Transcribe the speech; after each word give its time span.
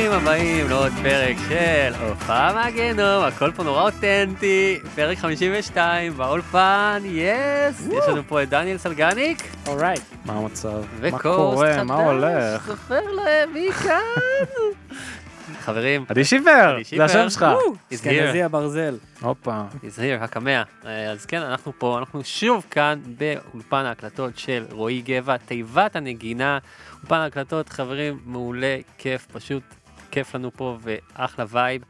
ברוכים 0.00 0.22
הבאים 0.22 0.68
לעוד 0.68 0.92
פרק 1.02 1.36
של 1.48 1.94
הופעה 2.08 2.54
מהגיהנום, 2.54 3.24
הכל 3.24 3.52
פה 3.52 3.62
נורא 3.62 3.82
אותנטי, 3.82 4.78
פרק 4.94 5.18
52 5.18 6.12
באולפן, 6.12 7.02
יס! 7.04 7.88
יש 7.92 8.08
לנו 8.08 8.22
פה 8.28 8.42
את 8.42 8.48
דניאל 8.48 8.78
סלגניק, 8.78 9.42
אורייט. 9.66 10.00
מה 10.24 10.32
המצב? 10.32 10.82
מה 11.10 11.18
קורה? 11.18 11.84
מה 11.84 11.94
הולך? 11.94 12.66
סופר 12.66 13.00
להם, 13.12 13.52
מי 13.52 13.72
כאן? 13.72 14.00
חברים, 15.64 16.04
עדי 16.08 16.24
עדי 16.40 16.84
זה 16.96 17.04
השם. 17.04 17.30
שלך. 17.30 17.46
Here, 17.92 18.44
הברזל. 18.44 18.96
הופה. 19.20 19.62
he's 19.82 19.98
here, 19.98 20.24
הקמע. 20.24 20.62
אה, 20.86 21.10
אז 21.10 21.26
כן, 21.26 21.42
אנחנו 21.42 21.72
פה, 21.78 21.98
אנחנו 21.98 22.24
שוב 22.24 22.66
כאן 22.70 22.98
באולפן 23.18 23.84
ההקלטות 23.84 24.38
של 24.38 24.64
רועי 24.70 25.02
גבע, 25.02 25.36
תיבת 25.36 25.96
הנגינה, 25.96 26.58
אולפן 27.00 27.16
ההקלטות, 27.16 27.68
חברים, 27.68 28.18
מעולה, 28.24 28.76
כיף, 28.98 29.26
פשוט 29.32 29.62
כיף 30.10 30.34
לנו 30.34 30.50
פה 30.56 30.78
ואחלה 30.82 31.44
vibe. 31.48 31.82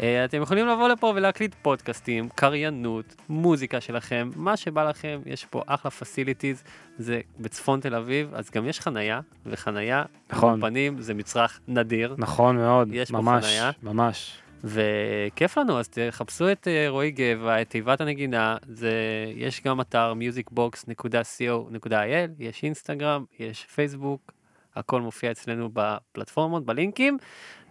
אה, 0.00 0.24
אתם 0.24 0.42
יכולים 0.42 0.66
לבוא 0.66 0.88
לפה 0.88 1.12
ולהקליט 1.16 1.54
פודקאסטים, 1.62 2.28
קריינות, 2.28 3.14
מוזיקה 3.28 3.80
שלכם, 3.80 4.30
מה 4.36 4.56
שבא 4.56 4.88
לכם, 4.88 5.20
יש 5.26 5.44
פה 5.44 5.62
אחלה 5.66 5.90
facilities, 5.90 6.62
זה 6.98 7.20
בצפון 7.40 7.80
תל 7.80 7.94
אביב, 7.94 8.34
אז 8.34 8.50
גם 8.50 8.68
יש 8.68 8.80
חנייה, 8.80 9.20
וחנייה, 9.46 10.02
נכון. 10.30 10.60
באולפנים 10.60 11.00
זה 11.00 11.14
מצרך 11.14 11.60
נדיר. 11.68 12.14
נכון 12.18 12.56
מאוד. 12.56 12.88
יש 12.92 13.10
פה 13.10 13.16
ממש, 13.16 13.44
חנייה. 13.44 13.70
ממש. 13.82 14.38
וכיף 14.64 15.58
לנו, 15.58 15.78
אז 15.78 15.88
תחפשו 15.88 16.52
את 16.52 16.68
אה, 16.68 16.88
רועי 16.88 17.10
גבע, 17.10 17.62
את 17.62 17.70
תיבת 17.70 18.00
הנגינה, 18.00 18.56
זה, 18.68 18.92
יש 19.34 19.62
גם 19.62 19.80
אתר 19.80 20.12
musicbox.co.il, 20.18 22.30
יש 22.38 22.62
אינסטגרם, 22.62 23.24
יש 23.38 23.64
פייסבוק, 23.64 24.32
הכל 24.76 25.00
מופיע 25.00 25.30
אצלנו 25.30 25.68
בפלטפורמות, 25.72 26.66
בלינקים, 26.66 27.18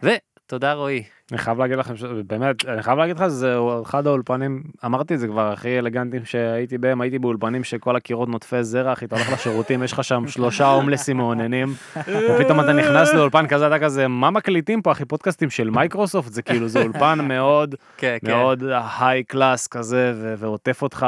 ותודה 0.05 0.73
רועי. 0.73 1.03
אני 1.31 1.37
חייב 1.37 1.59
להגיד 1.59 1.77
לכם, 1.77 1.93
באמת, 2.27 2.65
אני 2.65 2.83
חייב 2.83 2.97
להגיד 2.97 3.15
לך, 3.15 3.27
זה 3.27 3.55
אחד 3.83 4.07
האולפנים, 4.07 4.63
אמרתי 4.85 5.13
את 5.13 5.19
זה 5.19 5.27
כבר, 5.27 5.51
הכי 5.51 5.79
אלגנטיים 5.79 6.25
שהייתי 6.25 6.77
בהם, 6.77 7.01
הייתי 7.01 7.19
באולפנים 7.19 7.63
שכל 7.63 7.95
הקירות 7.95 8.29
נוטפי 8.29 8.63
זרע, 8.63 8.93
אחי, 8.93 9.05
אתה 9.05 9.15
הולך 9.15 9.31
לשירותים, 9.33 9.83
יש 9.83 9.93
לך 9.93 10.03
שם 10.03 10.27
שלושה 10.27 10.67
הומלסים 10.67 11.17
מאוננים, 11.17 11.73
ופתאום 11.97 12.59
אתה 12.59 12.73
נכנס 12.73 13.13
לאולפן 13.13 13.47
כזה, 13.47 13.67
אתה 13.67 13.79
כזה, 13.79 14.07
מה 14.07 14.29
מקליטים 14.31 14.81
פה, 14.81 14.91
אחי, 14.91 15.05
פודקאסטים 15.05 15.49
של 15.49 15.69
מייקרוסופט, 15.69 16.31
זה 16.31 16.41
כאילו, 16.41 16.67
זה 16.67 16.81
אולפן 16.81 17.19
מאוד, 17.27 17.75
כן, 17.97 18.17
כן. 18.25 18.31
מאוד 18.31 18.63
high 18.99 19.23
class 19.23 19.67
כזה, 19.67 20.13
ועוטף 20.37 20.81
אותך, 20.81 21.05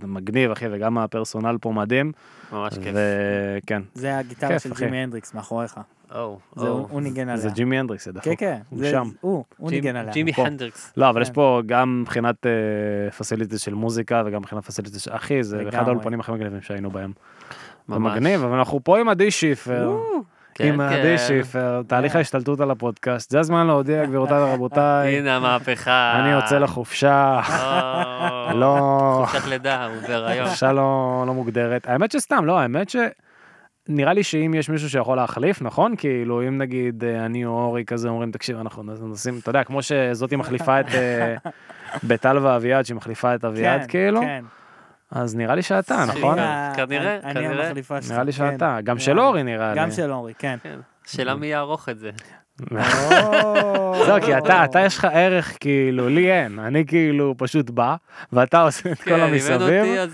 ומגניב, 0.00 0.50
אחי, 0.50 0.66
וגם 0.70 0.98
ה 0.98 1.04
personnel 1.04 1.56
פה 1.60 1.72
מדהים, 1.72 2.12
ממש 2.52 2.78
כיף. 2.78 2.94
וכן, 2.94 3.82
זה 3.94 4.18
הגיטרה 4.18 4.58
של. 4.58 4.70
ג'ימי 4.78 4.96
הנדריקס 4.96 5.34
מאחוריך. 5.34 5.80
זה. 6.56 6.68
הוא 6.68 7.00
ניגן 7.00 7.36
זה 7.36 7.42
עליה. 7.42 7.54
ג'ימי 7.54 7.78
הנדריקס, 7.78 8.04
זה 8.04 8.12
דפוק. 8.12 8.24
כן, 8.24 8.34
כן, 8.38 8.58
הוא 8.68 8.78
זה- 8.78 8.90
שם. 8.90 9.08
הוא, 9.20 9.44
הוא 9.58 9.70
ניגן 9.70 9.96
עליה. 9.96 10.12
ג'ימי 10.12 10.32
פה. 10.32 10.46
הנדריקס. 10.46 10.92
לא, 10.96 11.08
אבל 11.10 11.22
יש 11.22 11.28
כן. 11.28 11.34
פה 11.34 11.62
גם 11.66 12.00
מבחינת 12.02 12.46
facilities 13.18 13.60
של 13.60 13.74
מוזיקה 13.74 14.22
וגם 14.26 14.40
מבחינת 14.40 14.64
facilities 14.64 15.02
של 15.02 15.10
אחי, 15.14 15.42
זה 15.42 15.62
אחד. 15.68 15.88
האולפנים 15.88 16.20
הכי 16.20 16.32
מגניבים 16.32 16.60
שהיינו 16.60 16.90
בהם. 16.90 17.12
זה 17.88 17.94
ממש. 17.98 18.12
מגניב, 18.12 18.44
אבל 18.44 18.58
אנחנו 18.58 18.84
פה 18.84 18.98
עם 18.98 19.08
עדי 19.08 19.30
שיפר, 19.30 19.96
כן, 20.54 20.68
עם 20.68 20.76
כן. 20.76 20.82
עדי 20.98 21.18
שיפר, 21.18 21.82
תהליך 21.86 22.16
ההשתלטות 22.16 22.60
על 22.60 22.70
הפודקאסט. 22.70 23.30
זה 23.30 23.40
הזמן 23.40 23.66
להודיע, 23.66 24.04
גבירותיי 24.06 24.42
ורבותיי, 24.42 25.14
הנה 25.18 25.36
המהפכה. 25.36 26.12
אני 26.20 26.30
יוצא 26.32 26.58
לחופשה, 26.58 27.40
לא, 28.54 28.76
חופשת 29.26 29.46
לידה, 29.46 29.86
הוא 29.86 29.94
בהיריון. 30.08 30.46
חופשה 30.48 30.72
לא 30.72 31.24
לא 31.26 31.34
מוגדרת. 31.34 31.86
האמת 31.88 32.12
שסתם, 32.12 32.44
לא, 32.44 32.58
האמת 32.58 32.90
ש... 32.90 32.96
נראה 33.88 34.12
לי 34.12 34.22
שאם 34.22 34.54
יש 34.54 34.68
מישהו 34.70 34.90
שיכול 34.90 35.16
להחליף, 35.16 35.62
נכון? 35.62 35.94
כאילו, 35.96 36.48
אם 36.48 36.58
נגיד 36.58 37.04
אה, 37.04 37.26
אני 37.26 37.44
או 37.44 37.50
אורי 37.64 37.84
כזה 37.84 38.08
אומרים, 38.08 38.30
תקשיב, 38.30 38.58
אנחנו 38.58 38.82
נשים, 39.08 39.38
אתה 39.42 39.50
יודע, 39.50 39.64
כמו 39.64 39.82
שזאתי 39.82 40.36
מחליפה 40.36 40.80
את 40.80 40.86
אה, 40.94 41.34
בטל 42.08 42.38
ואביעד, 42.38 42.84
שהיא 42.84 42.96
מחליפה 42.96 43.34
את 43.34 43.44
אביעד, 43.44 43.80
כן, 43.80 43.86
כאילו, 43.88 44.20
כן. 44.20 44.44
אז 45.10 45.36
נראה 45.36 45.54
לי 45.54 45.62
שאתה, 45.62 45.94
סליחה. 46.04 46.18
נכון? 46.18 46.38
אני- 46.38 46.76
כנראה, 46.76 47.18
אני 47.24 47.34
כנראה. 47.34 47.66
המחליפה 47.66 48.02
שלך. 48.02 48.12
נראה 48.12 48.22
לי 48.24 48.32
כן. 48.32 48.52
שאתה, 48.52 48.78
גם 48.84 48.98
של. 48.98 49.20
אורי 49.20 49.42
נראה 49.42 49.74
לי. 49.74 49.80
גם 49.80 49.90
של 49.90 50.12
אורי, 50.12 50.32
כן. 50.38 50.56
כן. 50.62 50.78
שאלה 51.06 51.34
מי 51.34 51.46
יערוך 51.46 51.88
את 51.88 51.98
זה. 51.98 52.10
זהו, 54.06 54.20
כי 54.24 54.38
אתה, 54.38 54.64
אתה 54.64 54.80
יש 54.80 54.96
לך 54.98 55.04
ערך, 55.04 55.56
כאילו, 55.60 56.08
לי 56.08 56.32
אין, 56.32 56.58
אני 56.58 56.86
כאילו 56.86 57.34
פשוט 57.38 57.70
בא, 57.70 57.96
ואתה 58.32 58.62
עושה 58.62 58.92
את 58.92 58.98
כל 58.98 59.10
כן, 59.10 59.20
המסביב, 59.20 59.62
אה, 59.62 60.04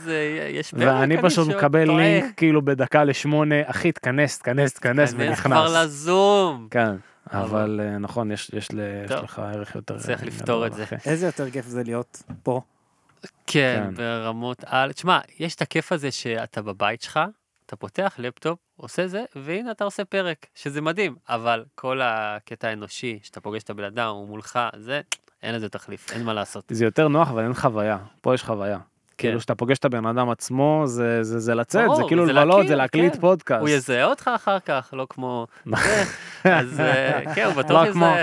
ואני 0.72 1.16
פשוט 1.22 1.49
מקבל. 1.49 1.91
לינק 1.97 2.25
כאילו 2.37 2.62
בדקה 2.65 3.05
לשמונה, 3.05 3.55
אחי, 3.66 3.93
תכנס, 3.93 4.38
תכנס, 4.38 4.72
תכנס, 4.75 5.15
כנס 5.15 5.41
כבר 5.41 5.55
ונכנס. 5.56 5.72
לזום. 5.84 6.69
כן, 6.71 6.91
אבל- 7.32 7.81
אה, 7.82 7.99
נכון, 7.99 8.31
יש 8.32 8.50
לך 9.22 9.38
ערך 9.38 9.75
יותר... 9.75 9.99
צריך 9.99 10.22
אה, 10.22 10.26
לפתור 10.26 10.66
את 10.66 10.75
זה. 10.75 10.84
איזה 11.06 11.26
יותר 11.26 11.50
כיף 11.50 11.66
זה 11.66 11.82
להיות 11.84 12.22
פה. 12.43 12.61
כן, 13.47 13.84
כן. 13.87 13.94
ברמות 13.94 14.65
על... 14.66 14.93
תשמע, 14.93 15.19
יש 15.38 15.55
את 15.55 15.62
הכיף 15.62 15.93
הזה 15.93 16.11
שאתה 16.11 16.62
בבית 16.62 17.03
שלך, 17.03 17.21
אתה 17.67 17.77
פותח 17.77 18.15
לפטופ, 18.19 18.59
עושה 18.77 19.07
זה, 19.07 19.25
והנה 19.37 19.71
אתה 19.71 19.85
עושה 19.85 20.05
פרק, 20.05 20.47
שזה 20.55 20.81
מדהים, 20.81 21.17
אבל 21.29 21.65
כל 21.75 22.01
הקטע 22.03 22.69
האנושי, 22.69 23.19
שאתה 23.23 23.41
פוגש 23.41 23.63
את 23.63 23.71
הבן 23.71 23.85
אדם, 23.85 24.15
הוא 24.15 24.29
מולך, 24.29 24.59
זה, 24.77 25.01
אין 25.43 25.55
לזה 25.55 25.69
תחליף, 25.69 26.13
אין 26.13 26.25
מה 26.25 26.35
לעשות. 26.35 26.65
זה 26.71 26.85
יותר 26.85 27.09
נוח, 27.09 27.31
אבל 27.31 27.45
אין 27.45 27.55
חוויה. 27.55 27.99
פה 28.21 28.35
יש 28.35 28.43
חוויה. 28.43 28.79
כאילו 29.19 29.41
שאתה 29.41 29.55
פוגש 29.55 29.79
את 29.79 29.85
הבן 29.85 30.07
אדם 30.07 30.31
עצמו, 30.31 30.83
זה- 30.87 31.23
זה 31.23 31.39
זה 31.39 31.55
לצאת, 31.55 31.91
זה 31.97 32.03
כן. 32.03 32.09
כאילו 32.09 32.27
לבלות, 32.27 32.69
זה 32.69 32.77
להקליט 32.77 33.15
כן. 33.15 33.21
פודקאסט. 33.21 33.61
הוא 33.61 33.69
יזהה 33.69 34.05
אותך 34.05 34.31
אחר 34.35 34.59
כך, 34.59 34.91
לא 34.93 35.07
כמו... 35.11 35.47
אז 36.45 36.81
אה, 36.81 37.35
כן, 37.35 37.45
הוא 37.45 37.53
בטוח 37.55 37.83
לא 37.87 37.89
יזהה. 37.89 38.23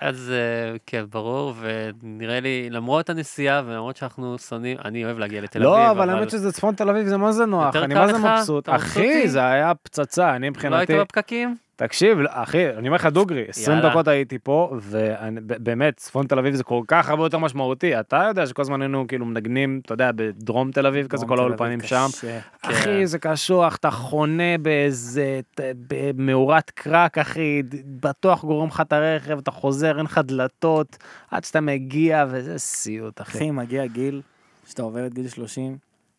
אז 0.00 0.32
אה, 0.34 0.76
כן, 0.86 1.04
ברור, 1.10 1.54
ונראה 1.60 2.40
לי, 2.40 2.68
למרות 2.70 3.10
הנסיעה 3.10 3.62
ולמרות 3.66 3.96
שאנחנו 3.96 4.38
שונאים, 4.38 4.76
אני 4.84 5.04
אוהב 5.04 5.18
להגיע 5.18 5.40
לתל 5.40 5.58
אביב, 5.58 5.68
לא, 5.76 5.90
אבל 5.90 6.10
האמת 6.10 6.30
שזה 6.30 6.52
צפון 6.52 6.74
תל 6.74 6.88
אביב, 6.88 7.06
זה 7.06 7.16
מה 7.16 7.32
זה 7.32 7.46
נוח, 7.46 7.76
אני 7.76 7.94
מה 7.94 8.08
זה? 8.08 8.18
מבסוט. 8.18 8.68
אחי? 8.68 9.28
זה 9.28 9.46
היה 9.46 9.72
פצצה, 9.74 10.30
אני 10.36 10.46
לא 10.46 10.50
מבחינתי... 10.50 10.92
היית 10.92 11.02
בפקקים? 11.06 11.56
תקשיב, 11.76 12.18
לא, 12.18 12.28
אחי, 12.32 12.70
אני 12.70 12.88
אומר 12.88 12.96
לך 12.96 13.06
דוגרי, 13.06 13.44
20 13.48 13.76
יאללה. 13.78 13.90
דקות 13.90 14.08
הייתי 14.08 14.38
פה, 14.38 14.76
ובאמת, 14.82 15.96
צפון 15.96 16.26
תל 16.26 16.38
אביב 16.38 16.54
זה 16.54 16.64
כל 16.64 16.80
כך 16.88 17.08
הרבה 17.10 17.22
יותר 17.24 17.38
משמעותי. 17.38 18.00
אתה 18.00 18.24
יודע 18.28 18.46
שכל 18.46 18.62
הזמן 18.62 18.82
היינו 18.82 19.04
כאילו 19.08 19.26
מנגנים, 19.26 19.80
אתה 19.84 19.94
יודע, 19.94 20.10
בדרום 20.16 20.70
תל 20.70 20.86
אביב, 20.86 21.06
כזה 21.06 21.26
כל 21.26 21.38
האולפנים 21.38 21.80
שם. 21.80 22.06
קשה. 22.12 22.38
אחי, 22.62 23.06
זה 23.06 23.18
קשוח, 23.18 23.76
אתה 23.76 23.90
חונה 23.90 24.58
באיזה, 24.62 25.40
ת- 25.54 25.60
במאורת 25.88 26.70
קרק, 26.70 27.18
אחי, 27.18 27.62
בטוח 27.86 28.44
גורם 28.44 28.68
לך 28.68 28.80
את 28.80 28.92
הרכב, 28.92 29.38
אתה 29.38 29.50
חוזר, 29.50 29.96
אין 29.96 30.04
לך 30.04 30.20
דלתות, 30.24 30.96
עד 31.30 31.44
שאתה 31.44 31.60
מגיע, 31.60 32.24
וזה 32.30 32.58
סיוט, 32.58 33.20
אחי. 33.20 33.38
אחי, 33.38 33.50
מגיע 33.50 33.86
גיל, 33.86 34.22
שאתה 34.68 34.82
עובר 34.82 35.06
את 35.06 35.14
גיל 35.14 35.28
30, 35.28 35.76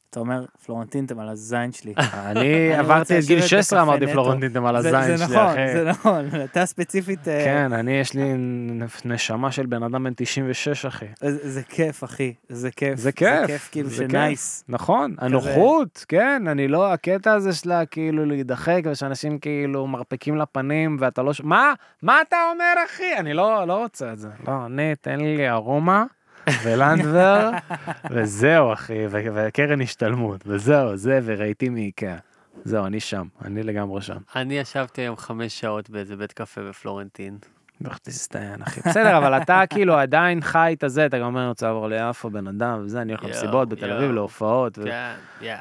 אתה 0.09 0.19
אומר, 0.19 0.45
פלורנטין, 0.65 1.05
אתם 1.05 1.19
על 1.19 1.29
הזין 1.29 1.71
שלי. 1.71 1.93
אני 2.13 2.73
עברתי 2.75 3.19
את 3.19 3.23
גיל 3.25 3.37
את 3.37 3.41
זה 3.41 3.47
16, 3.47 3.81
אמרתי. 3.81 4.07
פלורנטינטם 4.07 4.65
על 4.65 4.81
זה- 4.81 4.99
הזין 4.99 5.17
זה 5.17 5.25
שלי, 5.25 5.35
נכון, 5.35 5.47
אחי. 5.47 5.73
זה 5.73 5.83
נכון, 5.89 6.25
אתה 6.51 6.65
ספציפית, 6.65 7.27
אה, 7.27 7.41
כן, 7.45 7.73
אני, 7.73 7.91
יש 7.91 8.13
לי 8.13 8.23
נשמה 9.05 9.51
של 9.51 9.65
בן 9.65 9.83
אדם 9.83 10.03
בן 10.03 10.13
96, 10.15 10.85
אחי. 10.85 11.05
זה 11.21 11.49
זה 11.51 11.63
כיף, 11.63 12.03
אחי, 12.03 12.33
זה 12.49 12.71
כיף. 12.71 12.99
זה 12.99 13.11
כיף, 13.11 13.29
זה 13.39 13.47
כיף, 13.47 13.69
כאילו, 13.71 13.89
זה 13.89 14.03
כיף. 14.03 14.11
שנייס. 14.11 14.63
נכון, 14.69 15.15
הנוחות, 15.19 16.05
כן, 16.07 16.43
אני 16.47 16.67
לא, 16.67 16.93
הקטע 16.93 17.33
הזה 17.33 17.53
שלה 17.53 17.85
כאילו 17.85 18.25
להידחק, 18.25 18.81
ושאנשים 18.91 19.39
כאילו 19.39 19.87
מרפקים 19.87 20.37
לפנים, 20.37 20.97
ואתה 20.99 21.21
לא, 21.23 21.31
מה, 21.43 21.73
מה 22.01 22.21
אתה 22.27 22.37
אומר, 22.53 22.73
אחי? 22.85 23.17
אני 23.17 23.33
לא, 23.33 23.67
לא 23.67 23.77
רוצה 23.83 24.13
את 24.13 24.19
זה. 24.19 24.29
לא, 24.47 24.65
אני, 24.65 24.93
תן 25.01 25.19
לי 25.19 25.49
ארומה. 25.49 26.03
ולנדבר, 26.63 27.49
וזהו 28.11 28.73
אחי, 28.73 29.05
וקרן 29.09 29.81
השתלמות, 29.81 30.43
וזהו, 30.47 30.95
זה, 30.97 31.19
ורהיטים 31.23 31.73
מאיקאה. 31.73 32.15
זהו, 32.63 32.85
אני 32.85 32.99
שם, 32.99 33.27
אני 33.45 33.63
לגמרי 33.63 34.01
שם. 34.01 34.17
אני 34.35 34.57
ישבתי 34.59 35.01
היום 35.01 35.17
חמש 35.17 35.59
שעות 35.59 35.89
באיזה 35.89 36.15
בית 36.15 36.31
קפה 36.31 36.61
בפלורנטין. 36.61 37.37
לך 37.81 37.97
תסתיין, 37.97 38.61
אחי. 38.61 38.81
בסדר, 38.89 39.17
אבל 39.17 39.37
אתה 39.41 39.61
כאילו 39.69 39.93
עדיין 39.97 40.41
חי 40.41 40.75
את 40.77 40.83
הזה, 40.83 41.05
אתה 41.05 41.17
גם 41.19 41.25
אומר, 41.25 41.39
אני 41.41 41.49
רוצה 41.49 41.65
לעבור 41.67 41.87
ליפו, 41.87 42.29
בן 42.29 42.47
אדם, 42.47 42.81
וזה, 42.85 43.01
אני 43.01 43.11
הולך 43.11 43.23
למסיבות 43.25 43.69
בתל 43.69 43.91
אביב. 43.93 44.11
להופעות. 44.11 44.79
כן. 44.83 45.13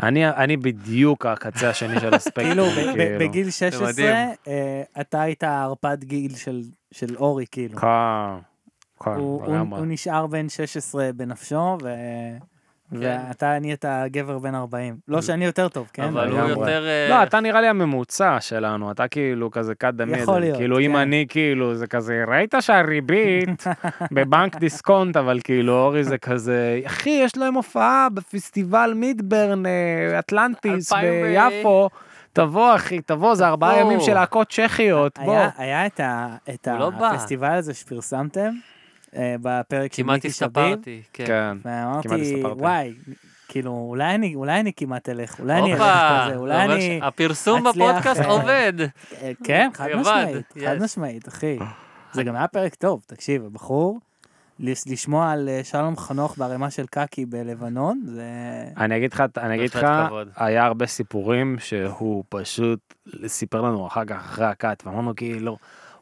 אני, 0.02 0.28
אני 0.28 0.56
בדיוק 0.56 1.26
הקצה 1.26 1.70
השני 1.70 2.00
של 2.00 2.14
הספקטרום. 2.14 2.70
כאילו, 2.74 2.94
ב- 2.98 3.18
בגיל 3.20 3.50
16, 3.50 3.88
מדהים. 3.88 4.14
אה, 4.48 4.82
אתה 5.00 5.20
היית 5.22 5.44
ערפד 5.44 6.04
גיל 6.04 6.34
של- 6.34 6.62
של 6.92 7.16
אורי, 7.16 7.44
כאילו. 7.50 7.78
כן, 9.04 9.10
כן, 9.10 9.16
הוא- 9.20 9.44
הוא. 9.44 9.76
הוא 9.76 9.86
נשאר 9.86 10.26
בן 10.26 10.48
16 10.48 11.10
בנפשו, 11.16 11.78
ו... 11.82 11.88
ואתה 12.92 13.58
נהיית 13.60 13.84
גבר 14.06 14.38
בן 14.38 14.54
40. 14.54 14.96
לא 15.08 15.22
שאני 15.22 15.44
יותר 15.44 15.68
טוב, 15.68 15.90
כן? 15.92 16.02
אבל 16.02 16.30
הוא. 16.30 16.38
יותר... 16.48 16.86
אה, 16.86 17.06
לא, 17.10 17.22
אתה 17.22 17.40
נראה 17.40 17.60
לי 17.60 17.68
הממוצע 17.68 18.36
שלנו, 18.40 18.90
אתה 18.90 19.08
כאילו 19.08 19.50
כזה 19.50 19.72
cut 19.84 20.00
the 20.00 20.16
יכול 20.16 20.34
middle. 20.36 20.40
להיות, 20.40 20.58
כאילו, 20.58 20.78
אם 20.80 20.92
כן. 20.92 20.96
אני 20.98 21.26
כאילו, 21.28 21.74
זה 21.74 21.86
כזה, 21.86 22.24
ראית 22.28 22.54
שהריבית 22.60 23.64
בבנק 24.14 24.56
דיסקונט, 24.56 25.16
אבל 25.16 25.40
כאילו, 25.44 25.72
אורי 25.78 26.04
זה 26.04 26.18
כזה, 26.18 26.80
אחי, 26.86 27.10
יש 27.24 27.36
להם 27.36 27.54
הופעה 27.54 28.08
בפסטיבל 28.14 28.92
מידברן, 28.96 29.66
אה, 29.66 30.18
אטלנטיס, 30.18 30.92
ביפו. 30.92 31.88
תבוא, 32.32 32.74
אחי, 32.74 33.00
תבוא, 33.00 33.34
זה 33.34 33.46
ארבעה. 33.46 33.80
ימים 33.80 34.00
של 34.00 34.14
להקות 34.14 34.50
צ'כיות, 34.52 35.18
בוא. 35.24 35.38
היה, 35.56 35.86
את, 35.86 36.00
לא. 36.66 36.90
הפסטיבל 37.06 37.52
הזה 37.54 37.74
שפרסמתם, 37.74 38.50
בפרק 39.14 39.92
של 39.92 40.02
מיקי 40.02 40.30
שביב, 40.30 40.48
הסתפרתי. 40.48 41.02
כן. 41.12 41.24
כן. 41.26 41.56
כמעט 41.62 42.06
ואמרתי, 42.06 42.22
הסתפרתם. 42.22 42.60
וואי, 42.60 42.94
כאילו, 43.48 43.86
אולי 43.88 44.14
אני, 44.14 44.34
אולי 44.34 44.60
אני 44.60 44.72
כמעט 44.76 45.08
אלך, 45.08 45.40
אולי 45.40 45.58
אני 45.58 45.72
אלך 45.72 45.80
כזה, 45.80 46.30
זה 46.30 46.36
אולי 46.36 46.64
אני... 46.64 46.98
שהפרסום 47.00 47.66
אצליח, 47.66 47.90
בפודקאסט 47.90 48.20
אה, 48.20 48.26
עובד. 48.26 48.72
אה, 49.22 49.32
כן, 49.44 49.70
חד 49.74 49.88
משמעית, 49.96 50.52
חד. 50.64 50.82
משמעית, 50.82 51.28
אחי. 51.28 51.58
זה 52.12 52.22
גם 52.22 52.36
היה 52.36 52.48
פרק 52.48 52.74
טוב, 52.74 53.02
תקשיב, 53.06 53.44
הבחור, 53.44 53.98
לשמוע 54.60 55.30
על 55.32 55.48
אה, 55.48 55.60
שלום 55.64 55.96
חנוך 55.96 56.38
בערימה 56.38 56.70
של 56.70 56.86
קקי 56.86 57.26
בלבנון, 57.26 58.00
זה... 58.04 58.24
אני 58.76 58.96
אגיד 58.96 59.12
לך, 59.12 59.22
אני 59.36 59.54
אגיד 59.54 59.74
לך. 59.74 59.86
היה 60.36 60.64
הרבה 60.64 60.86
סיפורים 60.86 61.56
שהוא 61.58 62.24
פשוט 62.28 62.94
סיפר 63.26 63.60
לנו 63.60 63.86
אחר 63.86 64.04
כך, 64.04 64.16
אחרי 64.16 64.46
הקאט, 64.46 64.86
ואמרנו 64.86 65.16
כאילו, 65.16 65.56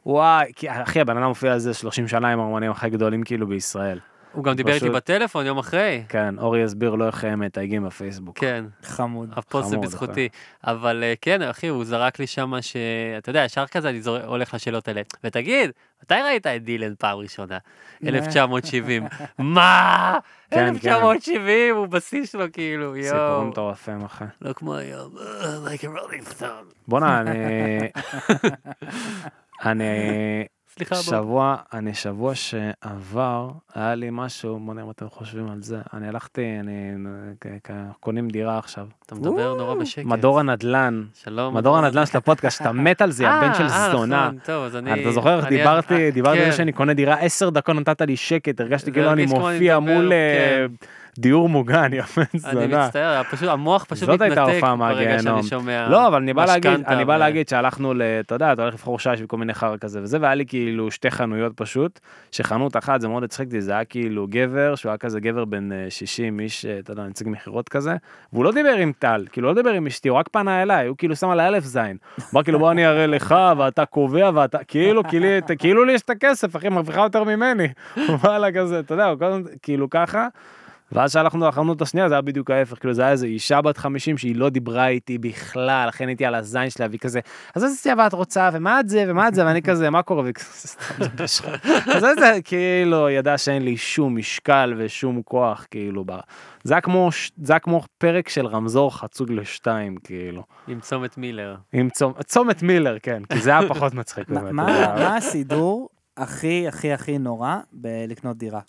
וואי, 0.05 0.51
כי 0.55 0.67
אחי, 0.71 1.01
הבן 1.01 1.17
אדם 1.17 1.27
מופיע 1.27 1.53
על 1.53 1.59
זה 1.59 1.73
30 1.73 2.07
שנה 2.07 2.31
עם 2.31 2.39
האמנים 2.39 2.71
הכי 2.71 2.89
גדולים 2.89 3.23
כאילו 3.23 3.47
בישראל. 3.47 3.99
הוא 4.31 4.43
גם 4.43 4.53
דיבר 4.53 4.73
איתי 4.73 4.89
בטלפון 4.89 5.45
יום 5.45 5.57
אחרי. 5.57 6.03
כן, 6.09 6.35
אורי 6.39 6.59
יסביר 6.63 6.95
לו 6.95 7.07
איך 7.07 7.23
הם 7.23 7.39
מתייגים 7.39 7.83
בפייסבוק. 7.85 8.39
כן, 8.39 8.65
חמוד. 8.83 9.29
הפוסט 9.35 9.69
זה 9.69 9.77
בזכותי. 9.77 10.29
אבל 10.67 11.03
אה, 11.03 11.13
כן, 11.21 11.41
אחי, 11.41 11.67
הוא 11.67 11.85
זרק 11.85 12.19
לי 12.19 12.27
שמה 12.27 12.61
ש... 12.61 12.75
אתה 13.17 13.29
יודע, 13.29 13.43
ישר 13.45 13.65
כזה 13.67 13.89
אני 13.89 14.01
זור- 14.01 14.17
הולך 14.25 14.53
לשאלות 14.53 14.87
האלה. 14.87 15.01
ותגיד, 15.23 15.71
מתי 16.03 16.13
ראית 16.13 16.47
את 16.47 16.63
דילן 16.63 16.93
פעם 16.99 17.17
ראשונה? 17.17 17.57
1970. 18.07 19.03
מה? 19.37 20.17
כן, 20.51 20.57
כן. 20.57 20.89
1970 20.89 21.75
הוא 21.75 21.87
בשיא 21.87 22.25
שלו 22.25 22.45
כאילו, 22.53 22.95
יואו. 22.95 23.03
סיפורים 23.09 23.49
מטורפים, 23.49 24.05
אחי. 24.05 24.25
לא 24.41 24.53
כמו 24.53 24.75
היום, 24.75 25.11
"Uh, 25.17 25.43
like 25.69 25.81
a 25.81 25.99
rolling 25.99 26.39
stone. 26.39 26.73
בואנה, 26.87 27.21
אני... 27.21 27.31
אני... 29.65 29.85
סליחה. 30.75 30.95
שבוע, 30.95 31.55
אני 31.73 31.93
שבוע 31.93 32.35
שעבר, 32.35 33.49
היה 33.75 33.95
לי 33.95 34.09
משהו, 34.11 34.59
בוא 34.65 34.73
נראה 34.73 34.85
מה 34.85 34.91
אתם 34.91 35.09
חושבים 35.09 35.49
על 35.49 35.61
זה. 35.61 35.77
אני 35.93 36.07
הלכתי, 36.07 36.57
אני... 36.59 36.91
קונים 37.99 38.27
דירה 38.29 38.57
עכשיו. 38.57 38.87
אתה 39.05 39.15
מדבר 39.15 39.55
נורא 39.57 39.75
בשקט. 39.75 40.05
מדור 40.05 40.39
הנדל"ן, 40.39 41.03
שלום. 41.23 41.57
מדור 41.57 41.77
הנדל"ן 41.77 42.05
של 42.05 42.17
הפודקאסט, 42.17 42.61
אתה 42.61 42.71
מת 42.71 43.01
על 43.01 43.11
זה, 43.11 43.23
יא 43.25 43.29
בן 43.29 43.53
של 43.53 43.63
אה, 43.63 43.85
אה, 43.85 43.91
זונה. 43.91 44.25
נכון, 44.25 44.39
טוב, 44.45 44.63
אז 44.63 44.75
אני... 44.75 45.01
אתה 45.01 45.11
זוכר 45.11 45.37
איך 45.37 45.45
דיברתי, 45.47 46.05
אה, 46.05 46.11
דיברתי 46.11 46.37
על 46.37 46.45
כן. 46.45 46.51
זה 46.51 46.57
שאני 46.57 46.71
קונה 46.71 46.93
דירה, 46.93 47.15
עשר 47.15 47.49
דקות 47.49 47.75
נתת 47.75 48.01
לי 48.01 48.17
שקט, 48.17 48.59
הרגשתי 48.59 48.91
כאילו 48.91 49.11
אני 49.11 49.25
מופיע 49.25 49.79
מול 49.79 50.13
אה, 50.13 50.65
כן. 50.67 50.85
דיור 51.19 51.49
מוגן, 51.49 51.93
יא 51.93 52.01
בן 52.17 52.23
אני 52.31 52.39
זונה. 52.39 52.85
מצטער, 52.85 53.23
פשוט 53.23 53.49
המוח 53.49 53.83
פשוט 53.83 54.09
מתנתק 54.09 54.61
ברגע. 54.79 55.19
שאני 55.21 55.43
שומע 55.43 55.89
לא, 55.89 56.07
אבל 56.07 56.21
אני 56.21 56.33
בא 56.33 56.45
להגיד, 56.45 56.71
אני 56.87 57.05
בא 57.05 57.17
להגיד 57.17 57.49
שהלכנו 57.49 57.93
ל... 57.93 58.01
אתה 58.01 58.35
יודע, 58.35 58.53
אתה 58.53 58.61
הולך 58.61 58.73
לבחור 58.73 58.99
שיש 58.99 59.21
וכל 59.23 59.37
מיני 59.37 59.53
חרא 59.53 59.77
כזה 59.77 60.01
וזה, 60.01 60.17
והיה 60.21 60.35
לי 60.35 60.45
כאילו 60.45 60.91
שתי 60.91 61.11
חנויות 61.11 61.53
פשוט, 61.55 61.99
שחנות 62.31 62.77
אחת, 62.77 63.01
זה 63.01 63.07
מאוד 63.07 63.23
הצחיק 63.23 63.45
אותי, 63.45 63.61
זה 63.61 63.71
היה 63.71 63.85
כאילו 63.85 64.27
גבר, 64.29 64.75
שהוא 64.75 64.89
היה 64.89 64.97
כזה 64.97 65.19
גבר 65.19 65.45
בן 65.45 65.71
אה, 65.71 65.85
60, 65.89 66.39
איש, 66.39 66.65
אה, 66.65 66.79
אתה 66.79 66.91
יודע, 66.91 67.03
נציג 67.03 67.27
מכירות 67.29 67.69
כזה, 67.69 67.95
והוא 68.33 68.45
לא 68.45 68.51
דיבר 68.51 68.75
עם 68.75 68.91
טל, 68.99 69.25
כאילו 69.31 69.47
לא 69.47 69.53
דיבר 69.53 69.71
עם 69.71 69.87
אשתי, 69.87 70.09
הוא 70.09 70.17
רק 70.17 70.29
פנה 70.29 70.61
אליי, 70.61 70.87
הוא 70.87 70.97
כאילו 70.97 71.15
שם 71.15 71.29
על 71.29 71.39
האלף 71.39 71.63
זין. 71.63 71.97
הוא 72.15 72.25
אמר 72.33 72.43
כאילו 72.43 72.59
בוא 72.59 72.71
אני 72.71 72.87
אראה 72.87 73.07
לך, 73.07 73.35
ואתה 73.57 73.85
קובע, 73.85 74.31
ואתה, 74.33 74.57
כאילו, 74.63 75.03
כאילו, 75.03 75.27
כאילו 75.57 75.85
לי 75.85 75.93
יש 75.93 76.01
את 76.01 76.09
הכסף, 76.09 76.55
אחי, 76.55 76.69
מרוויחה 76.69 77.01
יותר 77.01 77.23
ממני. 77.23 77.67
הוא 78.07 78.15
בא 78.15 78.37
לה 78.37 78.51
כזה, 78.51 78.79
אתה 78.79 78.93
יודע, 78.93 79.13
כאילו 79.61 79.89
ככה. 79.89 80.27
ואז 80.91 81.11
שהלכנו 81.13 81.47
לחנות 81.47 81.81
השנייה 81.81 82.09
זה 82.09 82.15
היה 82.15 82.21
בדיוק 82.21 82.51
ההפך 82.51 82.79
כאילו 82.79 82.93
זה 82.93 83.01
היה 83.01 83.11
איזה 83.11 83.25
אישה 83.25 83.61
בת 83.61 83.77
50 83.77 84.17
שהיא 84.17 84.35
לא 84.35 84.49
דיברה 84.49 84.87
איתי 84.87 85.17
בכלל 85.17 85.87
לכן 85.87 86.07
הייתי 86.07 86.25
על 86.25 86.35
הזין 86.35 86.69
שלה 86.69 86.87
והיא 86.89 86.99
כזה 86.99 87.19
אז 87.55 87.63
איזה 87.63 87.77
צבע 87.77 88.07
את 88.07 88.13
רוצה 88.13 88.49
ומה 88.53 88.79
את 88.79 88.89
זה 88.89 89.05
ומה 89.07 89.27
את 89.27 89.35
זה 89.35 89.45
ואני 89.45 89.61
כזה 89.61 89.89
מה 89.89 90.01
קורה 90.01 90.21
והיא 90.21 90.33
כזה 90.33 90.67
סתם 90.67 91.03
זה 91.03 91.09
בשחור." 91.23 91.53
אז 91.95 92.03
איזה 92.05 92.39
כאילו 92.43 93.09
ידע 93.09 93.37
שאין 93.37 93.63
לי 93.63 93.77
שום 93.77 94.15
משקל 94.17 94.73
ושום 94.77 95.21
כוח 95.21 95.65
כאילו 95.71 96.03
ב... 96.05 96.11
זה 96.63 96.73
היה 96.73 96.81
כמו 96.81 97.09
זה 97.41 97.53
היה 97.53 97.59
כמו 97.59 97.81
פרק 97.97 98.29
של 98.29 98.47
רמזור 98.47 98.97
חצוג 98.97 99.31
לשתיים 99.31 99.97
כאילו 99.97 100.43
עם 100.67 100.79
צומת 100.79 101.17
מילר. 101.17 101.55
עם 101.73 101.89
צומ... 101.89 102.13
צומת 102.25 102.63
מילר 102.63 102.97
כן 102.99 103.23
כי 103.25 103.41
זה 103.41 103.57
היה 103.57 103.69
פחות 103.69 103.93
מצחיק 103.93 104.29
זה 104.29 104.51
מה 104.51 105.17
הסידור 105.17 105.89
הכי 106.17 106.67
הכי 106.67 106.93
הכי 106.93 107.17
נורא 107.17 107.57
בלקנות 107.71 108.37
דירה? 108.37 108.59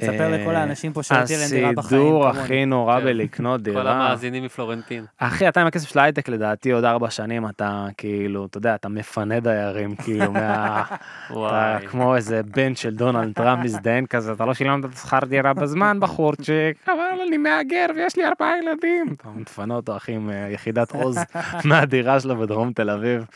ספר 0.00 0.28
לכל 0.30 0.56
האנשים 0.56 0.92
פה 0.92 1.02
שלא 1.02 1.24
תהיה 1.26 1.38
להם 1.38 1.50
דירה 1.50 1.72
בחיים. 1.72 2.00
הסידור. 2.00 2.28
הכי 2.28 2.64
נורא 2.64 3.00
כן. 3.00 3.04
בלקנות 3.04 3.62
דירה. 3.64 3.82
כל 3.82 3.88
המאזינים 3.88 4.44
מפלורנטין. 4.44 5.04
אחי, 5.18 5.48
אתה 5.48 5.60
עם 5.60 5.66
הכסף 5.66 5.88
של 5.88 5.98
ההייטק 5.98 6.28
לדעתי 6.28 6.70
עוד 6.70 6.84
ארבע 6.84 7.10
שנים 7.10 7.48
אתה 7.48 7.86
כאילו, 7.96 8.46
אתה 8.46 8.58
יודע, 8.58 8.74
אתה 8.74 8.88
מפנה 8.88 9.40
דיירים 9.40 9.96
כאילו 9.96 10.32
מה... 10.32 10.82
אתה. 11.30 11.78
כמו 11.90 12.16
איזה 12.16 12.40
בן 12.42 12.74
של 12.74 12.94
דונלד 12.94 13.32
טראמפ 13.32 13.64
מזדיין 13.64 14.06
כזה, 14.06 14.32
אתה 14.32 14.44
לא 14.46 14.54
שילמת 14.54 14.84
את 14.84 14.96
שכר 14.96 15.18
דירה 15.28 15.54
בזמן 15.54 15.98
בחורצ'יק, 16.02 16.76
אבל 16.86 17.20
אני 17.28 17.36
מהגר 17.36 17.86
ויש 17.96 18.16
לי 18.16 18.26
ארבעה 18.26 18.58
ילדים. 18.62 19.14
אתה 19.16 19.28
מפנה 19.34 19.74
אותו 19.74 19.96
אחי 19.96 20.12
עם 20.12 20.30
אה, 20.30 20.48
יחידת 20.50 20.92
עוז 20.92 21.18
מהדירה 21.64 22.20
שלו 22.20 22.36
בדרום 22.36 22.72
תל 22.72 22.90
אביב. 22.90 23.26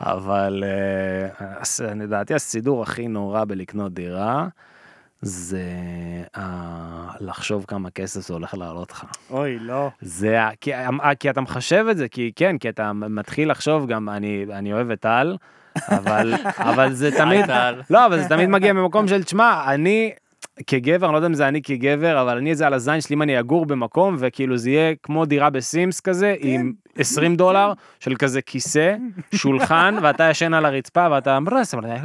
אבל 0.00 0.64
אה, 0.66 1.94
לדעתי 1.94 2.34
הסידור 2.34 2.82
הכי 2.82 3.08
נורא 3.08 3.44
בלקנות 3.44 3.92
דירה. 3.94 4.46
זה 5.22 5.62
אה, 6.36 6.42
לחשוב 7.20 7.64
כמה 7.68 7.90
כסף 7.90 8.20
זה 8.20 8.34
הולך 8.34 8.54
לעלות 8.54 8.90
לך. 8.90 9.04
אוי, 9.30 9.58
לא. 9.58 9.90
זה 10.00 10.38
כי, 10.60 10.74
ה- 10.74 11.14
כי 11.20 11.30
אתה 11.30 11.40
מחשב 11.40 11.86
את 11.90 11.96
זה 11.96 12.08
כי 12.08 12.32
כן 12.36 12.58
כי 12.58 12.68
אתה 12.68 12.92
מתחיל 12.92 13.50
לחשוב 13.50 13.86
גם 13.86 14.08
אני 14.08 14.46
אני 14.52 14.72
אוהב 14.72 14.90
את 14.90 15.00
טל 15.00 15.36
אבל 15.90 16.34
אבל 16.70 16.92
זה 16.92 17.10
תמיד. 17.18 17.44
לא 17.90 18.06
אבל 18.06 18.22
זה 18.22 18.28
תמיד 18.28 18.48
מגיע 18.48 18.72
ממקום 18.72 19.08
של 19.08 19.24
תשמע 19.24 19.74
אני 19.74 20.12
כגבר 20.66 21.06
אני 21.06 21.12
לא 21.12 21.18
יודע 21.18 21.26
אם 21.26 21.34
זה 21.34 21.48
אני 21.48 21.62
כגבר 21.62 22.22
אבל 22.22 22.36
אני 22.36 22.52
את 22.52 22.56
זה 22.56 22.66
על 22.66 22.74
הזין 22.74 23.00
שלי 23.00 23.14
אם 23.16 23.22
אני 23.22 23.40
אגור 23.40 23.66
במקום 23.66 24.16
וכאילו 24.18 24.56
זה 24.56 24.70
יהיה 24.70 24.94
כמו 25.02 25.24
דירה 25.24 25.50
בסימס 25.50 26.00
כזה 26.00 26.34
עם 26.38 26.72
20 26.98 27.36
דולר 27.36 27.72
של 28.00 28.14
כזה 28.16 28.42
כיסא 28.42 28.96
שולחן 29.34 29.94
ואתה 30.02 30.24
ישן 30.30 30.54
על 30.54 30.64
הרצפה 30.66 31.06
ואתה 31.10 31.38
"ברס, 31.44 31.74
אבל 31.74 31.84
אני- 31.90 32.00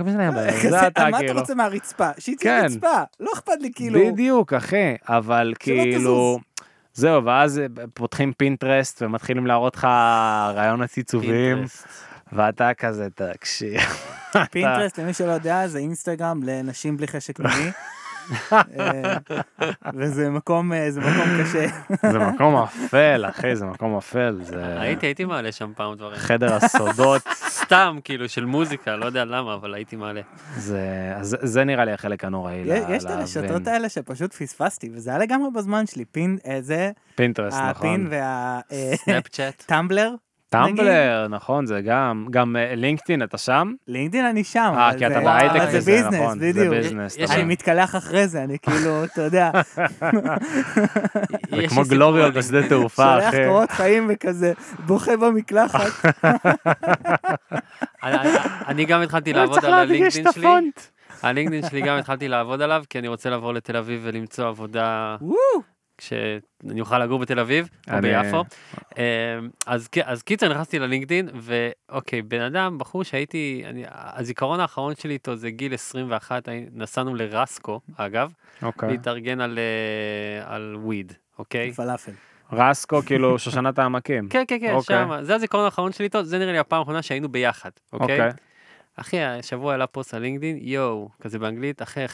כזה, 0.52 0.70
זה 0.70 0.88
אתה 0.88 1.02
מה 1.04 1.10
אתה 1.10 1.18
כאילו 1.18 1.40
רוצה 1.40 1.56
מהרצפה? 1.56 2.10
שתהיה 2.20 2.60
כן. 2.60 2.66
רצפה, 2.66 3.02
לא 3.20 3.30
אכפת 3.34 3.54
לי 3.62 3.72
כאילו. 3.76 4.00
בדיוק 4.14 4.54
אחי 4.54 4.96
אבל 5.10 5.54
כאילו. 5.60 6.40
זהו 6.94 7.26
ואז 7.26 7.62
פותחים 7.94 8.34
פינטרסט 8.38 9.02
ומתחילים 9.02 9.48
להראות 9.48 9.76
לך 9.76 9.88
עיצוביים 10.96 11.56
פינטרסט. 11.58 11.88
ואתה 12.34 12.74
כזה 12.74 13.08
תקשיב. 13.16 13.80
פינטרסט, 14.52 15.00
למי 15.00 15.14
שלא 15.14 15.32
יודע, 15.32 15.68
זה 15.68 15.78
אינסטגרם 15.78 16.40
לנשים 16.44 16.98
בלי 16.98 17.08
חשק 17.08 17.40
מיני. 17.40 17.72
אה, 18.54 19.18
וזה 19.96 20.30
מקום, 20.30 20.74
אה, 20.74 20.92
זה 20.92 21.00
מקום 21.00 21.26
קשה. 21.44 21.66
זה 22.12 22.20
מקום 22.20 22.56
אפל 22.56 23.26
אחי 23.30 23.56
זה 23.56 23.66
מקום 23.66 23.98
אפל 23.98 24.40
זה 24.42 24.80
הייתי, 24.82 25.06
הייתי 25.06 25.26
מעלה 25.26 25.52
שם 25.52 25.72
פעם 25.76 25.96
דברים. 25.96 26.18
חדר 26.18 26.54
הסודות 26.56 27.22
סתם, 27.48 27.98
כאילו, 28.04 28.30
של 28.30 28.46
מוזיקה, 28.46 28.96
לא 28.96 29.06
יודע 29.06 29.26
למה, 29.26 29.54
אבל 29.54 29.74
הייתי 29.74 29.96
מעלה. 29.96 30.22
זה 30.58 30.80
זה- 31.22 31.38
זה 31.42 31.64
נראה 31.64 31.86
לי 31.86 31.92
החלק 31.92 32.24
הנוראי. 32.26 32.56
יש- 32.56 32.68
לה- 32.68 32.96
יש 32.96 33.04
את 33.04 33.10
להבין. 33.10 33.20
הרשתות 33.20 33.68
האלה 33.68 33.90
שפשוט 33.90 34.34
פספסתי, 34.34 34.90
וזה 34.94 35.10
היה 35.10 35.20
לגמרי 35.20 35.50
בזמן 35.56 35.86
שלי. 35.86 36.06
pin, 36.06 36.38
אה, 36.48 36.58
זה, 36.62 36.92
פינטרסט 37.16 37.58
ה 37.62 37.70
pin 37.70 37.94
נכון. 38.02 38.08
וה... 38.12 38.60
אה, 38.72 38.92
סנאפצ'אט. 38.96 39.64
טמבלר, 39.66 40.14
טמבלר, 40.58 41.28
נכון, 41.30 41.66
זה 41.66 41.82
גם, 41.82 42.26
גם 42.32 42.56
אה, 42.56 42.76
לינקדאין, 42.76 43.24
אתה 43.24 43.38
שם? 43.38 43.74
לינקדאין 43.88 44.26
אני 44.26 44.44
שם. 44.44 44.74
אה, 44.78 44.92
כי 44.98 45.08
אתה 45.08 45.14
זה- 45.20 45.26
בהייטק 45.26 45.72
זה 45.72 45.78
וזה, 45.78 45.92
business, 45.92 46.14
נכון, 46.14 46.40
זה 46.40 46.50
בדיוק. 46.50 46.74
business. 46.76 47.18
יש- 47.18 47.24
נכון. 47.24 47.36
אני 47.36 47.44
מתקלח 47.46 47.96
אחרי 47.96 48.28
זה, 48.28 48.44
אני 48.44 48.58
כאילו, 48.60 49.04
אתה 49.04 49.22
יודע, 49.22 49.52
זה 51.50 51.58
יש 51.62 51.70
כמו 51.74 51.82
גלוריאל 51.90 52.26
על 52.26 52.32
בשדה 52.32 52.70
תעופה, 52.70 53.14
שולח 53.14 53.30
אחי. 53.30 53.46
קורות 53.48 53.72
חיים 53.72 54.08
וכזה, 54.14 54.54
בוכה 54.86 55.18
במקלחת. 55.18 55.92
אני- 58.04 58.16
אני- 58.22 58.30
אני 58.68 58.86
גם 58.86 59.02
התחלתי 59.02 59.34
לעבוד 59.34 59.54
צריך 59.60 59.66
על 59.66 59.80
הלינקדאין 59.80 60.32
שלי. 60.34 60.48
הלינקדאין 61.24 61.64
שלי 61.70 61.82
גם 61.82 61.98
התחלתי 61.98 62.28
לעבוד 62.28 62.62
עליו, 62.62 62.84
כי 62.90 63.00
אני 63.00 63.08
רוצה 63.08 63.30
לעבור 63.30 63.54
לתל 63.54 63.78
אביב 63.78 64.02
ולמצוא 64.04 64.48
עבודה. 64.48 65.16
כשאני 66.08 66.82
אוכל 66.82 67.00
לגור 67.00 67.20
בתל 67.20 67.40
אביב 67.40 67.70
או 67.94 68.02
ביפו. 68.02 68.44
אמ, 68.98 69.04
אז 69.68 69.90
אז 70.04 70.24
קיצר 70.24 70.50
נכנסתי 70.50 70.80
ללינקדאין, 70.80 71.30
ואוקיי, 71.34 72.22
בן 72.22 72.42
אדם, 72.42 72.78
בחור 72.78 73.04
שהייתי, 73.04 73.64
אני- 73.66 73.84
הזיכרון 73.90 74.60
האחרון 74.60 74.96
שלי 74.96 75.14
איתו 75.14 75.36
זה 75.36 75.50
גיל 75.52 75.74
21, 75.74 76.48
הי- 76.48 76.66
נסענו 76.74 77.16
לרסקו, 77.16 77.80
אגב, 77.98 78.32
אוקיי. 78.64 78.90
להתארגן 78.90 79.42
על, 79.42 79.60
אה, 79.60 80.56
על 80.56 80.76
וויד, 80.76 81.14
אוקיי? 81.40 81.74
פלאפל. 81.74 82.12
רסקו, 82.54 83.02
כאילו, 83.06 83.40
שושנת 83.40 83.80
העמקים. 83.80 84.28
כן, 84.30 84.44
כן, 84.48 84.58
כן, 84.62 84.74
אוקיי. 84.74 84.96
שם, 84.96 85.18
זה 85.24 85.36
הזיכרון 85.36 85.66
האחרון 85.66 85.92
שלי 85.92 86.06
איתו, 86.06 86.24
זה 86.24 86.40
נראה 86.40 86.52
לי 86.52 86.58
הפעם 86.60 86.80
האחרונה 86.80 87.02
שהיינו 87.02 87.30
ביחד, 87.30 87.70
אוקיי? 87.94 88.20
אוקיי. 88.20 88.32
אחי, 88.96 89.20
השבוע 89.22 89.74
עלה 89.74 89.88
פוסט 89.88 90.14
על 90.14 90.22
לינקדאין, 90.22 90.58
יואו, 90.62 91.10
כזה 91.22 91.40
באנגלית, 91.40 91.82
אחרי 91.82 92.06
11-12 92.06 92.10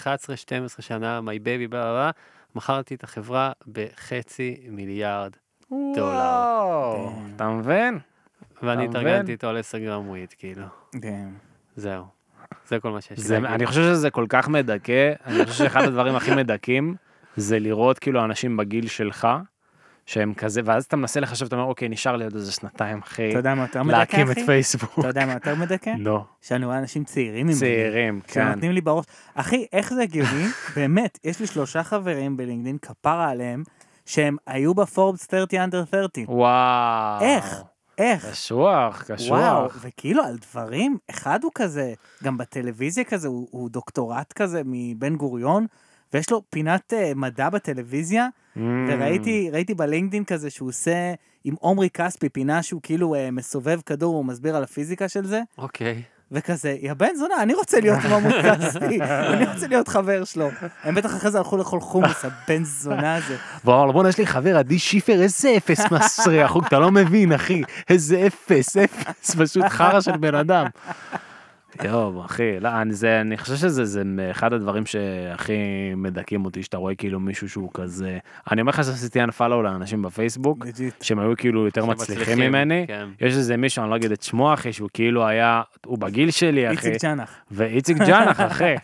שנה, 0.81 1.19
my 1.25 1.38
baby, 1.39 1.67
בלה 1.69 1.81
בלה 1.81 1.91
בלה, 1.93 2.12
מכרתי 2.56 2.96
את 2.96 3.03
החברה 3.03 3.51
בחצי 3.68 4.58
מיליארד 4.70 5.32
דולר. 5.72 6.06
וואו, 6.06 7.12
אתה 7.36 7.50
מבין? 7.50 8.00
ואני 8.63 8.86
התארגנתי? 8.86 9.32
איתו 9.32 9.48
על 9.48 9.58
10 9.58 9.77
גרם 9.77 10.10
וויד, 10.10 10.34
כאילו. 10.38 10.65
כן. 11.01 11.27
זהו. 11.75 12.06
זה 12.68 12.79
כל 12.79 12.91
מה 12.91 13.01
שיש 13.01 13.29
לי. 13.29 13.38
אני 13.38 13.65
חושב 13.65 13.82
שזה 13.82 14.10
כל 14.10 14.25
כך 14.29 14.48
מדכא, 14.48 15.13
אני 15.25 15.46
חושב 15.46 15.63
שאחד 15.63 15.82
הדברים 15.84 16.15
הכי 16.15 16.36
מדכאים 16.36 16.96
זה 17.36 17.60
לראות 17.60 18.00
כאילו 18.00 18.24
אנשים 18.24 18.58
בגיל 18.58 18.88
שלך, 18.88 19.27
שהם 20.10 20.34
כזה, 20.34 20.62
ואז 20.66 20.86
אתה 20.86 20.96
מנסה 20.96 21.20
לחשב, 21.20 21.46
אתה 21.46 21.56
אומר, 21.56 21.68
אוקיי, 21.68 21.89
נשאר 21.89 22.16
לי 22.16 22.24
עוד 22.24 22.36
איזה 22.36 22.51
שנתיים, 22.51 23.00
אחי, 23.04 23.30
אתה 23.30 23.39
יודע 23.39 23.56
מה 23.56 23.62
יותר 23.62 23.84
מדכא, 23.84 23.98
להקים 23.98 24.32
את? 24.32 24.38
פייסבוק. 24.46 25.00
אתה 25.00 25.08
יודע 25.08 25.25
מה 25.25 25.34
יותר 25.34 25.56
מדכא? 25.56 25.94
לא, 25.98 26.24
שאני 26.42 26.66
רואה 26.66 26.78
אנשים 26.78 27.04
צעירים 27.04 27.46
ממני. 27.46 27.60
צעירים, 27.60 28.22
כן. 28.28 28.46
שנותנים 28.46 28.72
לי 28.72 28.82
בראש. 28.82 29.06
אחי, 29.36 29.66
איך 29.74 29.94
זה 29.94 30.01
הגיוני? 30.01 30.46
באמת, 30.75 31.20
יש 31.24 31.39
לי 31.39 31.48
שלושה 31.48 31.84
חברים 31.84 32.38
בלינקדאין, 32.38 32.78
כפרה 32.78 33.30
עליהם, 33.30 33.63
שהם 34.06 34.38
היו 34.48 34.74
בפורבס 34.74 35.28
30 35.32 35.62
under 35.62 35.89
30. 35.92 36.25
וואו. 36.30 37.22
איך? 37.22 37.63
איך? 37.98 38.25
קשוח, 38.32 39.04
וואו, 39.28 39.68
קשוח. 39.68 39.78
וכאילו 39.82 40.24
על 40.24 40.38
דברים, 40.38 40.98
אחד 41.10 41.44
הוא 41.44 41.51
כזה, 41.56 41.94
גם 42.24 42.38
בטלוויזיה 42.38 43.04
כזה, 43.04 43.28
הוא, 43.28 43.48
הוא 43.51 43.70
דוקטורט 43.70 44.34
כזה 44.34 44.62
מבן 44.66 45.16
גוריון, 45.16 45.66
ויש 46.13 46.32
לו 46.32 46.42
פינת 46.50 46.94
uh, 46.94 47.16
מדע 47.16 47.50
בטלוויזיה, 47.50 48.28
Mm. 48.58 48.62
וראיתי 48.88 49.50
ראיתי 49.54 49.74
בלינקדאין 49.74 50.24
כזה 50.24 50.50
שהוא 50.50 50.70
עושה 50.70 51.13
עם 51.44 51.56
עומרי 51.60 51.89
כספי 51.89 52.30
פינה 52.30 52.63
שהוא 52.63 52.82
כאילו 52.84 53.16
uh, 53.16 53.18
מסובב 53.32 53.80
כדור, 53.86 54.16
הוא 54.16 54.25
מסביר 54.25 54.56
על 54.56 54.63
הפיזיקה 54.63 55.10
של 55.10 55.25
זה, 55.25 55.42
אוקיי. 55.58 56.01
וכזה, 56.32 56.75
יא 56.82 56.94
בן 56.94 57.16
זונה, 57.16 57.44
אני 57.44 57.54
רוצה 57.54 57.80
להיות 57.80 58.00
עם 58.06 58.13
עמוד 58.13 58.34
כספי, 58.44 59.01
אני 59.34 59.46
רוצה 59.54 59.68
להיות 59.68 59.88
חבר 59.88 60.24
שלו. 60.24 60.50
הם 60.84 60.96
בטח 60.96 61.16
אחרי 61.16 61.32
זה 61.32 61.38
הלכו 61.38 61.58
לאכול 61.58 61.80
חומוס, 61.80 62.25
הבן 62.25 62.63
זונה 62.63 63.16
הזה. 63.16 63.36
וואו, 63.66 63.94
בואנה, 63.94 64.10
יש 64.10 64.18
לי 64.18 64.28
חבר, 64.28 64.58
עדי 64.58 64.80
שיפר, 64.80 65.22
איזה 65.22 65.54
אפס 65.58 65.92
מסריח, 65.92 66.54
אתה 66.68 66.80
לא 66.80 66.92
מבין, 66.92 67.34
אחי, 67.34 67.62
איזה 67.89 68.28
אפס, 68.28 68.78
אפס, 68.78 69.36
פשוט 69.36 69.66
חרא 69.66 70.01
של 70.01 70.18
בן 70.18 70.36
אדם. 70.36 70.66
יואו, 71.83 72.25
אחי, 72.25 72.59
לא, 72.59 72.69
אני, 72.69 72.93
זה, 72.93 73.21
אני 73.21 73.38
חושב 73.38 73.55
שזה 73.55 73.85
זה 73.85 74.03
אחד 74.31 74.53
הדברים 74.53 74.85
שהכי 74.85 75.53
מדכאים 75.95 76.45
אותי, 76.45 76.63
שאתה 76.63 76.77
רואה 76.77 76.95
כאילו 76.95 77.19
מישהו 77.19 77.49
שהוא 77.49 77.69
כזה, 77.73 78.17
אני 78.51 78.61
אומר 78.61 78.69
לך 78.69 78.83
שעשיתי 78.83 79.23
unfollow 79.23 79.61
לאנשים 79.63 80.01
בפייסבוק. 80.01 80.65
שהם 81.01 81.19
היו 81.19 81.38
כאילו 81.38 81.65
יותר 81.65 81.85
מצליחים 81.85 82.39
ממני, 82.39 82.85
כן. 82.88 83.07
יש 83.21 83.35
איזה 83.35 83.57
מישהו, 83.57 83.83
אני 83.83 83.91
לא 83.91 83.95
אגיד 83.95 84.11
את 84.11 84.21
שמו, 84.21 84.53
אחי, 84.53 84.73
שהוא 84.73 84.89
כאילו 84.93 85.27
היה, 85.27 85.61
הוא 85.85 85.97
בגיל 85.97 86.31
שלי, 86.31 86.67
אחי. 86.67 86.75
איציק 86.75 87.01
צ'אנח. 87.01 87.35
ואיציק 87.51 87.97
ג'אנח, 87.97 88.41
אחי. 88.41 88.75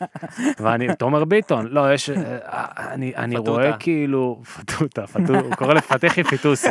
ואני, 0.59 0.87
תומר 0.95 1.25
ביטון, 1.25 1.67
לא, 1.67 1.93
יש, 1.93 2.09
אה, 2.09 2.65
אני, 2.77 3.15
אני. 3.15 3.35
רואה 3.37 3.77
כאילו, 3.77 4.41
פטוטה, 4.55 5.07
פטוטה, 5.07 5.39
הוא 5.39 5.55
קורא 5.55 5.73
לפתחי 5.73 6.23
פיטוסי. 6.23 6.67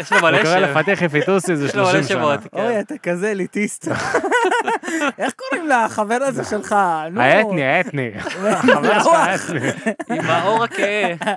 יש 0.00 0.12
לו 0.12 0.18
הוא 0.18 0.28
מלא 0.28 0.42
קורא 0.42 0.54
שם. 0.54 0.62
לפתחי 0.62 1.08
פיטוסי, 1.08 1.56
זה 1.56 1.66
יש 1.66 1.74
לו 1.74 1.82
מלא 1.82 1.92
30 1.92 2.08
שנה. 2.08 2.38
כן. 2.38 2.58
אוי, 2.58 2.80
אתה 2.80 2.98
כזה 2.98 3.30
אליטיסט. 3.30 3.88
איך 5.18 5.32
קוראים 5.40 5.55
לחבר 5.64 6.18
הזה 6.20 6.44
שלך? 6.44 6.74
נו. 7.10 7.20
האתני, 7.20 7.64
האתני. 7.64 8.10
החבר 8.18 9.00
שלך 9.00 9.06
האתני. 9.06 9.60
עם 10.10 10.24
האור 10.24 10.64
הכהה. 10.64 11.34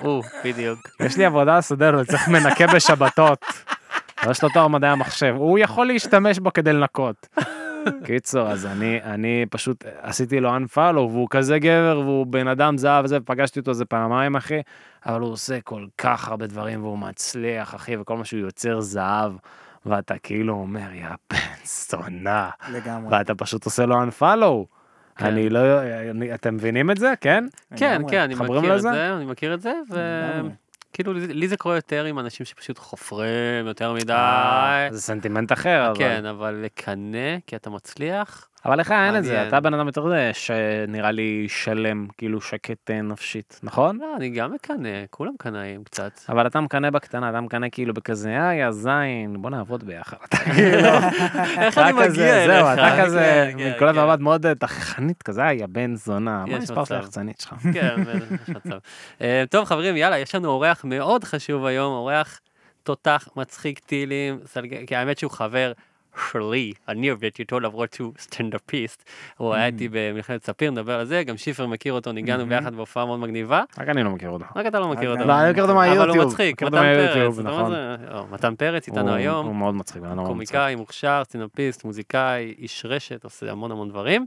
הוא, 0.00 0.24
בדיוק. 0.44 0.78
יש 1.00 1.16
לי 1.16 1.24
עבודה 1.24 1.58
לסדר, 1.58 2.04
צריך 2.04 2.28
מנקה 2.28 2.66
בשבתות. 2.66 3.44
יש 4.30 4.42
לו 4.42 4.48
תואר 4.48 4.68
מדעי 4.68 4.90
המחשב, 4.90 5.34
הוא 5.38 5.58
יכול 5.58 5.86
להשתמש 5.86 6.38
בו 6.38 6.52
כדי 6.52 6.72
לנקות. 6.72 7.28
קיצור, 8.04 8.48
אז 8.48 8.66
אני, 8.66 9.00
אני 9.02 9.46
פשוט 9.50 9.84
עשיתי 10.02 10.40
לו 10.40 10.56
unfollow, 10.56 10.96
והוא 10.96 11.28
כזה 11.30 11.58
גבר, 11.58 12.00
והוא 12.04 12.26
בן 12.26 12.48
אדם 12.48 12.78
זהב 12.78 13.04
וזה, 13.04 13.18
ופגשתי 13.22 13.60
אותו 13.60 13.70
איזה 13.70 13.84
פעמיים, 13.84 14.36
אחי, 14.36 14.60
אבל 15.06 15.20
הוא 15.20 15.32
עושה 15.32 15.60
כל 15.60 15.86
כך 15.98 16.28
הרבה 16.28 16.46
דברים, 16.46 16.82
והוא 16.82 16.98
מצליח, 16.98 17.74
אחי, 17.74 17.96
וכל 17.96 18.16
מה 18.16 18.24
שהוא 18.24 18.40
יוצר 18.40 18.80
זהב, 18.80 19.32
ואתה 19.86 20.18
כאילו 20.18 20.54
אומר, 20.54 20.92
יא 20.94 21.06
בן 21.30 21.38
זונה, 21.64 22.50
לגמרי. 22.72 23.16
ואתה 23.18 23.34
פשוט 23.34 23.64
עושה 23.64 23.86
לו 23.86 23.96
unfollow. 24.04 24.64
כן. 25.16 25.26
אני 25.26 25.48
לא, 25.48 25.60
אני, 26.10 26.34
אתם 26.34 26.54
מבינים 26.54 26.90
את 26.90 26.96
זה? 26.98 27.12
כן? 27.20 27.44
כן. 27.76 28.02
כן, 28.10 28.20
אני 28.20 28.34
מכיר 28.34 28.58
את 28.72 28.78
לזה? 28.78 28.92
זה, 28.92 29.14
אני 29.16 29.24
מכיר 29.24 29.54
את 29.54 29.60
זה. 29.60 29.72
וכאילו 29.88 31.12
לי- 31.12 31.26
לי 31.34 31.48
זה 31.48 31.56
קורה 31.56 31.74
יותר 31.74 32.04
עם 32.04 32.18
אנשים 32.18 32.46
שפשוט 32.46 32.78
חופרים 32.78 33.66
יותר 33.66 33.92
מדי. 33.92 34.12
אה, 34.12 34.88
זה 34.90 35.00
סנטימנט 35.02 35.52
אחר, 35.52 35.86
אבל... 35.90 35.98
כן, 35.98 36.26
אבל 36.26 36.60
לקנא, 36.64 37.36
כי 37.46 37.56
אתה 37.56 37.70
מצליח, 37.70 38.48
אבל 38.66 38.80
לך 38.80 38.90
אין 38.90 39.16
את 39.16 39.24
זה. 39.24 39.48
אתה 39.48 39.60
בן 39.60 39.74
אדם 39.74 39.86
יותר 39.86 40.06
שנראה 40.32 41.10
לי 41.10 41.46
שלם, 41.48 42.06
כאילו 42.18 42.40
שקט 42.40 42.90
אה, 42.90 43.02
נפשית, 43.02 43.60
נכון? 43.62 43.98
לא, 43.98 44.16
אני 44.16 44.30
גם 44.30 44.52
מקנא, 44.52 44.88
כולם 45.10 45.32
קנאים 45.38 45.84
קצת. 45.84 46.12
אבל 46.28 46.46
אתה 46.46 46.60
מקנא 46.60 46.90
בקטנה, 46.90 47.30
אתה 47.30 47.40
מקנא 47.40 47.66
כאילו 47.72 47.94
בכזה, 47.94 48.36
אה, 48.36 48.54
יא 48.54 48.70
זין, 48.70 49.36
בוא 49.42 49.50
נעבוד 49.50 49.84
ביחד. 49.84 50.16
אתה 50.28 50.36
כאילו, 50.36 50.88
איך 51.58 51.78
אני 51.78 51.92
מגיע 51.92 52.44
אליך? 52.44 52.64
זהו, 52.64 52.72
אתה 52.72 53.04
כזה, 53.04 53.50
כן, 53.52 53.58
כן, 53.58 53.70
מכל 53.76 53.92
כן. 53.92 53.98
המבט 53.98 54.20
מאוד 54.20 54.46
אה, 54.46 54.54
תככנית 54.54 55.22
כזה, 55.22 55.42
יא 55.42 55.66
בן 55.66 55.94
זונה, 55.94 56.44
מה 56.46 56.56
המספר 56.56 56.84
של. 56.84 56.94
היחצנית 56.94 57.40
שלך? 57.40 57.54
כן, 57.74 57.96
יש 58.42 58.48
מצב. 58.48 58.78
אה, 59.20 59.44
טוב, 59.50 59.64
חברים, 59.64 59.96
יאללה, 59.96 60.18
יש 60.18 60.34
לנו 60.34 60.48
אורח 60.48 60.84
מאוד 60.84 61.24
חשוב 61.24 61.64
היום, 61.64 61.92
אורח 61.92 62.40
תותח, 62.82 63.28
מצחיק 63.36 63.78
טילים, 63.78 64.38
כי 64.86 64.96
האמת 64.96 65.18
שהוא 65.18 65.30
חבר 65.30 65.72
שלי, 66.32 66.72
הניר 66.86 67.16
וטיטו 67.20 67.60
למרות 67.60 67.92
שהוא 67.92 68.12
סטנדאפיסט. 68.18 69.04
הוא 69.36 69.54
היה 69.54 69.66
איתי 69.66 69.88
במכללת 69.90 70.44
ספיר, 70.44 70.70
נדבר 70.70 71.00
על 71.00 71.06
זה, 71.06 71.22
גם 71.24 71.36
שיפר 71.36 71.66
מכיר 71.66 71.92
אותו, 71.92 72.12
ניגנו 72.12 72.46
ביחד 72.46 72.74
בהופעה 72.74 73.06
מאוד 73.06 73.20
מגניבה. 73.20 73.62
רק 73.78 73.88
אני 73.88 74.02
לא 74.02 74.10
מכיר 74.10 74.30
אותו. 74.30 74.44
רק 74.56 74.66
אתה 74.66 74.80
לא 74.80 74.88
מכיר 74.88 75.10
אותו. 75.10 75.24
לא, 75.24 75.40
אני 75.40 75.50
מכיר 75.50 75.62
אותו 75.62 75.74
מהיוטיוב. 75.74 76.08
אבל 76.08 76.18
הוא 76.18 76.26
מצחיק, 76.26 76.62
מתן 76.62 76.76
אותו 76.76 77.14
פרץ, 77.14 77.38
נכון. 77.38 77.72
לא, 78.10 78.26
מתן 78.30 78.54
פרץ 78.54 78.88
איתנו 78.88 79.14
היום. 79.14 79.46
הוא 79.46 79.54
מאוד 79.54 79.74
מצחיק, 79.74 80.02
מאוד 80.02 80.14
מצחיק. 80.14 80.26
קומיקאי 80.26 80.74
מוכשר, 80.74 81.22
סטנדאפיסט, 81.24 81.84
מוזיקאי, 81.84 82.54
איש 82.58 82.86
רשת, 82.88 83.24
עושה 83.24 83.52
המון 83.52 83.70
המון 83.70 83.88
דברים. 83.88 84.26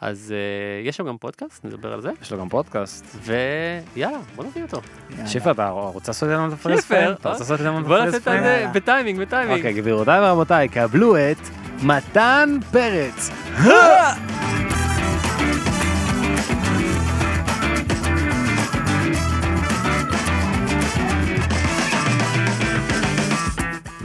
אז 0.00 0.34
אה, 0.34 0.88
יש 0.88 1.00
לו 1.00 1.06
גם 1.06 1.18
פודקאסט, 1.18 1.64
נדבר 1.64 1.92
על 1.92 2.00
זה. 2.00 2.10
יש 2.22 2.32
לו 2.32 2.38
גם 2.38 2.48
פודקאסט. 2.48 3.16
ויאללה, 3.22 4.18
בוא 4.36 4.44
נביא 4.44 4.62
אותו. 4.62 4.80
שיפר, 5.26 5.50
אתה 5.50 5.68
רוצה 5.68 6.10
לעשות 6.10 6.28
את 6.52 6.60
פריים? 6.60 6.78
אתה? 7.12 7.28
רוצה 7.28 7.44
לעשות 7.44 7.60
את 7.60 7.66
בוא 7.66 7.96
הפריס 7.96 8.14
נעשה 8.14 8.38
את? 8.38 8.42
זה. 8.42 8.66
בטיימינג, 8.74 9.20
בטיימינג. 9.20 9.58
אוקיי, 9.58 9.74
גבירותיי 9.74 10.20
ורבותיי, 10.20 10.68
קבלו 10.68 11.16
את 11.16 11.38
מתן 11.82 12.58
פרץ. 12.72 13.30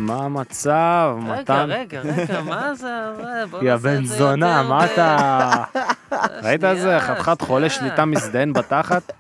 מה 0.04 0.16
המצב, 0.26 1.16
רגע, 1.28 1.42
מתן? 1.42 1.66
רגע, 1.70 2.02
רגע, 2.02 2.42
מה 2.42 2.74
זה? 2.76 2.92
יא 3.62 3.76
בן 3.76 4.06
זונה, 4.06 4.64
מה 4.64 4.86
אתה... 4.86 5.64
ראית 6.44 6.64
את 6.64 6.76
זה? 6.78 6.82
שנייה, 6.82 7.00
חתיכת 7.00 7.42
חולה. 7.42 7.70
שליטה 7.70 8.06
מזדיין 8.06 8.54
בתחת? 8.54 9.12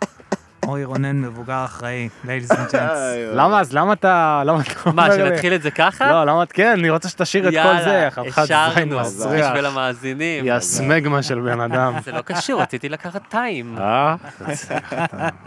אוי 0.68 0.84
רונן 0.86 1.22
מבוגר 1.22 1.66
אחראי, 1.66 2.10
ladies 2.24 2.52
and 2.52 2.60
gents. 2.74 2.98
למה 3.34 3.60
אז 3.60 3.74
למה 3.74 3.94
אתה... 3.94 4.42
למה 4.46 4.62
אתה 4.62 4.92
מה? 4.92 5.08
שנתחיל 5.16 5.54
את 5.54 5.62
זה 5.62 5.72
ככה? 5.72 6.12
לא, 6.12 6.24
למה... 6.25 6.46
כן, 6.46 6.75
אני 6.80 6.90
רוצה 6.90 7.10
שתשאיר 7.10 7.48
את 7.48 7.54
כל 7.54 7.84
זה, 7.84 7.90
יאללה, 7.90 8.12
חתיכת 8.12 8.44
זין 8.46 8.58
השארנו, 8.58 9.00
מסריח. 9.00 9.48
בשביל 9.50 9.66
המאזינים. 9.66 10.46
יא 10.46 10.60
סמגמה 10.60 11.24
של 11.24 11.40
בן 11.40 11.60
אדם. 11.72 11.94
זה 12.04 12.12
לא 12.12 12.22
קשור, 12.22 12.62
רציתי 12.62 12.90
לקחת 12.90 13.22
time. 13.30 13.75
אה? 13.80 14.16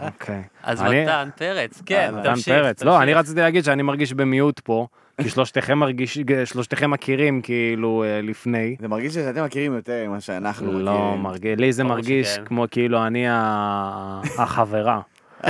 אוקיי. 0.01 0.43
אז 0.63 0.81
אני- 0.81 1.03
מתן 1.03 1.29
פרץ, 1.35 1.81
כן, 1.85 2.11
מתן 2.19 2.29
תמשיך. 2.33 2.47
פרץ. 2.55 2.83
לא. 2.83 3.01
אני 3.01 3.13
רציתי 3.13 3.41
להגיד 3.41 3.63
שאני 3.63 3.83
מרגיש 3.83 4.13
במיעוט 4.13 4.59
פה, 4.59 4.87
כי 5.21 5.29
שלושתכם 5.29 5.77
מרגיש, 5.77 6.19
שלושתכם 6.45 6.91
מכירים 6.91 7.41
כאילו 7.41 8.03
אה, 8.03 8.21
לפני. 8.21 8.75
זה 8.79 8.87
מרגיש 8.87 9.13
שאתם 9.13 9.45
מכירים 9.45 9.73
יותר 9.73 10.05
ממה 10.07 10.21
שאנחנו 10.21 10.65
מכירים. 10.65 10.85
לא 10.85 11.15
מרגיש, 11.17 11.59
לי 11.59 11.73
זה 11.73 11.83
מרגיש 11.83 12.27
שכן. 12.27 12.45
כמו 12.45 12.65
כאילו 12.71 13.07
אני 13.07 13.25
החברה. 14.43 15.01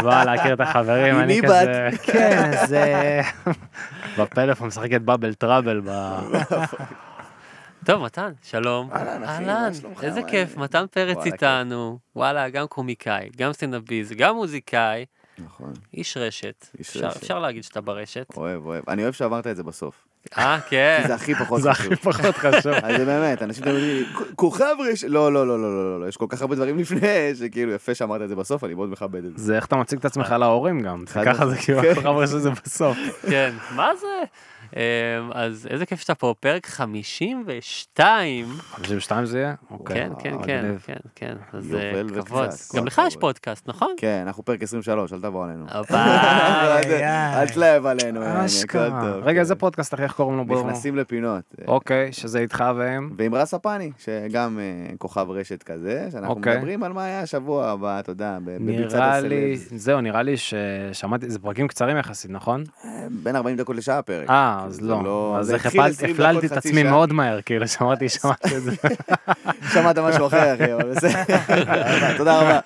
שבאה 0.00 0.24
להכיר 0.24 0.54
את 0.54 0.60
החברים, 0.60 1.18
אני 1.18 1.40
כזה, 1.42 1.88
כן, 2.12 2.50
זה... 2.66 3.20
בפלאפון 4.18 4.68
משחקת 4.68 5.00
בבל 5.00 5.34
טראבל, 5.34 5.80
ב... 5.84 5.90
טוב, 7.84 8.02
מתן, 8.04 8.32
שלום. 8.42 8.90
אהלן, 8.92 9.24
אחי, 9.24 9.44
מה 9.44 9.56
אהלן, 9.56 9.74
שלומך? 9.74 10.04
איזה 10.04 10.22
כיף? 10.22 10.56
מתן 10.56 10.84
פרץ 10.90 11.26
איתנו. 11.26 11.98
וואלה, 12.16 12.48
גם 12.48 12.66
קומיקאי, 12.66 13.28
גם 13.36 13.52
סטנדאפיסט, 13.52 14.12
גם 14.12 14.34
מוזיקאי, 14.34 15.04
נכון, 15.44 15.72
איש 15.94 16.16
רשת. 16.16 16.66
איש 16.78 16.88
אפשר- 16.88 17.06
רשת. 17.06 17.16
אפשר 17.16 17.38
להגיד 17.38 17.64
שאתה 17.64 17.80
ברשת. 17.80 18.26
אוהב, 18.36 18.66
אוהב. 18.66 18.84
אני 18.88 19.02
אוהב 19.02 19.12
שאמרת 19.14 19.46
את 19.46 19.56
זה 19.56 19.62
בסוף. 19.62 19.94
אה, 20.38 20.60
כן. 20.68 21.04
זה 21.06 21.14
הכי 21.14 21.34
פחות 21.34 21.62
זה 21.62 21.72
חשוב. 21.74 21.92
הכי 21.92 22.02
פחות 22.02 22.34
חשוב. 22.36 22.72
אז 22.72 22.96
זה 22.96 23.04
באמת, 23.04 23.42
אנשים 23.42 23.64
תמיד 23.64 23.76
אומרים 23.76 23.96
לי, 23.96 24.04
כוכב 24.36 24.74
רש... 24.92 25.04
לא, 25.04 25.32
לא, 25.32 25.46
לא, 25.46 25.62
לא, 25.62 25.84
לא, 25.84 26.00
לא, 26.00 26.08
יש 26.08 26.16
כל 26.16 26.26
כך 26.28 26.40
הרבה 26.42 26.54
דברים 26.56 26.78
לפני, 26.78 27.00
שכאילו 27.40 27.72
יפה 27.72 27.94
שאמרת 27.94 28.22
את 28.22 28.28
זה 28.28 28.36
בסוף, 28.36 28.64
אני 28.64 28.74
מאוד 28.74 28.88
מכבד 28.90 29.24
את 29.24 29.38
זה. 29.38 29.44
זה 29.44 29.56
איך 29.56 29.66
אתה 29.66 29.76
מציג 29.76 29.98
את 29.98 30.04
עצמך 30.04 30.34
להורים 30.38 30.80
גם, 30.82 31.04
ככה 31.24 31.46
זה. 31.46 31.56
כאילו, 31.56 31.82
כן. 31.82 31.94
חבר'ה 31.94 32.26
שזה 32.26 32.50
בסוף. 32.50 32.96
כן, 33.30 33.54
מה 33.76 33.90
זה? 34.00 34.06
אמ, 34.76 34.80
אז 35.32 35.68
איזה 35.70 35.86
כיף 35.86 36.00
שאתה 36.00 36.14
פה, 36.14 36.34
פרק 36.40 36.66
52. 36.66 38.46
52 38.70 39.24
זה 39.24 39.38
יהיה? 39.38 39.54
אוקיי. 39.70 39.96
כן, 39.96 40.12
כן, 40.18 40.36
כן. 40.44 40.74
כן, 40.84 40.96
כן. 41.14 41.34
אז 41.52 41.74
אה, 41.74 42.22
כבוד. 42.24 42.48
גם 42.76 42.86
לך 42.86 43.02
יש. 43.06 43.16
פודקאסט, 43.16 43.68
נכון? 43.68 43.94
כן, 43.96 44.22
אנחנו 44.26 44.44
פרק 44.44 44.62
23, 44.62 45.12
אל 45.12 45.20
תבוא 45.20 45.44
עלינו. 45.44 45.66
אל 47.40 47.48
תלהב 47.48 47.86
עלינו. 47.86 48.20
טוב, 48.72 48.80
רגע, 49.22 49.32
כן. 49.32 49.38
איזה 49.38 49.54
פודקאסט 49.54 49.94
אחי, 49.94 50.02
איך 50.02 50.12
קוראים 50.12 50.38
לו? 50.38 50.44
נכנסים 50.44 50.96
לפינות. 50.96 51.54
אוקיי, 51.68 52.12
שזה 52.12 52.38
איתך 52.38 52.64
והם. 52.76 53.10
ועם 53.18 53.34
רס 53.34 53.54
הפני, 53.54 53.92
שגם 53.98 54.58
אה, 54.58 54.96
כוכב 54.98 55.26
רשת 55.30 55.62
כזה, 55.62 56.08
שאנחנו 56.12 56.34
אוקיי. 56.34 56.56
מדברים 56.56 56.82
על 56.82 56.92
מה 56.92 57.04
היה 57.04 57.20
השבוע 57.20 57.66
הבא, 57.68 58.00
אתה 58.00 58.10
יודע, 58.10 58.38
בביצת 58.44 58.98
הסלבס. 59.02 59.68
זהו, 59.76 60.00
נראה 60.00 60.22
לי 60.22 60.34
ששמעתי, 60.36 61.30
זה 61.30 61.38
פרקים 61.38 61.68
קצרים 61.68 61.96
יחסית, 61.96 62.30
נכון? 62.30 62.64
אה, 62.84 63.06
בין 63.22 63.36
40 63.36 63.56
דקות 63.56 63.76
לשעה 63.76 63.98
הפרק. 63.98 64.30
אה, 64.30 64.59
אז 64.66 64.74
זה 64.76 64.82
לא. 64.82 65.36
אז 65.40 65.46
זה 65.46 65.54
איך 65.54 65.66
התחיל 65.66 65.80
הפל- 65.80 65.90
20 65.90 66.14
הפללתי 66.14 66.46
את 66.46 66.52
עצמי. 66.52 66.82
מאוד 66.82 67.12
מהר, 67.12 67.40
כאילו, 67.42 67.68
שמעתי, 67.68 68.08
שמעתי 68.08 68.56
את 68.56 68.62
זה. 68.62 68.72
שמעת 69.74 69.98
משהו 69.98 70.26
אחר, 70.26 70.54
אחי, 70.54 70.74
אבל 70.74 70.90
בסדר. 70.94 71.22
תודה 72.18 72.40
רבה. 72.40 72.60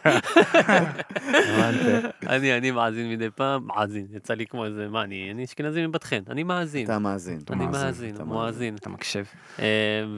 אני, 2.27 2.59
אני 2.59 2.71
מאזין 2.71 3.11
מדי 3.11 3.31
פעם, 3.31 3.67
מאזין, 3.67 4.07
יצא 4.11 4.35
לי 4.35 4.47
כמו 4.47 4.65
איזה, 4.65 4.89
מה, 4.89 5.03
אני 5.03 5.31
אני 5.31 5.45
אשכנזי 5.45 5.87
מבת 5.87 6.05
חן, 6.05 6.21
אני 6.31 6.43
מאזין. 6.43 6.85
אתה 6.85 6.99
מאזין. 6.99 7.39
אני 7.51 7.65
מאזין, 7.67 7.81
מאזין, 7.87 8.15
אתה 8.15 8.25
מואזין. 8.25 8.75
אתה 8.77 8.89
מקשיב. 8.89 9.27
אה, 9.59 9.65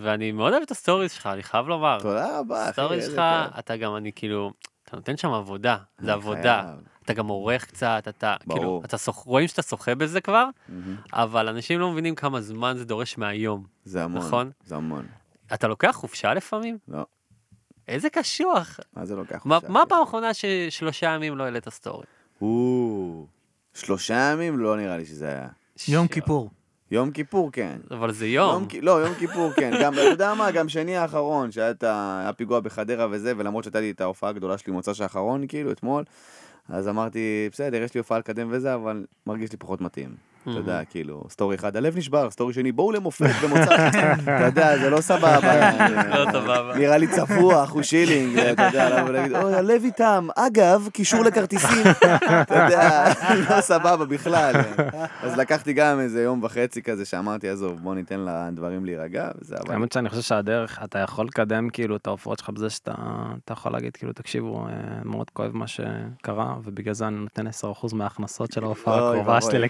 ואני 0.02 0.32
מאוד 0.32 0.52
אוהב 0.52 0.62
את 0.62 0.70
הסטוריז 0.70 1.12
שלך, 1.12 1.26
אני 1.32 1.42
חייב 1.42 1.68
לומר. 1.68 1.98
תודה 2.00 2.38
רבה, 2.38 2.62
אחי. 2.62 2.68
הסטוריז 2.70 3.06
שלך. 3.06 3.22
אתה 3.58 3.76
גם, 3.76 3.96
אני 3.96 4.10
כאילו, 4.14 4.52
אתה 4.84 4.96
נותן 4.96 5.16
שם 5.16 5.30
עבודה, 5.32 5.76
זה 5.98 6.12
עבודה. 6.12 6.62
אתה 7.06 7.14
גם 7.14 7.26
עורך 7.28 7.64
קצת, 7.66 8.04
אתה, 8.08 8.34
כאילו, 8.40 8.60
ברור. 8.62 8.84
אתה 8.84 8.98
שוח- 8.98 9.16
רואים 9.16 9.48
שאתה 9.48 9.62
שוחה 9.62 9.94
בזה 9.94 10.20
כבר, 10.20 10.44
מהמם. 10.68 10.96
אבל 11.12 11.48
אנשים 11.48 11.80
לא 11.80 11.90
מבינים 11.92 12.14
כמה 12.14 12.40
זמן 12.40 12.74
זה 12.76 12.84
דורש 12.84 13.18
מהיום. 13.18 13.64
זה 13.84 14.04
המון. 14.04 14.22
נכון? 14.26 14.50
זה 14.64 14.76
המון. 14.76 15.06
אתה 15.54 15.68
לוקח 15.68 15.90
חופשה 15.94 16.34
לפעמים? 16.34 16.78
לא. 16.88 17.06
איזה 17.88 18.10
קשוח. 18.10 18.80
מה 18.96 19.04
זה 19.06 19.16
לוקח 19.16 19.42
מה 19.46 19.54
חופשה, 19.60 19.72
מה? 19.72 19.82
הפעם 19.82 20.00
האחרונה 20.00 20.30
ששלושה 20.34 21.06
ימים 21.14 21.36
לא 21.36 21.44
העלית 21.44 21.68
סטורי? 21.68 22.04
או, 22.42 23.26
שלושה 23.74 24.14
ימים? 24.32 24.58
לא 24.58 24.76
נראה 24.76 24.96
לי 24.96 25.04
שזה 25.06 25.28
היה. 25.28 25.48
יום 25.88 26.06
ש- 26.06 26.10
כיפור. 26.10 26.50
יום 26.90 27.10
כיפור, 27.10 27.52
כן. 27.52 27.76
אבל 27.90 28.12
זה 28.12 28.26
יום. 28.26 28.66
כי- 28.66 28.80
לא, 28.80 28.90
יום 29.06 29.14
כיפור, 29.14 29.52
כן. 29.52 29.70
גם, 29.82 29.92
אתה 29.94 30.02
יודע 30.02 30.34
מה, 30.34 30.50
גם 30.50 30.68
שני 30.68 30.96
האחרון, 30.96 31.52
שהיה 31.52 31.70
את 31.70 31.82
ה- 31.82 32.20
היה 32.22 32.32
פיגוע 32.32 32.60
בחדרה 32.60 33.06
וזה, 33.10 33.32
ולמרות 33.36 33.64
שהייתה 33.64 33.80
לי 33.80 33.90
את 33.90 34.00
ההופעה 34.00 34.30
הגדולה 34.30 34.58
שלי 34.58 34.72
מוצ"ש 34.72 35.00
האחרון, 35.00 35.46
כאילו, 35.46 35.72
אתמול, 35.72 36.04
אז 36.68 36.88
אמרתי, 36.88 37.48
בסדר, 37.52 37.82
יש 37.82 37.94
לי 37.94 37.98
הופעה 37.98 38.18
לקדם 38.18 38.48
וזה, 38.50 38.74
אבל 38.74 39.06
מרגיש 39.26 39.52
לי 39.52 39.58
פחות 39.58 39.80
מתאים. 39.80 40.16
אתה 40.50 40.58
יודע, 40.58 40.84
כאילו, 40.84 41.24
סטורי 41.30 41.56
אחד, 41.56 41.76
הלב 41.76 41.96
נשבר, 41.96 42.30
סטורי 42.30 42.52
שני, 42.54 42.72
בואו 42.72 42.92
למופע 42.92 43.30
במוצ"ש. 43.42 43.68
אתה 44.22 44.44
יודע, 44.46 44.78
זה 44.78 44.90
לא 44.90 45.00
סבבה. 45.00 45.70
לא 46.18 46.30
סבבה. 46.32 46.72
נראה 46.78 46.98
לי 46.98 47.06
צפוח, 47.06 47.72
הוא 47.72 47.82
שילינג, 47.82 48.38
אתה 48.38 48.62
יודע, 48.62 48.90
לבוא 48.98 49.08
ולהגיד, 49.08 49.36
אוי, 49.36 49.54
הלב 49.54 49.84
איתם. 49.84 50.28
אגב, 50.36 50.88
קישור 50.92 51.24
לכרטיסים. 51.24 51.84
אתה 52.42 52.54
יודע, 52.54 53.04
לא 53.50 53.60
סבבה 53.60 54.04
בכלל. 54.04 54.54
אז 55.22 55.36
לקחתי 55.36 55.72
גם 55.72 56.00
איזה 56.00 56.22
יום 56.22 56.42
וחצי 56.42 56.82
כזה, 56.82 57.04
שאמרתי, 57.04 57.48
עזוב, 57.48 57.80
בוא 57.82 57.94
ניתן 57.94 58.26
לדברים 58.28 58.84
להירגע, 58.84 59.28
וזה 59.40 59.56
אבל... 59.56 59.74
האמת 59.74 59.92
שאני 59.92 60.08
חושב 60.08 60.22
שהדרך, 60.22 60.80
אתה 60.84 60.98
יכול 60.98 61.26
לקדם 61.26 61.70
כאילו 61.70 61.96
את 61.96 62.06
ההופעות 62.06 62.38
שלך 62.38 62.50
בזה 62.50 62.70
שאתה 62.70 62.94
אתה 63.44 63.52
יכול 63.52 63.72
להגיד 63.72 63.96
כאילו 63.96 64.12
תקשיבו 64.12 64.66
אה, 64.66 64.72
מאוד 65.04 65.30
כואב 65.30 65.50
מה 65.56 65.66
שקרה 65.66 66.56
ובגלל 66.64 66.94
זה 66.94 67.06
אני 67.06 67.16
נותן 67.16 67.46
10% 67.46 67.50
מההכנסות 67.94 68.52
של 68.52 68.64
ההופעה 68.64 69.10
הקרובה 69.10 69.40
שלי. 69.40 69.68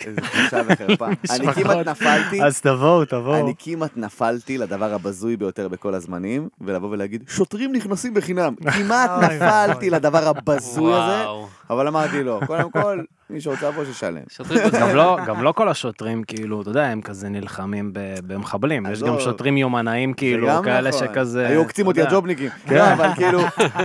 וחרפה. 0.68 1.07
אני. 1.31 1.46
כמעט 1.55 1.87
נפלתי, 1.88 2.42
אז 2.44 2.61
תבואו 2.61 3.05
תבואו. 3.05 3.35
אני 3.44 3.55
כמעט 3.59 3.90
נפלתי 3.96 4.59
לדבר 4.59 4.94
הבזוי 4.94 5.37
ביותר 5.37 5.68
בכל 5.68 5.94
הזמנים, 5.94 6.48
ולבוא 6.61 6.88
ולהגיד, 6.88 7.24
שוטרים 7.29 7.72
נכנסים 7.72 8.14
בחינם. 8.14 8.55
כמעט 8.79 9.11
נפלתי. 9.11 9.90
לדבר 9.90 10.29
הבזוי 10.29 10.92
הזה. 10.94 11.24
אבל 11.70 11.88
אמרתי 11.88 12.22
לו, 12.22 12.40
קודם 12.46 12.70
כל, 12.70 13.00
מי 13.30 13.40
שרוצה 13.40 13.68
לבוא 13.68 13.84
שישלם. 13.84 14.20
שוטרים 14.28 14.60
גם 14.80 14.96
לא, 14.96 15.18
גם 15.26 15.42
לא 15.42 15.52
כל 15.52 15.68
השוטרים 15.68 16.24
כאילו, 16.24 16.62
אתה 16.62 16.70
יודע, 16.70 16.84
הם 16.86 17.00
כזה 17.00 17.28
נלחמים 17.28 17.92
ב- 17.92 18.00
במחבלים, 18.26 18.86
יש 18.86 18.92
עזוב. 18.92 19.08
גם 19.08 19.20
שוטרים 19.20 19.56
יומנאים 19.56 20.12
כאילו, 20.12 20.48
כאלה 20.64 20.88
נכון. 20.90 21.06
שכזה, 21.06 21.46
היו 21.48 21.60
עוקצים 21.60 21.86
אותי. 21.86 22.02
הג'ובניקים. 22.02 22.50
לא, 22.70 22.92
אבל 22.92 23.08
כאילו, 23.14 23.40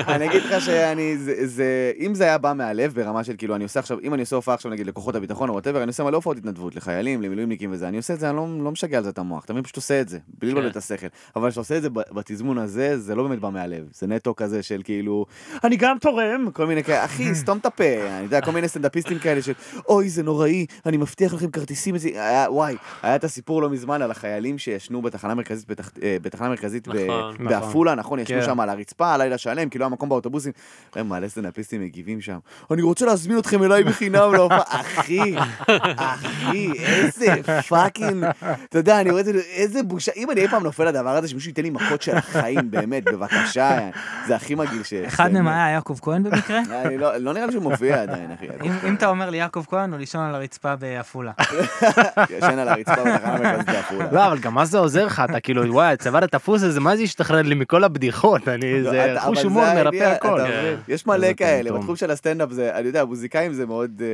אני 0.07 0.25
אגיד 0.29 0.43
לך 0.43 0.61
שאני, 0.61 1.17
זה- 1.17 1.47
זה, 1.47 1.65
אם 1.99 2.15
זה 2.15 2.23
היה 2.23 2.37
בא 2.37 2.53
מהלב 2.53 2.93
ברמה 2.93 3.23
של 3.23 3.33
כאילו, 3.37 3.55
אני 3.55 3.63
עושה 3.63 3.79
עכשיו, 3.79 3.97
אם 4.03 4.13
אני 4.13 4.21
עושה 4.21 4.35
הופעה 4.35 4.55
עכשיו 4.55 4.71
נגיד 4.71 4.87
לכוחות 4.87 5.15
הביטחון 5.15 5.49
או 5.49 5.53
whatever, 5.53 5.83
אני 5.83 5.87
עושה 5.89 6.03
מלא 6.03 6.15
הופעות 6.15 6.37
התנדבות 6.37 6.75
לחיילים, 6.75 7.21
למילואימניקים 7.21 7.69
וזה, 7.71 7.87
אני 7.87 7.97
עושה 7.97 8.13
את 8.13 8.19
זה, 8.19 8.29
אני 8.29 8.37
לא 8.37 8.47
לא 8.63 8.71
משגע 8.71 8.97
על 8.97 9.03
זה 9.03 9.09
את 9.09 9.17
המוח, 9.17 9.45
אתה 9.45 9.53
מבין? 9.53 9.63
פשוט 9.63 9.75
עושה 9.75 10.01
את 10.01 10.09
זה, 10.09 10.17
בלי 10.39 10.51
לבלבל 10.51 10.65
כן. 10.65 10.71
את 10.71 10.77
השכל. 10.77 11.07
אבל 11.35 11.49
כשאתה 11.49 11.61
עושה 11.61 11.77
את 11.77 11.81
זה 11.81 11.89
ב- 11.89 11.99
בתזמון 12.11 12.57
הזה, 12.57 12.99
זה 12.99 13.15
לא 13.15 13.23
באמת 13.27 13.39
בא 13.39 13.49
מהלב, 13.49 13.83
זה 13.93 14.07
נטו 14.07 14.35
כזה 14.35 14.63
של 14.63 14.81
כאילו, 14.83 15.25
אני 15.63 15.75
גם 15.77 15.97
תורם, 16.01 16.47
כל 16.53 16.65
מיני 16.65 16.83
כאלה, 16.83 17.05
אחי, 17.05 17.35
סתום 17.35 17.57
את 17.57 17.65
הפה, 17.65 17.83
אני 18.17 18.23
יודע, 18.23 18.41
כל 18.41 18.51
מיני 18.51 18.67
סטנדאפיסטים 18.67 19.19
כאלה 19.19 19.30
של, 19.41 19.53
אוי, 19.89 20.09
זה 20.09 20.23
נוראי, 20.23 20.65
אני 20.85 20.97
מבטיח 20.97 21.33
לכם 21.33 21.51
כרטיסים, 21.51 21.95
איזה- 21.95 22.09
היה- 22.09 22.51
וואי, 22.51 22.75
היה 23.03 23.15
את 23.15 23.23
הסיפור 23.23 23.61
לא 23.61 23.69
מזמן 23.69 24.01
על 24.01 24.11
החיילים 24.11 24.57
שישנו 24.57 25.01
בתחנה 25.01 25.33
מרכזית, 25.35 25.67
בתח- 25.69 25.91
אה, 26.03 26.17
בתחנה 26.21 26.49
מרכזית 26.49 26.87
ב- 26.87 26.91
נכון. 26.91 27.33
נכון. 27.33 27.47
בעפולה, 27.47 27.95
נכון, 27.95 28.19
ישנו 28.19 28.39
כן. 28.39 28.45
שם 28.45 28.59
על 28.59 28.69
הרצפה, 28.69 29.17
לילה 29.17 29.37
שלם, 29.37 29.69
כאילו 29.69 29.85
היה 29.85 29.89
מקום 29.89 30.09
באוטובוסים. 30.09 30.51
הם 30.95 31.09
מלא 31.09 31.27
סטנדאפיסטים 31.27 31.81
מגיבים 31.81 32.21
שם. 32.21 32.37
אני 32.71 32.81
רוצה 32.81 33.05
להזמין 33.05 33.37
אתכם 33.37 33.63
אליי 33.63 33.83
בחינם 33.83 34.33
להופעה. 34.33 34.61
אחי, 34.81 35.35
אחי, 35.97 36.71
איזה 36.79 37.25
fucking, 37.69 38.25
אתה 38.69 38.77
יודע, 38.77 39.01
אני 39.01 39.09
רואה 39.09 39.21
את 39.21 39.25
זה, 39.25 39.31
איזה 39.53 39.83
בושה. 39.83 40.11
אם 40.15 40.31
אני 40.31 40.41
אי 40.41 40.47
פעם 40.47 40.63
נופל 40.63 40.83
לדבר 40.87 41.09
הזה, 41.09 41.27
שמישהו 41.27 41.49
ייתן 41.49 41.61
לי 41.63 41.69
מכות 41.69 42.01
של 42.01 42.17
החיים, 42.17 42.71
באמת, 42.71 43.03
בבקשה, 43.03 43.89
זה 44.27 44.35
הכי 44.35 44.55
מגעיל 44.55 44.83
שיש. 44.83 45.07
אחד 45.07 45.31
מהם. 45.33 45.47
היה 45.47 45.69
יעקב 45.69 45.97
כהן 46.01 46.23
במקרה? 46.23 46.59
אני 46.85 46.97
לא 46.97 47.17
לא 47.17 47.33
נראה 47.33 47.45
לי 47.45 47.51
שהוא 47.51 47.63
מופיע 47.63 48.01
עדיין, 48.01 48.31
אחי. 48.31 48.45
אם 48.65 48.71
אם 48.87 48.95
אתה 48.95 49.07
אומר 49.09 49.20
לי 49.29 49.37
יעקב 49.37 49.63
כהן, 49.69 49.91
הוא 49.91 49.99
לישון 49.99 50.21
על 50.21 50.35
הרצפה 50.35 50.75
בעפולה. 50.75 51.31
ישן 52.29 52.59
על 52.59 52.67
הרצפה 52.67 52.95
בתחנה 52.95 53.35
המרכזית 53.35 53.75
בעפולה. 53.75 54.11
לא, 54.11 54.27
אבל 54.27 54.39
גם 54.39 54.53
מה 54.53 54.65
זה 54.65 54.77
עוזר 54.77 55.05
לך, 55.05 55.21
אתה 55.29 55.39
כאילו, 55.39 55.73
וואי, 55.73 55.93
הצוואר 55.93 56.23
התפוס 56.23 56.63
הזה, 56.63 56.79
מה 56.79 56.97
זה 56.97 57.03
השתחרר 57.03 57.41
לי 57.41 57.55
מכל 57.55 57.83
הבדיחות, 57.83 58.47
אני, 58.47 58.81
לא, 58.81 58.91
זה 58.91 59.15
חוש 59.19 59.43
הומור 59.43 59.63
מרפא 59.73 60.03
הכל. 60.03 60.39
כן. 60.47 60.75
יש 60.87 61.07
מלא 61.07 61.33
כאלה. 61.33 61.71
בתחום 61.71 61.95
של 61.95 62.11
הסטנדאפ 62.11 62.51
זה, 62.51 62.75
אני 62.75 62.87
יודע, 62.87 63.05
מוזיקאים 63.05 63.53
זה 63.53 63.65
מאוד, 63.65 64.01
אה, 64.01 64.07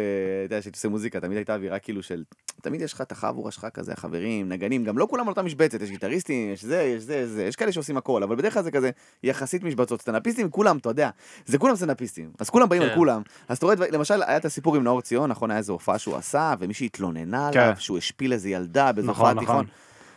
אתה 0.45 0.53
יודע, 0.53 0.61
כשאתה 0.61 0.77
עושה 0.77 0.89
מוזיקה, 0.89 1.19
תמיד 1.19 1.37
הייתה 1.37 1.55
אווירה 1.55 1.79
כאילו 1.79 2.03
של, 2.03 2.23
תמיד 2.61 2.81
יש 2.81 2.93
לך 2.93 3.01
את 3.01 3.11
החבורה 3.11 3.51
שלך 3.51 3.67
כזה, 3.73 3.93
החברים, 3.93 4.49
נגנים, 4.49 4.83
גם 4.83 4.97
לא 4.97 5.07
כולם 5.09 5.23
על 5.23 5.29
אותה 5.29 5.41
משבצת, 5.41 5.81
יש 5.81 5.89
גיטריסטים, 5.89 6.53
יש 6.53 6.63
זה, 6.63 6.81
יש 6.81 7.03
זה, 7.03 7.27
זה, 7.27 7.43
יש 7.43 7.55
כאלה 7.55 7.71
שעושים 7.71 7.97
הכל, 7.97 8.23
אבל 8.23 8.35
בדרך 8.35 8.53
כלל 8.53 8.63
זה 8.63 8.71
כזה 8.71 8.89
יחסית 9.23 9.63
משבצות, 9.63 10.01
סטנדאפיסטים, 10.01 10.49
כולם, 10.49 10.77
אתה 10.77 10.89
יודע, 10.89 11.09
זה 11.45 11.57
כולם 11.57 11.75
סטנדאפיסטים, 11.75 12.31
אז 12.39 12.49
כולם 12.49 12.69
באים 12.69 12.81
על 12.81 12.89
כן. 12.89 12.95
כולם, 12.95 13.21
אז 13.47 13.57
אתה 13.57 13.65
רואה, 13.65 13.75
למשל, 13.91 14.23
היה 14.23 14.37
את 14.37 14.45
הסיפור 14.45 14.75
עם 14.75 14.83
נאור 14.83 14.96
ציון, 15.01 15.29
נכון, 15.29 15.51
היה 15.51 15.57
איזו 15.57 15.73
הופעה 15.73 15.99
שהוא 15.99 16.15
עשה, 16.15 16.53
ומישהי 16.59 16.85
התלוננה 16.85 17.49
כן. 17.53 17.59
עליו, 17.59 17.75
שהוא 17.79 17.97
השפיל 17.97 18.33
איזה 18.33 18.49
ילדה 18.49 18.91
באיזו 18.91 19.11
נכון, 19.11 19.29
הופעת 19.29 19.43
נכון. 19.43 19.65
תיכון. 19.65 19.75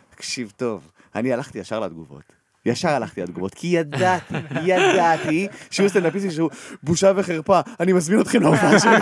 תקשיב 0.09 0.53
טוב, 0.57 0.91
אני 1.15 1.33
הלכתי 1.33 1.59
ישר 1.59 1.79
לתגובות. 1.79 2.40
ישר 2.65 2.89
הלכתי 2.89 3.21
לתגובות, 3.21 3.53
כי 3.53 3.67
ידעתי, 3.67 4.35
ידעתי 4.63 5.47
שיהיו 5.71 5.89
סטנדאפיסטים 5.89 6.31
שהוא 6.31 6.49
בושה 6.83 7.11
וחרפה, 7.15 7.59
אני 7.79 7.93
מזמין 7.93 8.21
אתכם 8.21 8.41
להופעה 8.41 8.79
שלי. 8.79 8.97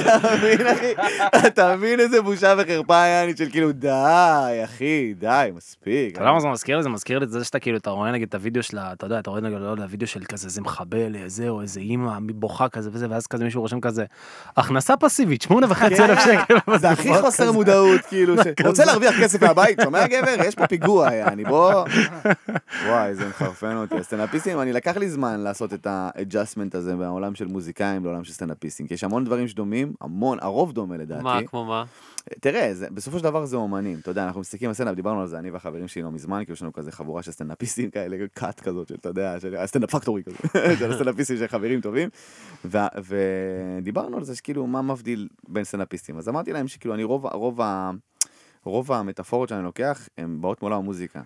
אתה 0.00 0.34
מבין, 0.36 0.66
אחי? 0.66 0.92
אתה 1.46 1.76
מבין 1.76 2.00
איזה 2.00 2.22
בושה 2.22 2.54
וחרפה 2.58 3.02
היה 3.02 3.26
לי 3.26 3.36
של 3.36 3.50
כאילו, 3.50 3.72
די, 3.72 4.60
אחי, 4.64 5.14
די, 5.18 5.50
מספיק. 5.56 6.12
אתה 6.12 6.20
יודע 6.20 6.32
מה 6.32 6.40
זה 6.40 6.48
מזכיר 6.48 6.76
לי? 6.76 6.82
זה 6.82 6.88
מזכיר 6.88 7.18
לי 7.18 7.24
את 7.24 7.30
זה 7.30 7.44
שאתה 7.44 7.58
כאילו, 7.58 7.76
אתה 7.76 7.90
רואה 7.90 8.12
נגיד 8.12 8.28
את 8.28 8.34
הוידאו 8.34 8.62
שלה, 8.62 8.92
אתה 8.92 9.06
יודע, 9.06 9.18
אתה 9.18 9.30
רואה 9.30 9.40
נגיד, 9.40 9.58
לא 9.58 9.66
יודע, 9.66 9.84
וידאו 9.90 10.06
של 10.06 10.24
כזה, 10.24 10.46
איזה 10.46 10.60
מחבל, 10.60 11.16
איזה, 11.16 11.48
או 11.48 11.62
איזה 11.62 11.80
אימא 11.80 12.18
בוכה 12.34 12.68
כזה 12.68 12.90
וזה, 12.92 13.06
ואז 13.10 13.26
כזה 13.26 13.44
מישהו 13.44 13.60
רושם 13.60 13.80
כזה, 13.80 14.04
הכנסה 14.56 14.96
פסיבית, 14.96 15.42
שמונה 15.42 15.66
וחצי 15.70 16.04
אלף 16.04 16.20
שקל. 16.20 16.60
כן, 16.66 16.78
זה 16.78 16.90
הכי 16.90 17.14
חוסר 17.20 17.52
מודעות, 17.52 18.00
כאילו, 18.00 18.34
רוצה 18.66 18.84
להרוויח 18.84 19.14
כסף 19.22 19.42
מהבית, 19.42 19.78
שומע 19.82 20.06
גבר? 20.06 20.34
יש 20.46 20.54
פה 20.54 20.66
פיגוע, 20.66 21.14
יעני, 21.14 21.44
בוא... 21.44 21.77
וואי, 22.86 23.14
זה 23.14 23.28
מחרפן 23.28 23.76
אותי. 23.76 23.94
הסטנדאפיסטים, 23.94 24.60
אני 24.60 24.72
לקח 24.72 24.96
לי 24.96 25.08
זמן 25.10 25.40
לעשות 25.40 25.72
את 25.74 25.86
ה-adjustment 25.86 26.76
הזה 26.76 26.96
מהעולם 26.96 27.34
של 27.34 27.46
מוזיקאים 27.46 28.04
לעולם 28.04 28.24
של 28.24 28.32
סטנדאפיסטים, 28.32 28.86
כי 28.86 28.94
יש 28.94 29.04
המון 29.04 29.24
דברים 29.24 29.48
שדומים, 29.48 29.92
המון, 30.00 30.38
הרוב 30.40 30.72
דומה 30.72 30.96
לדעתי. 30.96 31.22
מה, 31.22 31.40
כמו 31.46 31.64
מה? 31.64 31.84
תראה, 32.40 32.74
זה, 32.74 32.86
בסופו 32.90 33.18
של 33.18 33.24
דבר 33.24 33.44
זה 33.44 33.56
אומנים, 33.56 33.98
אתה 33.98 34.10
יודע, 34.10 34.24
אנחנו 34.24 34.40
מסתכלים 34.40 34.70
על 34.70 34.74
סטנדאפ, 34.74 34.94
דיברנו 34.94 35.20
על 35.20 35.26
זה, 35.26 35.38
אני 35.38 35.50
והחברים 35.50 35.88
שלי 35.88 36.02
לא 36.02 36.10
מזמן, 36.10 36.44
כי 36.44 36.52
יש 36.52 36.62
לנו 36.62 36.72
כזה 36.72 36.92
חבורה 36.92 37.22
של 37.22 37.30
סטנדאפיסטים 37.32 37.90
כאלה, 37.90 38.16
כת 38.34 38.60
כזאת, 38.60 38.88
של, 38.88 38.94
אתה 38.94 39.08
יודע, 39.08 39.40
של 39.40 39.56
הסטנדאפ 39.56 39.90
פקטורי 39.90 40.22
כזה, 40.22 40.36
של 40.78 40.92
הסטנדאפיסטים 40.92 41.36
של 41.36 41.46
חברים 41.46 41.80
טובים, 41.80 42.08
ו, 42.64 42.78
ודיברנו 43.78 44.16
על 44.16 44.24
זה, 44.24 44.36
שכאילו, 44.36 44.66
מה 44.66 44.82
מבדיל 44.82 45.28
בין 45.48 45.64
סטנדאפיסטים, 45.64 46.18
אז 46.18 46.28
אמרתי 46.28 46.52
להם 46.52 46.68
שכאילו, 46.68 46.94
אני 46.94 47.04
רוב, 47.04 47.26
רוב, 47.26 47.60
ה- 47.60 47.90
רוב 48.64 48.92
המטאפורות 48.92 49.48
שאני 49.48 49.64
לוקח, 49.64 50.08
הן 50.18 50.36
באות 50.40 50.62
מעולם 50.62 50.78
המוזיקה. 50.78 51.20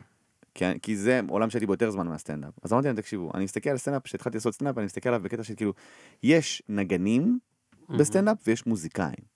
כי, 0.55 0.65
כי 0.83 0.97
זה 0.97 1.21
עולם 1.29 1.51
שהייתי 1.51 1.67
בו 1.67 1.73
יותר 1.73 1.91
זמן 1.91 2.07
מהסטנדאפ. 2.07 2.53
אז 2.63 2.73
אמרתי 2.73 2.87
להם, 2.87 2.97
תקשיבו, 2.97 3.31
אני 3.35 3.45
מסתכל 3.45 3.71
על 3.71 3.77
סטנדאפ, 3.77 4.03
כשהתחלתי 4.03 4.37
לעשות 4.37 4.55
סטנדאפ, 4.55 4.79
אני 4.79 4.85
מסתכל 4.85 5.09
עליו 5.09 5.23
בקטע 5.23 5.45
של 5.45 5.55
כאילו, 5.55 5.73
יש 6.23 6.63
נגנים 6.69 7.39
בסטנדאפ 7.99 8.37
ויש 8.47 8.67
מוזיקאים. 8.67 9.33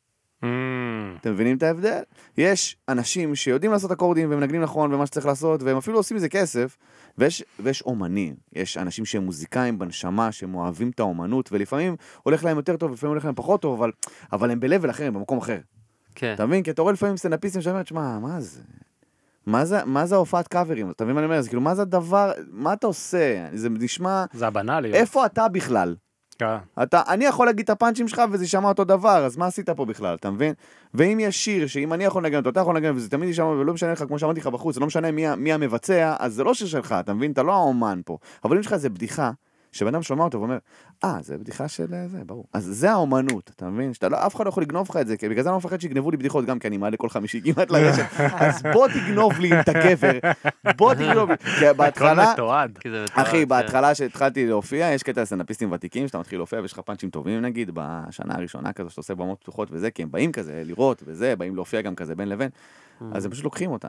אתם 1.20 1.32
מבינים 1.32 1.56
את 1.56 1.62
ההבדל? 1.62 2.00
יש 2.38 2.76
אנשים 2.88 3.34
שיודעים 3.34 3.72
לעשות 3.72 3.90
אקורדים 3.90 4.32
ומנגנים 4.32 4.62
נכון 4.62 4.94
ומה 4.94 5.06
שצריך 5.06 5.26
לעשות, 5.26 5.62
והם 5.62 5.76
אפילו 5.76 5.98
עושים 5.98 6.16
מזה 6.16 6.28
כסף, 6.28 6.76
ויש, 7.18 7.44
ויש 7.60 7.82
אומנים. 7.82 8.34
יש 8.52 8.76
אנשים 8.76 9.04
שהם 9.04 9.24
מוזיקאים 9.24 9.78
בנשמה, 9.78 10.32
שהם 10.32 10.54
אוהבים 10.54 10.90
את 10.90 11.00
האומנות, 11.00 11.52
ולפעמים 11.52 11.96
הולך 12.22 12.44
להם 12.44 12.56
יותר 12.56 12.76
טוב, 12.76 12.92
לפעמים 12.92 13.10
הולך 13.10 13.24
להם 13.24 13.34
פחות 13.34 13.62
טוב, 13.62 13.78
אבל, 13.78 13.92
אבל 14.32 14.50
הם 14.50 14.60
ב-level 14.60 14.90
אחר, 14.90 15.06
הם 15.06 15.14
במקום 15.14 15.38
אחר. 15.38 15.58
כן. 16.14 16.34
אתה 16.34 16.46
מבין? 16.46 16.62
כי 16.62 16.70
אתה 16.70 16.82
רואה 16.82 16.92
לפעמים 16.92 17.16
סטנדאפיסטים 17.16 17.62
שאומרים, 17.62 17.84
תשמע, 17.84 18.18
מה 18.18 18.40
זה? 18.40 18.60
מה 19.46 19.64
זה, 19.64 19.84
מה 19.84 20.06
זה 20.06 20.14
ההופעת 20.14 20.48
קאברים? 20.48 20.90
אתה 20.90 21.04
מבין 21.04 21.14
מה 21.14 21.20
אני 21.20 21.26
אומר? 21.26 21.40
זה 21.40 21.48
כאילו, 21.48 21.62
מה 21.62 21.74
זה 21.74 21.82
הדבר, 21.82 22.32
מה 22.50 22.72
אתה 22.72 22.86
עושה? 22.86 23.46
זה 23.52 23.68
נשמע, 23.70 24.24
זה 24.32 24.46
הבנאלי. 24.46 24.92
איפה 24.92 25.26
אתה 25.26 25.48
בכלל? 25.48 25.94
כן. 26.38 26.56
אתה, 26.82 27.02
אני 27.08 27.24
יכול 27.24 27.46
להגיד 27.46 27.64
את 27.64 27.70
הפאנצ'ים 27.70 28.08
שלך 28.08 28.22
וזה 28.30 28.44
יישמע 28.44 28.68
אותו 28.68 28.84
דבר, 28.84 29.24
אז 29.26 29.36
מה 29.36 29.46
עשית 29.46 29.70
פה 29.70 29.84
בכלל, 29.84 30.14
אתה 30.14 30.30
מבין? 30.30 30.54
ואם 30.94 31.18
יש 31.20 31.44
שיר 31.44 31.66
שאם 31.66 31.92
אני 31.92 32.04
יכול 32.04 32.24
לנגן 32.24 32.36
אותו, 32.38 32.50
אתה 32.50 32.60
יכול 32.60 32.76
לנגן 32.76 32.96
וזה 32.96 33.10
תמיד 33.10 33.28
יישמע, 33.28 33.46
ולא 33.46 33.72
משנה 33.74 33.92
לך, 33.92 34.04
כמו 34.08 34.18
שאמרתי 34.18 34.40
לך 34.40 34.46
בחוץ, 34.46 34.74
זה 34.74 34.80
לא 34.80 34.86
משנה 34.86 35.10
מי, 35.10 35.36
מי 35.36 35.52
המבצע, 35.52 36.16
אז 36.18 36.34
זה 36.34 36.44
לא 36.44 36.54
שיר 36.54 36.66
שלך, 36.66 36.94
אתה 37.00 37.14
מבין? 37.14 37.32
אתה 37.32 37.42
לא 37.42 37.52
האומן 37.52 38.00
פה. 38.04 38.18
אבל 38.44 38.54
אם 38.54 38.60
יש 38.60 38.66
לך 38.66 38.72
איזה 38.72 38.88
בדיחה, 38.88 39.30
שבן 39.72 39.94
אדם 39.94 40.02
שומע 40.02 40.24
אותו 40.24 40.38
ואומר, 40.38 40.58
אה, 41.04 41.18
זה 41.20 41.38
בדיחה 41.38 41.68
של 41.68 41.94
אה, 41.94 42.08
זה, 42.08 42.24
ברור. 42.26 42.44
אז 42.52 42.64
זה 42.64 42.92
האומנות, 42.92 43.50
אתה 43.56 43.68
מבין? 43.68 43.94
שאתה 43.94 44.08
לא, 44.08 44.26
אף 44.26 44.36
אחד 44.36 44.44
לא 44.44 44.48
יכול 44.48 44.62
לגנוב 44.62 44.86
לך 44.90 44.96
את 44.96 45.06
זה, 45.06 45.16
כי 45.16 45.28
בגלל 45.28 45.42
זה 45.42 45.48
אני 45.48 45.52
לא 45.52 45.58
מפחד 45.58 45.80
שיגנבו 45.80 46.10
לי 46.10 46.16
בדיחות 46.16 46.44
גם, 46.44 46.58
כי 46.58 46.68
אני 46.68 46.76
מעלה 46.76 46.96
כל 46.96 47.08
חמישי 47.08 47.40
כמעט 47.44 47.70
לרשת. 47.70 48.04
אז 48.40 48.62
בוא 48.72 48.88
תגנוב 48.88 49.38
לי 49.38 49.52
אם 49.52 49.60
אתה 49.60 49.72
גבר, 49.72 50.18
בוא 50.76 50.94
תגנוב 50.94 51.30
לי. 51.30 51.36
כי 51.36 51.66
הכל 51.66 51.76
בהתחלה, 51.76 52.24
זה 52.26 52.32
מתועד, 52.32 52.78
אחי, 53.12 53.42
כן. 53.42 53.48
בהתחלה 53.48 53.94
שהתחלתי 53.94 54.46
להופיע, 54.46 54.92
יש 54.92 55.02
קטע 55.02 55.22
לסטנדאפיסטים 55.22 55.72
ותיקים, 55.72 56.06
שאתה 56.06 56.18
מתחיל 56.18 56.38
להופיע 56.38 56.60
ויש 56.60 56.72
לך 56.72 56.78
פאנצ'ים 56.78 57.10
טובים 57.10 57.40
נגיד, 57.40 57.70
בשנה 57.74 58.34
הראשונה 58.34 58.72
כזו 58.72 58.90
שאתה 58.90 59.00
עושה 59.00 59.14
במות 59.14 59.40
פתוחות 59.40 59.68
וזה, 59.72 59.90
כי 59.90 60.02
הם 60.02 60.10
באים 60.10 60.32
כזה 60.32 60.62
לראות 60.64 61.02
וזה, 61.06 61.36
באים 61.36 61.54
להופיע 61.54 61.80
גם 61.80 61.94
כזה 61.94 62.14
בין 62.14 62.28
לבין, 62.28 62.48
אז 63.12 63.24
הם 63.24 63.30
פשוט 63.30 63.44
לוקחים 63.44 63.70
אותם. 63.70 63.88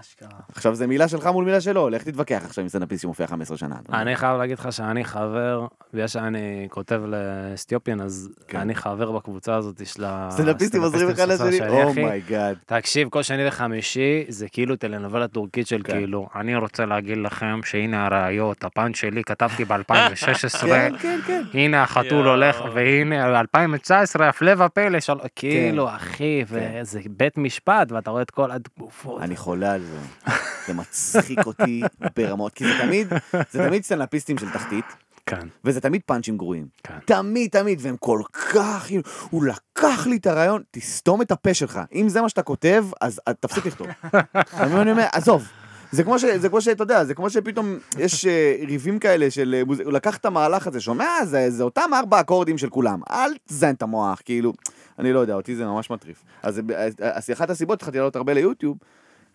אשכרה. 0.00 0.28
עכשיו 0.54 0.74
זה 0.74 0.86
מילה 0.86 1.08
שלך 1.08 1.26
מול 1.26 1.44
מילה 1.44 1.60
שלו, 1.60 1.90
לך 1.90 2.02
תתווכח 2.02 2.42
עכשיו 2.44 2.62
עם 2.62 2.68
סטנדאפיסט 2.68 3.02
שמופיע 3.02 3.26
15 3.26 3.56
שנה. 3.56 3.74
אני 3.92 4.16
חייב 4.16 4.38
להגיד 4.38 4.58
לך 4.58 4.72
שאני 4.72 5.04
חבר, 5.04 5.66
בגלל 5.92 6.06
שאני 6.06 6.66
כותב 6.70 7.02
לאסטיופיאן, 7.06 8.00
אז 8.00 8.30
כן. 8.48 8.58
אני 8.58 8.74
חבר 8.74 9.12
בקבוצה 9.12 9.54
הזאת 9.54 9.86
של 9.86 10.04
סטנדאפיסטים 10.30 10.82
עוזרים 10.82 11.08
אחד 11.08 11.26
של 11.26 11.32
לשני, 11.32 11.56
שלי, 11.56 11.82
אחי. 11.82 12.02
oh 12.02 12.15
my 12.15 12.29
god. 12.29 12.56
תקשיב, 12.66 13.08
כל 13.08 13.22
שני 13.22 13.44
לחמישי 13.44 14.24
זה 14.28 14.48
כאילו 14.48 14.76
טלנובלה 14.76 15.28
טורקית 15.28 15.66
של 15.66 15.80
כן. 15.84 15.92
כאילו, 15.92 16.28
אני 16.34 16.56
רוצה 16.56 16.84
להגיד 16.84 17.18
לכם 17.18 17.60
שהנה 17.64 18.06
הראיות, 18.06 18.64
הפאנץ' 18.64 18.96
שלי 18.96 19.24
כתבתי 19.24 19.64
ב-2016, 19.64 20.58
כן, 20.66 20.92
כן, 20.98 21.20
כן. 21.26 21.42
הנה 21.54 21.82
החתול. 21.82 22.24
הולך, 22.28 22.64
והנה 22.74 23.40
2019, 23.40 24.28
הפלא 24.28 24.64
ופלא. 24.64 24.98
כאילו, 25.36 25.86
כן. 25.86 25.94
אחי, 25.94 26.44
וזה 26.48 27.00
בית 27.10 27.38
משפט, 27.38 27.92
ואתה 27.92 28.10
רואה 28.10 28.22
את 28.22 28.30
כל 28.30 28.50
התגובות. 28.50 29.22
אני 29.22 29.36
חולה 29.36 29.73
על 29.74 29.82
זה. 29.82 30.32
זה 30.66 30.74
מצחיק 30.74 31.46
אותי 31.46 31.82
ברמות, 32.16 32.54
כי 32.54 32.64
זה 32.64 32.72
תמיד, 32.82 33.08
זה 33.50 33.58
תמיד 33.66 33.84
סטנדאפיסטים 33.84 34.38
של 34.38 34.50
תחתית, 34.50 34.84
כן, 35.26 35.48
וזה 35.64 35.80
תמיד 35.80 36.00
פאנצ'ים 36.06 36.36
גרועים. 36.36 36.66
כן. 36.82 36.98
תמיד, 37.04 37.50
תמיד, 37.50 37.78
והם 37.82 37.96
כל 37.96 38.20
כך, 38.32 38.84
כאילו, 38.86 39.02
הוא 39.30 39.44
לקח 39.44 40.06
לי 40.06 40.16
את 40.16 40.26
הרעיון, 40.26 40.62
תסתום 40.70 41.22
את 41.22 41.30
הפה 41.30 41.54
שלך. 41.54 41.80
אם 41.94 42.08
זה 42.08 42.22
מה 42.22 42.28
שאתה 42.28 42.42
כותב, 42.42 42.84
אז 43.00 43.20
אז 43.26 43.34
תפסיק 43.40 43.66
לכתוב. 43.66 43.86
אני 44.52 44.90
אומר? 44.90 45.06
עזוב. 45.12 45.48
זה 45.92 46.04
כמו 46.04 46.18
ש... 46.18 46.24
זה 46.24 46.48
כמו 46.48 46.60
שאתה 46.60 46.82
יודע, 46.82 47.04
זה 47.04 47.14
כמו 47.14 47.30
שפתאום 47.30 47.78
יש 47.98 48.26
אה, 48.26 48.56
ריבים 48.66 48.98
כאלה 48.98 49.30
של... 49.30 49.54
אה, 49.54 49.84
הוא 49.84 49.92
לקח 49.92 50.16
את 50.16 50.24
המהלך 50.24 50.66
הזה, 50.66 50.80
שומע? 50.80 51.24
זה, 51.24 51.50
זה 51.50 51.62
אותם 51.62 51.90
ארבע 51.94 52.20
אקורדים 52.20 52.58
של 52.58 52.68
כולם. 52.68 53.00
אל 53.10 53.30
תזיין 53.48 53.74
את 53.74 53.82
המוח, 53.82 54.20
כאילו... 54.24 54.52
אני 54.98 55.12
לא 55.12 55.18
יודע, 55.18 55.34
אותי 55.34 55.56
זה 55.56 55.64
ממש 55.64 55.90
מטריף. 55.90 56.24
אז 56.42 56.60
אה, 56.70 56.88
אז 57.00 57.30
אחת 57.32 57.50
הסיבות 57.50 57.80
שהתחלתי 57.80 57.98
לעלות 57.98 58.16
הרבה 58.16 58.32
ליוטיוב, 58.32 58.76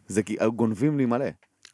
זה 0.10 0.24
כי 0.24 0.36
גונבים 0.56 0.98
לי 0.98 1.06
מלא. 1.06 1.26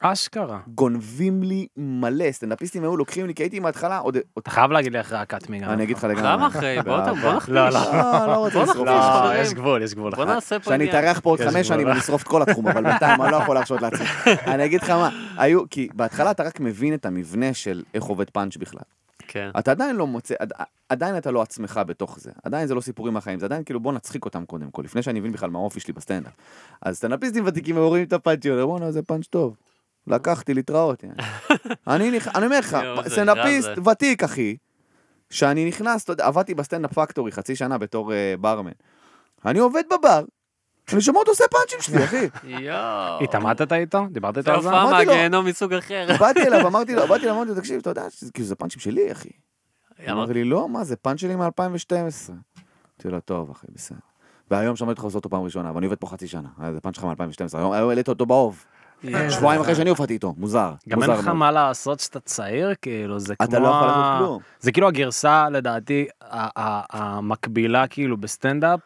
אשכרה. 0.02 0.60
גונבים 0.68 1.44
לי 1.44 1.68
מלא. 1.78 2.32
סטנדאפיסטים 2.32 2.84
היו 2.84 2.98
לוקחים 2.98 3.28
לי, 3.28 3.34
כי 3.34 3.44
הייתי 3.44 3.60
מההתחלה 3.60 3.98
עוד... 3.98 4.18
אתה 4.40 4.50
חייב 4.52 4.72
להגיד 4.72 4.94
לי 4.94 5.00
אחרי 5.00 5.18
הקאטמי 5.18 5.60
גם. 5.60 5.70
אני 5.70 5.84
אגיד 5.84 5.98
לך 5.98 6.04
לגמרי. 6.04 6.24
למה 6.24 6.48
אחרי? 6.48 6.78
בוא 6.86 7.00
ת- 7.00 7.18
בוא 7.22 7.34
נחליש. 7.34 7.56
לא, 7.56 7.70
לא. 7.70 7.80
לא, 7.94 8.28
לא 8.28 8.36
רוצה 8.38 8.64
לשרוף. 8.64 8.88
לא. 8.88 9.32
יש 9.36 9.54
גבול, 9.54 9.84
יש 9.84 9.94
גבול. 9.96 10.16
בוא 10.16 10.26
נעשה 10.26 10.60
פה 10.60 10.70
שאני. 10.72 10.90
אתארח 10.90 11.20
פה 11.20 11.30
עוד 11.30 11.40
חמש 11.42 11.68
שנים. 11.68 11.88
ואני 11.88 12.00
אשרוף 12.00 12.22
את 12.24 12.28
כל 12.28 12.42
התחום, 12.42 12.68
אבל 12.68 12.84
בינתיים 12.84 13.22
אני 13.22 13.32
לא 13.32 13.38
יכול 13.38 13.56
להרשות 13.56 13.82
לעצמי. 13.82 14.06
אני 14.54 14.66
אגיד 14.66 14.82
לך 14.82 14.90
מה, 14.90 15.10
היו, 15.38 15.70
כי 15.70 15.88
בהתחלה 15.94 16.32
אתה 16.32 16.44
רק 16.44 16.60
מבין 16.60 16.94
את 16.94 17.06
המבנה 17.06 17.54
של 17.54 17.84
איך 17.94 18.04
עובד 18.04 18.30
פאנץ' 18.30 18.58
בכלל. 18.58 18.82
כן. 19.36 19.50
אתה 19.60 19.72
עדיין 19.72 19.96
לא 19.96 20.08
מוצא, 20.08 20.36
עד- 20.40 20.54
עדיין 20.90 21.18
אתה 21.18 21.32
לא 21.32 21.42
עצמך 21.42 21.80
בתוך 21.88 22.20
זה. 22.20 22.32
עדיין 22.44 22.68
זה 22.68 22.76
לא 22.76 22.82
סיפורים 22.82 23.14
מהחיים, 23.14 23.40
זה 23.40 23.46
עדיין 23.46 23.64
כאילו 23.64 23.80
בוא 23.80 23.94
נצחיק 23.94 24.26
אותם 24.26 24.46
קודם 24.46 24.72
כל, 24.72 24.82
לפני 24.82 25.02
שאני 25.04 25.20
מבין 25.20 25.32
בכלל 25.32 25.50
מה 25.50 25.60
האופי 25.60 25.80
שלי 25.80 25.94
בסטנדאפ. 25.94 26.34
אז 26.82 26.98
סטנדאפיסטים 26.98 27.44
ותיקים 27.48 27.78
אומרים 27.78 28.04
את 28.04 28.14
הפאנצ'ים, 28.14 28.52
אומרים, 28.52 28.68
בואנה 28.68 28.92
זה 28.92 29.02
פאנץ' 29.02 29.28
טוב. 29.28 29.56
לקחתי 30.08 30.54
להתראות. 30.54 31.04
יעני." 31.04 31.16
אני 32.36 32.46
אומר 32.46 32.60
לך, 32.60 32.78
סטנדאפיסט. 33.08 33.70
ותיק 33.92 34.24
אחי, 34.24 34.58
שאני 35.30 35.68
נכנס, 35.68 36.04
אתה 36.04 36.12
יודע, 36.14 36.26
עבדתי 36.26 36.54
בסטנדאפ 36.56 36.94
פקטורי 36.94 37.32
חצי 37.32 37.56
שנה 37.56 37.78
בתור 37.78 38.14
אה, 38.14 38.34
ברמן. 38.40 38.72
אני 39.46 39.60
עובד 39.60 39.84
בבר, 39.92 40.24
אני 40.94 41.02
שומע 41.02 41.20
אותו 41.20 41.32
עושה 41.32 41.44
פאנצ'ים 41.52 41.82
שלי, 41.82 42.04
אחי. 42.04 42.30
יואו. 42.44 43.24
התעמתת 43.24 43.74
איתו? 43.74 44.06
דיברת 44.12 44.34
זה 44.34 44.40
איתו 44.40 44.52
על 44.52 44.62
זה? 44.62 44.68
הופעה 44.70 44.84
אמרתי 44.84 45.06
לו- 45.06 45.12
מהגיהנום 45.12 45.46
מסוג 45.46 45.74
אחר. 45.74 46.08
באתי 46.20 46.42
אליו, 46.48 46.68
אמרתי 46.68 46.96
לו, 46.96 47.08
באתי 47.08 47.24
אליו, 47.24 47.36
אמרתי 47.36 47.50
לו, 47.50 47.56
תקשיב, 47.56 47.80
אתה 47.80 47.90
יודע, 47.90 48.04
כאילו 48.34 48.48
זה 48.48 48.56
פאנצ'ים 48.56 48.80
שלי, 48.82 49.12
אחי. 49.12 49.30
אמר 50.12 50.26
לי, 50.26 50.44
לא, 50.44 50.70
מה, 50.70 50.84
זה 50.84 50.96
פאנץ' 50.96 51.20
שלי 51.20 51.36
מ-2012. 51.36 51.42
אמרתי 52.30 52.38
לו, 53.06 53.20
טוב, 53.20 53.50
אחי, 53.52 53.68
בסדר. 53.76 53.98
והיום 54.52 54.76
שמעתי 54.76 54.92
אותך 54.92 55.04
לעשות 55.04 55.16
אותו 55.16 55.30
פעם 55.30 55.42
ראשונה, 55.44 55.70
אבל 55.70 55.78
אני 55.78 55.86
עובד 55.86 55.98
פה 55.98 56.08
חצי 56.08 56.28
שנה. 56.28 56.50
זה 56.74 56.80
פאנץ' 56.82 56.96
שלך 56.96 57.04
מ-2012, 57.06 57.58
היום 57.58 57.72
העלית 57.72 58.08
אותו 58.08 58.26
באוב. 58.26 58.66
שבועיים 59.30 59.62
אחרי 59.62 59.76
שאני 59.76 59.90
הופעתי 59.90 60.14
איתו, 60.14 60.34
מוזר. 60.38 60.74
גם 60.90 61.02
אין 61.04 61.10
מוזר 61.12 61.22
לך. 61.22 61.28
מה 61.28 61.52
לעשות 61.52 62.00
שאתה 62.00 62.20
צעיר, 62.20 62.74
כאילו, 62.82 63.20
זה 63.20 63.36
כמו... 63.36 63.48
אתה 63.48 63.60
לא 63.60 63.68
יכול 63.68 63.88
לעשות 63.88 64.04
כלום. 64.20 64.40
זה 64.60 64.72
כאילו 64.72 64.88
הגרסה, 64.88 65.50
לדעתי, 65.50 66.06
המקבילה, 66.22 67.88
כאילו, 67.88 68.18
בסטנדאפ, 68.18 68.80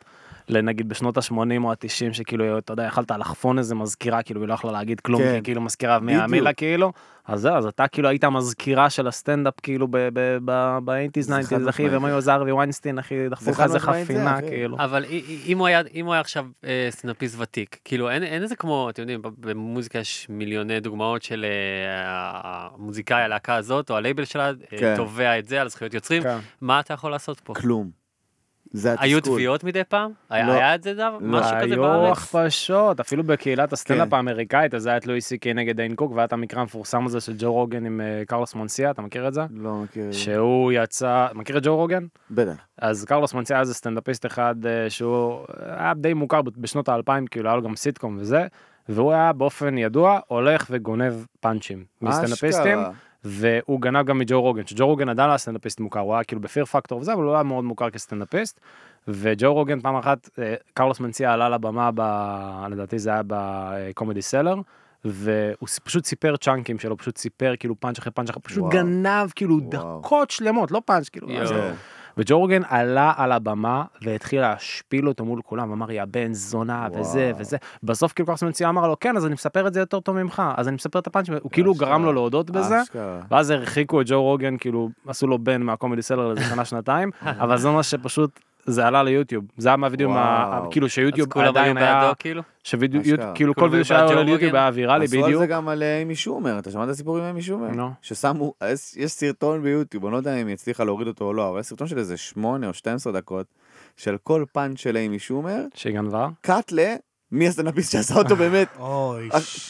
לנגיד 0.49 0.89
בשנות 0.89 1.17
ה-80 1.17 1.63
או 1.63 1.71
ה-90, 1.71 2.13
שכאילו, 2.13 2.57
אתה 2.57 2.73
יודע, 2.73 2.83
יכלת 2.83 3.11
לחפון 3.11 3.57
איזה 3.57 3.75
מזכירה, 3.75 4.23
כאילו, 4.23 4.41
היא 4.41 4.47
לא 4.47 4.53
יכלה 4.53 4.71
להגיד 4.71 4.99
כלום, 4.99 5.21
כן. 5.21 5.35
כי 5.35 5.43
כאילו 5.43 5.61
מזכירה. 5.61 5.99
מהמילה, 5.99 6.53
כאילו. 6.53 6.91
אז 7.27 7.41
זהו, 7.41 7.55
אז 7.55 7.65
אתה 7.65 7.87
כאילו 7.87 8.09
היית 8.09 8.23
המזכירה 8.23 8.89
של 8.89 9.07
הסטנדאפ, 9.07 9.53
כאילו, 9.63 9.87
ב-80's, 9.91 11.21
זה 11.21 11.41
חד 11.43 11.61
90's, 11.61 11.69
אחי. 11.69 11.89
והם 11.89 12.05
היו 12.05 12.15
איזה 12.15 12.33
הארווי 12.33 12.51
ויינשטיין, 12.51 12.99
אחי, 12.99 13.29
דחפו 13.29 13.45
זה 13.45 13.51
לך 13.51 13.59
איזה 13.59 13.79
חפינה. 13.79 14.41
כאילו. 14.41 14.77
אבל 14.79 15.05
אם 15.45 15.57
הוא 15.57 15.67
היה, 15.67 15.81
אם 15.93 16.05
הוא 16.05 16.13
היה 16.13 16.21
עכשיו 16.21 16.45
אה, 16.65 16.87
סטנדאפיסט 16.89 17.35
ותיק, 17.39 17.79
כאילו 17.85 18.09
אין, 18.09 18.23
אין 18.23 18.43
איזה 18.43 18.55
כמו, 18.55 18.89
אתם 18.89 19.01
יודעים, 19.01 19.21
במוזיקה 19.23 19.99
יש 19.99 20.27
מיליוני 20.29 20.79
דוגמאות 20.79 21.23
של 21.23 21.45
אה, 21.45 22.71
המוזיקאי, 22.75 23.21
הלהקה 23.21 23.55
הזאת, 23.55 23.91
או 23.91 23.97
הלייבל 23.97 24.25
שלה, 24.25 24.47
אה, 24.47 24.53
כן. 24.77 24.93
תובע 24.95 25.39
את 25.39 25.47
זה 25.47 25.61
על 25.61 25.69
זכויות 25.69 25.93
יוצרים, 25.93 26.23
כן. 26.23 26.37
מה 26.61 26.79
אתה 26.79 26.93
יכול 26.93 27.11
לעשות 27.11 27.39
פה? 27.39 27.53
כלום. 27.53 27.98
זה 28.71 28.91
התסכול. 28.91 29.09
היו 29.09 29.21
תביעות 29.21 29.63
מדי 29.63 29.83
פעם? 29.83 30.11
לא. 30.31 30.35
היה 30.35 30.75
את 30.75 30.83
זה 30.83 30.93
דבר? 30.93 31.17
לא. 31.21 31.39
משהו 31.39 31.55
כזה 31.61 31.73
היו 31.73 31.81
בארץ? 31.81 32.17
הכפשות, 32.17 32.99
אפילו 32.99 33.23
בקהילת 33.23 33.73
הסטנדאפ 33.73 34.09
כן. 34.09 34.15
האמריקאית, 34.15 34.73
אז 34.73 34.85
היה 34.85 34.97
את 34.97 35.07
לואי 35.07 35.21
סי 35.21 35.37
קיי 35.37 35.53
נגד 35.53 35.75
דיין 35.75 35.95
קוק, 35.95 36.11
והיה 36.11 36.25
את 36.25 36.33
המקרה 36.33 36.61
המפורסם 36.61 37.05
הזה 37.05 37.19
של 37.19 37.33
ג'ו 37.37 37.53
רוגן 37.53 37.85
עם 37.85 38.01
אה, 38.01 38.23
קרלוס 38.27 38.55
מנסיה, 38.55 38.91
אתה 38.91 39.01
מכיר 39.01 39.27
את 39.27 39.33
זה? 39.33 39.41
לא 39.51 39.75
מכיר. 39.75 40.11
שהוא 40.11 40.71
יצא, 40.71 41.27
מכיר 41.33 41.57
את 41.57 41.63
ג'ו 41.65 41.75
רוגן? 41.75 42.05
בטח. 42.31 42.55
אז 42.77 43.05
קרלוס 43.05 43.33
מנסיה 43.33 43.55
היה 43.55 43.61
איזה 43.61 43.73
סטנדאפיסט 43.73 44.25
אחד 44.25 44.55
אה, 44.65 44.89
שהוא 44.89 45.45
היה 45.77 45.93
די 45.93 46.13
מוכר 46.13 46.41
בשנות 46.41 46.89
האלפיים, 46.89 47.27
כאילו 47.27 47.49
היה 47.49 47.55
לו 47.55 47.61
גם 47.61 47.75
סיטקום 47.75 48.17
וזה, 48.19 48.47
והוא 48.89 49.13
היה 49.13 49.33
באופן 49.33 49.77
ידוע 49.77 50.19
הולך 50.27 50.67
וגונב 50.69 51.13
פאנצ'ים 51.39 51.83
מסטנדאפיסטים. 52.01 52.79
אשכרה. 52.79 52.91
והוא 53.23 53.81
גנב 53.81 54.05
גם 54.05 54.17
מג'ו 54.17 54.41
רוגן, 54.41 54.65
שג'ו 54.65 54.87
רוגן 54.87 55.09
עדיין 55.09 55.27
לא 55.27 55.31
היה 55.31 55.37
סטנדאפיסט 55.37 55.79
מוכר, 55.79 55.99
הוא 55.99 56.13
היה 56.13 56.23
כאילו 56.23 56.41
בפיר 56.41 56.65
פקטור 56.65 56.99
וזה, 56.99 57.13
אבל 57.13 57.23
הוא 57.23 57.33
היה 57.33 57.43
מאוד 57.43 57.63
מוכר 57.63 57.89
כסטנדאפיסט. 57.89 58.59
וג'ו 59.07 59.53
רוגן 59.53 59.79
פעם 59.79 59.95
אחת, 59.95 60.29
אה, 60.39 60.55
קרלוס 60.73 60.99
מנסיה 60.99 61.33
עלה 61.33 61.49
לבמה, 61.49 61.89
ב, 61.95 62.01
לדעתי 62.69 62.99
זה 62.99 63.09
היה 63.09 63.21
ב-Comedy 63.27 64.21
Cellar, 64.21 64.55
והוא 65.05 65.67
פשוט 65.83 66.05
סיפר 66.05 66.37
צ'אנקים 66.37 66.79
שלו, 66.79 66.97
פשוט 66.97 67.17
סיפר 67.17 67.53
כאילו 67.59 67.79
פאנץ' 67.79 67.99
אחרי 67.99 68.11
פאנץ' 68.11 68.29
אחרי, 68.29 68.41
פשוט 68.41 68.59
וואו. 68.59 68.71
גנב 68.71 69.31
כאילו 69.35 69.59
וואו. 69.71 69.99
דקות 69.99 70.31
שלמות, 70.31 70.71
לא 70.71 70.81
פאנץ', 70.85 71.09
כאילו. 71.09 71.31
יואו. 71.31 71.71
אז-. 72.19 72.23
וג'ו 72.25 72.39
רוגן 72.39 72.61
עלה 72.69 73.13
על 73.17 73.31
הבמה 73.31 73.83
והתחיל 74.01 74.41
להשפיל 74.41 75.07
אותו 75.07 75.25
מול 75.25 75.41
כולם, 75.45 75.71
אמר 75.71 75.91
יא 75.91 76.03
בן 76.05 76.33
זונה 76.33 76.87
וזה 76.93 77.29
וואו. 77.31 77.41
וזה. 77.41 77.57
בסוף 77.83 78.13
כאילו 78.13 78.25
קרלוס 78.25 78.43
מנציה 78.43 78.69
אמר 78.69 78.87
לו, 78.87 78.99
כן, 78.99 79.17
אז 79.17 79.25
אני 79.25 79.33
מספר 79.33 79.67
את 79.67 79.73
זה 79.73 79.79
יותר 79.79 79.99
טוב 79.99 80.23
ממך, 80.23 80.43
אז 80.57 80.67
אני 80.67 80.75
מספר 80.75 80.99
את 80.99 81.07
הפאנץ', 81.07 81.29
הוא 81.41 81.51
כאילו. 81.51 81.73
גרם 81.73 82.05
לו 82.05 82.13
להודות 82.13 82.49
בזה. 82.49 82.77
ואז 83.31 83.49
הרחיקו 83.49 84.01
את 84.01 84.05
ג'ו 84.09 84.23
רוגן, 84.23 84.57
כאילו, 84.57 84.89
עשו 85.07 85.27
לו 85.27 85.39
בן 85.39 85.61
מהקומדי 85.61 86.01
סלר 86.01 86.27
לאיזה 86.27 86.43
שנה 86.49 86.65
שנתיים, 86.65 87.11
אבל 87.43 87.57
זה 87.57 87.69
מה 87.69 87.83
שפשוט, 87.83 88.39
זה 88.65 88.87
עלה 88.87 89.03
ליוטיוב. 89.03 89.45
זה 89.57 89.69
היה 89.69 89.77
מהווידאו. 89.77 90.09
כאילו 90.71 90.89
שיוטיוב 90.89 91.33
כולם 91.33 91.45
היו 91.45 91.51
עדיין 91.51 91.77
היה, 91.77 92.01
בעדו 92.01 92.13
כאילו? 92.19 92.41
כאילו 93.35 93.55
כל 93.55 93.69
וידאו 93.71 93.85
שהיה 93.85 94.03
עולה 94.03 94.23
ליוטיוב? 94.23 94.55
היה 94.55 94.69
ויראלי 94.73 95.05
עשו 95.05 95.17
על 95.17 95.23
בדיוק. 95.23 95.39
זה 95.39 95.47
גם 95.47 95.69
על 95.69 95.83
אה, 95.83 95.99
איימי 95.99 96.15
שומר, 96.15 96.59
אתה 96.59 96.71
שמעת 96.71 96.85
את 96.85 96.93
הסיפור 96.93 97.17
עם 97.17 97.23
איימי 97.23 97.41
שומר? 97.41 97.67
נו. 97.69 97.91
ששמו, 98.01 98.53
יש 98.95 99.11
סרטון 99.11 99.63
ביוטיוב, 99.63 100.05
אני 100.05 100.11
לא 100.11 100.17
יודע 100.17 100.35
אם 100.41 100.47
היא 100.47 100.53
הצליחה 100.53 100.83
להוריד 100.83 101.07
אותו 101.07 101.25
או 101.25 101.33
לא, 101.33 101.49
אבל 101.49 101.59
יש 101.59 101.65
סרטון 101.65 101.87
של 101.87 101.97
איזה 101.97 102.17
8 102.17 102.67
או 102.67 102.73
12 102.73 103.13
דקות, 103.13 103.45
של 103.97 104.17
כל 104.23 104.45
פאנץ' 104.51 104.79
של 104.79 104.97
איימי 104.97 105.19
שומר, 105.19 105.61
שהיא 105.73 105.93
גנבה. 105.93 106.27
cut 106.41 106.71
ל... 106.71 106.79
מי 107.31 107.47
הסטנדאפיסט 107.47 107.91
שעשה 107.91 108.15
אותו 108.15 108.35
באמת? 108.35 108.77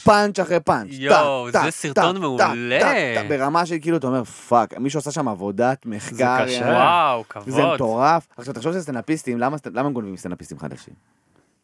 פאנץ' 0.03 0.39
אחרי 0.39 0.59
פאנץ'. 0.59 0.89
יואו, 0.91 1.51
זה 1.51 1.71
סרטון 1.71 2.17
מעולה. 2.17 3.23
ברמה 3.29 3.65
של 3.65 3.75
כאילו, 3.81 3.97
אתה 3.97 4.07
אומר, 4.07 4.23
fuck, 4.23 4.77
מישהו 4.77 4.97
עשה 4.97 5.11
שם 5.11 5.27
עבודת 5.27 5.85
מחקר. 5.85 6.45
קשה. 6.45 6.51
יעני. 6.53 6.71
וואו, 6.71 7.23
זה 7.45 7.51
כבוד. 7.51 7.73
מטורף. 7.75 8.27
עכשיו, 8.37 8.53
תחשוב 8.53 8.71
שזה 8.71 8.81
סטנדאפיסטים, 8.81 9.39
למה 9.39 9.57
הם 9.75 9.93
גונבים 9.93 10.17
סטנדאפיסטים 10.17 10.59
חדשים? 10.59 10.93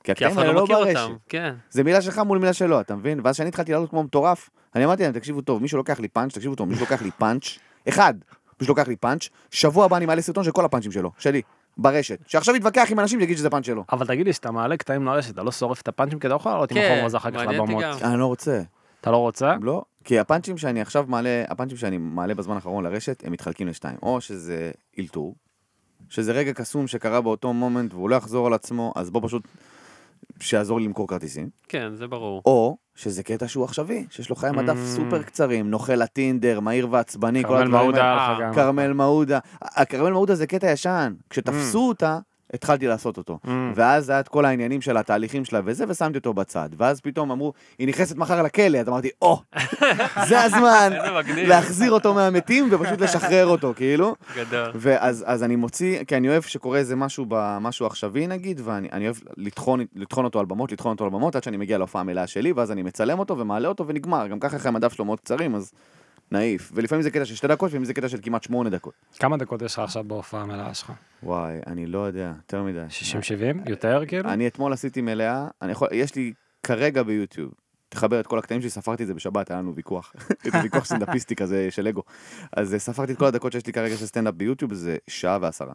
כי 0.03 0.15
כי 0.15 0.25
אף 0.25 0.31
הקטעים 0.31 0.31
אחד 0.31 0.41
האלה 0.41 0.53
לא 0.53 0.59
לא 0.59 0.63
מכיר 0.63 0.77
ברשת. 0.79 0.97
אותם. 0.99 1.15
כן. 1.29 1.53
זה 1.69 1.83
מילה 1.83 2.01
שלך 2.01 2.19
מול 2.19 2.37
מילה 2.37 2.53
שלו, 2.53 2.81
אתה 2.81 2.95
מבין? 2.95 3.19
ואז 3.23 3.35
כשאני 3.35 3.49
התחלתי 3.49 3.71
לעלות 3.71 3.89
כמו 3.89 4.03
מטורף, 4.03 4.49
אני 4.75 4.85
אמרתי 4.85 5.03
להם, 5.03 5.11
תקשיבו 5.11 5.41
טוב, 5.41 5.61
מישהו 5.61 5.77
לוקח 5.77 5.99
לי 5.99 6.07
פאנץ', 6.07 6.33
תקשיבו 6.33 6.55
טוב, 6.55 6.69
מישהו 6.69 6.85
לוקח 6.85 7.01
לי 7.01 7.11
פאנץ', 7.11 7.43
אחד, 7.89 8.13
מישהו 8.59 8.71
לוקח 8.71 8.87
לי 8.87 8.95
פאנץ', 8.95 9.29
שבוע 9.51 9.85
הבא 9.85 9.97
אני 9.97 10.05
מעלה 10.05 10.21
סרטון 10.21 10.43
של 10.43 10.51
כל 10.51 10.65
הפאנצ'ים 10.65 10.91
שלו, 10.91 11.11
שלי, 11.19 11.41
ברשת. 11.77 12.19
שעכשיו 12.27 12.55
יתווכח 12.55 12.87
עם 12.91 12.99
אנשים 12.99 13.19
שיגיד 13.19 13.37
שזה 13.37 13.49
פאנץ' 13.49 13.65
שלו. 13.65 13.83
אבל 13.91 14.07
תגיד 14.07 14.25
לי, 14.25 14.33
שאתה 14.33 14.51
מעלה 14.51 14.77
קטעים 14.77 15.05
לרשת, 15.05 15.33
אתה 15.33 15.43
לא 15.43 15.51
שורף 15.51 15.81
את 15.81 15.87
הפאנצ'ים 15.87 16.19
לא 16.29 16.35
יכול 16.35 16.51
לעלות 16.51 16.71
עם 16.71 16.77
כן, 16.77 16.85
החומר 16.91 17.05
הזה 17.05 17.17
אחר 17.17 17.31
כך 17.31 17.35
מעניין 17.35 17.59
אותי 17.61 17.73
לבמות. 17.73 18.01
גם. 18.01 18.11
אני 18.11 18.19
לא 18.19 18.25
רוצה. 18.25 18.61
אתה 19.01 19.11
לא 19.11 19.17
רוצה? 19.17 19.55
לא. 19.61 19.83
כי 20.03 20.19
הפאנצ'ים 20.19 20.57
שאני 20.57 20.81
עכשיו 20.81 21.05
מעלה, 21.07 21.43
הפאנצ'ים 21.47 21.77
שאני 21.77 21.97
מעלה 21.97 22.35
בזמן 22.35 22.55
האחרון 22.55 22.83
לרשת, 22.83 23.23
הם 23.25 23.31
מתחלקים 23.31 23.67
לשתיים. 23.67 23.97
או 24.03 24.21
שזה 24.21 24.71
אילתור, 24.97 25.35
שזה 26.09 26.31
רגע 26.31 26.53
קסום 26.53 26.87
שקרה 26.87 27.21
באותו 27.21 27.53
מומנט 27.53 27.93
והוא 27.93 28.09
לא 28.09 28.15
יחזור 28.15 28.47
על 28.47 28.53
עצמו, 28.53 28.93
אז 28.95 29.09
בוא 29.09 29.21
פשוט, 29.23 29.47
שיעזור 30.39 30.79
לי 30.79 30.85
למכור 30.85 31.07
כרטיסים. 31.07 31.49
כן, 31.67 31.95
זה 31.95 32.07
ברור. 32.07 32.41
או 32.45 32.77
שזה 32.95 33.23
קטע 33.23 33.47
שהוא 33.47 33.63
עכשווי, 33.65 34.05
שיש 34.09 34.29
לו 34.29 34.35
חיי 34.35 34.51
מדף 34.51 34.75
Mm. 34.75 34.85
סופר 34.85 35.21
קצרים, 35.23 35.69
נוכל 35.69 35.93
לטינדר, 35.95 36.59
מהיר 36.59 36.87
ועצבני, 36.91 37.43
כל 37.43 37.47
כרמל 37.49 37.61
הדברים 37.63 37.95
האלה. 37.95 38.53
כרמל 38.53 38.93
מעודה. 38.93 39.39
הכרמל 39.61 40.11
מעודה 40.11 40.35
זה 40.35 40.47
קטע 40.47 40.71
ישן. 40.71 41.13
כשתפסו 41.29 41.87
אותה, 41.87 42.19
התחלתי 42.53 42.87
לעשות 42.87 43.17
אותו. 43.17 43.39
Mm. 43.45 43.49
ואז 43.75 44.09
היה 44.09 44.19
את 44.19 44.27
כל 44.27 44.45
העניינים 44.45 44.81
של 44.81 44.97
התהליכים 44.97 45.45
שלה 45.45 45.59
וזה, 45.65 45.85
ושמתי 45.87 46.17
אותו 46.17 46.33
בצד. 46.33 46.69
ואז 46.77 47.01
פתאום 47.01 47.31
אמרו, 47.31 47.53
היא 47.79 47.87
נכנסת 47.87 48.15
מחר 48.15 48.41
לכלא, 48.41 48.77
אז 48.77 48.89
אמרתי, 48.89 49.09
או, 49.21 49.41
זה 50.29 50.41
הזמן. 50.43 50.93
להחזיר 51.35 51.91
אותו 51.91 52.13
מהמתים 52.13 52.67
ופשוט 52.71 53.01
לשחרר 53.05 53.45
אותו, 53.47 53.73
כאילו. 53.75 54.15
גדול. 54.35 54.71
ואז 54.75 55.23
אז 55.27 55.43
אני 55.43 55.55
מוציא, 55.55 56.03
כי 56.03 56.17
אני 56.17 56.29
אוהב 56.29 56.43
שקורה 56.43 56.77
איזה 56.77 56.95
משהו, 56.95 57.25
ב- 57.29 57.57
משהו 57.61 57.85
עכשווי 57.85 58.27
נגיד, 58.27 58.61
ואני 58.63 58.87
אני 58.91 59.05
אוהב 59.05 59.15
לטחון, 59.37 59.79
לטחון 59.95 60.25
אותו 60.25 60.39
על 60.39 60.45
במות, 60.45 60.71
לטחון 60.71 60.91
אותו 60.91 61.03
על 61.03 61.09
במות, 61.09 61.35
עד 61.35 61.43
שאני 61.43 61.57
מגיע 61.57 61.77
להופעה 61.77 61.99
המלאה 61.99 62.27
שלי, 62.27 62.51
ואז 62.51 62.71
אני 62.71 62.81
מצלם 62.83 63.19
אותו 63.19 63.37
ומעלה 63.37 63.67
אותו 63.67 63.87
ונגמר. 63.87 64.27
גם 64.27 64.39
ככה 64.39 64.57
אחרי 64.57 64.69
המדף 64.69 64.93
שלו 64.93 65.05
מאוד 65.05 65.19
קצרים, 65.19 65.55
אז 65.55 65.71
נעיף. 66.31 66.71
ולפעמים 66.75 67.01
זה 67.01 67.11
קטע 67.11 67.25
של 67.25 67.35
שתי 67.35 67.47
דקות, 67.47 67.69
לפעמים 67.69 67.85
זה 67.85 67.93
קטע 67.93 68.09
של 68.09 68.17
כמעט 68.21 68.43
שמונה 68.43 68.69
דקות. 68.69 68.93
כמה 69.19 69.37
דקות 69.37 69.61
יש 69.61 69.73
לך 69.73 69.79
עכשיו 69.79 70.03
בהופעה 70.03 70.41
המלאה 70.41 70.73
שלך? 70.73 70.91
וואי, 71.23 71.59
אני 71.67 71.85
לא 71.85 71.99
יודע, 71.99 72.31
יותר 72.37 72.63
מדי. 72.63 72.85
60-70? 73.65 73.69
יותר 73.69 74.03
כאילו? 74.07 74.29
אני 74.29 74.47
אתמול 74.47 74.73
עשיתי 74.73 75.01
מלאה, 75.01 75.47
אני 75.61 75.71
יכול, 75.71 75.87
יש 75.91 76.15
לי 76.15 76.33
כרגע 76.63 77.03
ביוטיוב, 77.03 77.51
תחבר 77.89 78.19
את 78.19 78.27
כל 78.27 78.39
הקטעים 78.39 78.61
שלי, 78.61 78.69
ספרתי 78.69 79.03
את 79.03 79.07
זה 79.07 79.13
בשבת, 79.13 79.51
היה 79.51 79.59
לנו 79.59 79.75
ויכוח, 79.75 80.13
איזה 80.45 80.57
ויכוח 80.63 80.85
סטנדאפיסטי 80.85 81.35
כזה 81.35 81.67
של 81.71 81.87
אגו. 81.87 82.01
אז 82.57 82.73
אה, 82.73 82.79
ספרתי 82.79 83.11
את 83.11 83.17
כל 83.17 83.25
הדקות 83.25 83.51
שיש 83.51 83.67
לי 83.67 83.73
כרגע 83.73 83.97
של 83.97 84.05
סטנדאפ 84.05 84.33
ביוטיוב, 84.33 84.73
זה 84.73 84.97
שעה 85.07 85.37
ועשרה. 85.41 85.73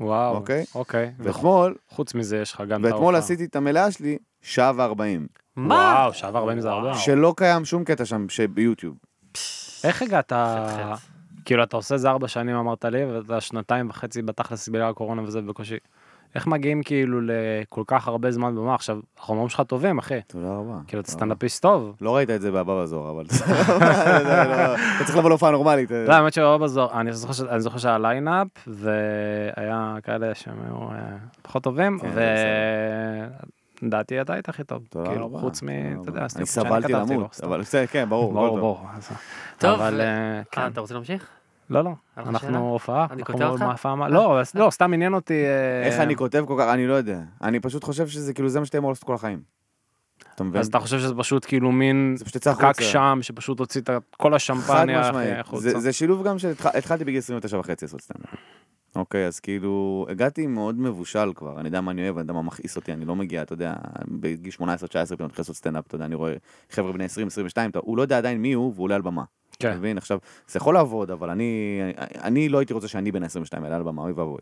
וואו. 0.00 0.34
אוקיי. 0.34 0.64
אוקיי. 0.74 1.12
ואתמול, 1.18 1.74
חוץ 1.88 2.14
מזה 2.14 2.38
יש 2.38 2.52
לך 2.52 2.60
גם 2.60 2.80
את 2.80 2.84
ואתמול 2.84 3.14
ההופעה. 3.14 3.18
עשיתי 3.18 3.44
את 3.44 3.56
המלאה 3.56 3.90
שלי, 3.90 4.18
שעה 4.42 4.72
וארבעים. 4.76 5.26
מה? 5.56 5.74
וואו, 5.74 6.14
שעה 6.14 6.34
וארבעים 6.34 6.60
זה 6.60 6.70
הרבה. 6.70 6.94
שלא 6.94 7.34
קיים 7.36 7.64
שום 7.64 7.84
קטע 7.84 8.04
שם 8.04 8.28
שביוטיוב. 8.28 8.96
איך 9.84 10.02
הגעת. 10.02 10.32
כאילו 11.44 11.62
אתה 11.62 11.76
עושה 11.76 11.96
זה 11.96 12.10
ארבע 12.10 12.28
שנים 12.28 12.56
אמרת 12.56 12.84
לי, 12.84 13.04
ואתה 13.04 13.40
שנתיים 13.40 13.88
וחצי 13.90 14.22
בתכלס 14.22 14.68
בגלל 14.68 14.90
הקורונה 14.90 15.22
וזה 15.22 15.40
בקושי. 15.40 15.76
איך 16.34 16.46
מגיעים 16.46 16.82
כאילו 16.82 17.20
לכל 17.22 17.82
כך 17.86 18.08
הרבה 18.08 18.30
זמן 18.30 18.56
במה 18.56 18.74
עכשיו, 18.74 18.98
החומרים 19.18 19.48
שלך 19.48 19.60
טובים 19.60 19.98
אחי, 19.98 20.20
תודה 20.26 20.48
רבה. 20.48 20.74
כאילו 20.86 21.00
אתה 21.02 21.10
סטנדאפיסט 21.10 21.62
טוב. 21.62 21.96
לא 22.00 22.16
ראית 22.16 22.30
את 22.30 22.40
זה 22.40 22.50
בהבא 22.50 22.82
בזוהר, 22.82 23.10
אבל... 23.10 23.24
אתה 24.96 25.04
צריך 25.04 25.16
לבוא 25.16 25.28
להופעה 25.30 25.50
נורמלית. 25.50 25.90
לא, 25.90 26.12
האמת 26.14 26.32
שלא 26.32 26.58
בזור, 26.58 27.00
אני 27.00 27.12
זוכר 27.12 27.32
ש- 27.32 27.40
אני 27.40 27.60
זוכר 27.60 27.78
שהיה 27.78 27.98
ליינאפ, 27.98 28.46
והיה 28.66 29.96
כאלה 30.02 30.34
שהם 30.34 30.56
היו 30.66 30.90
אה, 30.90 30.96
פחות 31.42 31.62
טובים, 31.62 31.98
זה 33.80 33.86
ולדעתי 33.86 34.20
אתה 34.20 34.32
היית 34.32 34.48
הכי 34.48 34.64
טוב, 34.64 34.82
תודה 34.88 35.10
כאילו 35.10 35.26
רבה. 35.26 35.38
חוץ 35.38 35.62
מ... 35.62 35.68
אתה 36.02 36.10
יודע, 36.10 36.26
אני 36.36 36.46
סבלתי 36.46 36.92
למות. 36.92 37.40
אבל 37.44 37.60
בסדר, 37.60 37.86
כן, 37.86 38.08
ברור. 38.08 38.32
ברור. 38.32 38.58
ברור. 38.58 38.86
טוב, 39.58 39.80
אבל 39.80 39.94
ו- 39.94 40.00
אה, 40.00 40.06
אה, 40.06 40.42
כן. 40.50 40.66
אתה 40.66 40.80
רוצה 40.80 40.94
להמשיך? 40.94 41.26
לא, 41.70 41.84
לא, 41.84 41.90
אנחנו? 42.16 42.70
הופעה. 42.70 43.06
אני 43.10 43.22
קוטע 43.22 43.48
אותך? 43.48 43.88
לא, 44.08 44.40
לא, 44.54 44.70
סתם 44.70 44.92
עניין 44.92 45.14
אותי. 45.14 45.44
אה, 45.44 45.86
איך 45.86 46.00
אני 46.00 46.16
כותב 46.16 46.44
כל 46.48 46.56
כך, 46.58 46.68
אני 46.74 46.86
לא 46.86 46.94
יודע. 46.94 47.20
אני 47.42 47.60
פשוט 47.60 47.84
חושב 47.84 48.08
שזה 48.08 48.34
כאילו 48.34 48.48
זה 48.48 48.60
מה 48.60 48.66
שאתה 48.66 48.78
אמור 48.78 48.90
לעשות 48.90 49.04
כל 49.04 49.14
החיים. 49.14 49.42
אתה 50.34 50.44
מבין? 50.44 50.60
אז 50.60 50.66
אתה 50.66 50.78
חושב 50.78 50.98
שזה 50.98 51.14
פשוט 51.14 51.44
כאילו 51.44 51.72
מין 51.72 52.14
זה 52.18 52.24
פשוט 52.24 52.36
יצא 52.36 52.54
פקק. 52.54 52.80
שם, 52.80 53.18
שפשוט 53.22 53.58
הוציא 53.58 53.80
את 53.80 53.90
כל 54.16 54.34
השמפניה. 54.34 55.10
החוצה. 55.40 55.70
זה, 55.70 55.78
זה 55.78 55.92
שילוב 55.92 56.26
גם 56.26 56.38
שהתחלתי 56.38 57.04
בגיל 57.04 57.18
29 57.18 57.58
וחצי 57.58 57.84
לעשות 57.84 58.00
סטנדאפ. 58.00 58.30
אוקיי, 58.96 59.26
אז 59.26 59.40
כאילו, 59.40 60.06
הגעתי 60.08 60.46
מאוד 60.46 60.78
מבושל 60.78 61.32
כבר, 61.34 61.60
אני 61.60 61.68
יודע 61.68 61.80
מה 61.80 61.90
אני 61.90 62.02
אוהב, 62.02 62.16
אני 62.16 62.22
יודע 62.22 62.32
מה 62.32 62.42
מכעיס 62.42 62.76
אותי, 62.76 62.92
אני 62.92 63.04
לא 63.04 63.16
מגיע, 63.16 63.42
אתה 63.42 63.52
יודע, 63.52 63.74
בגיל 64.08 64.52
18-19 64.52 64.60
פתאום 64.60 65.26
מתחיל 65.26 65.40
לעשות 65.42 65.56
סטנדאפ, 65.56 65.86
אתה 65.86 65.94
יודע, 65.94 66.04
אני 66.04 66.14
רואה 66.14 66.34
חבר'ה 66.70 66.92
בני 66.92 67.06
20-22, 67.06 67.08
הוא 67.78 67.96
לא 67.96 68.02
יודע 68.02 68.18
עדיין 68.18 68.42
מי 68.42 68.52
הוא, 68.52 68.72
והוא 68.74 68.84
עולה 68.84 68.94
על 68.94 69.02
במה. 69.02 69.24
אתה 69.60 69.72
כן. 69.72 69.78
מבין? 69.78 69.98
עכשיו, 69.98 70.18
זה 70.48 70.56
יכול 70.56 70.74
לעבוד, 70.74 71.10
אבל 71.10 71.30
אני, 71.30 71.80
אני, 71.98 72.06
אני 72.22 72.48
לא 72.48 72.58
הייתי 72.58 72.72
רוצה 72.72 72.88
שאני 72.88 73.12
בן 73.12 73.22
ה-22 73.22 73.64
אעלה 73.64 73.76
על 73.76 73.82
במה, 73.82 74.02
אוי 74.02 74.12
ואבוי. 74.12 74.38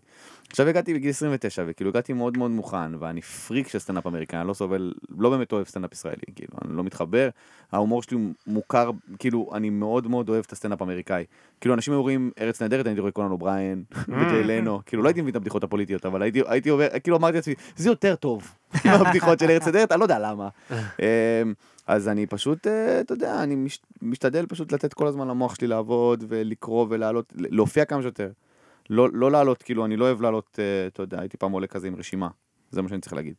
עכשיו 0.50 0.68
הגעתי 0.68 0.94
בגיל 0.94 1.10
29, 1.10 1.64
וכאילו 1.66 1.90
הגעתי 1.90 2.12
מאוד 2.12 2.38
מאוד 2.38 2.50
מוכן, 2.50 2.94
ואני 2.98 3.22
פריק 3.22 3.68
של 3.68 3.78
סטנדאפ 3.78 4.06
אמריקאי, 4.06 4.40
אני 4.40 4.48
לא 4.48 4.54
סובל, 4.54 4.92
לא 5.18 5.30
באמת 5.30 5.52
אוהב 5.52 5.66
סטנדאפ 5.66 5.92
ישראלי, 5.92 6.16
כאילו, 6.36 6.52
אני 6.64 6.76
לא 6.76 6.84
מתחבר, 6.84 7.28
ההומור 7.72 8.02
שלי 8.02 8.18
מוכר, 8.46 8.90
כאילו, 9.18 9.50
אני 9.54 9.70
מאוד 9.70 10.06
מאוד 10.06 10.28
אוהב 10.28 10.44
את 10.46 10.52
הסטנדאפ 10.52 10.82
האמריקאי. 10.82 11.24
כאילו, 11.60 11.74
אנשים 11.74 11.92
היו 11.92 12.02
רואים 12.02 12.30
ארץ 12.40 12.62
נהדרת, 12.62 12.86
אני 12.86 12.90
הייתי 12.90 13.00
רואה 13.00 13.12
קונן 13.12 13.30
אובריין, 13.30 13.82
וג'יי 14.08 14.44
לנו, 14.44 14.80
כאילו, 14.86 15.02
לא 15.02 15.08
הייתי 15.08 15.20
מבין 15.20 15.30
את 15.30 15.36
הבדיחות 15.36 15.64
הפוליטיות, 15.64 16.06
אבל 16.06 16.22
הייתי, 16.22 16.42
הייתי 16.46 16.68
עובר, 16.68 16.88
כאילו, 17.02 17.16
אמרתי 17.16 17.36
לעצמי, 17.36 17.54
זה 17.76 17.88
יותר 17.88 18.14
טוב 18.14 18.54
מהבדיחות 18.84 19.38
של 19.38 19.50
ארץ 19.50 19.66
נהדרת, 19.66 19.92
אני 19.92 20.00
לא 20.00 20.04
יודע 20.04 20.18
למה. 20.18 20.48
אז 21.88 22.08
אני 22.08 22.26
פשוט, 22.26 22.66
אה, 22.66 23.00
אתה 23.00 23.14
יודע, 23.14 23.42
אני 23.42 23.54
מש, 23.54 23.80
משתדל 24.02 24.46
פשוט 24.46 24.72
לתת 24.72 24.94
כל 24.94 25.06
הזמן 25.06 25.28
למוח 25.28 25.54
שלי 25.54 25.66
לעבוד 25.66 26.24
ולקרוא 26.28 26.86
ולעלות, 26.90 27.32
להופיע 27.36 27.84
כמה 27.84 28.02
שיותר. 28.02 28.30
לא, 28.90 29.08
לא 29.12 29.30
לעלות, 29.30 29.62
כאילו, 29.62 29.84
אני 29.84 29.96
לא 29.96 30.04
אוהב 30.04 30.22
לעלות, 30.22 30.58
אה, 30.58 30.86
אתה 30.86 31.02
יודע, 31.02 31.20
הייתי 31.20 31.36
פעם 31.36 31.52
עולה 31.52 31.66
כזה 31.66 31.86
עם 31.86 31.96
רשימה, 31.96 32.28
זה 32.70 32.82
מה 32.82 32.88
שאני 32.88 33.00
צריך 33.00 33.12
להגיד. 33.12 33.34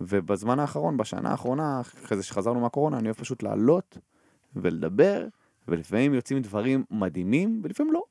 ובזמן 0.00 0.58
האחרון, 0.58 0.96
בשנה 0.96 1.30
האחרונה, 1.30 1.80
אחרי 1.80 2.16
זה 2.16 2.22
שחזרנו 2.22 2.60
מהקורונה, 2.60 2.98
אני 2.98 3.08
אוהב 3.08 3.16
פשוט 3.16 3.42
לעלות 3.42 3.98
ולדבר, 4.56 5.26
ולפעמים 5.68 6.14
יוצאים 6.14 6.42
דברים 6.42 6.84
מדהימים, 6.90 7.60
ולפעמים 7.64 7.92
לא. 7.92 8.02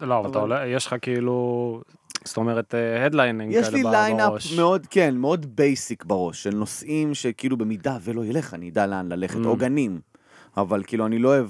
לא, 0.00 0.18
אבל 0.18 0.30
אתה 0.30 0.38
עולה, 0.38 0.66
יש 0.66 0.86
לך 0.86 0.94
כאילו 1.02 1.80
זאת 2.28 2.36
אומרת, 2.36 2.74
headlining 3.06 3.52
יש 3.52 3.66
כאלה 3.66 3.76
לי 3.76 3.84
ב- 3.84 3.86
ליינאפ 3.86 4.30
בראש. 4.30 4.52
מאוד, 4.58 4.86
כן, 4.90 5.16
מאוד 5.16 5.46
basic 5.56 6.04
בראש, 6.04 6.42
של 6.42 6.54
נושאים 6.54 7.14
שכאילו 7.14 7.56
במידה 7.56 7.96
ולא 8.04 8.24
ילך, 8.24 8.54
אני 8.54 8.68
אדע 8.70 8.86
לאן 8.86 9.08
ללכת, 9.12 9.36
Mm. 9.44 9.46
עוגנים. 9.46 10.00
אבל 10.56 10.82
כאילו, 10.86 11.06
אני 11.06 11.18
לא 11.18 11.28
אוהב, 11.28 11.46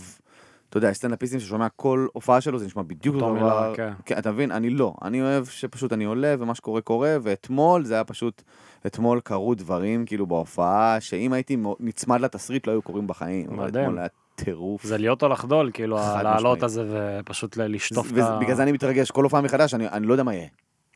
אתה 0.70 0.78
יודע, 0.78 0.88
יש 0.90 0.96
סטנדאפיסטים 0.96 1.40
ששומע 1.40 1.66
כל 1.76 2.06
הופעה 2.12 2.40
שלו, 2.40 2.58
זה 2.58 2.66
נשמע 2.66 2.82
בדיוק 2.82 3.14
אותו 3.14 3.34
דבר. 3.34 3.34
מילה, 3.34 3.72
כן. 3.76 3.92
כן, 4.06 4.18
אתה 4.18 4.32
מבין? 4.32 4.50
אני 4.50 4.70
לא. 4.70 4.94
אני 5.02 5.22
אוהב 5.22 5.44
שפשוט 5.46 5.92
אני 5.92 6.04
עולה, 6.04 6.34
ומה 6.38 6.54
שקורה 6.54 6.80
קורה, 6.80 7.16
ואתמול 7.22 7.84
זה 7.84 7.94
היה 7.94 8.04
פשוט, 8.04 8.42
אתמול 8.86 9.20
קרו 9.20 9.54
דברים, 9.54 10.06
כאילו, 10.06 10.26
בהופעה, 10.26 10.96
שאם 11.00 11.32
הייתי 11.32 11.56
נצמד 11.80 12.20
לתסריט, 12.20 12.66
לא 12.66 12.72
היו 12.72 12.82
קורים 12.82 13.06
בחיים. 13.06 13.46
מדהים. 13.56 13.84
אתמול 13.84 13.98
היה 13.98 14.08
טירוף. 14.34 14.84
זה 14.84 14.98
להיות 14.98 15.22
או 15.22 15.28
לחדול, 15.28 15.70
כאילו, 15.74 15.96
לעלות. 15.96 16.62
הזה 16.62 16.84
ופשוט 17.20 17.56
לשטוף 17.56 18.12
את 18.12 18.18
ה... 18.18 18.38
בגלל 18.40 18.56
זה 18.56 18.62
אני 18.62 18.72
מתרגש, 18.72 19.10
כל 19.10 19.24
הופעה 19.24 19.40
מחדש, 19.40 19.74
אני 19.74 19.88
אני 19.88 20.06
לא 20.06 20.14
יודע 20.14 20.22
מה 20.22 20.34
יהיה. 20.34 20.46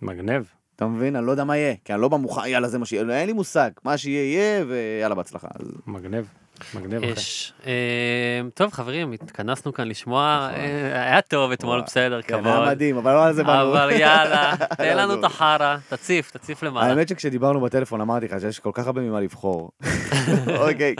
מגניב. 0.02 0.52
אתה 0.76 0.86
מבין? 0.86 1.16
אני 1.16 1.26
לא 1.26 1.30
יודע 1.30 1.44
מה 1.44 1.56
יהיה, 1.56 1.74
כי 1.84 1.92
אני 1.92 2.00
לא 2.02 2.08
במוכן, 2.08 2.46
יאללה, 2.46 2.68
זה 2.68 2.78
מה 2.78 2.86
שיהיה, 2.86 3.20
אין 3.20 3.26
לי 3.26 3.32
מושג. 3.32 3.70
מה 3.84 3.98
שיהיה, 3.98 4.22
יהיה, 4.22 4.64
ויאללה, 4.68 5.14
בהצלחה. 5.14 5.48
אז 5.60 5.72
מגניב. 5.86 6.28
מגניב, 6.74 7.02
אחי. 7.02 7.12
יש. 7.12 7.52
אה, 7.66 8.40
טוב, 8.54 8.72
חברים, 8.72 9.12
התכנסנו 9.12 9.72
כאן 9.72 9.88
לשמוע, 9.88 10.48
אה, 10.54 11.02
היה 11.02 11.20
טוב 11.20 11.52
אתמול. 11.52 11.80
בסדר, 11.86 12.22
כן, 12.22 12.38
כבוד. 12.38 12.46
היה 12.46 12.66
מדהים, 12.66 12.96
אבל 12.96 13.12
לא 13.12 13.24
על 13.24 13.32
זה 13.32 13.44
באנו. 13.44 13.72
אבל 13.72 13.90
יאללה, 13.90 14.56
תן 14.76 14.96
לנו. 14.96 15.14
את 15.14 15.24
החרא, 15.24 15.76
תציף, 15.88 16.30
תציף 16.30 16.62
למעלה. 16.62 16.86
האמת 16.86 17.08
שכשדיברנו 17.08 17.60
בטלפון 17.60 18.00
אמרתי 18.00 18.26
לך 18.26 18.40
שיש 18.40 18.58
כל 18.58 18.70
כך 18.74 18.86
הרבה 18.86 19.00
ממה 19.00 19.20
לבחור. 19.20 19.70
אוקיי, 20.68 20.94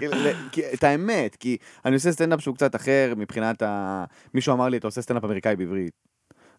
את 0.74 0.84
האמת, 0.84 1.36
כי 1.36 1.56
אני 1.84 1.94
עושה 1.94 2.12
סטנדאפ 2.12 2.40
שהוא 2.40 2.54
קצת 2.54 2.76
אחר 2.76 3.12
מבחינת 3.16 3.62
ה... 3.62 4.04
מישהו 4.34 4.54
אמר 4.54 4.68
לי, 4.68 4.76
אתה 4.76 4.86
עושה 4.86 5.02
סטנדאפ 5.02 5.24
אמריקאי 5.24 5.56
בעברית. 5.56 6.11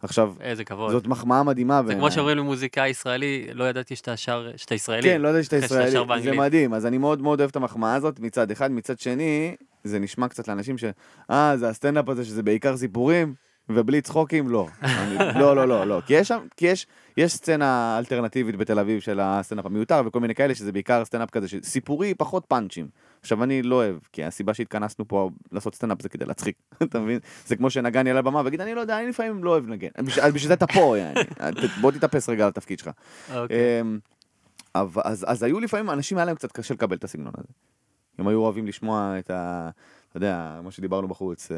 עכשיו, 0.03 0.33
איזה 0.41 0.63
כבוד. 0.63 0.91
זאת 0.91 1.07
מחמאה 1.07 1.43
מדהימה. 1.43 1.77
זה 1.77 1.87
בעיניי. 1.87 2.01
כמו 2.01 2.11
שאומרים 2.11 2.37
למוזיקאי 2.37 2.89
ישראלי, 2.89 3.47
לא 3.53 3.63
ידעתי 3.63 3.95
שאתה 3.95 4.17
שר, 4.17 4.47
שאתה 4.55 4.75
ישראלי. 4.75 5.01
כן, 5.09 5.21
לא 5.21 5.27
ידעתי 5.27 5.43
שאתה 5.43 5.57
ישראלי, 5.57 6.21
זה. 6.21 6.31
מדהים, 6.31 6.73
אז 6.73 6.85
אני 6.85 6.97
מאוד 6.97 7.21
מאוד 7.21 7.39
אוהב 7.39 7.49
את 7.49 7.55
המחמאה 7.55 7.95
הזאת 7.95 8.19
מצד 8.19 8.51
אחד, 8.51 8.71
מצד 8.71 8.99
שני, 8.99 9.55
זה 9.83 9.99
נשמע 9.99 10.27
קצת 10.27 10.47
לאנשים 10.47 10.77
ש... 10.77 10.83
אה, 11.31 11.57
זה 11.57 11.69
הסטנדאפ 11.69 12.09
הזה 12.09 12.25
שזה 12.25 12.43
בעיקר 12.43 12.77
סיפורים, 12.77 13.33
ובלי 13.69 14.01
צחוקים, 14.01 14.49
לא. 14.49 14.67
אני, 14.83 15.15
לא, 15.39 15.55
לא, 15.55 15.67
לא, 15.67 15.87
לא. 15.87 16.01
כי 16.07 16.13
יש 16.13 16.27
שם, 16.27 16.39
כי 16.57 16.65
יש, 16.67 16.87
יש 17.17 17.33
סצנה 17.33 17.95
אלטרנטיבית 17.97 18.55
בתל 18.55 18.79
אביב 18.79 18.99
של 18.99 19.19
הסטנדאפ 19.21 19.65
המיותר, 19.65 20.01
וכל 20.05 20.19
מיני 20.19 20.35
כאלה 20.35 20.55
שזה 20.55 20.71
בעיקר 20.71 21.05
סטנדאפ 21.05 21.29
כזה, 21.29 21.47
ש- 21.47 21.55
סיפורי, 21.63 22.13
פחות 22.13 22.43
פאנצ'ים. 22.47 22.87
עכשיו, 23.23 23.43
אני 23.43 23.61
לא 23.61 23.75
אוהב, 23.75 23.95
כי 24.11 24.23
הסיבה 24.23 24.53
שהתכנסנו 24.53 25.07
פה 25.07 25.29
לעשות 25.51 25.75
סטנדאפ 25.75 26.01
זה 26.01 26.09
כדי 26.09 26.25
להצחיק, 26.25 26.55
אתה 26.83 26.99
מבין? 26.99 27.19
זה 27.47 27.55
כמו 27.55 27.69
שנגן 27.69 28.07
יעלה 28.07 28.19
על 28.19 28.27
הבמה 28.27 28.41
ויגיד, 28.45 28.61
אני 28.61 28.73
לא 28.75 28.81
יודע, 28.81 28.99
אני 28.99 29.07
לפעמים 29.07 29.43
לא 29.43 29.49
אוהב 29.49 29.67
לנגן. 29.67 29.87
בשביל 30.33 30.47
זה 30.47 30.53
אתה 30.53 30.67
פה. 30.67 30.95
בוא 31.81 31.91
תתאפס 31.91 32.29
רגע 32.29 32.43
על 32.43 32.49
התפקיד 32.49 32.79
שלך. 32.79 32.89
אוקיי. 33.35 33.81
אמ, 33.81 33.99
אז, 34.73 35.43
היו 35.43 35.59
לפעמים, 35.59 35.89
אנשים 35.89 36.17
היה 36.17 36.25
להם 36.25 36.35
קצת 36.35 36.51
קשה 36.51 36.73
לקבל 36.73 36.95
את 36.95 37.03
הסגנון 37.03 37.33
הזה. 37.37 37.47
הם 38.17 38.27
היו 38.27 38.39
אוהבים 38.39 38.67
לשמוע 38.67 39.15
את 39.19 39.31
ה... 39.31 39.69
אתה 40.09 40.17
יודע, 40.17 40.59
מה 40.63 40.71
שדיברנו 40.71 41.07
בחוץ, 41.07 41.51
אה, 41.51 41.57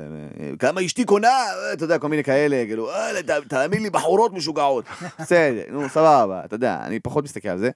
כמה 0.60 0.86
אשתי 0.86 1.06
קונה, 1.06 1.38
אתה 1.74 1.84
יודע, 1.84 2.00
כל 2.00 2.08
מיני 2.08 2.24
כאלה, 2.24 2.64
כאילו, 2.68 2.92
"אה, 2.92 3.12
תאמין 3.48 3.84
לי, 3.84 3.90
בחורות 3.90 4.34
משוגעות. 4.34 4.86
בסדר, 5.20 5.64
נו, 5.72 5.90
סבבה, 5.90 6.42
אתה 6.46 6.56
יודע, 6.56 6.80
אני 6.84 7.00
פחות 7.00 7.24
מסתכל 7.24 7.50
על 7.50 7.58
זה. 7.58 7.70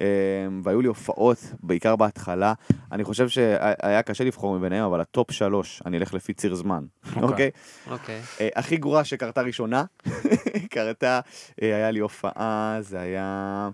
אמ, 0.00 0.60
והיו 0.64 0.80
לי 0.80 0.88
הופעות, 0.88 1.38
בעיקר 1.62 1.96
בהתחלה. 1.96 2.54
אני 2.92 3.04
חושב 3.04 3.28
שהיה 3.28 4.02
קשה 4.02 4.24
לבחור 4.24 4.58
מביניהם, 4.58 4.84
אבל 4.84 5.00
ה 5.00 5.07
top 5.07 5.30
שלוש, 5.30 5.82
אני 5.86 5.98
אלך 5.98 6.14
לפי 6.14 6.34
ציר 6.34 6.54
זמן, 6.54 6.84
אוקיי? 7.22 7.50
אוקיי. 7.90 8.20
אה, 8.40 8.48
הכי 8.56 8.76
גרועה 8.76 9.04
שקרתה 9.04 9.42
ראשונה, 9.42 9.84
קרתה, 10.72 11.20
אה, 11.62 11.76
היה 11.76 11.90
לי 11.90 11.98
הופעה, 11.98 12.76
זה 12.80 13.00
היה... 13.00 13.68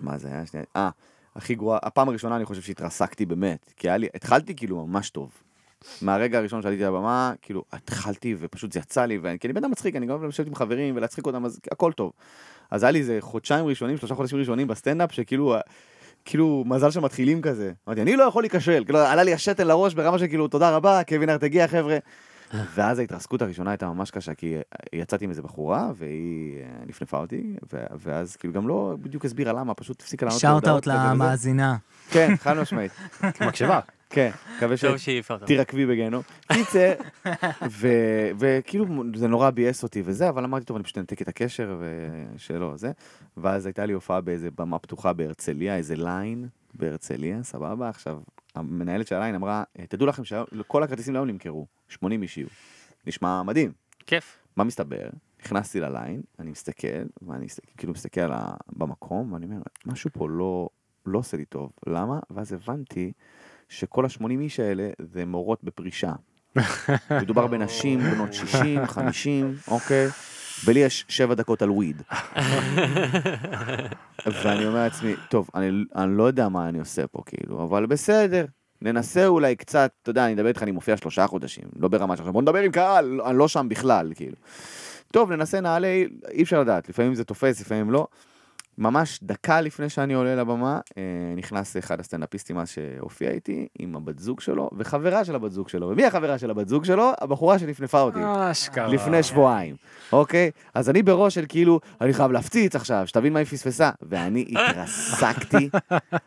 מה 0.00 0.18
זה 0.18 0.28
היה? 0.28 0.44
אה, 0.76 0.90
הכי 1.36 1.54
גרועה, 1.54 1.78
הפעם 1.82 2.08
הראשונה 2.08 2.36
אני 2.36 2.44
חושב 2.44 2.62
שהתרסקתי 2.62 3.26
באמת, 3.26 3.72
כי 3.76 3.88
היה 3.88 3.96
לי, 3.96 4.08
התחלתי 4.14 4.56
כאילו 4.56 4.86
ממש 4.86 5.10
טוב. 5.10 5.30
מהרגע 6.02 6.38
הראשון 6.38 6.62
שעליתי 6.62 6.82
לבמה, 6.82 7.32
כאילו, 7.42 7.64
התחלתי 7.72 8.36
ופשוט 8.38 8.72
זה 8.72 8.80
יצא 8.80 9.04
לי, 9.04 9.18
ואני, 9.18 9.38
כי 9.38 9.46
אני 9.46 9.52
בן 9.52 9.64
אדם 9.64 9.70
מצחיק, 9.70 9.96
אני 9.96 10.06
גם 10.06 10.12
אוהב 10.12 10.24
לשבת 10.24 10.46
עם 10.46 10.54
חברים 10.54 10.96
ולהצחיק 10.96 11.26
אותם, 11.26 11.44
אז 11.44 11.60
הכל 11.72 11.92
טוב. 11.92 12.12
אז 12.70 12.82
היה 12.82 12.90
לי 12.90 12.98
איזה 12.98 13.18
חודשיים 13.20 13.66
ראשונים, 13.66 13.96
שלושה 13.96 14.14
חודשים 14.14 14.38
ראשונים 14.38 14.68
בסטנדאפ, 14.68 15.12
שכאילו, 15.12 15.56
כאילו, 16.24 16.64
מזל 16.66 16.90
שמתחילים 16.90 17.42
כזה. 17.42 17.72
אמרתי, 17.88 18.02
אני 18.02 18.16
לא 18.16 18.24
יכול 18.24 18.42
להיכשל, 18.42 18.82
כאילו, 18.84 18.98
עלה 18.98 19.22
לי 19.22 19.34
השתן 19.34 19.66
לראש 19.66 19.94
ברמה 19.94 20.18
שכאילו, 20.18 20.48
תודה 20.48 20.70
רבה, 20.70 21.00
קווין 21.08 21.30
ארט 21.30 21.42
הגיע, 21.42 21.68
חבר'ה. 21.68 21.98
ואז 22.74 22.98
ההתרסקות 22.98 23.42
הראשונה 23.42 23.70
הייתה 23.70 23.86
ממש 23.88 24.10
קשה, 24.10 24.34
כי 24.34 24.54
יצאתי 24.92 25.24
עם 25.24 25.30
איזה 25.30 25.42
בחורה, 25.42 25.90
והיא 25.96 26.58
אה, 26.58 26.66
נפנפה 26.86 27.18
אותי, 27.18 27.56
ו- 27.72 27.86
ואז 27.98 28.36
כאילו 28.36 28.54
גם 28.54 28.68
לא 28.68 28.96
בדיוק 29.02 29.24
הסבירה 29.24 29.52
למה, 29.52 29.74
פשוט 29.74 30.00
הפסיקה 30.02 30.26
לענות 30.26 30.40
shout 30.40 30.68
out. 30.68 30.86
למאזינה. 30.86 31.76
כן, 32.10 32.34
חד 32.36 32.56
משמעית. 32.56 32.92
מקשיבה. 33.46 33.80
כן, 34.10 34.30
מקווה 34.56 34.76
טוב 34.76 34.96
שהעיפה 34.96 35.34
אותם. 35.34 35.46
שתירקבי 35.46 35.86
בגיהנום. 35.86 36.22
קיצר, 36.52 36.92
וכאילו 38.38 38.86
זה 39.14 39.28
נורא 39.28 39.50
ביאס 39.50 39.82
אותי 39.82 40.02
וזה, 40.04 40.28
אבל 40.28 40.44
אמרתי, 40.44 40.64
טוב, 40.64 40.76
אני 40.76 40.84
פשוט 40.84 40.98
אנתק 40.98 41.22
את 41.22 41.28
הקשר 41.28 41.80
ושלא, 41.80 42.76
זה. 42.76 42.92
ואז 43.36 43.66
הייתה 43.66 43.86
לי 43.86 43.92
הופעה 43.92 44.20
באיזה 44.20 44.48
במה 44.50 44.78
פתוחה 44.78 45.12
בהרצליה, 45.12 45.76
איזה 45.76 45.96
ליין 45.96 46.48
בהרצליה, 46.74 47.42
סבבה? 47.42 47.88
עכשיו, 47.88 48.20
המנהלת 48.54 49.06
של 49.06 49.14
הליין 49.14 49.34
אמרה, 49.34 49.64
תדעו 49.88 50.06
לכם 50.06 50.24
שכל 50.24 50.82
הכרטיסים 50.82 51.14
להיום 51.14 51.28
נמכרו, 51.28 51.66
80 51.88 52.22
איש 52.22 52.36
יהיו. 52.38 52.48
נשמע 53.06 53.42
מדהים. 53.42 53.72
כיף. 54.06 54.38
מה 54.56 54.64
מסתבר? 54.64 55.08
נכנסתי 55.44 55.80
לליין, 55.80 56.22
אני 56.38 56.50
מסתכל, 56.50 57.02
ואני 57.22 57.46
כאילו 57.76 57.92
מסתכל. 57.92 58.30
במקום, 58.72 59.32
ואני 59.32 59.46
אומר, 59.46 59.58
משהו 59.86 60.10
פה 60.12 60.28
לא, 60.28 60.68
לא 61.06 61.18
עושה 61.18 61.36
לי 61.36 61.44
טוב. 61.44 61.72
למה? 61.86 62.18
ואז 62.30 62.52
הבנתי 62.52 63.12
שכל 63.68 64.04
ה-80 64.04 64.40
איש 64.40 64.60
האלה 64.60 64.90
זה 64.98 65.26
מורות 65.26 65.64
בפרישה. 65.64 66.12
מדובר 67.22 67.46
בנשים 67.46 68.00
בנות 68.00 68.32
60, 68.32 68.86
50, 68.86 69.54
אוקיי? 69.68 70.08
ולי 70.64 70.80
יש 70.80 71.04
שבע 71.08 71.34
דקות 71.34 71.62
על 71.62 71.70
וויד. 71.70 72.02
ואני 74.26 74.66
אומר 74.66 74.84
לעצמי, 74.84 75.14
טוב, 75.28 75.48
אני, 75.54 75.84
אני 75.96 76.16
לא 76.16 76.22
יודע 76.22 76.48
מה 76.48 76.68
אני 76.68 76.78
עושה 76.78 77.06
פה, 77.06 77.22
כאילו, 77.26 77.64
אבל 77.64 77.86
בסדר. 77.86 78.44
ננסה 78.82 79.26
אולי 79.26 79.56
קצת, 79.56 79.90
אתה 80.02 80.10
יודע, 80.10 80.24
אני 80.24 80.34
אדבר 80.34 80.48
איתך, 80.48 80.62
אני 80.62 80.70
מופיע 80.70 80.96
שלושה 80.96 81.26
חודשים, 81.26 81.64
לא 81.76 81.88
ברמה 81.88 82.16
של 82.16 82.22
עכשיו, 82.22 82.32
בוא 82.32 82.42
נדבר 82.42 82.58
עם 82.58 82.72
קהל, 82.72 83.20
אני 83.20 83.38
לא 83.38 83.48
שם 83.48 83.68
בכלל, 83.68 84.12
כאילו. 84.14 84.36
טוב, 85.12 85.32
ננסה, 85.32 85.60
נעלה, 85.60 86.02
אי 86.30 86.42
אפשר 86.42 86.60
לדעת, 86.60 86.88
לפעמים 86.88 87.14
זה 87.14 87.24
תופס, 87.24 87.60
לפעמים 87.60 87.90
לא. 87.90 88.06
ממש 88.78 89.20
דקה 89.22 89.60
לפני 89.60 89.88
שאני 89.88 90.14
עולה 90.14 90.34
לבמה, 90.34 90.80
אה, 90.98 91.02
נכנס 91.36 91.76
אחד 91.76 92.00
הסטנדאפיסטים 92.00 92.58
אז 92.58 92.68
שהופיע 92.68 93.30
איתי, 93.30 93.68
עם 93.78 93.96
הבת 93.96 94.18
זוג 94.18 94.40
שלו, 94.40 94.70
וחברה 94.78 95.24
של 95.24 95.34
הבת 95.34 95.52
זוג 95.52 95.68
שלו. 95.68 95.88
ומי 95.88 96.04
החברה 96.04 96.38
של 96.38 96.50
הבת 96.50 96.68
זוג 96.68 96.84
שלו? 96.84 97.12
הבחורה 97.20 97.58
שנפנפה 97.58 98.00
אותי. 98.00 98.18
אשכרה. 98.24 98.88
לפני 98.88 99.22
שבועיים, 99.22 99.76
אוקיי? 100.12 100.50
אז 100.74 100.90
אני 100.90 101.02
בראש 101.02 101.34
של 101.34 101.44
כאילו, 101.48 101.80
אני 102.00 102.12
חייב 102.12 102.32
להפציץ 102.32 102.76
עכשיו, 102.76 103.06
שתבין 103.06 103.32
מה 103.32 103.38
היא 103.38 103.46
פספסה. 103.46 103.90
ואני 104.02 104.44
התרסקתי, 104.48 105.68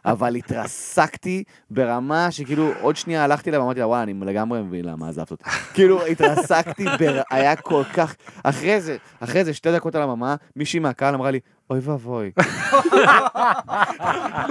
אבל 0.05 0.35
התרסקתי 0.35 1.43
ברמה 1.69 2.31
שכאילו, 2.31 2.71
עוד 2.81 2.95
שנייה 2.95 3.23
הלכתי 3.23 3.49
אליה 3.49 3.59
ואמרתי 3.61 3.79
לה, 3.79 3.87
וואי, 3.87 4.03
אני 4.03 4.13
לגמרי 4.21 4.61
מבין 4.61 4.85
למה 4.85 5.09
עזבת 5.09 5.31
אותי. 5.31 5.43
כאילו, 5.73 6.05
התרסקתי, 6.05 6.85
בר... 6.99 7.21
היה 7.31 7.55
כל 7.55 7.83
כך... 7.93 8.15
אחרי 8.43 8.81
זה, 8.81 8.97
אחרי 9.19 9.45
זה, 9.45 9.53
שתי 9.53 9.71
דקות 9.71 9.95
על 9.95 10.01
הבמה, 10.01 10.35
מישהי 10.55 10.79
מהקהל 10.79 11.13
אמרה 11.15 11.31
לי, 11.31 11.39
אוי 11.71 11.79
ואבוי. 11.83 12.31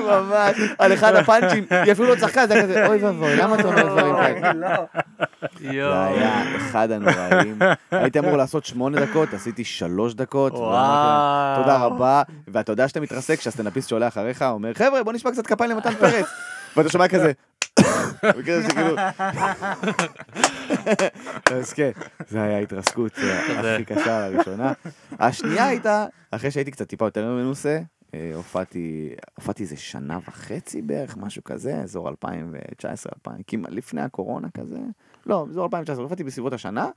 ממש, 0.09 0.57
על 0.79 0.95
אחד 0.95 1.15
הפאנצ'ים, 1.15 1.65
היא 1.85 1.93
אפילו 1.93 2.09
לא 2.09 2.15
צחקה, 2.15 2.47
זה 2.47 2.55
היה 2.55 2.63
כזה, 2.63 2.87
אוי 2.87 3.05
ואבוי, 3.05 3.37
למה 3.37 3.55
אתה 3.55 3.69
אומר 3.69 3.83
דברים 3.83 4.15
כאלה? 4.17 4.77
זה 5.61 6.05
היה 6.05 6.57
אחד 6.57 6.91
הנוראים. 6.91 7.59
הייתי 7.91 8.19
אמור 8.19 8.37
לעשות 8.37 8.65
שמונה 8.65 9.07
דקות, 9.07 9.35
עשיתי 9.35 9.65
שלוש 9.65 10.15
דקות. 10.15 10.53
תודה 10.53 11.77
רבה. 11.77 12.23
ואתה 12.49 12.73
יודע 12.73 12.89
שאתה 12.89 13.01
מתרסק 13.01 13.39
כשהסטנדאפיסט 13.39 13.89
שעולה 13.89 14.09
אחריך 14.09 14.43
אומר, 14.43 14.75
חבר'ה, 14.75 15.03
בוא 15.03 15.13
נשמע 15.13 15.31
קצת 15.31 15.47
כפיים 15.47 15.71
למתן 15.71 15.95
פרץ. 15.95 16.27
ואתה 16.77 16.89
שומע 16.89 17.09
כזה, 17.09 17.33
וכזה 18.39 18.69
שכאילו... 18.69 18.97
אז 21.59 21.73
כן, 21.73 21.91
זה 22.29 22.43
היה 22.43 22.59
התרסקות 22.59 23.13
הכי 23.59 23.85
קשה 23.85 24.25
הראשונה. 24.25 24.73
השנייה 25.13 25.67
הייתה, 25.67 26.07
אחרי 26.31 26.51
שהייתי 26.51 26.71
קצת 26.71 26.89
טיפה 26.89 27.05
יותר 27.05 27.35
מנוסה, 27.35 27.81
אה, 28.15 28.31
הופעתי, 28.35 29.15
הופעתי 29.35 29.63
איזה 29.63 29.77
שנה 29.77 30.19
וחצי 30.29 30.83
בערך, 30.83 31.17
משהו 31.17 31.45
כזה, 31.45 31.75
אזור 31.75 32.09
2019, 32.09 33.13
2000, 33.17 33.43
כמעט 33.47 33.73
לפני 33.73 34.01
הקורונה 34.01 34.49
כזה, 34.51 34.79
לא, 35.27 35.47
אזור 35.51 35.65
2019, 35.65 36.03
הופעתי 36.03 36.25
בסביבות 36.25 36.53
השנה, 36.53 36.89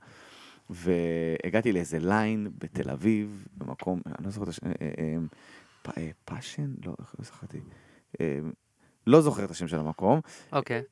והגעתי 0.70 1.72
לאיזה 1.72 1.98
ליין 1.98 2.48
בתל 2.58 2.90
אביב, 2.90 3.46
במקום, 3.56 4.00
אני 4.06 4.24
לא 4.24 4.30
זוכר 4.30 4.44
את 4.44 4.48
השם, 4.48 4.66
אה, 4.66 5.94
אה, 5.98 6.10
פאשן? 6.24 6.74
לא, 6.84 6.94
לא 7.18 7.24
זכרתי. 7.24 7.60
לא 9.06 9.20
זוכר 9.20 9.44
את 9.44 9.50
השם 9.50 9.68
של 9.68 9.78
המקום. 9.78 10.20
אוקיי. 10.52 10.82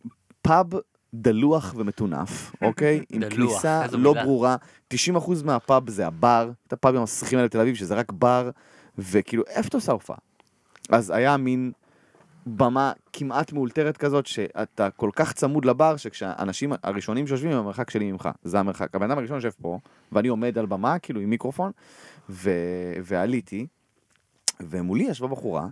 פאב 0.42 0.66
דלוח 1.14 1.74
ומטונף, 1.76 2.52
אוקיי? 2.62 3.04
עם 3.10 3.20
דלוח, 3.20 3.52
כניסה 3.52 3.86
לא 3.92 4.12
מילה. 4.12 4.24
ברורה. 4.24 4.56
90% 4.94 4.96
מהפאב 5.44 5.90
זה 5.90 6.06
הבר, 6.06 6.50
את 6.66 6.72
הפאבים 6.72 7.00
המסריחים 7.00 7.38
האלה 7.38 7.48
בתל 7.48 7.60
אביב, 7.60 7.74
שזה 7.74 7.94
רק 7.94 8.12
בר, 8.12 8.50
וכאילו, 8.98 9.42
איפה 9.46 9.68
אתה 9.68 9.76
עושה 9.76 9.92
הופעה? 9.92 10.16
אז 10.90 11.10
היה 11.10 11.36
מין 11.36 11.72
במה 12.46 12.92
כמעט 13.12 13.52
מאולתרת 13.52 13.96
כזאת, 13.96 14.26
שאתה 14.26 14.90
כל 14.90 15.10
כך 15.14 15.32
צמוד 15.32 15.64
לבר, 15.64 15.96
שכשהאנשים 15.96 16.72
הראשונים 16.82 17.26
שיושבים 17.26 17.52
הם 17.52 17.58
המרחק 17.58 17.90
שלי 17.90 18.12
ממך, 18.12 18.28
זה 18.42 18.60
המרחק. 18.60 18.94
הבן 18.94 19.10
אדם 19.10 19.18
הראשון 19.18 19.36
יושב 19.36 19.50
פה, 19.62 19.78
ואני 20.12 20.28
עומד 20.28 20.58
על 20.58 20.66
במה, 20.66 20.98
כאילו 20.98 21.20
עם 21.20 21.30
מיקרופון, 21.30 21.72
ו... 22.30 22.50
ועליתי, 23.02 23.66
ומולי 24.60 25.04
ישבה 25.04 25.28
בחורה, 25.28 25.66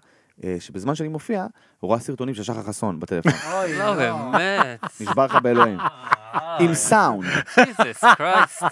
שבזמן 0.61 0.95
שאני 0.95 1.09
מופיע, 1.09 1.47
רואה 1.81 1.99
סרטונים 1.99 2.35
של 2.35 2.43
שחר 2.43 2.63
חסון 2.63 3.01
בטלפון. 3.01 3.33
לא, 3.79 3.95
באמת. 3.95 4.81
נשבר 5.01 5.25
לך 5.25 5.35
באלוהים. 5.35 5.79
עם 6.61 6.75
סאונד. 6.75 7.25
ג'יזוס 7.57 8.05
קרייסט. 8.17 8.63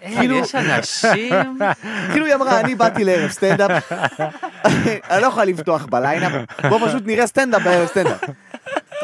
אין, 0.00 0.30
יש 0.32 0.54
אנשים? 0.54 1.58
כאילו 2.12 2.26
היא 2.26 2.34
אמרה, 2.34 2.60
אני 2.60 2.74
באתי 2.74 3.04
לערב 3.04 3.30
סטנדאפ, 3.30 3.92
אני 5.10 5.22
לא 5.22 5.26
יכולה 5.26 5.44
לבטוח 5.44 5.86
בליינאפ, 5.86 6.32
בוא 6.68 6.88
פשוט 6.88 7.02
נראה 7.06 7.26
סטנדאפ 7.26 7.62
בערב 7.62 7.86
סטנדאפ. 7.86 8.24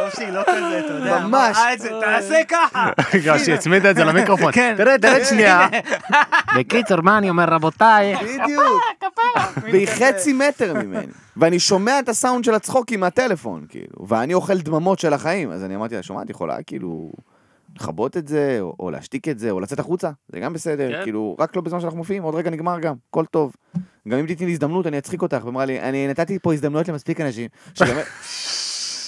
טוב 0.03 0.11
שהיא 0.11 0.29
לא 0.29 0.43
כזה, 0.43 0.81
אתה 0.81 0.93
יודע. 0.93 1.19
ממש. 1.19 1.59
תעשה 2.01 2.41
ככה. 2.49 2.91
בגלל 3.15 3.39
שהצמידה 3.39 3.91
את 3.91 3.97
זה 3.97 4.05
למיקרופון. 4.05 4.53
כן. 4.59 4.75
תראה, 4.77 4.99
תראה 4.99 5.25
שנייה. 5.31 5.69
בקיצור, 6.57 7.01
מה 7.01 7.19
אני 7.19 7.31
אומר, 7.31 7.45
רבותיי? 7.45 8.15
בדיוק. 8.17 8.83
והיא 9.63 9.89
חצי 9.89 10.33
מטר 10.33 10.75
ממני. 10.75 11.07
ואני 11.37 11.59
שומע 11.59 11.99
את 11.99 12.09
הסאונד 12.09 12.45
של 12.45 12.55
הצחוקים 12.55 13.01
מהטלפון, 13.01 13.67
כאילו. 13.69 14.07
ואני 14.07 14.35
אוכל 14.35 14.59
דממות 14.59 14.99
של 14.99 15.13
החיים. 15.13 15.51
אז 15.51 15.65
אני 15.65 15.77
אמרתי 15.77 15.95
לה, 15.95 16.03
שומעת, 16.03 16.31
יכולה 16.31 16.63
כאילו 16.63 17.13
לכבות 17.77 18.17
את 18.17 18.29
זה, 18.29 18.57
או, 18.61 18.75
או 18.81 18.91
להשתיק 18.91 19.29
את 19.29 19.39
זה, 19.39 19.51
או 19.51 19.61
לצאת 19.61 19.79
החוצה. 19.79 20.11
זה 20.29 20.41
גם 20.41 20.53
בסדר. 20.53 20.93
כן. 20.93 21.03
כאילו, 21.05 21.37
רק 21.39 21.57
לא 21.57 21.63
בזמן 21.63 21.81
שאנחנו 21.81 21.99
מופיעים, 21.99 22.23
עוד 22.23 22.35
רגע 22.35 22.51
נגמר 22.51 22.81
גם. 22.81 22.95
הכל 23.09 23.25
טוב. 23.25 23.57
גם 24.09 24.19
אם 24.19 24.27
תתני 24.27 24.47
לי 24.47 24.53
הזדמנות, 24.53 24.87
אני 24.87 24.99
אצחיק 24.99 25.23
אותך. 25.23 25.45
ואמרה 25.45 25.65
לי, 25.65 25.81
אני 25.81 26.09
נתתי 26.09 26.39
פה 26.39 26.53
הזדמנויות 26.53 26.89
למספיק 26.89 27.21
אנשים. 27.21 27.49
שגם... 27.75 27.97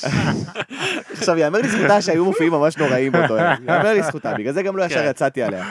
עכשיו, 1.19 1.39
יאמר 1.39 1.59
לזכותה 1.59 2.03
שהיו 2.03 2.25
מופיעים 2.25 2.53
ממש 2.53 2.77
נוראים 2.77 3.13
באותו 3.13 3.37
ערב. 3.37 3.59
יאמר 3.69 3.95
לזכותה, 3.95 4.35
בגלל 4.35 4.53
זה 4.53 4.63
גם 4.63 4.77
לא 4.77 4.85
ישר 4.85 5.03
כן. 5.03 5.11
יצאתי 5.11 5.43
עליה. 5.43 5.65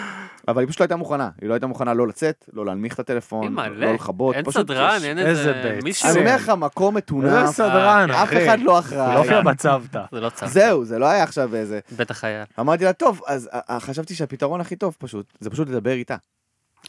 אבל 0.48 0.62
היא 0.62 0.68
פשוט 0.68 0.80
לא 0.80 0.84
הייתה 0.84 0.96
מוכנה. 0.96 1.30
היא 1.42 1.50
לא 1.50 1.54
הייתה 1.54 1.68
מוכנה 1.68 1.94
לא 1.94 2.08
לצאת, 2.08 2.50
לא 2.54 2.66
להנמיך 2.66 2.94
את 2.94 3.00
הטלפון. 3.00 3.56
לא 3.74 3.94
לכבות. 3.94 4.36
אין 4.36 4.46
פשוט 4.46 4.68
סדרן, 4.68 5.00
אין 5.04 5.20
איזה. 5.20 5.80
מישהו. 5.84 6.10
אני 6.10 6.20
אומר 6.20 6.36
לך, 6.36 6.50
מקום 6.50 6.98
מטונף, 6.98 7.34
איזה 7.42 7.54
סדרן, 7.54 8.12
אף 8.12 8.24
אחי. 8.24 8.46
אחד 8.46 8.60
לא 8.60 8.66
לא 8.66 8.80
אחראי. 8.80 9.16
הופיע 9.16 9.42
בצוותא. 9.42 10.04
זה 10.12 10.20
לא 10.20 10.30
צו. 10.30 10.48
זהו, 10.48 10.86
זה 10.86 11.00
לא 11.00 11.06
היה 11.06 11.24
עכשיו 11.24 11.56
איזה... 11.56 11.80
בטח 11.98 12.24
היה. 12.24 12.44
אמרתי 12.60 12.84
לה, 12.84 12.94
טוב, 12.94 13.22
אז 13.28 13.50
אה, 13.54 13.80
חשבתי 13.80 14.16
שהפתרון 14.16 14.62
הכי 14.62 14.76
טוב 14.76 14.96
פשוט, 15.00 15.34
זה 15.40 15.50
פשוט 15.50 15.70
לדבר 15.70 15.92
איתה. 15.92 16.16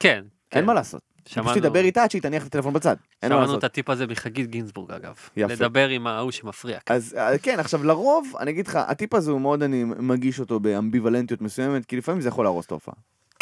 כן. 0.00 0.22
אין. 0.52 0.64
מה 0.64 0.74
לעשות. 0.74 1.13
שמענו- 1.26 1.50
פשוט 1.50 1.62
לדבר 1.64 1.80
איתה 1.80 2.02
עד 2.02 2.10
שהיא 2.10 2.22
תניח 2.22 2.42
את 2.42 2.46
הטלפון 2.46 2.72
בצד. 2.72 2.96
שמענו. 3.24 3.58
את 3.58 3.64
הטיפ 3.64 3.90
הזה 3.90 4.06
מחגית 4.06 4.50
גינזבורג 4.50 4.90
אגב. 4.92 5.14
יפה. 5.36 5.52
לדבר 5.54 5.88
עם 5.88 6.06
ההוא 6.06 6.30
שמפריע. 6.30 6.78
אז 6.88 7.14
אה, 7.18 7.38
כן, 7.38 7.60
עכשיו 7.60 7.84
לרוב, 7.84 8.32
אני 8.40 8.50
אגיד 8.50 8.66
לך, 8.66 8.76
הטיפ 8.76 9.14
הזה 9.14 9.30
הוא 9.30 9.40
מאוד, 9.40 9.62
אני 9.62 9.84
מגיש 9.84 10.40
אותו 10.40 10.60
באמביוולנטיות 10.60 11.40
מסוימת, 11.40 11.84
כי 11.86 11.96
לפעמים 11.96 12.20
זה 12.20 12.28
יכול 12.28 12.44
להרוס 12.44 12.66
את 12.66 12.70
ההופעה. 12.70 12.94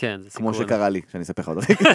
כן, 0.02 0.20
זה 0.22 0.30
כמו 0.30 0.52
סיכון. 0.52 0.66
שקרה 0.66 0.88
לי, 0.88 1.00
שאני 1.12 1.22
אספר 1.22 1.42
לך 1.42 1.48
עוד 1.48 1.58
רגע. 1.58 1.92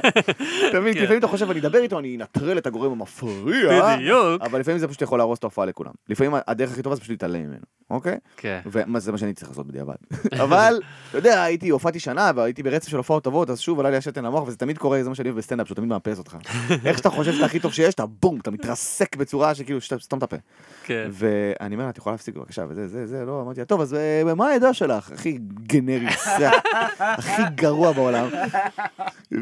אתה 0.70 0.80
מבין? 0.80 0.94
כי. 0.94 1.00
לפעמים 1.00 1.20
אתה 1.20 1.28
חושב, 1.28 1.50
אני 1.50 1.60
אדבר 1.60 1.80
איתו, 1.80 2.00
אני 2.00 2.18
אנטרל 2.18 2.58
את 2.58 2.68
הגורם 2.68 2.92
המפריע. 2.92 3.96
בדיוק. 3.96 4.42
אבל 4.42 4.60
לפעמים 4.60 4.80
זה 4.80 4.88
פשוט 4.88 5.02
יכול 5.02 5.20
להרוס 5.20 5.40
את 5.40 5.44
ההופעה 5.44 5.66
לכולם. 5.66 5.92
לפעמים 6.10 6.34
הדרך 6.48 6.72
הכי 6.72 6.82
טובה 6.82 6.96
זה 6.96 7.02
פשוט 7.02 7.12
להתעלם 7.12 7.42
ממנו, 7.42 7.66
אוקיי? 7.90 8.18
כן. 8.38 8.60
וזה 8.66 9.12
מה 9.12 9.18
שאני 9.18 9.34
צריך 9.34 9.50
לעשות 9.50 9.68
בדיעבד. 9.68 9.96
אבל, 10.44 10.82
אתה 11.10 11.18
יודע, 11.18 11.44
הייתי, 11.44 11.70
הופעתי 11.70 12.00
שנה, 12.00 12.32
והייתי 12.36 12.64
ברצף 12.64 12.90
של 12.90 12.98
הופעות 12.98 13.24
טובות, 13.24 13.50
אז 13.50 13.60
שוב 13.60 13.80
עלה 13.80 13.90
לי 13.90 13.98
השתן 13.98 14.26
למוח, 14.26 14.48
וזה 14.48 14.58
תמיד 14.58 14.78
קורה, 14.78 15.04
זה 15.04 15.10
מה 15.10 15.16
שאני 15.16 15.30
אוהב 15.30 15.38
בסטנדאפ, 15.38 15.68
שהוא 15.68 15.76
תמיד 15.76 15.90
מאפס 15.90 16.18
אותך. 16.18 16.38
איך 16.86 16.98
שאתה 16.98 17.10
חושב 17.10 17.34
שאתה 17.34 17.46
הכי 17.46 17.60
טוב 17.60 17.74
שיש, 17.74 17.94
אתה 17.94 18.06
בום, 18.06 18.40
אתה 18.40 18.52
מתרסק 18.52 19.16
בצורה 19.16 19.56
שכאילו, 19.56 19.82
סתום 19.82 20.20
את 20.20 20.24
הפה. 20.24 20.36
כן. 20.84 21.10
ואני 21.12 21.76
אומר 21.76 21.84
לה, 21.84 21.90
את 21.90 21.98
יכולה 21.98 22.14
להפסיק 22.14 22.36
בבקשה, 22.36 22.66
וזה, 22.70 22.88
זה, 22.88 23.08
זה, 23.08 23.26
לא, 23.26 23.42
אמרתי 23.42 23.60
לה, 23.60 23.66
טוב, 23.66 23.82
אז 23.82 23.94
אה, 23.94 24.34
מה 24.36 24.48
העדה 24.48 24.74
שלך? 24.74 25.12
הכי 25.12 25.38
גנרי, 25.64 26.08
הכי 27.00 27.42
גרוע 27.56 27.92
בעולם. 27.98 28.28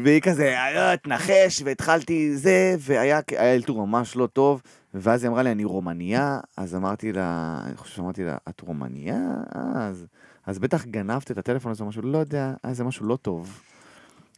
והיא 0.04 0.20
כזה, 0.20 0.58
"אה, 0.58 0.96
תנחש, 0.96 1.62
והתחלתי 1.64 2.36
זה, 2.36 2.76
והיה 2.80 3.20
היה 3.28 3.54
אלתור 3.54 3.86
ממש 3.86 4.16
לא 4.16 4.26
טוב, 4.26 4.62
ואז 4.94 5.24
היא 5.24 5.30
אמרה 5.30 5.42
לי, 5.42 5.52
אני 5.52 5.64
רומניה, 5.64 6.40
אז 6.56 6.74
אמרתי 6.74 7.12
לה, 7.12 7.58
אני 7.66 7.76
חושב 7.76 7.96
שאמרתי 7.96 8.24
לה, 8.24 8.36
את 8.48 8.60
רומניה? 8.60 9.18
אז, 9.74 10.06
אז 10.46 10.58
בטח 10.58 10.84
גנבת 10.84 11.30
את 11.30 11.38
הטלפון 11.38 11.72
הזה 11.72 11.84
משהו, 11.84 12.02
לא 12.02 12.18
יודע, 12.18 12.54
אה, 12.64 12.74
זה 12.74 12.84
משהו 12.84 13.06
לא 13.06 13.16
טוב. 13.16 13.60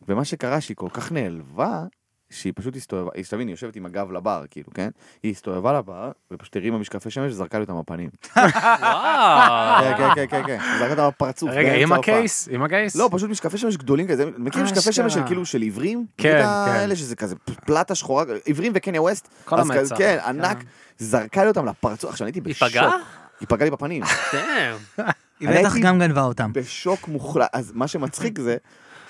ומה 0.09 0.25
שקרה, 0.25 0.61
שהיא 0.61 0.77
כל 0.77 0.89
כך 0.93 1.12
נעלבה, 1.12 1.85
שהיא 2.31 2.53
פשוט 2.57 2.76
הסתובבה, 2.76 3.11
היא 3.14 3.24
שתבין, 3.24 3.49
היא 3.49 3.53
יושבת 3.53 3.76
עם 3.76 3.87
הגב 3.87 4.12
לבר, 4.12 4.45
כאילו, 4.51 4.70
כן? 4.74 4.89
היא 5.22 5.33
הסתובבה 5.33 5.72
לבר, 5.72 6.11
ופשוט 6.31 6.57
הרימה 6.57 6.79
משקפי 6.79 7.11
שמש 7.11 7.33
וזרקה 7.33 7.59
לי 7.59 7.62
אותם 7.64 7.81
בפנים. 7.81 8.11
וואו. 8.37 9.83
כן, 9.83 9.97
כן, 9.97 10.09
כן, 10.14 10.26
כן, 10.31 10.43
כן, 10.47 10.59
זרקה 10.79 10.91
אותם 10.91 11.09
בפרצוף. 11.09 11.51
רגע, 11.53 11.74
עם. 11.74 11.93
הקייס? 11.93 12.49
עם 12.53 12.62
הקייס? 12.62 12.97
לא, 12.97 13.09
פשוט 13.12 13.31
משקפי 13.31 13.59
שמש 13.59 13.76
גדולים 13.76 14.07
כזה, 14.09 14.24
מכיר 14.39 14.62
משקפי 14.62 14.93
שמש 14.93 15.14
של 15.14 15.26
כאילו 15.26 15.47
של 15.47 15.62
עיוורים? 15.62 16.07
כן, 16.16 16.39
כן. 16.39 16.45
האלה 16.45 16.97
שזה 16.97 17.16
כזה 17.16 17.37
פלטה 17.66 17.95
שחורה, 17.95 18.24
עיוורים 18.45 18.72
וקניה 18.74 19.03
ווסט? 19.03 19.29
כל 19.45 19.61
המצח. 19.61 19.74
כזה, 19.74 19.95
כן, 19.95 20.18
ענק, 20.26 20.64
זרקה 20.99 21.43
לי 21.43 21.49
אותם 21.49 21.66
לפרצוף, 21.66 22.11
עכשיו 22.11 22.26
הייתי 22.26 22.39
היא 22.39 22.45
בשוק. 22.45 22.68
פגעה? 22.68 22.97
היא 23.41 23.49
פגעה 23.49 23.64
לי 23.64 23.70
בפנים. 23.70 24.03
דאם. 24.33 24.76
היא 25.41 25.49
אני 25.49 25.59
בטח 25.59 25.76
גם 25.76 25.99
גנבה 25.99 26.22
אותם. 26.22 26.53
בשוק 26.53 27.09
מוחלט. 27.09 27.49
אז 27.53 27.72
מה 27.74 27.89
שמצחיק 27.89 28.39
זה, 28.39 28.57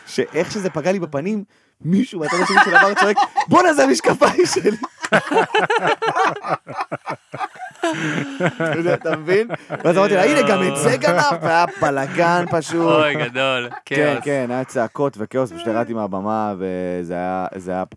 שאיך 0.07 0.51
שזה 0.53 0.71
פגע 0.71 0.93
לי 0.93 0.99
בפנים, 0.99 1.45
מישהו 1.85 2.21
מהצד 2.21 2.37
השני 2.43 2.57
של 2.65 2.77
הבר 2.77 2.95
צועק, 2.95 3.17
בואנה 3.49 3.75
זה 3.75 3.85
המשקפיים 3.85 4.47
שלי. 4.47 4.77
אתה 8.95 9.17
מבין? 9.17 9.49
ואז 9.85 9.99
אמרתי 9.99 10.15
לה, 10.15 10.25
הנה 10.25 10.49
גם 10.49 10.63
את 10.63 10.77
זה 10.77 10.97
גנב, 10.97 11.23
והיה 11.43 11.65
בלאגן 11.81 12.45
פשוט. 12.51 12.93
אוי, 12.93 13.15
גדול. 13.15 13.69
כן, 13.85 14.13
כאוס. 14.15 14.25
כן, 14.25 14.47
היה 14.51 14.65
צעקות 14.65 15.15
וכאוס, 15.19 15.53
פשוט 15.53 15.67
ירדתי 15.67 15.93
מהבמה, 15.93 16.55
וזה 16.59 17.15
היה, 17.15 17.47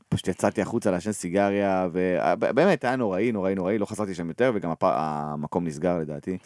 פשוט 0.10 0.28
יצאתי 0.28 0.62
החוצה 0.62 0.92
לעשן 0.92 1.12
סיגריה, 1.12 1.88
ובאמת, 1.92 2.84
היה 2.84 2.96
נוראי, 2.96 3.32
נוראי, 3.32 3.56
נוראי, 3.56 3.78
לא 3.78 3.86
חזרתי 3.86 4.16
שם 4.16 4.28
יותר, 4.28 4.52
וגם 4.56 4.72
המקום 4.82 5.68
נסגר 5.68 5.98
לדעתי. 5.98 6.38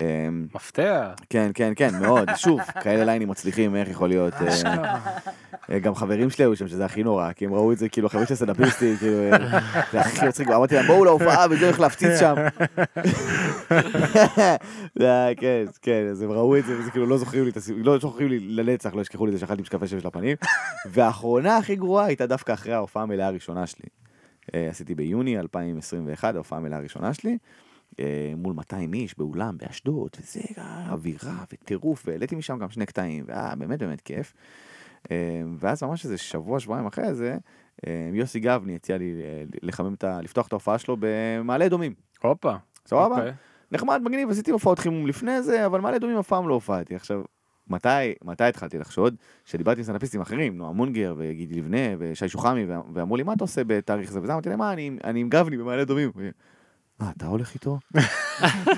אמ, 0.00 0.46
מפתיע. 0.54 1.10
כן, 1.30 1.50
כן, 1.54 1.72
כן, 1.76 1.90
מאוד, 2.00 2.28
שוב, 2.36 2.60
כאלה 2.60 3.04
ליינים 3.04 3.28
מצליחים, 3.28 3.76
איך 3.76 3.88
יכול 3.88 4.08
להיות? 4.08 4.34
אה, 4.34 4.84
אה, 5.70 5.78
גם 5.78 5.94
חברים 5.94 6.30
שלי 6.30 6.44
היו 6.44 6.56
שם, 6.56 6.68
שזה 6.68 6.84
הכי 6.84 7.02
נורא, 7.02 7.32
כי 7.32 7.44
הם 7.44 7.54
ראו 7.54 7.72
את 7.72 7.78
זה, 7.78 7.88
כאילו, 7.88 8.08
חברים 8.08 8.26
של 8.26 8.34
סטנדאפיסטים, 8.34 8.96
כאילו, 8.96 9.32
אה, 9.32 9.60
זה 9.92 10.00
הכי 10.00 10.26
מצחיק, 10.28 10.48
אמרתי 10.48 10.74
להם, 10.74 10.86
בואו 10.86 11.04
להופעה, 11.04 11.46
וזה 11.50 11.64
הולך 11.64 11.80
להפציץ 11.80 12.20
שם. 12.20 12.34
כן, 15.40 15.64
כן, 15.82 16.06
אז 16.10 16.22
הם 16.22 16.30
ראו 16.30 16.56
את 16.56 16.64
זה, 16.64 16.78
וזה 16.78 16.90
כאילו, 16.90 17.06
לא 17.06 17.18
זוכרים 17.18 17.44
לי 17.44 17.50
את 17.50 17.56
הסיפור, 17.56 17.82
לא 17.84 17.98
זוכרים 17.98 18.28
לי 18.28 18.38
לנצח, 18.40 18.94
לא 18.94 19.00
ישכחו 19.00 19.26
לי 19.26 19.30
את 19.30 19.34
זה 19.34 19.40
שאכלתי 19.40 19.62
משקפי 19.62 19.86
שמש 19.86 20.04
לפנים. 20.04 20.36
והאחרונה 20.86 21.56
הכי 21.56 21.76
גרועה 21.76 22.04
הייתה 22.04 22.26
דווקא 22.26 22.52
אחרי 22.52 22.72
ההופעה 22.72 23.02
המלאה 23.02 23.26
הראשונה 23.26 23.66
שלי. 23.66 23.86
עשיתי 24.52 24.94
ביוני 24.94 25.38
2021, 25.38 26.34
ההופעה 26.34 26.58
המלאה 26.58 26.78
הראשונה 26.78 27.14
שלי. 27.14 27.38
אה, 28.00 28.32
מול 28.36 28.54
200 28.54 28.94
איש 28.94 29.18
באולם 29.18 29.58
באשדוד, 29.58 30.10
וזה 30.20 30.40
אווירה 30.90 31.44
וטירוף, 31.52 32.02
והעליתי 32.06 32.36
משם 32.36 32.58
גם 32.58 32.70
שני 32.70 32.86
קטעים, 32.86 33.24
והיה 33.28 33.54
באמת 33.58 33.78
באמת 33.78 34.00
כיף. 34.00 34.34
אה, 35.10 35.42
ואז 35.58 35.82
ממש 35.82 36.04
איזה 36.04 36.18
שבוע, 36.18 36.60
שבועיים 36.60 36.86
אחרי 36.86 37.14
זה, 37.14 37.36
אה, 37.86 38.10
יוסי 38.12 38.40
גבני 38.40 38.74
הציע 38.74 38.98
לי 38.98 39.14
לחמם 39.62 39.94
את 39.94 40.04
ה... 40.04 40.20
לפתוח 40.22 40.46
את 40.46 40.52
ההופעה 40.52 40.78
שלו 40.78 40.96
במעלה 41.00 41.66
אדומים. 41.66 41.94
הופה. 42.22 42.54
סבבה? 42.86 43.16
אוקיי. 43.16 43.32
נחמד, 43.72 44.00
מגניב, 44.04 44.30
עשיתי 44.30 44.50
הופעות 44.50 44.78
חימום 44.78 45.06
לפני 45.06 45.42
זה, 45.42 45.66
אבל 45.66 45.80
מעלה 45.80 45.96
אדומים 45.96 46.18
אף 46.18 46.28
פעם 46.28 46.48
לא 46.48 46.54
הופעתי. 46.54 46.94
עכשיו, 46.94 47.22
מתי, 47.70 47.88
מתי 48.24 48.44
התחלתי 48.44 48.78
לחשוד? 48.78 49.16
שדיברתי 49.44 49.80
עם 49.80 49.84
סטנדאפיסטים 49.84 50.20
אחרים, 50.20 50.58
נועה 50.58 50.72
מונגר 50.72 51.14
וגידי 51.18 51.54
לבנה 51.54 51.78
ושי 51.98 52.28
שוחמי, 52.28 52.66
ואמרו 52.94 53.16
לי, 53.16 53.22
מה 53.22 53.32
אתה 53.32 53.44
עושה 53.44 53.64
בתאריך 53.66 54.12
זה 54.12 54.20
וזה? 54.22 54.32
אמרתי 54.32 54.48
להם, 54.48 54.58
מה, 54.58 54.72
אני, 54.72 54.90
אני 55.04 55.20
עם 55.20 55.28
גבני 55.28 55.56
במעלה 55.56 55.82
אדומים. 55.82 56.10
אה, 57.02 57.10
אתה 57.16 57.26
הולך 57.26 57.54
איתו? 57.54 57.78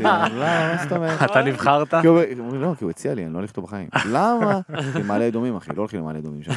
למה, 0.01 0.29
מה 0.31 0.77
זאת 0.83 0.93
אומרת? 0.93 1.23
אתה 1.31 1.43
נבחרת? 1.43 1.95
כי 2.01 2.07
הוא- 2.07 2.19
הוא 2.39 2.47
אומר, 2.47 2.59
לא, 2.59 2.75
כי 2.79 2.85
הוא 2.85 2.91
הציע 2.91 3.15
לי, 3.15 3.25
אני 3.25 3.33
לא 3.33 3.39
הולך 3.39 3.51
איתו 3.51 3.63
בחיים. 3.63 3.89
למה? 4.11 4.61
למעלה 4.95 5.29
אדומים, 5.29 5.57
אחי, 5.57 5.71
לא 5.77 5.83
הולכים 5.83 6.01
למעלה 6.01 6.19
אדומים 6.19 6.43
שם. 6.43 6.53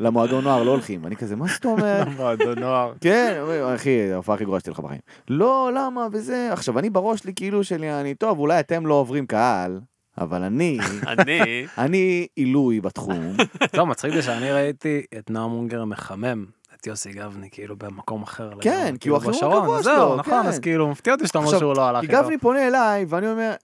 למועדון 0.00 0.44
נוער 0.44 0.62
לא 0.62 0.70
הולכים. 0.70 1.06
אני 1.06 1.16
כזה, 1.16 1.36
מה 1.36 1.46
זאת 1.48 1.64
אומרת? 1.64 2.08
מועדון 2.16 2.58
נוער. 2.58 2.92
כן, 3.00 3.40
אחי, 3.74 4.12
ההופעה 4.12 4.34
הכי 4.34 4.44
גרועה 4.44 4.60
שתהיה 4.60 4.72
לך 4.72 4.80
בחיים. 4.80 5.00
לא, 5.28 5.70
למה, 5.76 6.06
וזה, 6.12 6.48
עכשיו, 6.52 6.78
אני 6.78 6.90
בראש 6.90 7.20
שלי 7.20 7.32
כאילו 7.36 7.64
שלי, 7.64 8.00
אני, 8.00 8.14
טוב, 8.14 8.38
אולי 8.38 8.60
אתם 8.60 8.86
לא 8.86 8.94
עוברים 8.94 9.26
קהל, 9.26 9.80
אבל 10.18 10.42
אני, 10.42 10.78
אני, 11.06 11.40
אני 11.78 12.26
עילוי 12.36 12.80
בתחום. 12.80 13.32
לא, 13.76 13.86
מצחיק 13.86 14.14
זה 14.14 14.22
שאני 14.22 14.52
ראיתי 14.52 15.02
את 15.18 15.30
נועם 15.30 15.50
אונגר 15.50 15.84
מחמם 15.84 16.44
את 16.84 16.88
יוסי 16.88 17.12
גבני, 17.12 17.48
כאילו 17.50 17.76
במקום 17.76 18.22
אחר. 18.22 18.50
כן, 18.60 18.94
כי 19.00 19.08
הוא 19.08 19.18
כאילו 19.20 19.30
הכי 19.32 19.38
בשרון, 19.38 19.62
קבוע 19.62 19.82
זהו, 19.82 19.96
שלו, 19.96 20.16
נכון, 20.16 20.42
כן. 20.42 20.48
אז 20.48 20.58
כאילו 20.58 20.88
מפתיע 20.88 21.12
אותי 21.12 21.26
שאתה 21.26 21.38
אומר 21.38 21.58
שהוא 21.58 21.76
לא 21.76 21.88
הלך 21.88 22.00
כי. 22.00 22.06
גבני 22.06 22.38
פונה 22.38 22.66
אליי, 22.66 23.04
ואני 23.08 23.26
אומר, 23.28 23.54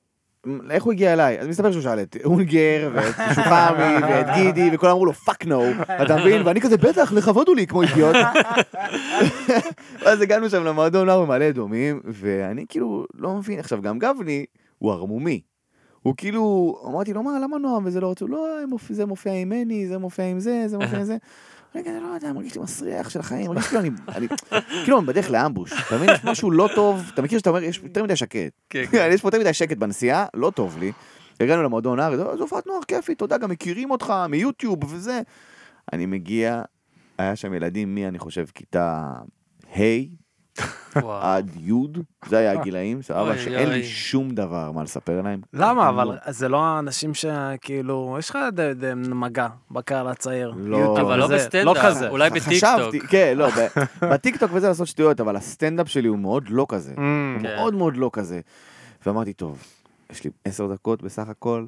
איך 0.71 0.85
הוא 0.85 0.93
הגיע 0.93 1.13
אליי? 1.13 1.41
אז 1.41 1.49
מסתבר 1.49 1.73
שהוא 1.73 1.83
שאל 1.83 2.01
את 2.01 2.17
אונגר, 2.25 2.91
ואת 2.95 3.15
שוחמי, 3.35 3.99
ואת 4.09 4.27
גידי, 4.35 4.71
וכולם 4.73 4.93
אמרו 4.93 5.07
לו 5.07 5.13
fuck 5.13 5.47
no, 5.47 5.63
אתה 6.03 6.17
מבין? 6.17 6.47
ואני 6.47 6.61
כזה, 6.61 6.77
בטח, 6.77 7.13
כבוד 7.13 7.49
הוא 7.49 7.57
לי, 7.57 7.67
כמו 7.67 7.83
אידיוט. 7.83 8.17
ואז 10.03 10.21
הגענו 10.21 10.51
שם 10.51 10.65
למועדון 10.65 11.07
נוער 11.07 11.23
במעלה 11.23 11.49
אדומים, 11.49 12.01
ואני 12.05 12.65
כאילו 12.69 13.07
לא 13.15 13.35
מבין, 13.35 13.59
עכשיו 13.59 13.83
גם 13.83 13.99
גבני 13.99 14.45
הוא 14.79 14.93
ערמומי. 14.93 15.41
הוא 16.03 16.15
כאילו, 16.17 16.75
אמרתי 16.87 17.13
לו, 17.13 17.23
מה, 17.23 17.39
למה 17.43 17.59
נועם 17.59 17.87
וזה 17.87 18.01
לא 18.01 18.07
רוצה? 18.07 18.25
לא, 18.29 18.47
זה 18.91 19.07
מופיע 19.07 19.33
עם 19.33 19.49
מני, 19.49 19.89
זה 19.89 19.99
מופיע 19.99 20.25
עם 20.25 20.41
זה, 20.41 20.65
זה 20.67 20.79
מופיע 20.79 20.99
עם 20.99 21.05
זה. 21.05 21.17
אני 21.75 21.85
כזה, 21.85 22.01
לא 22.01 22.15
יודע, 22.15 22.33
מרגיש 22.33 22.55
לי 22.55 22.63
מסריח 22.63 23.11
של 23.11 23.21
החיים, 23.21 23.47
מרגיש 23.47 23.67
כאילו 23.67 23.81
אני, 23.81 23.91
אני, 24.09 24.27
כאילו 24.85 24.99
אני 24.99 25.07
בדרך 25.07 25.31
לאמבוש, 25.31 25.73
אתה 25.87 25.97
מבין? 25.97 26.11
יש 26.11 26.25
משהו 26.25 26.51
לא 26.51 26.69
טוב, 26.75 27.11
אתה 27.15 27.23
מכיר 27.23 27.39
שאתה 27.39 27.51
אומר, 27.51 27.63
יש 27.63 27.81
יותר 27.83 28.05
מדי 28.05 28.17
שקט. 28.17 28.53
כן, 28.71 28.85
יש 29.15 29.21
פה 29.21 29.29
יותר 29.29 29.39
מדי 29.39 29.55
שקט 29.55 29.77
בנסיעה, 29.77 30.27
לא 30.35 30.51
טוב 30.51 30.79
לי. 30.79 30.93
הגענו 31.41 31.63
למועדון 31.63 32.01
"אה, 32.01 32.17
זו 32.17 32.43
הופעת 32.43 32.67
נוער 32.67 32.81
כיפית, 32.89 33.21
יודע, 33.21 33.39
גם 33.39 33.51
מכירים 33.51 33.91
אותך 33.91 34.15
מיוטיוב 34.29 34.85
וזה. 34.85 35.21
אני 35.93 36.07
מגיע, 36.07 36.63
היה 37.19 37.37
שם 37.37 37.55
ילדים 37.55 37.95
מי, 37.95 38.09
אני 38.09 38.19
חושב, 38.19 38.47
כיתה 38.55 39.13
ה'. 39.77 40.20
עד 41.21 41.51
י', 41.57 41.73
זה 42.29 42.39
היה 42.39 42.53
הגילאים, 42.53 43.03
סבבה, 43.03 43.39
שאין. 43.39 43.69
לי 43.69 43.85
שום 43.85 44.31
דבר 44.31 44.73
מה 44.73 44.83
לספר 44.83 45.23
להם. 45.23 45.41
למה? 45.53 45.89
אבל 45.89 46.05
לא. 46.05 46.13
זה 46.29 46.49
לא 46.49 46.63
האנשים 46.65 47.15
שכאילו, 47.15 48.17
יש 48.19 48.31
לך 48.31 48.39
מגע 48.97 49.49
בקהל 49.71 50.09
הצעיר. 50.09 50.55
לא. 50.57 51.01
אבל 51.01 51.19
לא 51.19 51.27
בסטנדאפ, 51.27 51.77
לא 51.77 51.83
כזה. 51.83 52.09
אולי 52.09 52.31
בטיקטוק. 52.31 53.07
כן, 53.09 53.35
לא, 53.37 53.49
ב- 53.49 53.85
בטיקטוק 54.13 54.51
וזה 54.55 54.69
לעשות 54.69 54.87
שטויות, 54.87 55.21
אבל 55.21 55.37
הסטנדאפ 55.37 55.89
שלי 55.89 56.09
הוא 56.09 56.19
מאוד 56.19 56.45
לא 56.49 56.67
כזה. 56.69 56.93
Mm. 56.93 56.99
הוא 56.99 57.43
כן. 57.43 57.57
מאוד 57.57 57.75
מאוד 57.75 57.97
לא 57.97 58.11
כזה. 58.13 58.41
ואמרתי, 59.07 59.33
טוב, 59.33 59.63
יש 60.13 60.25
לי 60.25 60.31
עשר 60.45 60.67
דקות 60.73 61.03
בסך 61.03 61.29
הכל, 61.29 61.67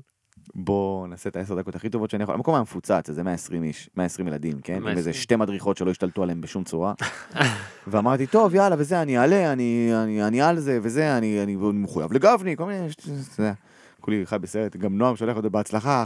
בוא 0.54 1.08
נעשה 1.08 1.28
את 1.28 1.36
העשר 1.36 1.54
דקות 1.54 1.74
הכי 1.74 1.88
טובות 1.88 2.10
שאני 2.10 2.22
יכול. 2.22 2.34
המקום 2.34 2.54
היה 2.54 2.62
מפוצץ, 2.62 3.10
זה 3.10 3.22
120 3.22 3.62
איש, 3.62 3.90
120 3.96 4.28
ילדים, 4.28 4.60
כן? 4.60 4.74
עם 4.74 4.82
120. 4.82 4.98
איזה 4.98 5.12
שתי 5.12 5.36
מדריכות 5.36 5.76
שלא 5.76 5.90
השתלטו 5.90 6.22
עליהם 6.22 6.40
בשום 6.40 6.64
צורה. 6.64 6.94
ואמרתי, 7.86 8.26
טוב, 8.26 8.54
יאללה, 8.54 8.76
וזה, 8.78 9.02
אני 9.02 9.18
אעלה, 9.18 9.52
אני, 9.52 9.90
אני, 9.94 10.24
אני 10.24 10.42
על 10.42 10.58
זה, 10.58 10.78
וזה, 10.82 11.18
אני, 11.18 11.42
אני, 11.42 11.54
אני 11.54 11.72
מחויב 11.72 12.12
לגבני, 12.12 12.56
כל 12.56 12.64
מיני, 12.64 12.86
אתה 12.86 13.42
יודע. 13.42 13.52
כולי 14.00 14.26
חי 14.26 14.38
בסרט, 14.38 14.76
גם 14.76 14.98
נועם 14.98 15.16
שולח 15.16 15.36
אותו 15.36 15.50
בהצלחה. 15.50 16.04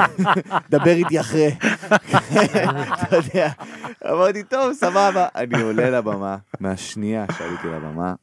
דבר 0.70 0.90
איתי 0.90 1.20
אחרי. 1.20 1.54
אתה 3.02 3.16
יודע. 3.16 3.48
אמרתי, 4.10 4.42
טוב, 4.42 4.72
סבבה. 4.72 5.28
אני 5.34 5.62
עולה 5.62 5.90
לבמה, 5.90 6.36
מהשנייה 6.60 7.26
שעליתי 7.38 7.68
לבמה, 7.68 8.14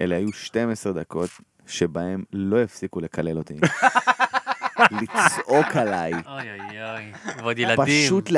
אלה 0.00 0.16
היו 0.16 0.32
12 0.32 0.92
דקות 0.92 1.30
שבהם 1.70 2.24
לא 2.32 2.62
הפסיקו 2.62 3.00
לקלל 3.00 3.38
אותי. 3.38 3.54
לצעוק 5.02 5.76
עליי, 5.76 6.12
אוי 6.12 6.22
אוי 6.26 6.82
אוי. 6.92 7.12
ועוד 7.38 7.58
ילדים. 7.58 7.84
פשוט 7.84 8.30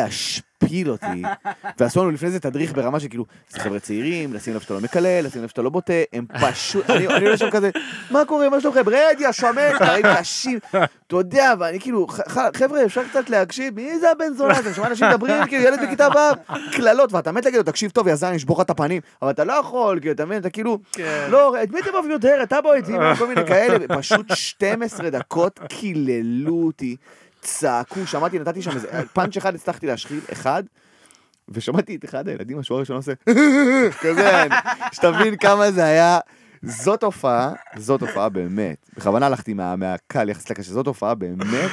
להשפיל 0.62 0.90
אותי. 0.90 1.22
ועשו 1.78 2.00
לנו 2.00 2.10
לפני 2.10 2.30
זה 2.30 2.40
תדריך 2.40 2.72
ברמה 2.72 3.00
של 3.00 3.08
כאילו, 3.08 3.24
זה 3.50 3.60
חבר'ה 3.60 3.80
צעירים, 3.80 4.34
לשים 4.34 4.54
לב 4.54 4.60
שאתה 4.60 4.74
לא 4.74 4.80
מקלל, 4.80 5.24
לשים 5.24 5.42
לב 5.42 5.48
שאתה 5.48 5.62
לא 5.62 5.70
בוטה, 5.70 5.92
הם 6.12 6.26
פשוט, 6.40 6.90
אני 6.90 7.06
עולה 7.06 7.36
שם 7.36 7.50
כזה, 7.50 7.70
מה 8.10 8.24
קורה, 8.24 8.48
מה 8.48 8.60
שלומכם, 8.60 8.88
רד, 8.88 9.16
יא 9.18 9.32
שמן, 9.32 9.70
דברים 9.80 10.04
קשים, 10.16 10.58
אתה 10.68 11.16
יודע, 11.16 11.54
ואני 11.58 11.80
כאילו, 11.80 12.06
חבר'ה, 12.56 12.84
אפשר 12.84 13.04
קצת 13.04 13.30
להקשיב, 13.30 13.74
מי 13.74 13.98
זה 13.98 14.10
הבן 14.10 14.34
זונה 14.34 14.58
הזה, 14.58 14.74
שומע 14.74 14.86
אנשים 14.86 15.08
מדברים, 15.08 15.46
כאילו, 15.46 15.64
ילד 15.64 15.78
בכיתה 15.86 16.08
ו', 16.08 16.52
קללות, 16.72 17.12
ואתה 17.12 17.32
מת 17.32 17.44
להגיד 17.44 17.58
לו, 17.58 17.64
תקשיב 17.64 17.90
טוב, 17.90 18.08
יא 18.08 18.14
זין, 18.14 18.32
נשבור 18.32 18.56
לך 18.56 18.64
את 18.64 18.70
הפנים, 18.70 19.00
אבל 19.22 19.30
אתה 19.30 19.44
לא 19.44 19.52
יכול, 19.52 20.00
כאילו, 20.00 20.14
אתה 20.14 20.24
מבין, 20.24 20.38
אתה 20.38 20.50
כאילו, 20.50 20.78
לא, 21.28 21.62
את 21.62 21.70
מי 21.70 21.80
אתם 21.80 21.90
אוהבים 21.94 22.10
יותר, 22.10 22.40
אתה 22.42 22.60
בוא 22.60 22.74
איתי, 22.74 22.92
כל 23.18 23.26
מיני 23.26 23.46
כאלה, 23.46 23.88
פשוט 23.88 24.26
12 24.34 25.10
דקות 25.10 25.60
קיללו 25.68 26.62
אותי, 26.66 26.96
צעקו, 27.43 28.07
שמעתי, 28.07 28.38
נתתי 28.38 28.62
שם 28.62 28.70
איזה, 28.70 28.88
פאנץ' 29.14 29.36
אחד 29.36 29.55
הצלחתי 29.55 29.86
להשחיל, 29.86 30.20
אחד, 30.32 30.62
ושמעתי 31.49 31.97
את 31.97 32.05
אחד 32.05 32.28
הילדים, 32.28 32.59
השוער 32.59 32.78
הראשון 32.78 32.97
עושה, 32.97 33.12
כזה, 34.03 34.47
שתבין 34.93 35.36
כמה 35.36 35.72
זה 35.72 35.84
היה. 35.84 36.18
זאת 36.62 37.03
הופעה, 37.03 37.53
זאת 37.76 38.01
הופעה 38.01 38.28
באמת, 38.28 38.90
בכוונה 38.97 39.26
הלכתי 39.26 39.55
מה, 39.55 39.76
מהקל 39.76 40.28
יחסית 40.28 40.51
לקשה, 40.51 40.72
זאת 40.72 40.86
הופעה 40.86 41.14
באמת, 41.14 41.70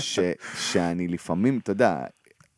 ש, 0.00 0.18
שאני 0.54 1.08
לפעמים, 1.08 1.58
אתה 1.62 1.70
יודע, 1.70 1.98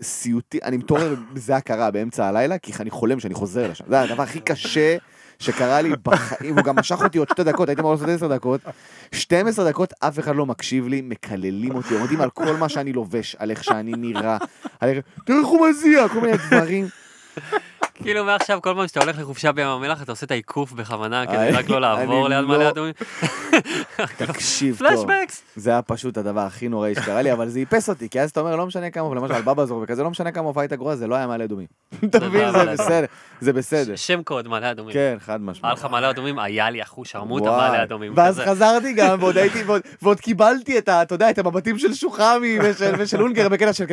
סיוטי, 0.02 0.58
אני 0.62 0.76
מתעורר 0.76 1.14
בזה 1.32 1.56
הכרה 1.56 1.90
באמצע 1.90 2.26
הלילה, 2.26 2.58
כי 2.58 2.72
אני 2.80 2.90
חולם 2.90 3.20
שאני 3.20 3.34
חוזר 3.34 3.70
לשם. 3.70 3.84
זה 3.88 4.00
הדבר 4.00 4.22
הכי 4.22 4.40
קשה 4.40 4.96
שקרה 5.38 5.80
לי 5.80 5.90
בחיים, 6.02 6.56
הוא 6.56 6.64
גם 6.64 6.76
משך 6.76 7.02
אותי 7.02 7.18
עוד 7.18 7.28
שתי 7.28 7.44
דקות, 7.44 7.68
הייתי 7.68 7.80
אמור 7.80 7.92
לעשות 7.92 8.08
עשר 8.08 8.28
דקות. 8.28 8.60
12 9.12 9.68
דקות, 9.68 9.92
אף 10.00 10.18
אחד 10.18 10.36
לא 10.36 10.46
מקשיב 10.46 10.88
לי, 10.88 11.00
מקללים 11.00 11.74
אותי, 11.74 11.94
עומדים 11.94 12.20
על 12.20 12.30
כל 12.30 12.56
מה 12.56 12.68
שאני 12.68 12.92
לובש, 12.92 13.36
על 13.38 13.50
איך 13.50 13.64
שאני 13.64 13.92
נראה, 13.96 14.38
על 14.80 14.88
איך, 14.88 14.98
איך 15.28 15.46
הוא 15.46 15.68
מזיע, 15.68 16.08
כל 16.08 16.20
מיני 16.20 16.36
דברים. 16.50 16.88
כאילו 17.94 18.24
מעכשיו 18.24 18.58
כל 18.62 18.74
פעם 18.76 18.88
שאתה 18.88 19.00
הולך 19.00 19.18
לחופשה 19.18 19.52
בים 19.52 19.66
המלח 19.66 20.02
אתה 20.02 20.12
עושה 20.12 20.26
את 20.26 20.30
העיקוף 20.30 20.72
בכוונה 20.72 21.26
כדי 21.26 21.36
אני- 21.36 21.50
רק 21.50 21.68
לא 21.70 21.80
לעבור 21.80 22.28
ליד 22.28 22.40
לא- 22.42 22.48
מעלה 22.48 22.68
אדומים. 22.68 22.92
תקשיב 24.16 24.76
טוב. 24.78 24.88
פלשבקס. 24.88 25.42
זה 25.56 25.70
היה 25.70 25.82
פשוט 25.82 26.18
הדבר 26.18 26.40
הכי 26.40 26.68
נוראי 26.68 26.94
שקרה 26.94 27.22
לי, 27.22 27.32
אבל 27.32 27.48
זה 27.48 27.58
איפס 27.60 27.88
אותי, 27.88 28.08
כי 28.08 28.20
אז 28.20 28.30
אתה 28.30 28.40
אומר, 28.40 28.56
לא 28.56 28.66
משנה 28.66 28.90
כמה, 28.90 29.14
למשל 29.14 29.34
על 29.34 29.42
בבא 29.42 29.64
זור 29.64 29.80
וכזה, 29.82 30.02
לא 30.02 30.10
משנה 30.10 30.32
כמה 30.32 30.46
הופעה 30.46 30.62
הייתה 30.62 30.76
גרועה, 30.76 30.96
זה 30.96 31.06
לא 31.06 31.14
היה 31.14 31.26
מעלה 31.26 31.44
אדומים. 31.44 31.66
אתה 32.04 32.18
מבין, 32.28 32.50
זה 32.50 32.56
מעלה 32.58 32.72
בסדר, 32.72 33.04
זה 33.40 33.52
בסדר. 33.52 33.96
שם 33.96 34.22
קוד 34.22 34.48
מעלה 34.48 34.70
אדומים. 34.70 34.92
כן, 34.94 35.16
חד 35.20 35.32
היה 35.32 35.38
משמעית. 35.50 35.78
לך 35.78 35.84
מעלה 35.90 36.10
אדומים, 36.10 36.38
היה 36.38 36.70
לי 36.70 36.82
אחוז 36.82 37.06
שרמוטה 37.08 37.44
וואי. 37.50 37.68
מעלה 37.70 37.82
אדומים. 37.82 38.12
ואז. 38.16 38.38
חזרתי 38.40 38.92
גם, 38.92 39.18
ועוד 39.22 39.38
הייתי, 39.42 39.62
ועוד- 40.02 40.20
קיבלתי 40.20 40.78
את. 40.78 40.88
אתה 40.88 41.14
יודע, 41.14 41.30
את 41.30 41.38
המבטים 41.38 41.78
של 41.78 41.94
שוחמי 41.94 42.58
ושל 42.62 42.92
ושל 42.98 43.22
אונגר 43.22 43.48
בקטע 43.48 43.72
של... 43.72 43.84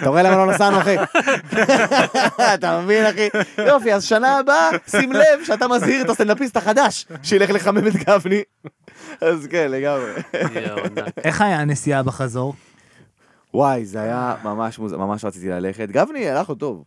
אתה 0.00 0.08
רואה 0.08 0.22
למה 0.22 0.36
לא 0.36 0.46
נסענו, 0.46 0.80
אחי? 0.80 0.96
אתה 2.54 2.80
מבין, 2.80 3.06
אחי? 3.06 3.19
יופי, 3.68 3.94
אז 3.94 4.04
שנה 4.04 4.38
הבאה, 4.38 4.70
שים 4.86 5.12
לב 5.12 5.44
שאתה 5.44 5.68
מזהיר 5.68 6.04
את 6.04 6.10
הסטנדאפיסט 6.10 6.56
החדש, 6.56 7.06
שילך 7.22 7.50
לחמם 7.50 7.86
את 7.86 7.92
גפני. 7.92 8.42
אז 9.20 9.46
כן, 9.50 9.70
לגמרי. 9.70 10.12
איך 11.24 11.40
היה 11.40 11.60
הנסיעה 11.60 12.02
בחזור? 12.02 12.54
וואי, 13.54 13.84
זה 13.84 14.00
היה 14.00 14.36
ממש 14.44 14.78
מוזר, 14.78 14.98
ממש 14.98 15.24
רציתי 15.24 15.48
ללכת. 15.48 15.88
גבני 15.90 16.28
הלך 16.28 16.48
לו 16.48 16.54
טוב. 16.54 16.84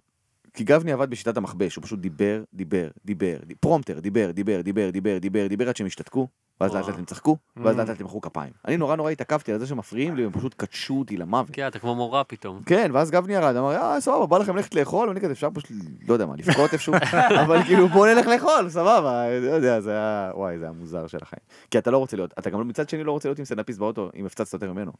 כי 0.53 0.63
גבני 0.63 0.91
עבד 0.91 1.09
בשיטת 1.09 1.37
המכבש, 1.37 1.75
הוא 1.75 1.83
פשוט 1.83 1.99
דיבר, 1.99 2.43
דיבר, 2.53 2.87
דיבר, 3.05 3.37
פרומטר, 3.59 3.99
דיבר, 3.99 4.31
דיבר, 4.31 4.61
דיבר, 4.61 4.89
דיבר, 4.89 5.17
דיבר, 5.17 5.47
דיבר 5.47 5.69
עד 5.69 5.75
שהם 5.75 5.87
השתתקו, 5.87 6.27
ואז 6.61 6.75
לאט 6.75 6.87
לאט 6.87 6.97
הם 6.97 7.05
צחקו, 7.05 7.37
ואז 7.57 7.77
לאט 7.77 7.89
לאט 7.89 7.99
הם 7.99 8.05
מחאו 8.05 8.21
כפיים. 8.21 8.53
אני 8.67 8.77
נורא 8.77 8.95
נורא 8.95 9.11
התעכבתי 9.11 9.53
על 9.53 9.59
זה 9.59 9.67
שמפריעים 9.67 10.15
לי, 10.15 10.25
הם 10.25 10.31
פשוט 10.31 10.53
קדשו 10.53 10.99
אותי 10.99 11.17
למוות. 11.17 11.49
כן, 11.53 11.67
אתה 11.67 11.79
כמו 11.79 11.95
מורה 11.95 12.23
פתאום. 12.23 12.63
כן, 12.65 12.91
ואז 12.93 13.11
גבני 13.11 13.33
ירד, 13.33 13.55
אמר, 13.55 13.75
אה, 13.75 14.01
סבבה, 14.01 14.25
בא 14.25 14.37
לכם 14.37 14.55
ללכת 14.55 14.75
לאכול, 14.75 15.07
ואני 15.07 15.21
כזה, 15.21 15.31
אפשר 15.31 15.49
פשוט, 15.53 15.71
לא 16.07 16.13
יודע 16.13 16.25
מה, 16.25 16.35
לבכות 16.35 16.73
איפשהו, 16.73 16.93
אבל 17.45 17.63
כאילו, 17.63 17.87
בוא 17.87 18.07
נלך 18.07 18.27
לאכול, 18.27 18.69
סבבה, 18.69 19.39
לא 19.39 19.51
יודע, 19.51 19.79
זה 19.81 19.91
היה, 19.91 20.31
וואי, 20.35 20.59
זה 20.59 20.65
היה 20.65 20.73
מוזר 20.73 21.07
של 21.07 21.17
החיים. 21.21 21.41
כי 21.71 21.77
אתה 21.77 21.91
לא 21.91 21.97
רוצה 21.97 22.17
להיות, 22.17 22.33
אתה 22.39 22.49
גם 22.49 22.67
מצד 22.67 22.89
שני 22.89 23.03
לא 23.03 23.11
רוצה 23.11 23.29
להיות 23.29 23.39
עם 23.39 23.45
סטנדאפיסט 23.45 23.79
באוטו, 23.79 24.09
אם 24.15 24.25
הפצצת 24.25 24.53
יותר 24.53 24.73
ממנו. 24.73 24.91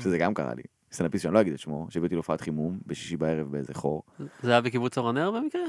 שזה 0.00 0.18
גם 0.18 0.34
קרה 0.34 0.54
לי. 0.54 0.62
סטנדאפיסט 0.92 1.22
שאני 1.22 1.34
לא 1.34 1.40
אגיד 1.40 1.52
את 1.52 1.58
שמו, 1.58 1.86
שהביא 1.90 2.06
אותי 2.06 2.14
להופעת 2.14 2.40
חימום, 2.40 2.78
בשישי 2.86 3.16
בערב 3.16 3.52
באיזה 3.52 3.74
חור. 3.74 4.02
זה 4.42 4.50
היה 4.50 4.60
בקיבוץ 4.60 4.98
אור 4.98 5.08
הנר 5.08 5.30
במקרה? 5.30 5.62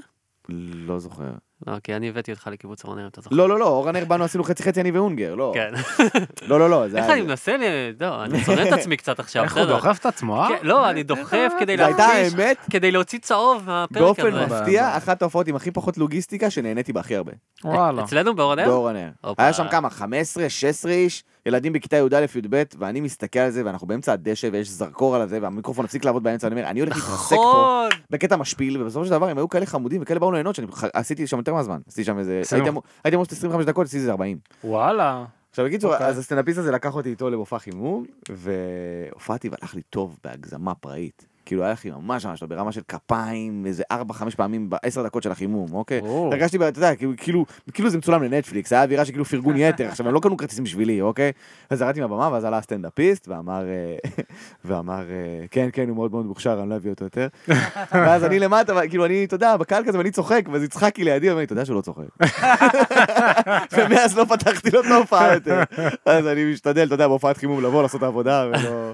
לא 0.87 0.99
זוכר. 0.99 1.31
לא, 1.67 1.73
כי 1.83 1.95
אני 1.95 2.09
הבאתי 2.09 2.31
אותך 2.31 2.49
לקיבוץ 2.51 2.83
אור 2.83 2.93
הנר, 2.93 3.07
אתה 3.07 3.21
זוכר? 3.21 3.35
לא, 3.35 3.49
לא, 3.49 3.59
לא, 3.59 3.67
אור 3.67 3.89
הנר 3.89 4.05
באנו 4.05 4.23
עשינו 4.23 4.43
חצי 4.43 4.63
חצי 4.63 4.81
אני 4.81 4.91
ואונגר, 4.91 5.35
לא. 5.35 5.51
כן. 5.55 5.73
לא, 6.47 6.59
לא, 6.59 6.69
לא, 6.69 6.87
זה 6.87 6.97
איך 6.97 7.05
היה... 7.05 7.13
אני 7.13 7.21
מנסה 7.21 7.57
ל... 7.57 7.63
לא, 7.99 8.23
אני 8.23 8.43
צונן 8.45 8.67
את 8.67 8.73
עצמי 8.73 8.97
קצת 8.97 9.19
עכשיו, 9.19 9.43
איך 9.43 9.57
הוא. 9.57 9.65
דוחף 9.65 9.97
את 9.99 10.05
עצמו, 10.05 10.41
אה? 10.41 10.47
כן, 10.49 10.67
לא, 10.67 10.89
אני 10.89 11.03
דוחף 11.03 11.51
כדי 11.59 11.77
זה 11.77 11.85
הייתה 11.85 12.07
להכפיש, 12.07 12.33
האמת, 12.39 12.57
כדי 12.69 12.91
להוציא 12.91 13.19
צהוב 13.19 13.63
מהפרק 13.65 14.01
באופן 14.01 14.33
הזה. 14.33 14.61
מפתיע, 14.61 14.97
אחת 14.97 15.21
ההופעות 15.21 15.47
עם 15.47 15.55
הכי 15.55 15.71
פחות 15.71 15.97
לוגיסטיקה 15.97 16.49
שנהניתי 16.49 16.93
בה 16.93 16.99
הכי 16.99 17.15
הרבה. 17.15 17.31
וואלה. 17.63 18.03
אצלנו 18.03 18.35
באור 18.35 18.51
הנר? 18.51 18.65
באור 18.65 18.89
הנר. 18.89 19.09
הופה. 19.21 19.43
היה 19.43 19.53
שם 19.53 19.65
כמה, 19.71 19.89
15, 19.89 20.49
16 20.49 20.91
איש, 20.91 21.23
ילדים 21.45 21.73
בכיתה 21.73 21.97
י"א, 21.97 22.25
י"ב, 22.35 22.63
ואני 22.79 23.01
מסתכל 23.01 23.39
על 23.39 23.51
זה, 23.51 23.65
ואנחנו 23.65 23.87
באמצע 23.87 24.13
הדשא, 24.13 24.49
ויש 24.51 24.69
זרקור 24.69 25.15
על 25.15 25.27
זה, 25.27 25.39
והמיקרופון 25.41 25.85
הפסיק 25.85 26.05
לעבוד 26.05 26.23
באמצע, 26.23 26.47
אני 26.47 26.55
אומר, 26.55 26.69
אני 26.69 26.79
הולך 26.79 26.95
להתרסק 26.95 27.35
פה, 27.35 27.85
נכון. 27.89 27.99
בקטע 28.09 28.35
משפיל, 28.35 28.81
ובסופו 28.81 29.05
של 29.05 29.11
דבר 29.11 29.29
הם 29.29 29.37
היו 29.37 29.49
כאלה 29.49 29.65
חמודים 29.65 30.01
וכאלה 30.01 30.19
באו 30.19 30.31
ליהנות, 30.31 30.55
שאני 30.55 30.67
עשיתי 30.93 31.27
שם 31.27 31.39
יותר 31.49 31.57
מהזמן. 31.57 31.79
עשיתי 31.87 32.03
שם 32.03 32.19
איזה, 32.19 32.39
עשינו- 32.41 32.57
הייתי 32.59 32.69
אמור- 32.69 32.83
הייתי 33.03 33.15
אמור 33.15 33.23
לעשות 33.23 33.37
25 33.37 33.65
דקות, 33.65 33.85
עשיתי 33.85 33.99
איזה 33.99 34.11
40. 34.11 34.37
וואלה. 34.63 35.25
עכשיו 35.49 35.65
בקיצור, 35.65 35.93
אוקיי. 35.93 36.07
אז 36.07 36.17
הסטנדאפיסט 36.17 36.59
הזה 36.59 36.71
לקח 36.71 36.95
אותי 36.95 37.09
איתו 37.09 37.29
למופע 37.29 37.59
חימום, 37.59 38.05
והופעתי 38.29 39.49
והלך 39.49 39.75
לי 39.75 39.81
טוב 39.81 40.19
בהגזמה 40.23 40.75
פראית. 40.75 41.25
כאילו 41.49 41.63
היה 41.63 41.71
הכי 41.71 41.91
ממש 41.91 42.25
ממש 42.25 42.39
טוב, 42.39 42.49
ברמה 42.49 42.71
של 42.71 42.81
כפיים, 42.87 43.65
איזה 43.65 43.83
ארבע, 43.91 44.13
חמש 44.13 44.35
פעמים 44.35 44.69
בעשר 44.69 45.03
דקות 45.03 45.23
של 45.23 45.31
החימום, 45.31 45.73
אוקיי? 45.73 45.99
או. 45.99 46.29
הרגשתי, 46.31 46.57
אתה 46.57 46.79
יודע, 46.79 46.95
כאילו- 46.95 47.13
כאילו, 47.17 47.45
כאילו 47.73 47.89
זה 47.89 47.97
מצולם 47.97 48.23
לנטפליקס, 48.23 48.73
היה 48.73 48.83
אווירה 48.83 49.05
שכאילו 49.05 49.25
פרגון 49.25 49.55
יתר, 49.63 49.87
עכשיו 49.87 50.07
הם 50.07 50.13
לא 50.13 50.19
קנו 50.19 50.37
כרטיסים 50.37 50.63
בשבילי, 50.63 51.01
אוקיי? 51.01 51.31
אז 51.69 51.81
ירדתי 51.81 52.01
מהבמה, 52.01 52.29
ואז 52.31 52.43
עלה 52.45 52.57
הסטנדאפיסט, 52.57 53.27
ואמר, 53.27 53.63
אה, 53.67 53.95
ואמר, 54.65 54.99
אה, 55.09 55.45
כן, 55.51 55.69
כן, 55.73 55.87
הוא 55.89 55.95
מאוד 55.95 56.11
מאוד 56.11 56.25
מוכשר, 56.25 56.59
אני 56.61 56.69
לא 56.69 56.75
אביא 56.75 56.91
אותו 56.91 57.03
יותר. 57.03 57.27
ואז 57.91 58.23
אני 58.23 58.39
למטה, 58.39 58.87
כאילו, 58.89 59.05
אני, 59.05 59.25
אתה 59.25 59.35
יודע, 59.35 59.57
בקהל 59.57 59.83
כזה, 59.85 59.97
ואני 59.97 60.11
צוחק, 60.11 60.45
ואז 60.51 60.63
יצחקי 60.63 61.03
לידי, 61.03 61.27
ואומר 61.27 61.39
לי, 61.39 61.45
אתה 61.45 61.53
יודע 61.53 61.65
שהוא 61.65 61.75
לא 61.75 61.81
צוחק. 61.81 62.03
ומאז 63.77 64.17
לא 64.17 64.25
פתחתי 64.29 64.71
לו 64.71 64.79
את 64.81 64.85
ההופעה 64.91 65.33
יותר. 65.33 65.63
אז 66.05 66.27
אני 66.27 66.51
משתדל, 66.51 66.85
אתה 66.85 66.93
יודע, 66.93 67.07
בהופעת 67.07 67.37
חימום 67.37 67.63
לבוא, 67.63 67.81
לעשות 67.81 67.97
את 67.97 68.03
העבודה, 68.03 68.47
ולא... 68.51 68.93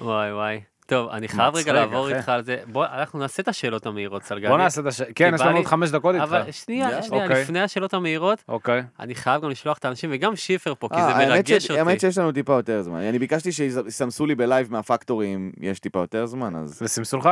וואי 0.00 0.32
וואי. 0.32 0.60
טוב, 0.86 1.08
אני 1.10 1.28
חייב 1.28 1.56
רגע 1.56 1.72
לעבור. 1.72 2.08
איתך 2.08 2.28
על 2.28 2.42
זה. 2.42 2.56
בוא, 2.66 2.86
אנחנו 2.86 3.18
נעשה 3.18 3.42
את 3.42 3.48
השאלות 3.48 3.86
המהירות, 3.86 4.22
סלגני. 4.22 4.48
בוא 4.48 4.58
נעשה 4.58 4.80
את 4.80 4.86
הש... 4.86 5.02
כן, 5.14 5.32
יש 5.34 5.40
לנו 5.40 5.56
עוד 5.56 5.66
חמש 5.66 5.90
דקות 5.90 6.14
איתך. 6.14 6.24
אבל 6.24 6.50
שנייה. 6.52 7.02
שנייה, 7.02 7.24
אוקיי. 7.24 7.42
לפני 7.42 7.60
השאלות 7.60 7.94
המהירות, 7.94 8.44
אוקיי. 8.48 8.82
אני 9.00 9.14
חייב 9.14 9.42
גם 9.42 9.50
לשלוח 9.50 9.78
את 9.78 9.84
האנשים, 9.84 10.10
וגם 10.12 10.36
שיפר 10.36 10.74
פה, 10.78 10.88
כי 10.88 10.94
אה, 10.94 11.06
זה 11.06 11.14
מרגש 11.14 11.66
ש- 11.66 11.70
אותי. 11.70 11.80
האמת 11.80 12.00
שיש 12.00 12.18
לנו 12.18 12.32
טיפה 12.32 12.52
יותר 12.52 12.82
זמן. 12.82 13.00
אני 13.00 13.18
ביקשתי 13.18 13.52
שיסמסו 13.52 14.26
לי 14.26 14.34
בלייב 14.34 14.72
מהפקטורים, 14.72 15.52
יש 15.60 15.80
טיפה 15.80 15.98
יותר 15.98 16.26
זמן, 16.26 16.56
אז... 16.56 16.82
וסימסו 16.82 17.16
לך? 17.16 17.28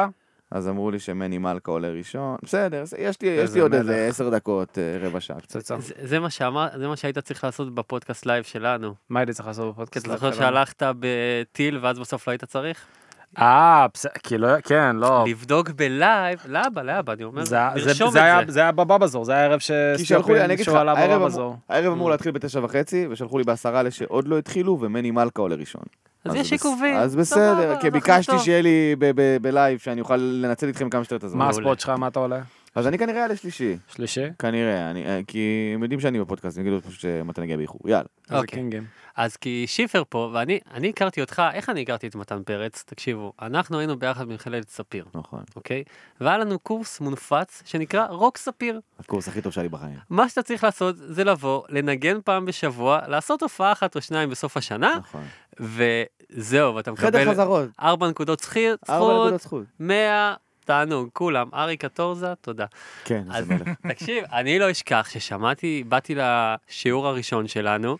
אז 0.51 0.69
אמרו 0.69 0.91
לי 0.91 0.99
שמני 0.99 1.39
מלכה 1.39 1.71
עולה 1.73 1.89
ראשון. 1.91 2.37
בסדר, 2.43 2.83
יש 2.99 3.23
לי, 3.23 3.29
יש 3.29 3.55
לי 3.55 3.61
עוד. 3.61 3.75
איזה 3.75 4.07
עשר 4.09 4.31
דקות, 4.31 4.79
אה, 4.79 5.07
רבע 5.09 5.21
שעה. 5.21 5.41
פצצה. 5.41 5.81
זה- 5.81 5.95
זה 6.03 6.19
מה 6.21 6.31
שאמר, 6.31 6.69
זה 6.79 6.89
מה 6.89 6.97
שהיית 6.97 7.19
צריך 7.19 7.45
לעשות 7.45 7.75
בפודקאסט 7.75 8.27
לייב 8.27 8.45
שלנו. 8.45 8.95
מה 9.09 9.21
הייתי 9.21 9.33
צריך 9.33 9.49
לעשות 9.49 9.65
כי 9.67 9.73
בפודקאסט? 9.73 10.07
אתה 10.07 10.15
זוכר 10.15 10.33
שהלכת 10.33 10.83
בטיל 10.99 11.79
ואז 11.83 11.99
בסוף 11.99 12.29
לא 12.29 12.33
היית 12.33 12.45
צריך? 12.45 12.79
אה, 13.39 13.87
בסדר, 13.95 14.11
כאילו, 14.23 14.49
כן, 14.63 14.97
לא. 14.97 15.25
לבדוק 15.29 15.71
בלייב, 15.71 16.39
לאבא, 16.49 16.83
לאבא, 16.83 17.13
אני 17.13 17.25
אומר, 17.25 17.45
זה- 17.45 17.57
זה- 17.75 17.87
לרשום 17.89 18.09
את 18.09 18.13
זה 18.13 18.23
היה- 18.23 18.41
זה. 18.47 18.53
זה 18.53 18.61
היה 18.61 18.73
בבא 18.73 18.99
בזור, 18.99 19.25
זה 19.25 19.33
היה 19.33 19.43
הערב 19.43 19.61
כי 19.97 20.05
שלחו 20.05 20.33
לי, 20.35 20.45
אני 20.45 20.55
אגיד 20.55 20.67
לך, 20.69 20.75
הערב 20.75 21.23
אמור-. 21.23 21.57
הערב 21.69 22.09
להתחיל 22.11 22.33
בתשע 22.33 22.61
וחצי, 22.65 23.07
ושלחו 23.11 23.39
לי 23.39 23.45
בעשרה 23.45 23.81
אלה 23.81 23.91
שעוד 23.91 24.29
לא 24.29 24.39
התחילו, 24.39 24.79
ומני 24.81 25.11
מלכה 25.11 25.43
עולה 25.43 25.55
ראשון. 25.57 25.83
אז 26.25 26.33
אז 26.33 26.41
יש 26.41 26.53
עיכובים. 26.53 26.97
אז 26.97 27.17
בסדר, 27.17 27.77
כי 27.81 27.91
ביקשתי. 27.91 28.39
שיהיה 28.39 28.63
לי 28.63 28.97
ב- 28.99 29.11
ב- 29.15 29.37
ב 29.43 29.49
live, 29.49 29.79
שאני 29.79 30.01
אוכל 30.01 30.17
לנצל 30.17 30.67
איתכם 30.69 30.91
כמה 30.91 31.05
שיותר 31.05 31.17
את 31.17 31.25
הזמן. 31.25 31.39
מה 31.39 31.49
ה 31.51 31.57
spot 31.57 31.81
שלך, 31.81 31.89
מה 31.91 32.07
אתה 32.09 32.19
עולה? 32.19 32.41
אז 32.75 32.87
אני 32.87 32.99
כנראה 32.99 33.23
אעלה 33.23 33.37
שלישי. 33.37 33.77
שלישי? 33.95 34.25
כנראה, 34.39 34.91
אני- 34.91 35.07
אה, 35.07 35.21
כי 35.27 35.73
הם 35.75 35.83
יודעים 35.83 36.01
שאני 36.01 36.21
בפודקאסט, 36.21 36.59
הם 36.59 36.67
יגידו 36.67 36.83
פשוט 36.83 37.01
שמתן 37.01 37.43
הגיע 37.43 37.57
באיחור. 37.57 37.81
יאללה. 37.89 38.05
אוקיי. 38.31 38.59
קינגים. 38.59 38.85
אז 39.17 39.37
כי 39.37 39.65
שיפר 39.69 40.03
פה, 40.09 40.31
ואני 40.35 40.59
אני 40.75 40.89
הכרתי 40.89 41.21
אותך, 41.21 41.43
איך 41.53 41.69
אני 41.69 41.83
הכרתי 41.83 42.07
את 42.07 42.15
מתן 42.15 42.43
פרץ? 42.43 42.85
תקשיבו, 42.87 43.33
אנחנו 43.43 43.79
היינו 43.79 43.99
ביחד 43.99 44.29
במכללת 44.29 44.71
ספיר, 44.71 45.05
נכון. 45.15 45.43
אוקיי? 45.57 45.85
והיה 46.21 46.39
לנו 46.39 46.59
קורס 46.59 47.01
מונפץ 47.01 47.63
שנקרא 47.67 48.07
רוק 48.07 48.37
ספיר. 48.39 48.81
הקורס 49.01 49.29
הכי 49.29 49.43
טוב 49.43 49.53
שהיה 49.53 49.63
לי 49.63 49.69
בחיים. 49.69 49.97
מה 50.11 50.29
שאתה 50.29 50.43
צריך 50.43 50.65
לעשות 50.65 50.95
זה 50.97 51.25
לבוא, 51.25 51.63
לנגן 51.69 52.19
פעם 52.25 52.47
בשבוע, 52.47 53.01
לעשות 53.09 53.43
הופעה 53.43 53.73
אחת 53.73 53.97
או 53.97 54.01
שניים 54.03 54.31
בסוף 54.31 54.57
השנה, 54.57 54.99
נכון. 54.99 55.25
וזהו, 55.61 56.75
ואתה 56.75 56.91
חדר 56.97 57.19
מקבל 57.21 57.33
חזרות. 57.33 57.69
ארבע 57.81 58.09
נקודות 58.11 58.41
זכיר- 58.41 58.77
ארבע 58.91 59.05
זכות, 59.07 59.21
נקודות 59.27 59.41
זכות. 59.41 59.65
100, 59.81 60.35
תענוג, 60.71 61.09
כולם. 61.13 61.49
אריק 61.55 61.85
קטורזה, 61.85 62.35
תודה. 62.41 62.67
כן, 63.05 63.25
אז 63.31 63.47
זה 63.47 63.55
מלך. 63.55 63.69
תקשיב, 63.93 64.25
אני 64.33 64.59
לא 64.59 64.71
אשכח 64.71 65.09
ששמעתי, 65.11 65.85
באתי 65.89 66.15
לשיעור 66.17 67.07
הראשון 67.07 67.49
שלנו, 67.49 67.97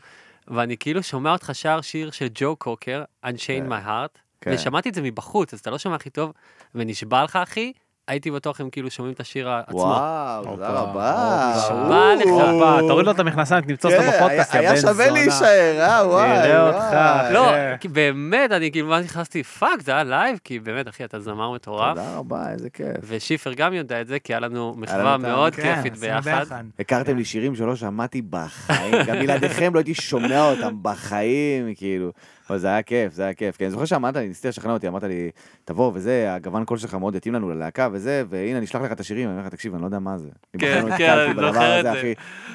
ואני 0.49 0.77
כאילו 0.77 1.03
שומע 1.03 1.33
אותך 1.33 1.51
שר 1.53 1.81
שיר 1.81 2.11
של 2.11 2.27
ג'ו 2.35 2.57
קוקר, 2.57 3.05
Unchain 3.27 3.71
My 3.71 3.87
Heart, 3.87 4.19
כן. 4.41 4.51
ושמעתי 4.55 4.89
את 4.89 4.95
זה 4.95 5.03
מבחוץ, 5.03 5.55
אז 5.55 5.61
אתה 5.61 5.71
לא 5.71 5.79
שומע 5.79 5.97
הכי 5.97 6.11
טוב, 6.11 6.33
ונשבע 6.75 7.25
לך, 7.25 7.37
אחי, 7.37 7.73
הייתי 8.09 8.31
בטוח 8.31 8.61
הם 8.61 8.71
כאילו 8.71 8.91
שומעים 8.91 9.15
את 9.15 9.21
השיר 9.21 9.51
עצמו. 9.51 9.79
וואו, 9.79 10.45
תודה 10.45 10.69
רבה. 10.69 11.53
נשבע 11.57 12.15
לך. 12.15 12.81
תוריד 12.89 13.07
לו 13.07 13.13
את 13.13 13.19
המכנסיים, 13.19 13.61
תמצוץ 13.65 13.93
אותו 13.93 14.03
כן, 14.03 14.17
בפודקאסט, 14.17 14.55
יא 14.55 14.61
היה 14.61 14.71
בן 14.71 14.81
שווה 14.81 14.93
זונה. 14.93 15.11
להישאר, 15.11 15.81
אה, 15.81 16.07
וואי. 16.09 16.29
נראה. 16.29 16.69
אותך. 16.69 17.33
לא, 17.33 17.53
כן. 17.81 17.93
באמת, 17.93 18.53
אני 18.53 18.73
כאילו, 18.73 18.89
מה 18.89 19.01
נכנסתי, 19.01 19.43
fuck, 19.43 19.81
זה 19.83 19.93
היה 19.93 20.05
live, 20.05 20.39
כי 20.45 20.59
באמת, 20.59 20.89
אחי, 20.89 21.05
אתה 21.05 21.21
זמר 21.21 21.51
מטורף. 21.51 21.97
תודה 21.97 22.17
רבה, 22.17 22.51
איזה 22.53 22.71
כיף. 22.71 22.87
ושיפר 23.03 23.53
גם 23.53 23.75
יודע 23.75 24.01
את 24.01 24.07
זה, 24.07 24.19
כי 24.19 24.33
היה 24.33 24.41
לנו 24.41 24.75
מחווה 24.77 25.17
מאוד 25.19 25.55
כן, 25.55 25.77
כיפית 25.77 25.97
ביחד. 25.97 26.45
הכרתם 26.79 27.17
לי 27.17 27.25
שירים 27.25 27.55
שלא 27.55 27.77
שמעתי 27.77 28.23
בחיים, 28.31 28.95
גם 29.07 29.19
בלעדיכם 29.19 29.75
לא 29.75 29.79
הייתי 29.79 29.95
שומע 29.95 30.51
אותם 30.51 30.77
בחיים, 30.83 31.75
כאילו. 31.75 32.13
אבל 32.51 32.59
זה 32.59 32.67
היה 32.69 32.83
כיף, 32.83 33.15
זה 33.15 33.23
היה 33.23 33.35
כיף. 33.35 33.57
כי 33.57 33.65
אני 33.65 33.71
זוכר 33.71 33.85
שאמרת 33.85 34.17
לי, 34.17 34.29
ניסית 34.29 34.45
לשכנע 34.45 34.73
אותי, 34.73 34.89
אמרת 34.89 35.03
לי, 35.03 35.31
תבוא 35.65 35.91
וזה, 35.95 36.35
הגוון 36.35 36.65
קול 36.65 36.79
שלך 36.79 36.95
מאוד 36.95 37.15
יתאים 37.15 37.35
לנו 37.35 37.51
ללהקה 37.51 37.89
וזה, 37.93 38.23
והנה, 38.29 38.57
אני 38.59 38.67
אשלח 38.67 38.83
לך 38.83 38.93
את 38.93 39.01
השירים, 39.01 39.29
אני 39.29 39.37
אומר 39.37 39.47
לך, 39.47 39.53
תקשיב, 39.53 39.73
אני 39.75 39.83
לא 39.83 39.87
יודע 39.87 39.99
מה 39.99 40.19
זה. 40.19 40.29
אני 40.55 40.61
כן, 40.63 40.85
כן, 40.99 41.19
אני 41.19 41.35
זוכר 41.47 41.81
את 41.81 41.85
זה. 41.85 42.13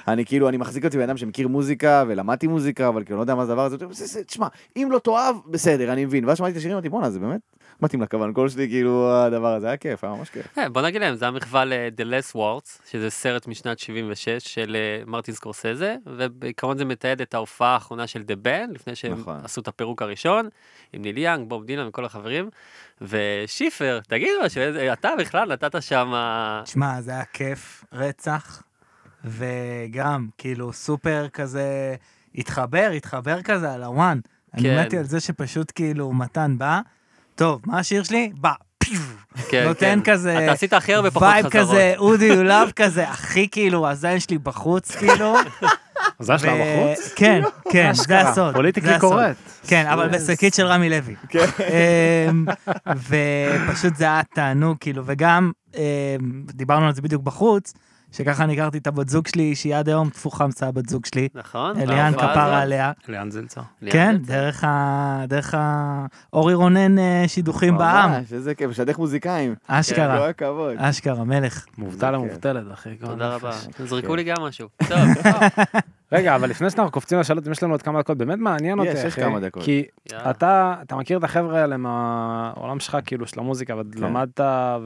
אני 0.07 0.25
כאילו, 0.25 0.49
אני 0.49 0.57
מחזיק 0.57 0.85
אותי 0.85 0.97
בן 0.97 1.03
אדם 1.03 1.17
שמכיר 1.17 1.47
מוזיקה, 1.47 2.03
ולמדתי 2.07 2.47
מוזיקה, 2.47 2.87
אבל 2.87 3.03
כאילו, 3.03 3.17
לא 3.17 3.23
יודע 3.23 3.35
מה 3.35 3.45
זה 3.45 3.51
הדבר 3.51 3.65
הזה. 3.65 3.77
זה- 3.91 4.05
זה- 4.05 4.23
תשמע, 4.23 4.47
אם 4.77 4.87
לא 4.91 4.99
תאהב, 4.99 5.35
בסדר, 5.49 5.93
אני 5.93 6.05
מבין. 6.05 6.25
ואז 6.25 6.37
שמעתי 6.37 6.51
את 6.51 6.57
השירים, 6.57 6.75
אמרתי, 6.75 6.89
בואנה, 6.89 7.09
זה 7.09 7.19
באמת 7.19 7.41
מתאים 7.81 8.01
לגוון 8.01 8.33
קול 8.33 8.49
שלי, 8.49 8.67
כאילו, 8.67 9.13
הדבר 9.13 9.53
הזה 9.53 9.67
היה 9.67 9.77
כיף, 9.77 10.03
היה 10.03 10.13
ממש 10.13 10.29
כיף. 10.29 10.57
אה, 10.57 10.69
בוא 10.69 10.81
נגיד 10.81 11.01
להם, 11.01 11.15
זה 11.15 11.27
המחווה 11.27 11.65
ל-The 11.65 12.03
Last 12.03 12.35
Waltz, 12.35 12.89
שזה 12.91 13.09
סרט 13.09 13.47
משנת 13.47 13.79
76 13.79 14.29
של 14.29 14.75
אה, 14.75 15.03
מרטין 15.05 15.33
סקורסזה, 15.33 15.95
ובעיקרון 16.05 16.77
זה 16.77 16.85
מתעד 16.85 17.21
את 17.21 17.33
ההופעה 17.33 17.73
האחרונה 17.73 18.07
של 18.07 18.21
The 18.21 18.45
Band, 18.45 18.73
לפני 18.73 18.95
שהם 18.95 19.19
נכון. 19.19 19.39
עשו 19.43 19.61
את 19.61 19.67
הפירוק 19.67 20.01
הראשון, 20.01 20.49
עם 20.93 21.01
ניל 21.01 21.17
יאנג, 21.17 21.49
בוב 21.49 21.65
דילן 21.65 21.87
וכל 21.87 22.05
החברים, 22.05 22.49
ושיפר, 23.01 23.99
תגיד 24.07 24.29
משהו, 24.45 24.61
אתה 24.93 25.09
בכלל 25.19 25.53
נתת 25.53 25.81
שם... 25.81 26.13
תשמע, 26.63 27.01
זה 27.01 27.11
היה 27.11 27.25
כיף, 27.33 27.83
רצח, 27.93 28.63
וגם, 29.25 30.27
כאילו, 30.37 30.73
סופר 30.73 31.27
כזה, 31.33 31.95
התחבר, 32.35 32.91
התחבר 32.95 33.41
כזה 33.41 33.73
על 33.73 33.83
הוואן. 33.83 34.19
אני 34.53 34.63
כן. 34.63 34.85
מתי 34.85 34.97
על 34.97 35.03
זה 35.03 35.19
שפשוט 35.19 35.71
כאילו 35.75 36.13
מתן 36.13 36.57
בא, 36.57 36.81
טוב, 37.35 37.61
מה 37.65 37.79
השיר 37.79 38.03
שלי? 38.03 38.31
בא, 38.37 38.51
כן, 39.49 39.63
נותן 39.67 39.99
כן. 40.03 40.11
כזה, 40.13 40.43
אתה 40.43 40.51
עשית 40.51 40.73
הכי 40.73 40.93
הרבה 40.93 41.11
פחות 41.11 41.23
וייב 41.23 41.45
חזרות. 41.49 41.69
כזה, 41.69 41.93
אודי 41.97 42.25
יולב 42.25 42.71
כזה, 42.75 43.09
הכי 43.09 43.47
כאילו, 43.51 43.87
הזין 43.89 44.19
שלי 44.19 44.37
בחוץ, 44.37 44.91
כאילו. 44.95 45.35
זה 46.19 46.37
שלה 46.37 46.53
בחוץ? 46.53 47.13
כן, 47.15 47.41
כן, 47.71 47.91
זה 47.93 48.19
הסוד. 48.21 48.53
פוליטיקלי. 48.55 48.99
קורקט. 48.99 49.35
כן, 49.67 49.85
אבל 49.87 50.07
בשקית 50.09 50.53
של 50.53 50.65
רמי 50.65 50.89
לוי. 50.89 51.15
אמ, 52.29 52.45
ופשוט 52.95 53.95
זה 53.95 54.03
היה 54.05 54.21
תענוג, 54.35 54.77
כאילו, 54.79 55.03
וגם, 55.05 55.51
אמ, 55.75 55.81
דיברנו 56.45 56.85
על 56.85 56.93
זה 56.93 57.01
בדיוק 57.01 57.23
בחוץ, 57.23 57.73
שככה 58.15 58.43
אני 58.43 58.53
הכרתי 58.53 58.77
את 58.77 58.87
הבת 58.87 59.09
זוג 59.09 59.27
שלי, 59.27 59.55
שהיא 59.55 59.75
עד 59.75 59.87
היום 59.89 60.09
תפוחה 60.09 60.47
מצאה 60.47 60.71
בת 60.71 60.89
זוג 60.89 61.05
שלי, 61.05 61.27
נכון? 61.35 61.79
אליאן 61.79 62.13
כפרה. 62.13 62.61
עליה. 62.61 62.91
ליאן 63.07 63.31
זלצר. 63.31 63.61
כן. 63.89 64.15
דרך 64.25 64.63
ה... 64.63 65.23
דרך 65.27 65.53
ה... 65.53 66.05
אורי 66.33 66.53
רונן 66.53 66.99
אה, 66.99 67.23
שידוכים 67.27 67.77
בעם. 67.77 68.11
ממש, 68.11 68.33
איזה 68.33 68.55
כיף, 68.55 68.69
משדך 68.69 68.97
מוזיקאים. 68.97 69.55
כל 69.55 69.73
אשכרה, 69.73 70.29
הכבוד. 70.29 70.75
אשכרה, 70.77 71.23
מלך. 71.23 71.65
מובטל 71.77 72.11
למובטלת, 72.11 72.73
אחי. 72.73 72.95
תודה. 72.95 73.35
רבה. 73.35 73.51
זרקו 73.85 74.15
לי 74.15 74.23
גם 74.23 74.37
משהו. 74.41 74.67
טוב, 74.89 74.99
רגע, 76.11 76.35
אבל 76.35 76.49
לפני 76.49 76.69
שאנחנו 76.69 76.91
קופצים 76.91 77.19
לשאלות, 77.19 77.47
אם 77.47 77.51
יש 77.51 77.63
לנו 77.63 77.73
עוד 77.73 77.81
כמה 77.81 77.99
דקות, 78.01 78.17
באמת 78.17 78.39
מעניין 78.39 78.79
יש, 78.79 78.87
אותי, 78.87 78.99
יש 78.99 79.05
אחי. 79.05 79.21
כמה 79.21 79.39
דקות. 79.39 79.63
כי. 79.63 79.83
אתה, 80.29 80.75
אתה 80.81 80.95
מכיר 80.95 81.17
את 81.17 81.23
החבר'ה 81.23 81.61
האלה 81.61 81.77
מהעולם 81.77 82.79
שלך, 82.79 82.97
כאילו, 83.05 83.27
של 83.27 83.39
המוזיקה, 83.39 83.73
ולמדת 83.95 84.39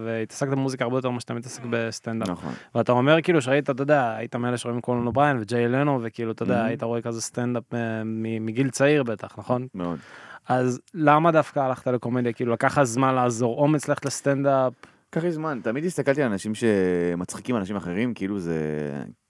והתעסקת 0.06 0.50
במוזיקה 0.52 0.84
הרבה 0.84 0.98
יותר 0.98 1.10
ממה 1.10 1.20
שאתה 1.20 1.34
מתעסק 1.34 1.62
בסטנדאפ. 1.70 2.30
נכון. 2.30 2.54
ואתה 2.76 2.92
אומר 2.92 3.22
כאילו 3.22 3.42
שראית, 3.42 3.70
אתה 3.70 3.84
יודע, 3.84 4.16
היית 4.18 4.36
מאלה 4.36 4.58
שרואים 4.58 4.82
קונאן 4.82 5.08
אובריין 5.08 5.38
וג'יי 5.42 5.68
לנו, 5.68 6.00
וכאילו, 6.04 6.32
אתה 6.32 6.44
יודע, 6.44 6.62
Mhm. 6.64 6.68
היית 6.68 6.84
רואה 6.84 7.02
כזה 7.02 7.22
סטנדאפ 7.22 7.74
אה, 7.74 7.80
מ- 8.06 8.46
מגיל 8.46 8.70
צעיר 8.70 9.04
בטח, 9.04 9.36
נכון? 9.38 9.68
מאוד. 9.76 10.00
אז 10.48 10.80
למה 10.94 11.32
דווקא 11.32 11.60
הלכת 11.60 11.88
לקומדיה? 11.88 12.34
כאילו, 12.34 12.54
לקח 12.54 12.78
לך 12.78 12.84
זמן 12.84 13.16
לאזור 13.16 13.62
אומץ 13.62 13.88
ללכת 13.88 14.06
לסטנדאפ? 14.06 14.74
לקח 15.12 15.24
לי 15.24 15.32
זמן, 15.32 15.60
תמיד 15.64 15.86
הסתכלתי 15.86 16.24
על 16.24 16.32
אנשים 16.32 16.52
שמצחיקים 16.56 17.56
אנשים 17.58 17.76
אחרים, 17.76 18.14
כאילו 18.14 18.40
זה 18.40 18.56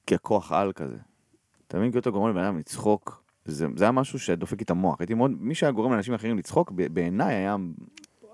ככוח 0.07 0.51
על 0.51 0.71
כזה. 0.75 0.95
אתה 1.69 1.77
מבין, 1.77 1.91
כאילו 1.91 2.01
אתה 2.01 2.09
גורם 2.09 2.29
לבן 2.29 2.43
אדם 2.43 2.57
לצחוק, 2.57 3.23
זה, 3.45 3.67
זה 3.75 3.83
היה 3.83 3.91
משהו 3.91 4.19
שדופק 4.19 4.59
לי 4.59 4.63
את 4.63 4.69
המוח. 4.69 4.95
הייתי 4.99 5.13
מאוד, 5.13 5.31
מי 5.39 5.55
שהיה 5.55 5.71
גורם 5.71 5.91
לאנשים 5.91 6.13
אחרים 6.13 6.37
לצחוק, 6.37 6.71
בעיניי 6.71 7.35
היה, 7.35 7.55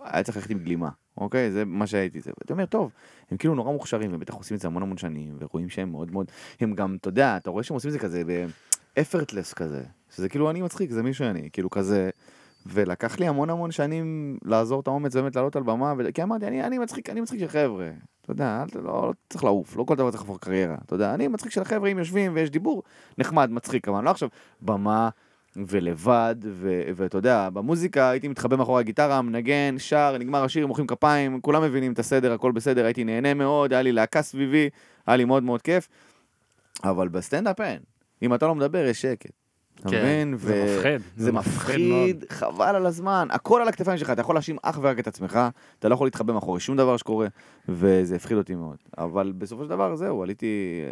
היה 0.04 0.24
צריך 0.24 0.38
ללכת 0.38 0.50
עם 0.50 0.60
גלימה, 0.60 0.90
אוקיי? 1.18 1.52
זה 1.52 1.66
מה 1.66 1.88
שהייתי. 1.88 2.22
זה. 2.22 2.32
ואתה 2.40 2.54
אומר, 2.54 2.66
טוב, 2.66 2.92
הם 3.32 3.38
כאילו 3.38 3.56
נורא 3.56 3.72
מוכשרים, 3.72 4.12
ובטח 4.14 4.34
עושים 4.34 4.56
את 4.56 4.62
זה 4.62 4.68
המון 4.68 4.84
המון 4.84 4.98
שנים, 4.98 5.38
ורואים 5.40 5.70
שהם 5.70 5.92
מאוד 5.92 6.12
מאוד, 6.12 6.32
הם 6.60 6.74
גם, 6.74 6.98
אתה 7.02 7.08
יודע, 7.08 7.38
אתה 7.38 7.50
רואה 7.50 7.64
שהם 7.64 7.76
עושים 7.76 7.88
את 7.88 7.94
זה 7.94 8.00
כזה 8.00 8.24
ב-effortless 8.28 9.56
כזה, 9.56 9.84
שזה 10.16 10.30
כאילו 10.30 10.50
אני 10.50 10.62
מצחיק, 10.62 10.92
זה 10.92 11.04
מי 11.04 11.14
שאני, 11.14 11.50
כאילו 11.54 11.70
כזה. 11.70 12.10
ולקח 12.66 13.20
לי 13.20 13.28
המון 13.28 13.50
המון 13.50 13.72
שנים 13.72 14.38
לעזור 14.46 14.80
את 14.80 14.88
האומץ 14.88 15.16
באמת 15.16 15.36
לעלות 15.36 15.56
על 15.56 15.64
במה, 15.64 15.94
ו... 15.98 16.14
כי 16.14 16.24
אמרתי, 16.24 16.48
אני, 16.48 16.64
אני 16.64 16.78
מצחיק, 16.78 17.10
אני 17.10 17.22
מצחיק 17.22 17.40
של 17.40 17.48
חבר'ה. 17.48 17.90
אתה 18.22 18.32
יודע, 18.32 18.64
אל, 18.76 18.82
לא, 18.82 19.08
לא 19.08 19.14
צריך 19.30 19.44
לעוף, 19.44 19.78
לא 19.78 19.84
כל 19.84 19.96
דבר 19.96 20.12
צריך 20.12 20.24
להפוך 20.24 20.40
קריירה. 20.40 20.76
אתה 20.86 20.96
יודע, 20.96 21.14
אני 21.14 21.28
מצחיק 21.28 21.52
של 21.52 21.62
החבר'ה, 21.62 21.90
אם 21.90 22.00
יושבים 22.00 22.32
ויש 22.36 22.50
דיבור, 22.50 22.84
נחמד, 23.18 23.52
מצחיק, 23.52 23.88
אבל 23.88 24.04
לא 24.04 24.10
עכשיו 24.10 24.30
במה, 24.62 25.10
ולבד, 25.56 26.36
ו- 26.44 26.82
ואתה 26.96 27.18
יודע, 27.18 27.50
במוזיקה 27.50 28.10
הייתי 28.10 28.28
מתחבא 28.28 28.56
מאחורי 28.56 28.80
הגיטרה, 28.80 29.22
מנגן, 29.22 29.76
שר, 29.78 30.16
נגמר 30.20 30.44
השיר, 30.44 30.68
מוחאים 30.68 30.88
כפיים, 30.88 31.42
כולם 31.42 31.64
מבינים 31.64 31.94
את 31.94 32.00
הסדר, 32.00 32.34
הכל 32.34 32.52
בסדר, 32.52 32.86
הייתי 32.86 33.04
נהנה 33.04 33.34
מאוד, 33.34 33.74
היה 33.74 33.82
לי 33.82 33.92
להקה 33.92 34.22
סביבי, 34.22 34.70
היה 35.08 35.18
לי 35.18 35.26
מאוד 35.26 35.44
מאוד 35.44 35.62
כיף, 35.62 35.88
אבל 36.84 37.08
בסטנדאפ 37.08 37.62
אין. 37.62 37.80
אם 38.22 38.34
אתה 38.34 38.48
לא 38.48 38.56
מדבר, 38.56 38.86
יש 38.86 39.02
שקט. 39.02 39.45
אתה 39.80 39.90
כן. 39.90 39.98
מבין? 40.02 40.38
זה 40.38 40.54
ו- 40.54 40.76
מפחיד, 40.78 41.02
זה 41.18 41.24
זה 41.26 41.32
מפחיד 41.32 41.76
מפחיד, 41.90 42.26
חבל 42.30 42.76
על 42.76 42.86
הזמן, 42.86 43.28
הכל 43.32 43.62
על 43.62 43.68
הכתפיים 43.68 43.98
שלך, 43.98 44.10
אתה 44.10 44.22
יכול 44.22 44.36
להאשים 44.36 44.58
אך 44.64 44.80
ורק 44.82 45.00
את 45.00 45.08
עצמך, 45.08 45.40
אתה 45.80 45.90
לא 45.90 45.94
יכול 45.94 46.08
להתחבא 46.08 46.34
מאחורי 46.34 46.60
שום 46.60 46.78
דבר 46.78 46.98
שקורה, 46.98 47.28
וזה 47.70 48.16
הפחיד 48.16 48.38
אותי 48.38 48.56
מאוד. 48.56 48.78
אבל 48.98 49.34
בסופו 49.38 49.64
של 49.64 49.70
דבר, 49.70 49.96
זהו, 49.96 50.24
עליתי, 50.24 50.48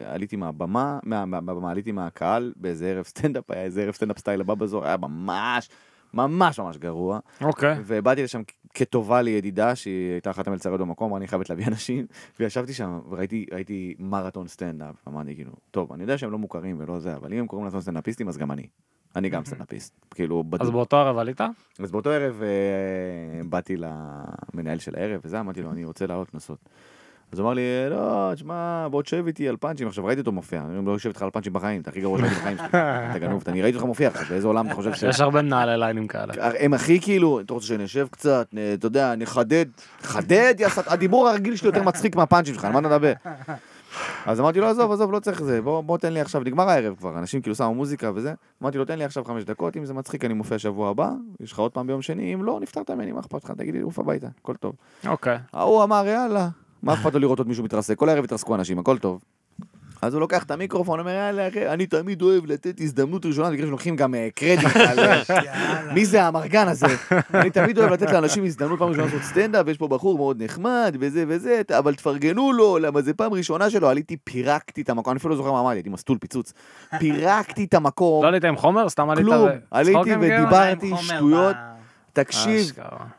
עליתי 0.05 0.35
מהבמה, 0.35 0.99
מה- 1.03 1.25
מה- 1.25 1.41
מהבמה, 1.41 1.71
עליתי 1.71 1.91
מהקהל 1.91 2.53
באיזה 2.55 2.87
ערב 2.91 3.05
סטנדאפ, 3.05 3.51
היה 3.51 3.63
איזה 3.63 3.83
ערב 3.83 3.93
סטנדאפ 3.93 4.17
סטייל 4.19 4.41
הבא 4.41 4.53
בתור, 4.55 4.85
היה 4.85 4.97
ממש, 4.97 5.69
ממש 6.13 6.59
ממש 6.59 6.77
גרוע. 6.77 7.19
אוקיי. 7.41 7.75
ובאתי 7.85 8.23
לשם 8.23 8.41
כטובה 8.73 9.21
לידידה, 9.21 9.75
שהיא 9.75 10.11
הייתה 10.11 10.31
אחת 10.31 10.47
המלצריות 10.47 10.81
במקום, 10.81 11.07
אמרה, 11.07 11.17
אני 11.17 11.27
חייבת 11.27 11.49
להביא 11.49 11.67
אנשים, 11.67 12.05
וישבתי 12.39 12.73
שם, 12.73 12.99
וראיתי 13.09 13.45
ראיתי 13.51 13.95
מרתון 13.99 14.47
סטנדאפ, 14.47 14.95
אמרתי 15.07 15.35
כאילו, 15.35 15.51
טוב, 15.71 15.93
אני 15.93 16.03
יודע 16.03 16.17
שהם 16.17 16.31
לא 16.31 16.37
מוכרים 16.37 16.75
ולא 16.79 16.99
זה, 16.99 17.15
אבל 17.15 17.33
אם 17.33 17.39
הם 17.39 17.47
קוראים 17.47 17.65
לעצמם 17.65 17.81
סטנדאפיסטים, 17.81 18.27
אז 18.27 18.37
גם 18.37 18.51
אני. 18.51 18.67
אני 19.15 19.29
גם 19.29 19.45
סטנדאפיסט, 19.45 19.93
כאילו, 20.11 20.39
אז 20.39 20.59
בדוק. 20.59 20.73
באותו 20.73 20.97
ערב 20.97 21.17
עלית? 21.17 21.41
אז 21.79 21.91
באותו 21.91 22.09
ערב 22.09 22.41
אה, 22.43 23.43
באתי 23.49 23.75
למנהל 23.77 24.79
של 24.79 24.95
הערב 24.95 25.21
וזה, 25.23 25.39
אמרתי 25.39 25.61
לו, 25.61 25.71
אני 25.71 25.85
רוצה 25.85 26.07
לעלות 26.07 26.29
קנסות. 26.29 26.69
אז 27.33 27.39
הוא 27.39 27.45
אמר 27.45 27.53
לי, 27.53 27.61
לא, 27.89 28.31
תשמע, 28.35 28.87
בוא 28.91 29.01
תשב 29.01 29.23
איתי 29.27 29.49
על 29.49 29.57
פאנצ'ים. 29.57 29.87
עכשיו, 29.87 30.05
ראיתי 30.05 30.19
אותו 30.19 30.31
מופיע, 30.31 30.61
אני 30.69 30.85
לא 30.85 30.91
יושב 30.91 31.09
איתך 31.09 31.21
על 31.21 31.29
פאנצ'ים 31.29 31.53
בחיים, 31.53 31.81
אתה 31.81 31.89
הכי 31.89 32.01
גרוע 32.01 32.19
שהייתי 32.19 32.35
בחיים 32.35 32.57
שלי. 32.57 32.67
אתה 33.11 33.19
גנוב, 33.19 33.43
אני 33.47 33.61
ראיתי 33.61 33.75
אותך 33.77 33.87
מופיע 33.87 34.07
עכשיו, 34.07 34.25
באיזה 34.29 34.47
עולם 34.47 34.67
אתה 34.67 34.75
חושב 34.75 34.93
ש... 34.93 35.03
יש 35.03 35.21
הרבה 35.21 35.41
מנהלי 35.41 35.77
ליינים 35.77 36.07
כאלה. 36.07 36.33
הם 36.59 36.73
הכי 36.73 36.99
כאילו, 37.01 37.39
אתה 37.39 37.53
רוצה 37.53 37.65
שנשב 37.67 38.07
קצת, 38.11 38.47
נ- 38.53 38.73
אתה 38.73 38.85
יודע, 38.85 39.15
נחדד, 39.15 39.65
חדד, 40.01 40.53
הדיבור 40.87 41.29
הרגיל 41.29 41.55
שלי 41.55 41.67
יותר 41.67 41.83
מצחיק 41.83 42.15
מהפאנצ'ים 42.15 42.53
שלך, 42.53 42.65
על 42.65 42.71
מה 42.71 42.79
אתה 42.79 42.87
מדבר? 42.87 43.13
אז 44.25 44.39
אמרתי 44.39 44.59
לו, 44.59 44.67
עזוב, 44.67 44.91
עזוב, 44.91 45.11
לא 45.11 45.19
צריך 45.19 45.43
זה, 45.43 45.61
בוא, 45.61 45.81
בוא 45.81 45.97
תן 45.97 46.13
לי 46.13 46.21
עכשיו, 46.21 46.41
נגמר 46.41 46.69
הערב 46.69 46.95
כבר, 46.95 47.17
אנשים 47.19 47.41
כאילו 47.41 47.55
שמו 47.55 47.75
מוזיקה 47.75 48.11
וזה, 48.15 48.33
אמרתי 48.63 48.77
לו, 48.77 48.85
תן 48.85 48.97
לי 48.97 49.03
עכשיו 49.03 49.23
חמש 49.23 49.43
דקות, 49.43 49.77
אם 49.77 49.85
זה 49.85 49.93
מצחיק 49.93 50.25
אני 50.25 50.33
מופיע 50.33 50.59
שבוע 50.59 50.89
הבא, 50.89 51.09
יש 51.39 51.51
לך 51.51 51.59
עוד 51.59 51.71
פעם 51.71 51.87
ביום 51.87 52.01
שני, 52.01 52.33
אם 52.33 52.43
לא, 52.43 52.59
נפטרת 52.61 52.91
ממני, 52.91 53.11
מה 53.11 53.19
אכפת 53.19 53.43
לך, 53.43 53.51
תגיד 53.51 53.73
לי, 53.73 53.81
עוף 53.81 53.99
הביתה, 53.99 54.27
הכל 54.41 54.55
טוב. 54.55 54.75
אוקיי. 55.07 55.37
ההוא 55.53 55.83
אמר, 55.83 56.07
יאללה, 56.07 56.49
מה 56.83 56.93
אכפת 56.93 57.13
לו 57.13 57.19
לראות 57.19 57.39
עוד 57.39 57.47
מישהו 57.47 57.63
מתרסק, 57.63 57.97
כל 57.97 58.09
הערב 58.09 58.23
התרסקו 58.23 58.55
אנשים, 58.55 58.79
הכל 58.79 58.97
טוב. 58.97 59.21
אז 60.01 60.13
הוא 60.13 60.21
לוקח 60.21 60.43
את 60.43 60.51
המיקרופון, 60.51 60.99
אומר, 60.99 61.11
יאללה, 61.11 61.47
אחי, 61.47 61.67
אני 61.67 61.85
תמיד 61.85 62.21
אוהב 62.21 62.45
לתת 62.45 62.81
הזדמנות 62.81 63.25
ראשונה, 63.25 63.51
בגלל 63.51 63.67
שלוקחים 63.67 63.95
גם 63.95 64.15
אה, 64.15 64.27
קרדיט 64.35 64.75
על... 64.75 64.99
אה, 64.99 65.93
מי 65.93 66.05
זה 66.05 66.23
האמרגן 66.23 66.67
הזה? 66.67 66.85
אני 67.33 67.49
תמיד 67.49 67.77
אוהב 67.77 67.91
לתת 67.91 68.11
לאנשים 68.11 68.43
הזדמנות 68.43 68.79
פעם 68.79 68.89
ראשונה 68.89 69.05
לעשות 69.05 69.21
סטנדאפ, 69.21 69.67
יש 69.67 69.77
פה 69.77 69.87
בחור 69.87 70.17
מאוד 70.17 70.43
נחמד, 70.43 70.97
וזה 70.99 71.23
וזה, 71.27 71.61
אבל 71.77 71.95
תפרגנו 71.95 72.53
לו, 72.53 72.77
למה 72.77 73.01
זה 73.01 73.13
פעם 73.13 73.33
ראשונה 73.33 73.69
שלו, 73.69 73.89
עליתי, 73.89 74.17
פירקתי 74.17 74.81
את 74.81 74.89
המקום, 74.89 75.11
אני 75.11 75.17
אפילו 75.17 75.29
לא 75.29 75.37
זוכר 75.37 75.51
מה 75.51 75.59
אמרתי, 75.59 75.75
הייתי 75.75 75.89
מסטול 75.89 76.17
פיצוץ. 76.17 76.53
פירקתי 76.99 77.63
את 77.63 77.73
המקום, 77.73 78.23
לא 78.23 78.27
עלית 78.27 78.45
עם 78.45 78.55
חומר? 78.55 78.89
סתם 78.89 79.09
עלית... 79.09 79.25
כלום, 79.25 79.49
עליתי? 79.71 80.15
ודיברתי 80.19 80.89
חומר 80.89 81.01
שטויות, 81.01 81.55
תקשיב. 82.13 82.71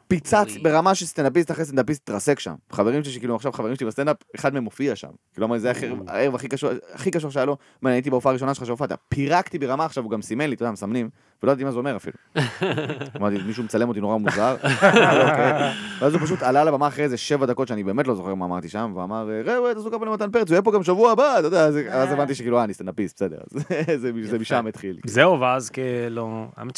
פיצץ. 0.08 0.56
ברמה 0.62 0.94
שסטנדאפיסט 0.94 1.50
אחרי 1.50 1.64
סטנדאפיסט 1.64 2.02
התרסק 2.10 2.38
שם. 2.40 2.54
חברים 2.72 3.04
שלי 3.04 3.12
שכאילו 3.12 3.36
עכשיו 3.36 3.52
חברים 3.52 3.76
שלי 3.76 3.86
בסטנדאפ, 3.86 4.16
אחד 4.36 4.54
מהם 4.54 4.62
מופיע 4.64 4.96
שם. 4.96 5.08
כאילו 5.34 5.46
אמר, 5.46 5.58
זה 5.58 5.70
הערב- 5.70 6.08
הערב 6.08 6.34
הכי 6.34 6.48
קשור, 6.48 6.70
הכי 6.94 7.10
קשור 7.10 7.30
שהיה 7.30 7.46
לו, 7.46 7.56
מה, 7.82 7.90
אני 7.90 7.96
הייתי 7.96 8.10
בהופעה 8.10 8.30
הראשונה 8.30 8.54
שלך 8.54 8.66
שהופעת, 8.66 8.92
פירקתי 9.08 9.58
ברמה 9.58 9.84
עכשיו, 9.84 10.04
הוא 10.04 10.10
גם 10.10 10.22
סימן 10.22 10.46
לי, 10.48 10.54
אתה 10.54 10.62
יודע, 10.62 10.72
מסמנים, 10.72 11.08
ולא 11.42 11.52
ידעתי 11.52 11.64
מה 11.64 11.72
זה 11.72 11.78
אומר 11.78 11.96
אפילו. 11.96 12.16
אמרתי, 13.16 13.36
מישהו 13.46 13.64
מצלם 13.64 13.88
אותי 13.88 14.00
נורא 14.00 14.16
מוזר, 14.16 14.56
אוקיי. 14.62 15.72
ואז 16.00 16.14
הוא 16.14 16.22
פשוט 16.22 16.42
עלה 16.42 16.64
לבמה 16.64 16.88
אחרי 16.88 17.04
איזה 17.04 17.16
שבע 17.16 17.46
דקות 17.46 17.68
שאני 17.68 17.84
באמת 17.84 18.06
לא 18.06 18.14
זוכר 18.14 18.34
מה 18.34 18.44
אמרתי 18.46 18.68
שם, 18.68 18.92
ואמר, 18.96 19.28
ראו, 19.44 19.74
תעשו 19.74 19.86
כפיים 19.90 20.02
למתן 20.04 20.30
פרץ, 20.30 20.48
הוא 20.48 20.54
יהיה 20.54 20.62
פה 20.62 20.72
גם 20.72 20.82
שבוע 20.82 21.12
הבא, 21.12 21.38
אתה 21.38 21.46
יודע, 21.46 21.70
זה- 21.70 21.88
אז 21.94 22.12
הבנתי 22.12 22.34
שכאילו, 22.34 22.58
אה, 22.58 22.64
אני 22.64 22.74
סטנדאפיסט, 22.74 23.16
בסדר, 23.16 23.38
זה- 23.96 24.10
זה 24.22 24.38
משם 24.38 24.66
התחיל. 24.66 24.98
זהו, 25.06 25.40
ואז 25.40 25.70
כאילו... 25.70 26.46
האמת 26.56 26.76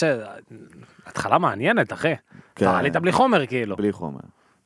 שהתחלה 1.07 1.39
מעניינת, 1.39 1.93
אחי. 1.93 2.13
כן. 2.57 2.65
אתה 2.65 2.79
עלית 2.79 2.97
בלי 2.97 3.13
חומר, 3.13 3.47
כאילו. 3.47 3.77
בלי 3.77 3.93
חומר. 3.93 4.21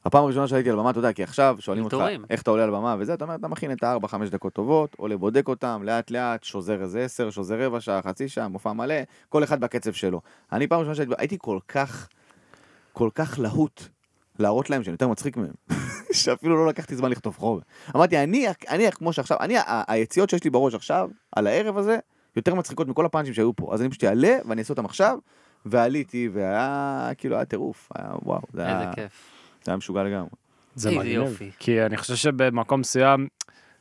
הפעם 0.04 0.24
הראשונה 0.24 0.48
שעליתי 0.48 0.70
על 0.70 0.76
במה, 0.76 0.90
אתה 0.90 0.98
יודע, 0.98 1.12
כי 1.12 1.22
עכשיו 1.22 1.56
שואלים 1.58 1.84
אותך. 1.84 1.96
איך 2.30 2.42
אתה 2.42 2.50
עולה 2.50 2.64
על 2.64 2.70
במה 2.70 2.96
וזה, 2.98 3.14
אתה 3.14 3.24
אומר, 3.24 3.34
אתה 3.34 3.48
מכין 3.48 3.72
את 3.72 3.82
הארבע, 3.82 4.08
חמש 4.08 4.30
דקות 4.30 4.52
טובות, 4.52 4.94
עולה 4.96 5.16
בודק 5.16 5.48
אותם, 5.48 5.82
לאט 5.84 6.10
לאט, 6.10 6.44
שוזר 6.44 6.82
איזה 6.82 7.04
עשר, 7.04 7.30
שוזר 7.30 7.60
רבע 7.60 7.80
שעה, 7.80 8.02
חצי 8.02 8.28
שעה, 8.28 8.48
מופע 8.48 8.72
מלא, 8.72 8.94
כל 9.28 9.44
אחד 9.44 9.60
בקצב 9.60 9.92
שלו. 9.92 10.20
אני 10.52 10.66
פעם 10.66 10.78
ראשונה 10.78 10.94
שהייתי, 10.94 11.14
הייתי 11.18 11.36
כל 11.40 11.58
כך, 11.68 12.08
כל 12.92 13.10
כך 13.14 13.38
להוט 13.38 13.82
להראות 14.38 14.70
להם 14.70 14.82
שאני 14.82 14.92
יותר 14.92 15.08
מצחיק 15.08 15.36
מהם, 15.36 15.52
שאפילו 16.12 16.56
לא 16.56 16.66
לקחתי 16.66 16.96
זמן 16.96 17.10
לכתוב 17.10 17.36
חומר. 17.36 17.60
אמרתי, 17.96 18.18
אני, 18.18 18.46
אני 18.68 18.92
כמו 18.92 19.12
שעכשיו, 19.12 19.38
אני, 19.40 19.54
היציאות 19.88 20.30
שיש 20.30 20.44
לי 20.44 20.50
בראש 20.50 20.74
עכשיו, 20.74 21.08
על 21.32 21.46
הערב 21.46 21.76
הזה, 21.76 21.98
יותר 22.36 22.54
מצחיקות 22.54 22.88
מכל 22.88 23.06
הפאנצ'ים 23.06 23.34
שהיו 23.34 23.56
פה. 23.56 23.74
אז 23.74 23.80
אני 23.80 23.88
פשוט 23.88 24.04
אעלה 24.04 24.38
ואני 24.44 24.60
אעשה 24.60 24.72
אותם 24.72 24.84
עכשיו, 24.84 25.18
ועליתי, 25.66 26.28
והיה, 26.32 27.10
כאילו, 27.18 27.36
היה 27.36 27.44
טירוף, 27.44 27.88
היה 27.94 28.08
וואו, 28.22 28.40
זה 28.52 28.62
היה... 28.62 28.80
איזה 28.80 28.92
כיף. 28.94 29.30
זה 29.64 29.70
היה 29.70 29.76
משוגע 29.76 30.02
לגמרי. 30.02 30.30
זה 30.74 30.88
איזה 30.88 31.00
מגניב. 31.00 31.14
יופי. 31.14 31.50
כי 31.58 31.82
אני 31.82 31.96
חושב 31.96 32.14
שבמקום 32.14 32.80
מסוים, 32.80 33.28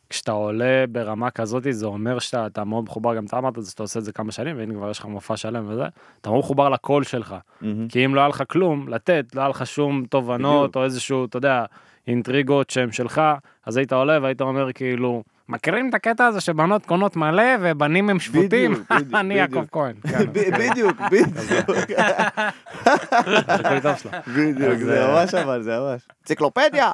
כשאתה 0.10 0.32
עולה 0.32 0.86
ברמה 0.92 1.32
כזאת, 1.32 1.64
זה 1.70 1.86
אומר 1.86 2.20
שאתה 2.20 2.46
אתה 2.46 2.64
מאוד 2.64 2.84
מחובר, 2.84 3.16
גם 3.16 3.26
אתה 3.26 3.38
אמרת 3.38 3.58
את 3.58 3.64
זה, 3.64 3.72
שאתה 3.72 3.84
עושה 3.84 4.00
את 4.00 4.06
זה 4.06 4.12
כמה 4.12 4.32
שנים, 4.32 4.58
והנה 4.58 4.74
כבר 4.74 4.90
יש 4.90 5.00
לך 5.00 5.06
מופע 5.06 5.38
שלם 5.38 5.66
וזה, 5.68 5.84
אתה 6.22 6.30
מאוד 6.30 6.40
מחובר 6.40 6.70
לקול 6.70 7.04
שלך. 7.04 7.36
כי 7.90 8.06
אם 8.06 8.16
לא 8.16 8.22
היה 8.22 8.28
לך 8.28 8.44
כלום 8.50 8.88
לתת, 8.88 9.26
לא 9.36 9.42
היה 9.42 9.50
לך 9.50 9.68
שום 9.68 10.06
תובנות, 10.10 10.62
בדיוק. 10.70 10.76
או 10.76 10.84
איזשהו, 10.84 11.26
אתה 11.26 11.38
יודע, 11.38 11.66
אינטריגות 12.08 12.70
שהן 12.70 12.92
שלך, 12.92 13.22
אז 13.66 13.78
היית 13.78 13.94
עולה 13.94 14.20
והיית 14.22 14.42
אומר 14.42 14.74
כאילו, 14.74 15.24
מכירים 15.50 15.89
את 15.89 15.93
הקטע 15.93 16.26
הזה 16.26 16.41
שבנות 16.41 16.86
קונות 16.86 17.16
מלא 17.16 17.43
ובנים 17.62 18.10
הם 18.10 18.20
שפוטים? 18.20 18.84
אני 19.20 19.34
יעקב. 19.34 19.64
כהן. 19.72 19.95
בדיוק, 20.60 20.97
בדיוק. 21.12 21.78
בדיוק, 24.38 24.78
זה 24.78 25.08
ממש 25.08 25.34
אבל, 25.34 25.62
זה 25.62 25.80
ממש. 25.80 26.02
אנציקלופדיה! 26.22 26.93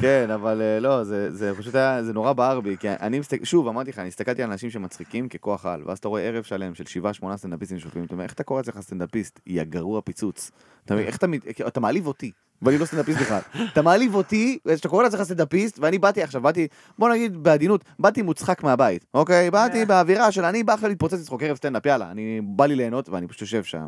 כן, 0.00 0.30
אבל 0.30 0.62
אה, 0.62 0.80
לא, 0.80 1.04
זה, 1.04 1.32
זה 1.32 1.52
פשוט 1.58 1.74
היה, 1.74 2.02
זה 2.02 2.12
נורא 2.12 2.32
בער 2.32 2.60
בי, 2.60 2.76
כי 2.80 2.88
אני 2.90 3.18
מסתכל, 3.18 3.44
שוב, 3.44 3.68
אמרתי 3.68 3.90
לך, 3.90 3.98
אני 3.98 4.08
הסתכלתי 4.08 4.42
על 4.42 4.50
אנשים 4.50 4.70
שמצחיקים 4.70 5.28
ככוח 5.28 5.66
על, 5.66 5.82
ואז 5.86 5.98
אתה 5.98 6.08
רואה 6.08 6.22
ערב 6.22 6.44
שלם 6.44 6.74
של 6.74 6.86
שבעה, 6.86 7.12
שמונה 7.12 7.36
סטנדאפיסטים 7.36 7.78
שיושבים, 7.78 8.04
אתה 8.04 8.12
אומר, 8.12 8.24
איך 8.24 8.32
אתה 8.32 8.42
קורא 8.42 8.60
לעצמך 8.60 8.80
סטנדאפיסט? 8.80 9.40
יא 9.46 9.62
גרוע 9.62 10.00
פיצוץ. 10.00 10.50
אתה 10.84 10.94
מבין, 10.94 11.06
איך 11.06 11.16
אתה, 11.16 11.26
אתה 11.66 11.80
מעליב 11.80 12.06
אותי, 12.06 12.30
ואני 12.62 12.78
לא 12.78 12.84
סטנדאפיסט 12.84 13.20
בכלל. 13.20 13.40
אתה 13.72 13.82
מעליב 13.82 14.14
אותי, 14.14 14.58
ואתה 14.66 14.88
קורא 14.88 15.02
לעצמך 15.02 15.22
סטנדאפיסט, 15.22 15.78
ואני 15.78 15.98
באתי 15.98 16.22
עכשיו, 16.22 16.42
באתי, 16.42 16.68
בוא 16.98 17.08
נגיד 17.08 17.42
בעדינות, 17.42 17.84
באתי 17.98 18.22
מוצחק 18.22 18.62
מהבית, 18.62 19.04
אוקיי? 19.14 19.50
באתי 19.50 19.84
באווירה 19.84 20.32
של 20.32 20.44
אני 20.44 20.62
בא 20.62 20.72
עכשיו 20.72 20.88
להתפוצץ 20.88 21.20
לצחוק 21.20 21.42
ערב 21.42 21.56
סטנדאפ, 21.56 21.86
יאללה, 21.86 22.10
אני 22.10 22.40
בא 22.44 22.66
לי 22.66 22.76
ליהנות, 22.76 23.08
ואני 23.08 23.28
פשוט 23.28 23.40
יושב 23.40 23.64
שם. 23.64 23.86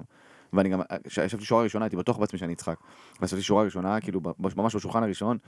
ואני 0.53 0.69
גם, 0.69 0.81
כשישבתי 1.09 1.45
שורה 1.45 1.63
ראשונה, 1.63 1.85
הייתי 1.85 1.97
בטוח 1.97 2.19
בעצמי 2.19 2.39
שאני 2.39 2.53
אצחק. 2.53 2.77
וישבתי 3.21 3.43
שורה 3.43 3.65
ראשונה, 3.65 4.01
כאילו, 4.01 4.21
ממש 4.57 4.77
בשולחן 4.77 5.03
הראשון, 5.03 5.39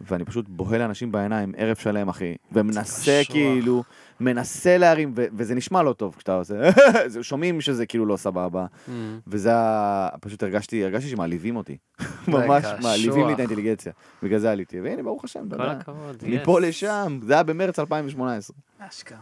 ואני 0.00 0.24
פשוט 0.24 0.48
בוהה 0.48 0.78
לאנשים 0.78 1.12
בעיניים 1.12 1.54
ערב 1.56 1.76
שלם, 1.76 2.08
אחי, 2.08 2.34
ומנסה. 2.52 3.20
כאילו, 3.28 3.84
מנסה 4.20 4.78
להרים, 4.78 5.12
ו- 5.16 5.24
וזה 5.36 5.54
נשמע 5.54 5.82
לא 5.82 5.92
טוב 5.92 6.14
כשאתה 6.16 6.34
עושה, 6.34 6.54
שומעים 7.22 7.60
שזה 7.60 7.86
כאילו 7.86 8.06
לא 8.06 8.16
סבבה, 8.16 8.66
Mm. 8.86 8.90
וזה 9.26 9.48
היה, 9.50 10.08
פשוט 10.20 10.42
הרגשתי, 10.42 10.84
הרגשתי 10.84 11.10
שמעליבים 11.10 11.56
אותי, 11.56 11.76
ממש. 12.28 12.64
מעליבים 12.82 13.26
לי 13.26 13.32
את 13.32 13.38
האינטליגנציה, 13.38 13.92
בגלל 14.22 14.38
זה 14.38 14.50
עליתי, 14.50 14.80
והנה 14.80 15.02
ברוך 15.02 15.24
השם, 15.24 15.44
אתה 15.48 15.56
יודע. 15.56 16.42
מפה. 16.42 16.60
לשם, 16.60 17.18
זה 17.22 17.32
היה 17.32 17.42
במרץ 17.42 17.78
2018, 17.78 18.56
אשכרה. 18.78 19.18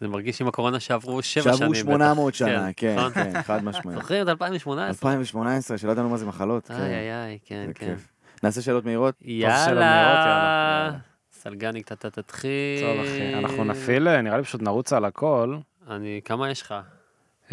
זה 0.00 0.08
מרגיש 0.08 0.40
עם 0.40 0.48
הקורונה 0.48 0.80
שעברו 0.80 1.22
שבע 1.22 1.42
שנים. 1.42 1.54
שעברו 1.56 1.72
בטח. 1.72 1.80
800 1.80 2.34
שנה, 2.34 2.68
כן, 2.76 2.96
נכון? 2.98 3.12
כן, 3.14 3.42
חד 3.42 3.64
משמעית. 3.64 3.98
זוכרים 3.98 4.22
את 4.22 4.28
2018? 4.28 4.88
2018, 4.88 5.78
שלא 5.78 5.92
ידענו 5.92 6.08
מה 6.08 6.16
זה 6.16 6.26
מחלות, 6.26 6.70
איי 6.70 6.78
כן, 6.78 6.84
איי 6.84 7.38
כן 7.44 7.70
כן. 7.74 7.94
נעשה 8.42 8.62
שאלות 8.62 8.84
מהירות? 8.84 9.14
יאללה. 9.22 10.90
סלגניק, 11.32 11.92
אתה 11.92 12.10
תתחיל. 12.10 12.80
טוב 12.82 13.00
אחי, 13.06 13.34
אנחנו 13.34 13.64
נפעיל, 13.64 14.08
אה, 14.08 14.20
נראה 14.22 14.36
לי 14.36 14.42
פשוט 14.42 14.62
נרוץ 14.62 14.92
על 14.92 15.04
הכל. 15.04 15.56
אני, 15.90 16.20
כמה 16.24 16.50
יש 16.50 16.62
לך? 16.62 16.74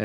אה, 0.00 0.04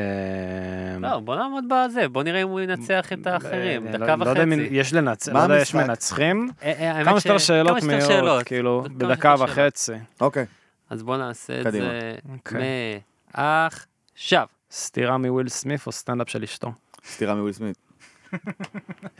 לא, 1.00 1.18
בוא 1.18 1.36
נעמוד 1.36 1.64
בזה, 1.70 2.08
בוא 2.08 2.22
נראה 2.22 2.42
אם 2.42 2.48
הוא 2.48 2.60
ינצח 2.60 3.12
את 3.12 3.26
האחרים. 3.26 3.86
אה, 3.86 3.92
דקה 3.92 4.16
לא- 4.16 4.24
לא 4.24 4.30
יודע 4.30 4.42
אם 4.42 4.52
וחצי. 4.52 4.68
יש 4.70 4.94
לנצח, 4.94 5.32
לא 5.32 5.38
יודע, 5.38 5.58
יש? 5.58 5.74
מנצחים. 5.74 6.50
אה, 6.62 6.98
אה, 6.98 7.04
כמה 7.04 7.20
שיותר 7.20 7.38
שאלות 7.38 7.82
מהירות. 7.82 8.42
כאילו, 8.42 8.84
בדקה. 8.96 9.34
וחצי. 9.38 9.92
אוקיי. 10.20 10.46
אז 10.90 11.02
בוא 11.02 11.16
נעשה 11.16 11.60
את. 11.60 11.72
זה 11.72 12.14
אוקיי. 12.32 13.00
מעכשיו. 13.38 14.46
סטירה 14.70 15.18
מוויל 15.18 15.48
סמית' 15.48 15.86
או 15.86 15.92
סטנדאפ 15.92 16.28
של 16.28 16.42
אשתו? 16.42 16.72
סטירה 17.06 17.34
מוויל 17.34 17.52
סמית'. 17.52 17.78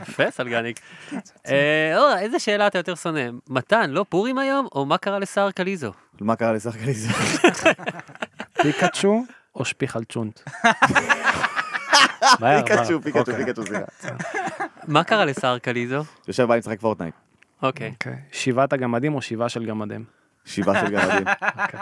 יפה, 0.01 0.31
סלגניק. 0.31 0.81
אה, 1.49 2.19
איזה 2.19 2.39
שאלה 2.39 2.67
אתה 2.67 2.79
יותר 2.79 2.95
שונא? 2.95 3.31
מתן, 3.49 3.91
לא 3.91 4.05
פורים 4.09 4.39
היום, 4.39 4.69
או 4.75 4.87
מה 4.87 4.99
קרה 4.99 5.19
לסער 5.19 5.51
קליזו? 5.51 5.93
מה 6.21 6.37
קרה 6.37 6.53
לסך 6.53 6.77
קליזה? 6.77 7.09
פיקאצ'ו 8.63 9.25
או 9.57 9.65
שפיך 9.65 9.97
על 9.97 10.05
צ'ונט? 10.05 10.41
מהר, 12.41 12.63
פיקצ'ו, 12.63 12.93
מהר. 12.93 13.01
פיקצ'ו, 13.03 13.19
אוקיי. 13.19 13.45
פיקצ'ו, 13.45 13.67
סליחה. 13.67 13.85
מה 14.89 15.05
קרה 15.05 15.25
לסער 15.25 15.59
קליזו? 15.59 16.05
יושב 16.29 16.43
בבית 16.43 16.59
משחק 16.59 16.81
פורטנייט. 16.81 17.15
אוקיי. 17.63 17.91
אוקיי. 17.91 18.17
שבעת 18.33 18.73
הגמדים 18.73 19.15
או 19.15 19.23
שבעה 19.23 19.49
של 19.49 19.67
גמדים? 19.67 20.05
שבעה 20.45 20.81
של 20.81 20.93
גמדים. 20.93 21.25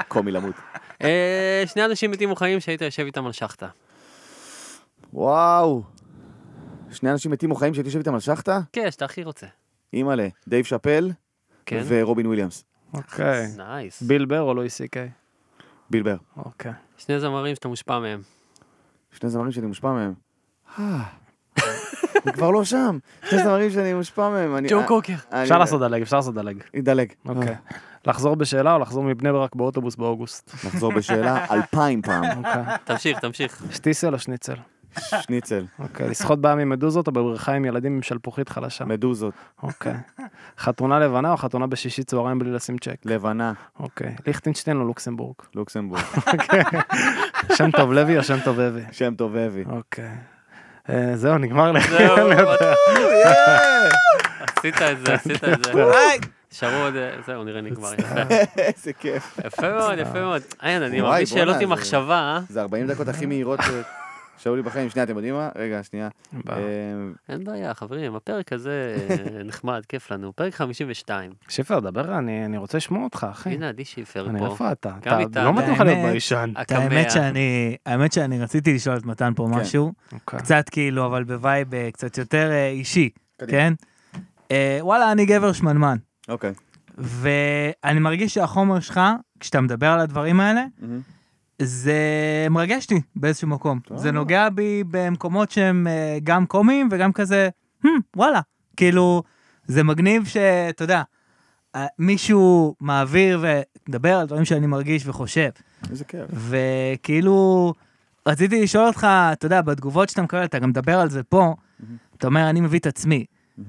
קומי 0.08 0.32
למות. 0.32 0.54
אה, 1.02 1.62
שני 1.66 1.84
אנשים 1.84 2.10
מתים 2.10 2.28
מוכנים 2.28 2.60
שהיית 2.60 2.82
יושב 2.82 3.02
איתם 3.02 3.26
על 3.26 3.32
שחטה. 3.32 3.68
וואו. 5.12 5.82
שני 6.92 7.12
אנשים 7.12 7.30
מתים 7.30 7.50
או 7.50 7.56
חיים 7.56 7.74
שהייתי 7.74 7.88
יושב 7.88 7.98
איתם 7.98 8.14
על 8.14 8.20
שחטה? 8.20 8.60
כן, 8.72 8.90
שאתה 8.90 9.04
הכי 9.04 9.24
רוצה. 9.24 9.46
אימא'לה, 9.92 10.28
דייב 10.48 10.64
שאפל 10.64 11.10
כן? 11.66 11.82
או 11.88 11.99
רובין 11.99 12.26
וויליאמס. 12.26 12.64
אוקיי. 12.94 13.46
nice. 13.56 14.02
ביל 14.02 14.24
בר 14.24 14.40
או 14.40 14.54
לואי 14.54 14.70
סי 14.70 14.88
קיי? 14.88 15.10
ביל 15.90 16.02
בר. 16.02 16.16
אוקיי. 16.36 16.72
שני 16.98 17.20
זמרים 17.20 17.54
שאתה 17.54 17.68
מושפע 17.68 17.98
מהם. 17.98 18.22
שני 19.12 19.30
זמרים 19.30 19.52
שאני 19.52 19.66
מושפע 19.66 19.92
מהם. 19.92 20.14
אה, 20.78 21.02
אני 22.26 22.32
כבר 22.32 22.50
לא 22.50 22.64
שם. 22.64 22.98
שני 23.30 23.42
זמרים 23.42 23.70
שאני 23.70 23.94
מושפע 23.94 24.28
מהם. 24.30 24.56
אני- 24.56 24.68
ג'ו 24.68 24.80
קוקר. 24.86 25.14
אפשר 25.30 25.58
לעשות 25.58 25.80
דלג, 25.80 26.02
אפשר 26.02 26.16
לעשות 26.16 26.34
דלג. 26.34 26.62
נדלג. 26.74 27.12
אוקיי. 27.28 27.54
לחזור 28.06 28.34
בשאלה 28.36 28.74
או 28.74 28.78
לחזור 28.78 29.04
מבני 29.04 29.32
ברק 29.32 29.54
באוטובוס 29.54 29.96
באוגוסט? 29.96 30.54
נחזור 30.64 30.92
בשאלה 30.94 31.46
אלפיים 31.50 32.02
פעם. 32.02 32.24
אוקיי. 32.38 32.62
תמשיך, 32.84 33.18
תמשיך. 33.18 33.62
שטיסל 33.70 34.14
או 34.14 34.18
שניצל? 34.18 34.54
שניצל, 34.98 35.64
אוקיי. 35.78 36.08
לשחות 36.08 36.40
בים 36.40 36.58
עם 36.58 36.68
מדוזות 36.68 37.06
או 37.06 37.12
בבריכה 37.12 37.52
עם 37.52 37.64
ילדים 37.64 37.94
עם 37.94 38.02
שלפוחית 38.02 38.48
חלשה? 38.48 38.84
מדוזות, 38.84 39.34
אוקיי. 39.62 39.94
חתונה 40.58 40.98
לבנה 40.98 41.32
או 41.32 41.36
חתונה 41.36 41.66
בשישי 41.66 42.02
צהריים 42.02 42.38
בלי 42.38 42.52
לשים 42.52 42.78
צ'ק? 42.78 42.96
לבנה, 43.04 43.52
אוקיי. 43.80 44.14
ליכטנשטיין 44.26 44.76
או 44.76 44.84
לוקסמבורג? 44.84 45.34
לוקסמבורג. 45.54 46.02
שם 47.56 47.70
טוב 47.70 47.92
לוי 47.92 48.18
או 48.18 48.22
שם 48.22 48.40
טוב 48.44 48.60
אבי? 48.60 48.82
שם 48.92 49.14
טוב 49.14 49.36
אבי. 49.36 49.64
אוקיי. 49.70 50.10
אה, 50.90 51.16
זהו, 51.16 51.38
נגמר 51.38 51.72
לך. 51.72 51.90
זהו, 51.90 52.30
עשית 54.58 54.82
את 54.82 55.06
זה, 55.06 55.14
עשית 55.14 55.44
את 55.44 55.64
זה. 55.64 55.72
נשארו 56.52 56.84
עוד... 56.84 56.96
אה, 56.96 57.10
זהו, 57.26 57.44
נראה 57.44 57.60
נגמר. 57.60 57.90
איזה 58.58 58.92
כיף. 58.92 59.38
יפה 59.46 59.72
מאוד, 59.72 59.98
יפה 59.98 60.20
מאוד. 60.20 60.42
אין, 60.62 60.82
אני 60.82 61.00
מרגיש 61.00 61.30
שאלות 61.30 61.56
עם 61.60 61.70
מחשבה, 61.70 62.14
אה? 62.14 62.40
זה 62.48 62.60
40 62.60 62.86
דקות 62.86 63.08
הכי 63.08 63.26
מהירות 63.26 63.60
ש- 64.40 64.44
שהיו 64.44 64.56
לי 64.56 64.62
בחיים. 64.62 64.90
שנייה, 64.90 65.04
אתם 65.04 65.16
יודעים 65.16 65.34
מה? 65.34 65.48
רגע, 65.56 65.82
שנייה. 65.82 66.08
בא. 66.32 66.52
אה, 66.56 66.58
אין 67.28 67.44
בעיה, 67.44 67.74
חברים, 67.74 68.14
הפרק 68.16 68.52
הזה 68.52 68.96
אה, 69.10 69.42
נחמד, 69.44 69.82
כיף 69.88 70.10
לנו. 70.10 70.32
פרק 70.32 70.54
52. 70.54 71.30
שיפר, 71.48 71.80
דבר, 71.80 72.18
אני 72.18 72.44
אני 72.44 72.56
רוצה 72.58 72.76
לשמוע 72.78 73.04
אותך, 73.04 73.26
אחי. 73.30 73.50
הנה, 73.50 73.68
עדי 73.68 73.84
שיפר 73.84 74.30
אני, 74.30 74.38
פה. 74.38 74.46
איפה 74.46 74.72
אתה? 74.72 74.92
אתה. 74.98 75.44
לא 75.44 75.54
מתאים 75.54 75.72
לך 75.72 75.80
להיות 75.80 75.98
ביישן. 76.10 76.52
הקמע. 76.56 76.78
האמת 77.86 78.12
שאני, 78.12 78.38
רציתי 78.40 78.74
לשאול 78.74 78.96
את 78.96 79.04
מתן 79.04 79.32
פה 79.36 79.48
כן. 79.52 79.58
משהו, 79.60 79.92
אוקיי. 80.12 80.38
קצת 80.38 80.68
כאילו, 80.70 81.06
אבל 81.06 81.24
ב 81.24 81.34
vibe 81.34 81.74
אה, 81.74 81.88
קצת 81.92 82.18
יותר 82.18 82.50
אישי. 82.70 83.08
כן? 83.48 83.72
וואלה, 84.80 85.12
אני 85.12 85.26
גבר 85.26 85.52
שמנמן, 85.52 85.96
אוקיי. 86.28 86.52
ואני 86.98 88.00
מרגיש 88.00 88.34
שהחומר 88.34 88.80
שלך, 88.80 89.00
כשאתה 89.40 89.60
מדבר 89.60 89.86
על 89.86 90.00
הדברים 90.00 90.40
האלה, 90.40 90.64
מהמם. 90.78 91.00
זה 91.62 91.94
מרגש 92.50 92.84
אותי 92.84 93.00
באיזשהו 93.16 93.48
מקום. 93.48 93.80
טוב. 93.80 93.98
זה 93.98 94.10
נוגע 94.10 94.48
בי 94.48 94.84
במקומות 94.90 95.50
שהם 95.50 95.86
אה, 95.86 96.18
גם 96.24 96.46
קומיים 96.46 96.88
וגם 96.90 97.12
כזה, 97.12 97.48
"Hmm, 97.84 97.88
וואלה, 98.16 98.40
כאילו, 98.76 99.22
זה 99.66 99.82
מגניב 99.82 100.26
שאתה 100.26 100.84
יודע, 100.84 101.02
אה, 101.76 101.86
מישהו 101.98 102.74
מעביר 102.80 103.44
ומדבר 103.86 104.16
על 104.16 104.26
דברים 104.26 104.44
שאני 104.44 104.66
מרגיש 104.66 105.06
וחושב. 105.06 105.48
איזה 105.90 106.04
כיף. 106.04 106.30
וכאילו, 106.32 107.74
רציתי 108.28 108.62
לשאול 108.62 108.86
אותך, 108.86 109.06
אתה 109.32 109.46
יודע, 109.46 109.62
בתגובות 109.62 110.08
שאתה 110.08 110.22
מקבל, 110.22 110.44
אתה 110.44 110.58
גם 110.58 110.68
מדבר 110.68 111.00
על 111.00 111.10
זה 111.10 111.22
פה, 111.22 111.54
אתה 112.16 112.26
אומר, 112.26 112.50
אני 112.50 112.60
מביא 112.60 112.78
את 112.78 112.86
עצמי. 112.86 113.24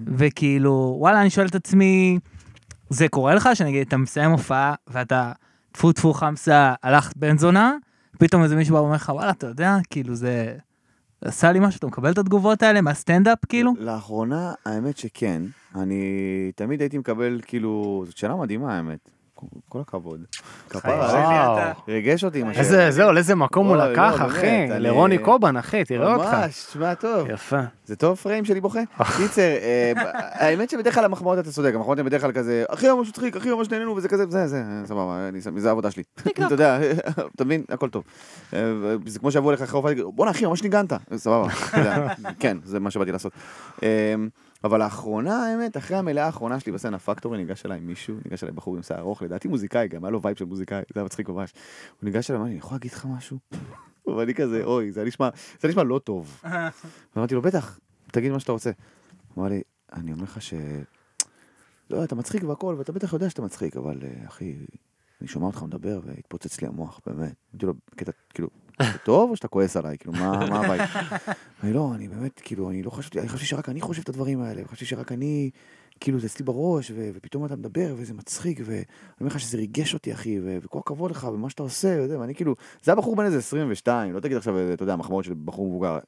וכאילו, 0.07 0.95
וואלה, 0.99 1.21
אני 1.21 1.29
שואל 1.29 1.47
את 1.47 1.55
עצמי, 1.55 2.19
זה 2.89 3.07
קורה 3.07 3.35
לך 3.35 3.49
שנגיד, 3.53 3.87
אתה 3.87 3.97
מסיים 3.97 4.31
הופעה, 4.31 4.73
ואתה, 4.87 5.31
טפו 5.71 5.91
טפו 5.91 6.13
חמסה, 6.13 6.73
הלכת 6.83 7.17
בן 7.17 7.37
זונה, 7.37 7.75
פתאום 8.17 8.43
איזה 8.43 8.55
מישהו 8.55 8.75
בא 8.75 8.79
ואומר 8.79 8.95
לך, 8.95 9.11
וואלה, 9.15 9.31
אתה 9.31 9.47
יודע, 9.47 9.77
כאילו, 9.89 10.15
זה... 10.15 10.55
עשה 11.25 11.51
לי 11.51 11.59
משהו, 11.59 11.77
אתה 11.77 11.87
מקבל 11.87 12.11
את 12.11 12.17
התגובות 12.17 12.63
האלה 12.63 12.81
מהסטנדאפ, 12.81 13.45
כאילו? 13.49 13.73
לאחרונה, 13.79 14.53
האמת 14.65 14.97
שכן. 14.97 15.41
אני 15.75 16.01
תמיד 16.55 16.81
הייתי 16.81 16.97
מקבל, 16.97 17.41
כאילו, 17.47 18.03
זאת 18.07 18.17
שאלה 18.17 18.35
מדהימה, 18.35 18.77
האמת. 18.77 19.09
כל 19.69 19.79
הכבוד. 19.81 20.19
כפרה, 20.69 20.93
וואו. 21.47 21.71
ריגש 21.87 22.23
אותי. 22.23 22.43
איזה, 22.55 22.91
זהו, 22.91 23.11
לאיזה 23.11 23.35
מקום 23.35 23.67
הוא 23.67 23.77
לקח, 23.77 24.15
לא, 24.21 24.25
אחי. 24.27 24.67
לרוני 24.69 25.17
קובן, 25.17 25.57
אחי, 25.57 25.83
תראה 25.85 26.13
אותך. 26.15 26.33
ממש, 26.33 26.65
תשמע 26.65 26.93
טוב. 26.93 27.29
יפה. 27.29 27.59
זה 27.85 27.95
טוב 27.95 28.17
פריים 28.17 28.45
שלי 28.45 28.61
בוכה? 28.61 28.79
קיצר, 29.17 29.41
אה, 29.41 29.91
האמת 30.33 30.69
שבדרך 30.69 30.95
כלל 30.95 31.05
המחמאות 31.05 31.39
אתה 31.39 31.51
צודק, 31.51 31.71
המחמאות 31.75 31.99
הן 31.99 32.05
בדרך 32.05 32.21
כלל 32.21 32.31
כזה, 32.31 32.63
אחי 32.69 32.91
ממש 32.91 33.09
מצחיק, 33.09 33.35
אחי 33.35 33.51
ממש 33.51 33.69
נהנינו 33.69 33.95
וזה 33.95 34.07
כזה, 34.09 34.25
זה, 34.29 34.47
זה, 34.47 34.63
סבבה, 34.85 35.27
אני- 35.29 35.41
זה 35.61 35.67
העבודה 35.67 35.91
שלי. 35.91 36.03
אתה 36.45 36.53
יודע, 36.53 36.79
אתה 37.35 37.45
מבין? 37.45 37.63
הכל 37.69 37.89
טוב. 37.89 38.03
אה, 38.53 38.59
זה 39.05 39.19
כמו 39.19 39.31
שיבואו 39.31 39.51
לך 39.53 39.61
אחרי 39.61 39.77
הופעה, 39.77 39.93
בואנה 40.15 40.31
אחי, 40.31 40.45
ממש 40.45 40.63
ניגנת. 40.63 40.93
סבבה, 41.15 41.47
כן, 42.39 42.57
זה 42.63 42.79
מה 42.79 42.91
שבאתי 42.91 43.11
לעשות. 43.11 43.31
אבל 44.63 44.79
לאחרונה, 44.79 45.45
האמת, 45.45 45.77
אחרי 45.77 45.97
המלאה 45.97 46.25
האחרונה 46.25 46.59
שלי 46.59 46.71
בסצנה 46.71 46.99
פקטורי, 46.99 47.37
ניגש 47.37 47.65
אליי 47.65 47.79
מישהו, 47.79 48.15
ניגש 48.25 48.43
אליי 48.43 48.55
בחור 48.55 48.75
עם 48.75 48.83
שיער 48.83 48.99
ארוך, 48.99 49.21
לדעתי 49.21 49.47
מוזיקאי 49.47 49.87
גם, 49.87 50.05
היה 50.05 50.11
לו 50.11 50.21
vibe 50.21 50.37
של 50.37 50.45
מוזיקאי, 50.45 50.81
זה 50.93 50.99
היה 50.99 51.05
מצחיק 51.05 51.29
ממש. 51.29 51.53
הוא 51.99 52.09
ניגש 52.09 52.29
אליי, 52.29 52.39
אמר 52.39 52.45
לי, 52.45 52.51
אני 52.51 52.59
יכול 52.59 52.75
להגיד 52.75 52.91
לך 52.91 53.05
משהו? 53.05 53.37
ואני 54.17 54.33
כזה, 54.33 54.63
אוי, 54.63 54.91
זה 54.91 55.03
נשמע, 55.03 55.29
זה 55.59 55.67
נשמע 55.67 55.83
לא 55.83 55.99
טוב. 55.99 56.41
ואמרתי 57.15 57.35
לו, 57.35 57.41
בטח, 57.41 57.79
תגיד 58.11 58.31
מה 58.31 58.39
שאתה 58.39 58.51
רוצה. 58.51 58.71
הוא 59.33 59.41
אמר 59.41 59.49
לי, 59.49 59.61
אני 59.93 60.13
אומר 60.13 60.23
לך 60.23 60.41
ש... 60.41 60.53
לא, 61.89 62.03
אתה 62.03 62.15
מצחיק 62.15 62.43
והכל, 62.43 62.75
ואתה 62.77 62.91
בטח 62.91 63.13
יודע 63.13 63.29
שאתה 63.29 63.41
מצחיק, 63.41 63.77
אבל 63.77 63.99
אה, 64.03 64.27
אחי, 64.27 64.55
אני 65.21 65.27
שומע 65.27 65.45
אותך 65.45 65.63
מדבר 65.63 65.99
והתפוצץ 66.03 66.61
לי 66.61 66.67
המוח, 66.67 66.99
באמת. 67.05 67.35
אמרתי 67.53 67.65
לו, 67.65 67.73
בקטע, 67.91 68.11
כאילו, 68.33 68.47
טוב 69.03 69.29
או 69.29 69.35
שאתה 69.35 69.47
כועס 69.47 69.77
עליי? 69.77 69.97
כאילו, 69.97 70.13
מה 70.13 70.57
ה 70.57 70.63
vibe? 70.63 70.89
אני 71.63 71.73
לא, 71.73 71.91
אני 71.95 72.07
באמת, 72.07 72.41
כאילו, 72.43 72.69
אני 72.69 72.83
לא 72.83 72.89
חשבתי, 72.89 73.19
אני 73.19 73.29
חשבתי 73.29 73.45
שרק 73.45 73.69
אני 73.69 73.81
חושב 73.81 74.01
את 74.01 74.09
הדברים 74.09 74.41
האלה, 74.41 74.61
חשבתי 74.67 74.85
שרק 74.85 75.11
אני, 75.11 75.49
כאילו, 75.99 76.19
זה 76.19 76.27
אצלי 76.27 76.45
בראש, 76.45 76.91
ופתאום 76.95 77.45
אתה 77.45 77.55
מדבר, 77.55 77.93
וזה 77.97 78.13
מצחיק, 78.13 78.61
ואני 78.65 78.83
אומר 79.19 79.27
לך 79.27 79.39
שזה 79.39 79.57
ריגש 79.57 79.93
אותי, 79.93 80.13
אחי, 80.13 80.39
וכל 80.43 80.79
הכבוד 80.79 81.11
לך, 81.11 81.27
ומה 81.33 81.49
שאתה 81.49 81.63
עושה, 81.63 81.97
וזה, 82.01 82.19
ואני 82.19 82.35
כאילו, 82.35 82.55
זה 82.83 82.91
היה 82.91 82.95
בחור 82.95 83.15
בן 83.15 83.25
איזה 83.25 83.37
22, 83.37 84.13
לא 84.13 84.19
תגיד 84.19 84.37
עכשיו, 84.37 84.73
אתה 84.73 84.83
יודע, 84.83 84.95
מחמאות 84.95 85.25
של 85.25 85.33
בחור 85.45 85.67
מבוגר. 85.67 85.99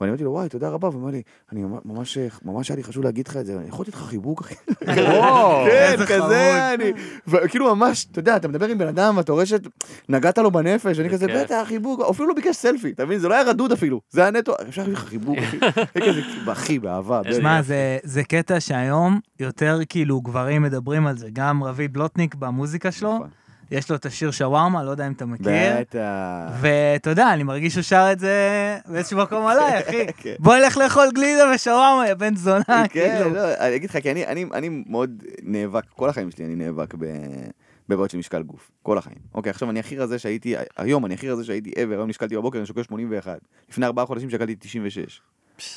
ואני 0.00 0.10
אמרתי 0.10 0.24
לו, 0.24 0.32
וואי, 0.32 0.48
תודה 0.48 0.68
רבה, 0.68 0.88
והוא 0.88 1.02
אמר 1.02 1.10
לי, 1.10 1.22
אני 1.52 1.62
ממש, 1.84 2.18
ממש 2.44 2.68
היה 2.68 2.76
לי 2.76 2.84
חשוב 2.84 3.04
להגיד 3.04 3.28
לך 3.28 3.36
את 3.36 3.46
זה, 3.46 3.56
אני 3.58 3.68
יכול 3.68 3.82
לתת 3.88 3.94
לך 3.94 4.02
חיבוק, 4.02 4.40
אחי? 4.42 4.54
כן, 5.70 5.96
כזה, 6.08 6.74
אני, 6.74 6.92
וכאילו 7.26 7.74
ממש, 7.76 8.06
אתה 8.12 8.18
יודע, 8.18 8.36
אתה 8.36 8.48
מדבר 8.48 8.66
עם 8.66 8.78
בן 8.78 8.86
אדם, 8.86 9.16
ואתה 9.16 9.32
רואה 9.32 9.44
שנגעת 9.46 10.38
לו 10.38 10.50
בנפש, 10.50 10.98
אני 10.98 11.10
כזה, 11.10 11.26
כיף. 11.26 11.36
בטח, 11.36 11.62
חיבוק, 11.64 12.00
אפילו 12.10 12.28
לא 12.28 12.34
ביקש 12.34 12.56
סלפי, 12.56 12.90
אתה 12.90 13.04
מבין? 13.04 13.18
זה 13.18 13.28
לא 13.28 13.34
היה 13.34 13.42
רדוד 13.42 13.72
אפילו, 13.72 14.00
זה 14.10 14.20
היה 14.20 14.30
נטו, 14.30 14.54
אפשר 14.68 14.82
להביא 14.82 14.94
לך 14.94 15.04
חיבוק, 15.08 15.38
אחי? 15.38 15.58
אני 15.96 16.06
כזה, 16.06 16.52
אחי, 16.52 16.78
באהבה. 16.78 17.20
שמע, 17.32 17.62
זה, 17.62 17.98
זה 18.02 18.24
קטע 18.24 18.60
שהיום 18.60 19.20
יותר 19.40 19.80
כאילו 19.88 20.20
גברים 20.20 20.62
מדברים 20.62 21.06
על 21.06 21.18
זה. 21.18 21.28
גם 21.32 21.64
רביד 21.64 21.92
בלוטניק 21.92 22.34
במוזיקה 22.34 22.92
שלו, 22.92 23.14
נכון. 23.14 23.28
יש 23.70 23.90
לו 23.90 23.96
את 23.96 24.06
השיר 24.06 24.30
שווארמה, 24.30 24.84
לא 24.84 24.90
יודע 24.90 25.06
אם 25.06 25.12
אתה 25.12 25.26
מכיר. 25.26 25.52
בטח. 25.80 26.00
ואתה 26.60 27.10
יודע, 27.10 27.32
אני 27.32 27.42
מרגיש 27.42 27.72
שהוא 27.72 27.82
שר 27.82 28.08
את 28.12 28.18
זה 28.18 28.78
באיזשהו 28.86 29.18
מקום 29.18 29.46
עליי, 29.50 29.80
אחי. 29.80 30.06
כן. 30.16 30.34
בוא 30.38 30.56
נלך 30.56 30.76
לאכול 30.76 31.08
גלידה 31.14 31.44
ושווארמה, 31.54 32.08
יא 32.08 32.14
בן 32.14 32.36
זונה, 32.36 32.64
כן, 32.66 32.88
כאילו. 32.88 33.34
לא, 33.34 33.54
אני 33.54 33.76
אגיד 33.76 33.90
לך, 33.90 33.98
כי 34.02 34.10
אני, 34.10 34.26
אני, 34.26 34.44
אני 34.54 34.68
מאוד 34.86 35.22
נאבק, 35.42 35.84
כל 35.96 36.08
החיים 36.08 36.30
שלי 36.30 36.44
אני 36.44 36.54
נאבק 36.54 36.94
ב... 36.98 37.04
בבעיות 37.88 38.10
של 38.10 38.18
משקל 38.18 38.42
גוף, 38.42 38.70
כל 38.82 38.98
החיים. 38.98 39.18
אוקיי, 39.34 39.50
עכשיו 39.50 39.70
אני 39.70 39.80
הכי 39.80 39.98
רזה 39.98 40.18
שהייתי, 40.18 40.54
היום 40.76 41.06
אני 41.06 41.14
הכי 41.14 41.30
רזה 41.30 41.44
שהייתי 41.44 41.70
ever, 41.70 41.92
היום 41.92 42.08
נשקלתי 42.08 42.36
בבוקר, 42.36 42.58
אני 42.58 42.66
שוקל 42.66 42.82
81. 42.82 43.38
לפני 43.70 43.86
ארבעה 43.86 44.06
חודשים 44.06 44.30
שקלתי 44.30 44.56
96. 44.58 45.20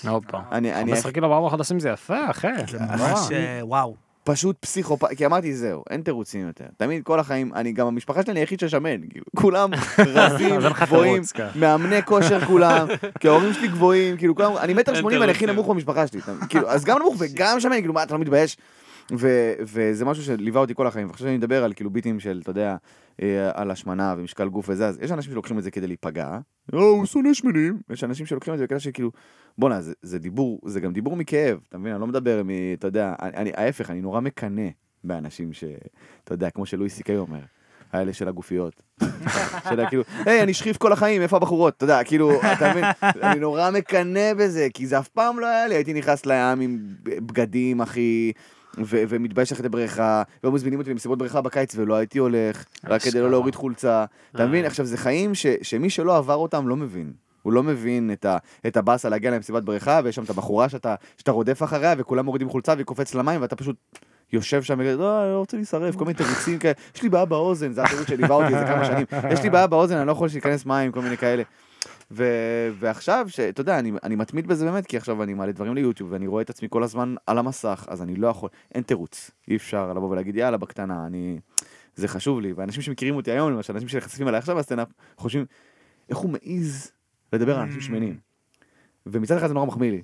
הופה. 0.08 0.40
אני, 0.52 0.74
אני 0.74 0.92
15 0.92 1.12
קילו 1.12 1.30
בארבע 1.30 1.50
חודשים 1.50 1.80
זה 1.80 1.90
יפה, 1.90 2.30
אחי. 2.30 2.48
זה 2.72 2.80
ממש, 2.80 3.32
אה, 3.32 3.60
וואו. 3.62 4.11
פשוט 4.24 4.56
פסיכופת, 4.60 5.08
כי 5.18 5.26
אמרתי 5.26 5.54
זהו, 5.56 5.84
אין 5.90 6.02
תירוצים 6.02 6.48
יותר. 6.48 6.66
תמיד 6.78 7.04
כל 7.04 7.20
החיים, 7.20 7.54
אני 7.54 7.72
גם 7.72 7.88
המשפחה 7.88 8.24
שלי 8.24 8.40
היחיד 8.40 8.60
ששמן, 8.60 9.08
כאילו, 9.10 9.26
כולם 9.36 9.70
רזים, 10.16 10.60
גבוהים, 10.82 11.22
כן. 11.34 11.48
מאמני 11.56 12.04
כושר 12.04 12.40
כולם, 12.40 12.88
כי 13.20 13.28
ההורים 13.28 13.54
שלי 13.54 13.68
גבוהים, 13.68 14.18
כאילו 14.18 14.36
כולם, 14.36 14.58
אני 14.58 14.74
מטר 14.74 14.96
שמונים, 14.96 15.24
אני 15.24 15.32
הכי. 15.32 15.46
נמוך 15.46 15.70
במשפחה 15.70 16.08
שלי, 16.08 16.22
כאילו, 16.50 16.70
אז 16.70 16.86
גם 16.86 17.00
נמוך 17.00 17.16
וגם 17.20 17.60
שמן, 17.60 17.80
כאילו, 17.80 17.94
מה, 17.94 18.04
אתה 18.04 18.14
לא 18.14 18.20
מתבייש? 18.20 18.58
ו- 19.18 19.54
וזה 19.60 20.06
משהו 20.06 20.24
שליווה 20.24 20.62
אותי 20.62 20.76
כל 20.76 20.88
החיים, 20.88 21.08
ועכשיו 21.08 21.28
שאני 21.28 21.38
מדבר 21.38 21.64
על 21.64 21.74
כאילו 21.74 21.90
ביטים 21.90 22.20
של, 22.20 22.40
אתה 22.42 22.50
יודע, 22.50 22.76
אה, 23.22 23.52
על 23.54 23.72
השמנה 23.72 24.16
ומשקל 24.18 24.48
גוף 24.50 24.70
וזה, 24.70 24.88
אז 24.88 25.00
יש 25.02 25.12
אנשים 25.12 25.32
שלוקחים 25.32 25.58
את 25.58 25.64
זה 25.64 25.72
כדי 25.72 25.88
להיפגע, 25.88 26.40
או, 26.74 26.80
הוא 26.80 27.06
שונא 27.06 27.34
שמנים, 27.34 27.80
יש 27.90 28.04
אנשים 28.04 28.26
שלוקחים 28.26 28.54
את 28.54 28.60
זה 28.60 28.66
בקטע 28.66 28.80
שכאילו, 28.80 29.12
בואנה, 29.58 29.82
זה, 29.82 29.94
זה 30.02 30.20
דיבור, 30.20 30.60
זה 30.66 30.80
גם 30.80 30.94
דיבור 30.94 31.16
מכאב, 31.16 31.60
אתה 31.70 31.78
מבין? 31.78 31.92
אני 31.94 32.02
לא 32.02 32.08
מדבר 32.08 32.42
מ... 32.46 32.50
אתה 32.74 32.88
יודע, 32.88 33.14
אני, 33.22 33.38
אני, 33.38 33.52
ההפך, 33.56 33.90
אני 33.90 34.02
נורא 34.02 34.20
מקנא 34.20 34.68
באנשים 35.04 35.54
ש... 35.54 35.64
אתה 36.24 36.34
יודע, 36.34 36.50
כמו 36.50 36.66
שלואי 36.66 36.90
סי 36.90 37.04
קיי 37.04 37.18
אומר. 37.18 37.40
האלה 37.94 38.14
של 38.14 38.28
הגופיות. 38.28 38.84
שאתה 39.70 39.86
כאילו, 39.90 40.04
היי, 40.26 40.44
אני 40.44 40.54
שכיף 40.54 40.78
כל 40.78 40.94
החיים, 40.94 41.22
איפה 41.22 41.38
הבחורות? 41.38 41.74
אתה 41.78 41.84
יודע, 41.84 42.04
כאילו, 42.04 42.32
אתה 42.54 42.72
מבין? 42.72 42.86
אני 43.24 43.40
נורא 43.40 43.72
מקנא 43.72 44.34
בזה, 44.34 44.68
כי 44.74 44.88
זה 44.88 45.00
אף 45.00 45.08
פעם 45.08 45.40
לא 45.40 45.46
היה 45.46 45.68
לי. 45.68 45.76
הייתי 45.76 45.94
נכנס 45.94 46.26
לים 46.26 46.60
עם 46.62 46.80
בגדים, 47.04 47.82
אחי, 47.82 48.32
ו- 48.78 49.04
ומתבייש 49.10 49.52
ללכת 49.52 49.64
לבריכה, 49.64 50.24
והיו 50.44 50.52
מזמינים 50.54 50.80
אותי 50.80 50.90
למסיבות 50.92 51.18
בריכה 51.20 51.42
בקיץ, 51.42 51.74
ולא 51.76 51.96
הייתי 51.96 52.20
הולך, 52.20 52.66
רק 52.88 53.02
כדי 53.02 53.20
לא 53.22 53.30
להוריד 53.32 53.56
חולצה. 53.56 54.06
אתה 54.36 54.46
מבין? 54.48 54.66
עכשיו, 54.66 54.86
זה 54.86 54.98
חיים 54.98 55.36
ש- 55.36 55.46
שמי 55.62 55.90
שלא 55.90 56.18
עבר 56.18 56.36
אותם 56.36 56.68
לא 56.68 56.76
מבין. 56.76 57.12
הוא 57.42 57.54
לא 57.54 57.64
מבין 57.64 58.12
את, 58.14 58.26
ה, 58.26 58.38
את 58.68 58.78
הבאסה 58.78 59.10
להגיע 59.10 59.32
למסיבת 59.32 59.64
בריכה, 59.64 60.00
ויש 60.04 60.16
שם 60.16 60.24
את 60.24 60.30
הבחורה 60.30 60.70
שאתה, 60.70 60.96
שאתה 61.18 61.32
רודף 61.32 61.64
אחריה, 61.64 61.96
וכולם 61.98 62.26
מורידים 62.26 62.50
חולצה 62.50 62.74
והיא 62.74 62.86
קופצת 62.86 63.16
למים, 63.16 63.42
ואתה 63.42 63.56
פשוט 63.56 63.76
יושב 64.34 64.64
שם 64.64 64.74
וכזה, 64.80 64.98
לא, 64.98 65.24
אני 65.24 65.32
לא 65.32 65.38
רוצה 65.38 65.58
להישרף, 65.58 65.96
כל 65.96 66.06
מיני 66.06 66.18
תירוצים 66.18 66.60
כאלה, 66.60 66.74
יש 66.96 67.04
לי 67.04 67.10
בעיה 67.10 67.26
באוזן, 67.26 67.72
זה 67.74 67.84
התירוץ 67.84 68.08
שליווה 68.08 68.36
אותי 68.36 68.54
איזה 68.56 68.66
כמה 68.66 68.86
שנים, 68.86 69.06
יש 69.32 69.44
לי 69.44 69.50
בעיה 69.50 69.68
באוזן, 69.68 69.98
אני 69.98 70.08
לא 70.08 70.12
יכול 70.12 70.28
להיכנס 70.34 70.66
מים, 70.66 70.92
כל 70.92 71.02
מיני 71.02 71.18
כאלה. 71.18 71.44
ו... 72.12 72.26
ועכשיו, 72.80 73.26
שאתה 73.30 73.62
יודע, 73.62 73.80
אני, 73.80 73.92
אני 74.04 74.16
מתמיד 74.16 74.48
בזה 74.48 74.66
באמת, 74.66 74.86
כי 74.86 74.98
עכשיו 74.98 75.24
אני 75.24 75.34
מעלה 75.34 75.52
דברים 75.52 75.76
ליוטיוב, 75.76 76.12
ואני 76.12 76.28
רואה 76.28 76.42
את 76.42 76.50
עצמי 76.50 76.68
כל 76.72 76.84
הזמן 76.84 77.16
על 77.28 77.38
המסך, 77.38 77.86
אז 77.90 78.02
אני 78.02 78.16
לא 78.16 78.28
יכול, 78.28 78.50
אין 78.76 78.84
תירוץ, 78.84 79.32
אי 79.48 79.56
אפשר 79.56 79.94
לבוא 79.94 80.10
ולהגיד, 80.10 80.36
יאללה, 80.36 80.58
בקטנה, 80.58 81.06
אני... 81.06 81.40
זה 81.96 82.08
חשוב 82.08 82.42
לי, 82.42 82.54
ואנשים 82.54 82.82
שמכירים 82.82 83.16
אותי 83.16 83.32
היום, 83.32 83.52
למשל, 83.52 83.74
אנשים 83.74 83.88
שנחשפים 83.90 84.28
אליי 84.28 84.38
עכשיו 84.38 84.56
בסטנדאפ, 84.56 84.88
חושבים, 85.18 85.46
איך 86.10 86.18
הוא 86.18 86.30
מעז 86.32 86.92
לדבר 87.34 87.56
על 87.56 87.62
אנשים 87.62 87.82
שמנים. 87.82 88.18
ומצד 89.06 89.38
אחד 89.38 89.48
זה 89.48 89.54
נורא 89.54 89.66
מחמיא 89.66 89.92
לי. 89.92 90.02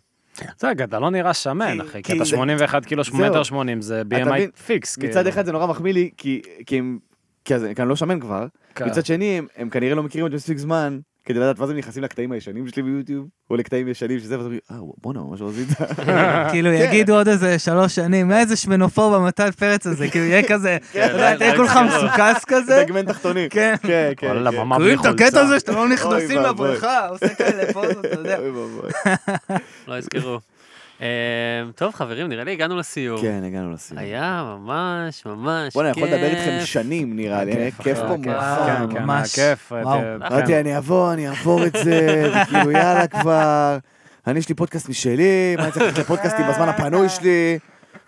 זה 0.60 0.70
רגע, 0.70 0.84
אתה 0.84 1.00
לא 1.00 1.12
נראה 1.12 1.34
שמן, 1.34 1.82
אחי, 1.82 2.04
כי 2.04 2.14
אתה 2.14 2.24
זה- 2.24 2.30
81 2.30 2.86
קילו. 2.86 3.04
מטר 3.14 3.44
80, 3.44 3.82
זה 3.82 4.02
אתה 4.02 4.16
BMI? 4.16 4.58
פיקס. 4.66 4.98
מצד 4.98 5.14
כאילו. 5.14 5.30
אחד 5.30 5.46
זה 5.46 5.52
נורא 5.52 5.68
מחמיא 5.68 5.94
לי, 5.94 6.10
כי, 6.18 6.42
הם... 6.72 7.00
כי, 7.46 7.56
אני 7.80 7.90
לא 7.90 7.96
שמן 7.96 8.20
כבר, 8.20 8.48
כן. 8.76 8.86
מצד 8.88 9.06
שני 9.06 9.38
הם, 9.38 9.48
הם 9.56 9.70
כנראה 9.70 9.96
לא 9.96 10.04
מכירים 10.04 10.26
אותי 10.26 10.36
מספיק 10.36 10.58
זמן 10.58 11.00
כדי 11.28 11.40
לדעת 11.40 11.60
ואז 11.60 11.70
הם 11.70 11.78
נכנסים 11.78 12.04
לקטעים 12.04 12.32
הישנים 12.32 12.68
שלי 12.68 12.84
ביוטיוב, 12.84 13.28
או 13.50 13.56
לקטעים 13.56 13.88
ישנים 13.88 14.20
שזה, 14.20 14.36
ואז 14.38 14.46
אומרים, 14.46 14.60
אה 14.72 14.78
בואנה 14.98 15.20
ממש 15.20 15.42
רזית. 15.42 15.68
כאילו 16.52 16.70
כן. 16.70 16.84
יגידו 16.84 17.16
עוד 17.16 17.28
איזה 17.28 17.60
שלוש 17.60 17.96
שנים, 17.96 18.32
איזה 18.32 18.56
שמנופור 18.56 19.18
במתן 19.18 19.52
פרץ 19.52 19.88
הזה, 19.88 20.08
כאילו 20.08 20.26
יהיה 20.26 20.48
כזה, 20.48 20.78
אתה 20.92 21.00
יודע, 21.00 21.34
לא 21.34 21.38
תהיה 21.38 21.56
כולך. 21.56 21.80
מסוכס 21.88 22.46
כזה, 22.48 22.84
דגמן 22.86 23.06
תחתוני. 23.06 23.48
כן. 23.52 23.76
כן, 23.84 24.12
כן. 24.18 24.28
וואלה, 24.28 24.52
כן. 24.52 24.58
ממש 24.58 24.78
בלי 24.78 24.86
רואים 24.86 25.00
את 25.00 25.06
הקטע 25.06 25.24
חולצה. 25.24 25.42
הזה 25.42 25.60
שאתם 25.60 25.74
לא 25.76 25.90
נכנסים. 25.90 26.42
לבריכה, 26.42 27.08
עושה 27.08 27.36
כאלה 27.36 27.74
פוזות, 27.74 28.06
אתה 28.06 28.20
יודע. 28.20 28.40
אוי 28.40 28.50
ואבוי. 28.50 28.92
לא 29.88 29.98
יזכרו. 29.98 30.40
אה, 31.02 31.08
טוב, 31.76 31.94
חברים, 31.96 32.28
נראה 32.28 32.44
לי 32.44 32.52
הגענו 32.52 32.78
לסיום. 32.78 33.22
כן, 33.22 33.44
הגענו 33.48 33.72
לסיום. 33.74 34.00
היה 34.00 34.44
ממש 34.58 35.26
ממש 35.26 35.74
בוא'נה, 35.74 35.90
אני 35.90 35.98
יכול 35.98 36.08
לדבר 36.10 36.30
כיף. 36.30 36.38
איתכם 36.40 36.66
שנים 36.66 37.16
נראה 37.16 37.44
לי, 37.44 37.72
כיף 37.84 37.98
פה 37.98 38.16
כן, 38.24 38.32
מוכן. 38.32 38.94
כן, 38.94 39.04
ממש. 39.04 39.36
כיף. 39.36 39.72
אמרתי, 39.74 40.48
כן. 40.48 40.60
אני 40.60 40.78
אבוא, 40.78 41.14
אני 41.14 41.28
אעבור 41.28 41.66
את 41.66 41.76
זה, 41.84 42.00
וכאילו 42.44 42.72
יאללה 42.72 43.08
כבר. 43.08 43.78
אני 44.28 44.40
יש 44.40 44.50
לי 44.50 44.56
פודקאסט 44.56 44.90
משלי, 44.90 45.56
מה 45.58 45.64
אני 45.64 45.72
צריך 45.72 46.00
לפודקאסטים 46.00 46.46
בזמן 46.50 46.70
הפנוי 46.70 47.10
שלי? 47.16 47.60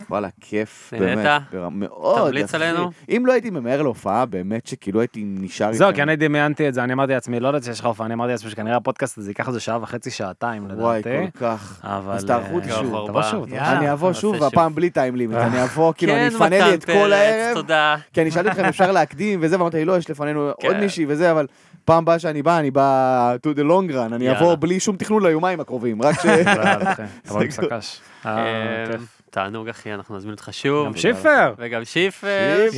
וואלה, 0.09 0.27
כיף, 0.41 0.93
נהנית? 0.93 1.15
באמת. 1.17 1.41
ברמה- 1.51 1.69
מאוד, 1.87 2.27
תמליץ 2.29 2.55
אחי. 2.55 2.65
עלינו? 2.65 2.91
אם 3.09 3.23
לא 3.25 3.31
הייתי 3.33 3.49
ממהר 3.49 3.81
להופעה, 3.81 4.25
באמת 4.25 4.67
שכאילו 4.67 4.99
הייתי 4.99 5.23
נשאר 5.25 5.73
זהו, 5.73 5.93
כי 5.93 6.03
אני 6.03 6.15
דמיינתי 6.15 6.67
את 6.69 6.73
זה, 6.73 6.83
אני 6.83 6.93
אמרתי 6.93 7.13
לעצמי, 7.13 7.39
לא 7.39 7.47
יודעת 7.47 7.63
שיש 7.63 7.79
לך 7.79 7.85
הופעה, 7.85 8.05
אני 8.05 8.13
אמרתי 8.13 8.31
לעצמי 8.31 8.49
שכנראה 8.51 8.75
הפודקאסט 8.77 9.17
הזה 9.17 9.31
ייקח 9.31 9.47
איזה 9.47 9.59
שעה 9.59 9.79
וחצי, 9.81 10.11
שעתיים 10.11 10.67
וואי, 10.77 10.99
לדעתי. 10.99 11.31
כל 11.33 11.39
כך. 11.39 11.79
אבל... 11.83 12.13
אז 12.13 12.25
תערכו 12.25 12.55
אותי 12.55 12.71
אה, 12.71 12.75
שוב. 12.75 13.07
תבוא. 13.07 13.21
שוב. 13.21 13.53
אני 13.53 13.91
אבוא 13.91 14.13
שוב. 14.13 14.41
והפעם 14.41 14.75
בלי 14.75 14.89
טיים 14.89 15.15
לימיט, 15.15 15.37
אני 15.37 15.63
אבוא, 15.63 15.93
כאילו, 15.97 16.13
אני 16.13 16.29
כן, 16.29 16.35
אפנה 16.35 16.49
לי 16.49 16.61
מתן 16.65 16.73
את 16.73 16.85
כל 16.85 16.91
פרץ, 16.93 17.11
הערב, 17.13 17.53
תודה. 17.53 17.95
כי 18.13 18.21
אני 18.21 18.31
שאלתי 18.31 18.49
אתכם, 18.49 18.65
אפשר 18.65 18.91
להקדים 18.91 19.39
וזה, 19.43 19.55
ואמרתי 19.57 19.77
לי, 19.77 19.85
לא, 19.85 19.97
יש 19.97 20.09
לפנינו 20.09 20.49
כן. 20.59 20.67
עוד 20.67 20.77
מישהי 20.77 21.05
וזה, 21.07 21.31
אבל 21.31 21.47
פעם 21.89 22.03
הבאה 22.03 22.19
שאני 22.19 22.41
בא, 22.41 22.59
אני 22.59 22.71
בא 22.71 23.35
to 23.47 23.57
the 23.57 23.61
long 23.61 23.93
run, 23.93 24.13
אני. 24.13 24.31
אבוא 24.31 24.55
בלי 24.55 24.79
שום 24.79 24.97
תכנון 24.97 25.25
ליומיים 25.25 25.59
הקרובים, 25.59 26.01
רק 26.01 26.21
ש... 26.21 26.25
יאללה, 26.45 26.73
אחי, 26.93 27.01
תבוא 27.23 27.41
עם 27.41 27.51
סגור. 27.51 27.69
שק"ש. 27.81 27.99
אה, 28.25 28.37
אה. 28.37 28.95
תענוג 29.29 29.69
אחי, 29.69 29.93
אנחנו 29.93 30.17
נזמין 30.17 30.33
אותך 30.33 30.49
שוב. 30.51 30.87
גם 30.87 30.95
שיפר. 30.95 31.53
וגם 31.57 31.85
שיפר. 31.85 32.65
יס. 32.67 32.75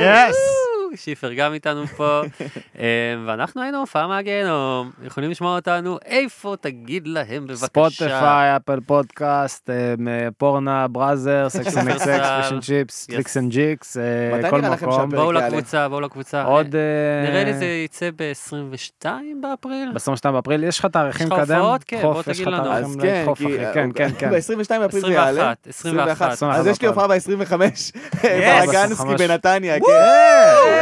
יס. 0.00 0.63
שיפר 0.96 1.32
גם 1.32 1.52
איתנו 1.52 1.86
פה. 1.86 2.20
אה, 2.78 2.84
ואנחנו 3.26 3.62
היינו 3.62 3.78
הופעה 3.78 4.06
מהגיהנום. 4.06 4.90
יכולים 5.04 5.30
לשמוע 5.30 5.56
אותנו 5.56 5.98
איפה? 6.04 6.54
תגיד 6.60 7.06
להם 7.06 7.46
בבקשה. 7.46 7.66
ספוטיפיי, 7.66 8.56
אפל 8.56 8.80
פודקאסט, 8.80 9.70
אה, 9.70 10.28
פורנה, 10.38 10.88
בראזר, 10.88 11.48
סקס 11.48 11.76
אנד 11.78 11.88
אקסקס, 11.88 12.04
שופרסל. 12.06 12.42
פיש 12.42 12.52
אנד 12.52 12.62
צ'יפס. 12.62 13.06
קליקס 13.06 13.36
אנד 13.36 13.50
ג'יקס, 13.50 13.96
אה, 13.96 14.50
כל 14.50 14.60
מקום. 14.60 15.10
בואו? 15.10 15.32
לקבוצה, 15.32 15.88
בואו 15.88 16.00
לקבוצה. 16.00 16.42
עוד... 16.42 16.74
אה, 16.74 16.80
אה, 16.80 17.30
נראה 17.30 17.44
לי 17.44 17.54
זה 17.54 17.64
יצא 17.64 18.10
ב-22 18.16 19.06
באפריל. 19.40 19.92
ב-22 19.94 20.30
באפריל, 20.30 20.64
יש 20.64 20.78
לך 20.78 20.86
תאריכים 20.86 21.26
יש 21.26 21.32
לך 21.32 21.38
קדם? 21.38 21.60
הופעות? 21.60 21.84
כן, 21.84 22.02
בוא 22.02 22.22
תגיד 22.22 22.46
לנו. 22.46 22.72
אז 22.72 22.96
כן, 23.02 23.26
כן, 23.74 23.90
כן, 23.94 24.08
כן. 24.18 24.30
ב-22 24.30 24.78
באפריל 24.78 25.06
זה 25.06 25.12
יעלה. 25.12 25.52
21, 25.68 26.32
21. 26.32 26.58
אז 26.60 26.66
יש 26.66 26.82
לי 26.82 26.88
הופעה 26.88 27.08
ב-25, 27.08 27.52
בלגנסקי 27.52 28.76
25. 28.76 29.20
בנתניה, 29.20 29.80
כן. 29.80 29.84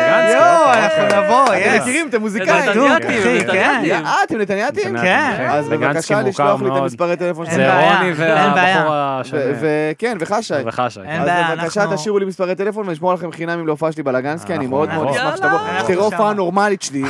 גנץ, 0.09 0.34
יואו, 0.34 0.72
אנחנו. 0.72 1.22
נבוא, 1.22 1.44
אתם 1.44 1.74
יס. 1.76 1.82
מכירים, 1.82 2.09
אתם 2.09 2.20
מוזיקאים. 2.20 2.70
נתניאתים, 2.70 3.36
נתניאתים. 3.38 4.07
אה, 4.07 4.14
אתם 4.24 4.38
נתניאתים? 4.38 4.98
כן. 5.00 5.46
אז 5.50 5.66
וגנצקי 5.70 5.86
בבקשה 5.86 6.22
מוכר 6.22 6.28
לשלוח 6.28 6.62
לי 6.62 6.68
את. 6.68 6.76
המספרי 6.76 7.16
טלפון 7.16 7.44
זה 7.46 7.50
שלכם. 7.53 7.66
בעיה, 7.66 7.98
רוני. 7.98 8.12
והבחור 8.16 8.94
השני. 8.94 9.40
וכן, 9.61 10.16
וחשי. 10.20 10.55
וחשי. 10.66 11.00
אין 11.00 11.22
אז 11.22 11.28
בבקשה 11.59 11.84
תשאירו 11.94 12.18
לי 12.18 12.24
מספרי 12.24 12.55
טלפון 12.55 12.88
ונשמור 12.88 13.14
לכם 13.14 13.32
חינמים 13.32 13.66
להופעה 13.66 13.92
שלי 13.92 14.03
בלגנסקי, 14.03 14.55
אני 14.55 14.66
מאוד 14.66 14.88
מאוד. 14.94 15.09
אשמח 15.09 15.36
שתבוא. 15.36 15.59
תראו 15.86 16.05
הופעה. 16.05 16.32
נורמלית 16.32 16.82
שלי, 16.82 17.03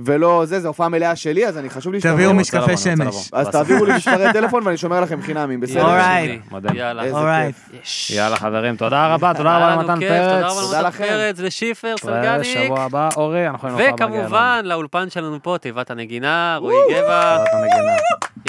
ולא 0.00 0.42
זה, 0.44 0.60
זו 0.60 0.68
הופעה 0.68 0.88
מלאה 0.88 1.16
שלי, 1.16 1.46
אז 1.46 1.58
אני 1.58 1.70
חשוב 1.70 1.92
לי 1.92 2.00
תביאו. 2.00 2.30
רוצה 2.30 2.32
משקפי 2.40 2.56
לבוא, 2.58 2.66
אני 2.66 2.72
רוצה 2.74 2.90
שמש. 2.90 3.06
לבוא. 3.06 3.40
אז 3.40 3.48
תעבירו 3.48 3.84
לי 3.84 3.92
מספרי 3.96 4.32
טלפון 4.32 4.62
ואני 4.66 4.76
שומר 4.76 5.00
לכם 5.00 5.22
חינמים, 5.22 5.60
בסדר? 5.60 5.82
אורייט. 5.82 6.40
מדהים. 6.52 6.76
יאללה. 6.76 7.02
איזה 7.04 7.16
אורייט. 7.16 7.56
יש. 7.82 8.10
יאללה 8.10 8.36
חברים, 8.36 8.76
תודה 8.76 9.14
רבה, 9.14 9.32
תודה 9.36 9.56
היה 9.56 9.66
רבה 9.66 9.72
לנו 9.72 9.82
למתן 9.82 9.98
כיף, 9.98 10.08
תודה 10.10 10.48
פרץ. 10.48 10.60
תודה 10.60 10.76
למתן 10.80 10.88
לכם. 10.88 11.04
פרץ, 11.04 11.38
לשיפר 11.40 11.94
סלגניק. 12.00 12.40
ושבוע 12.40 12.80
הבא, 12.82 13.08
אורי, 13.16 13.48
אנחנו 13.48 13.68
יכולים 13.68 13.88
להופעה 13.88 14.06
וכמובן 14.08 14.60
לאולפן 14.64 15.10
שלנו 15.10 15.38
פה, 15.42 15.56
תיבת 15.60 15.90
הנגינה, 15.90 16.56
רועי 16.60 16.76
גבע. 16.90 17.36
תיבת 17.38 17.48
הנגינה. 17.52 17.92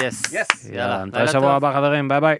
יס. 0.10 0.34
יאללה, 0.34 0.84
יאללה, 0.84 1.06
נתראה 1.06 1.22
לילה 1.22 1.32
שבוע 1.32 1.41
טוב. 1.41 1.56
הבא 1.66 1.74
חברים, 1.74 2.08
ביי 2.08 2.22
ביי. 2.22 2.36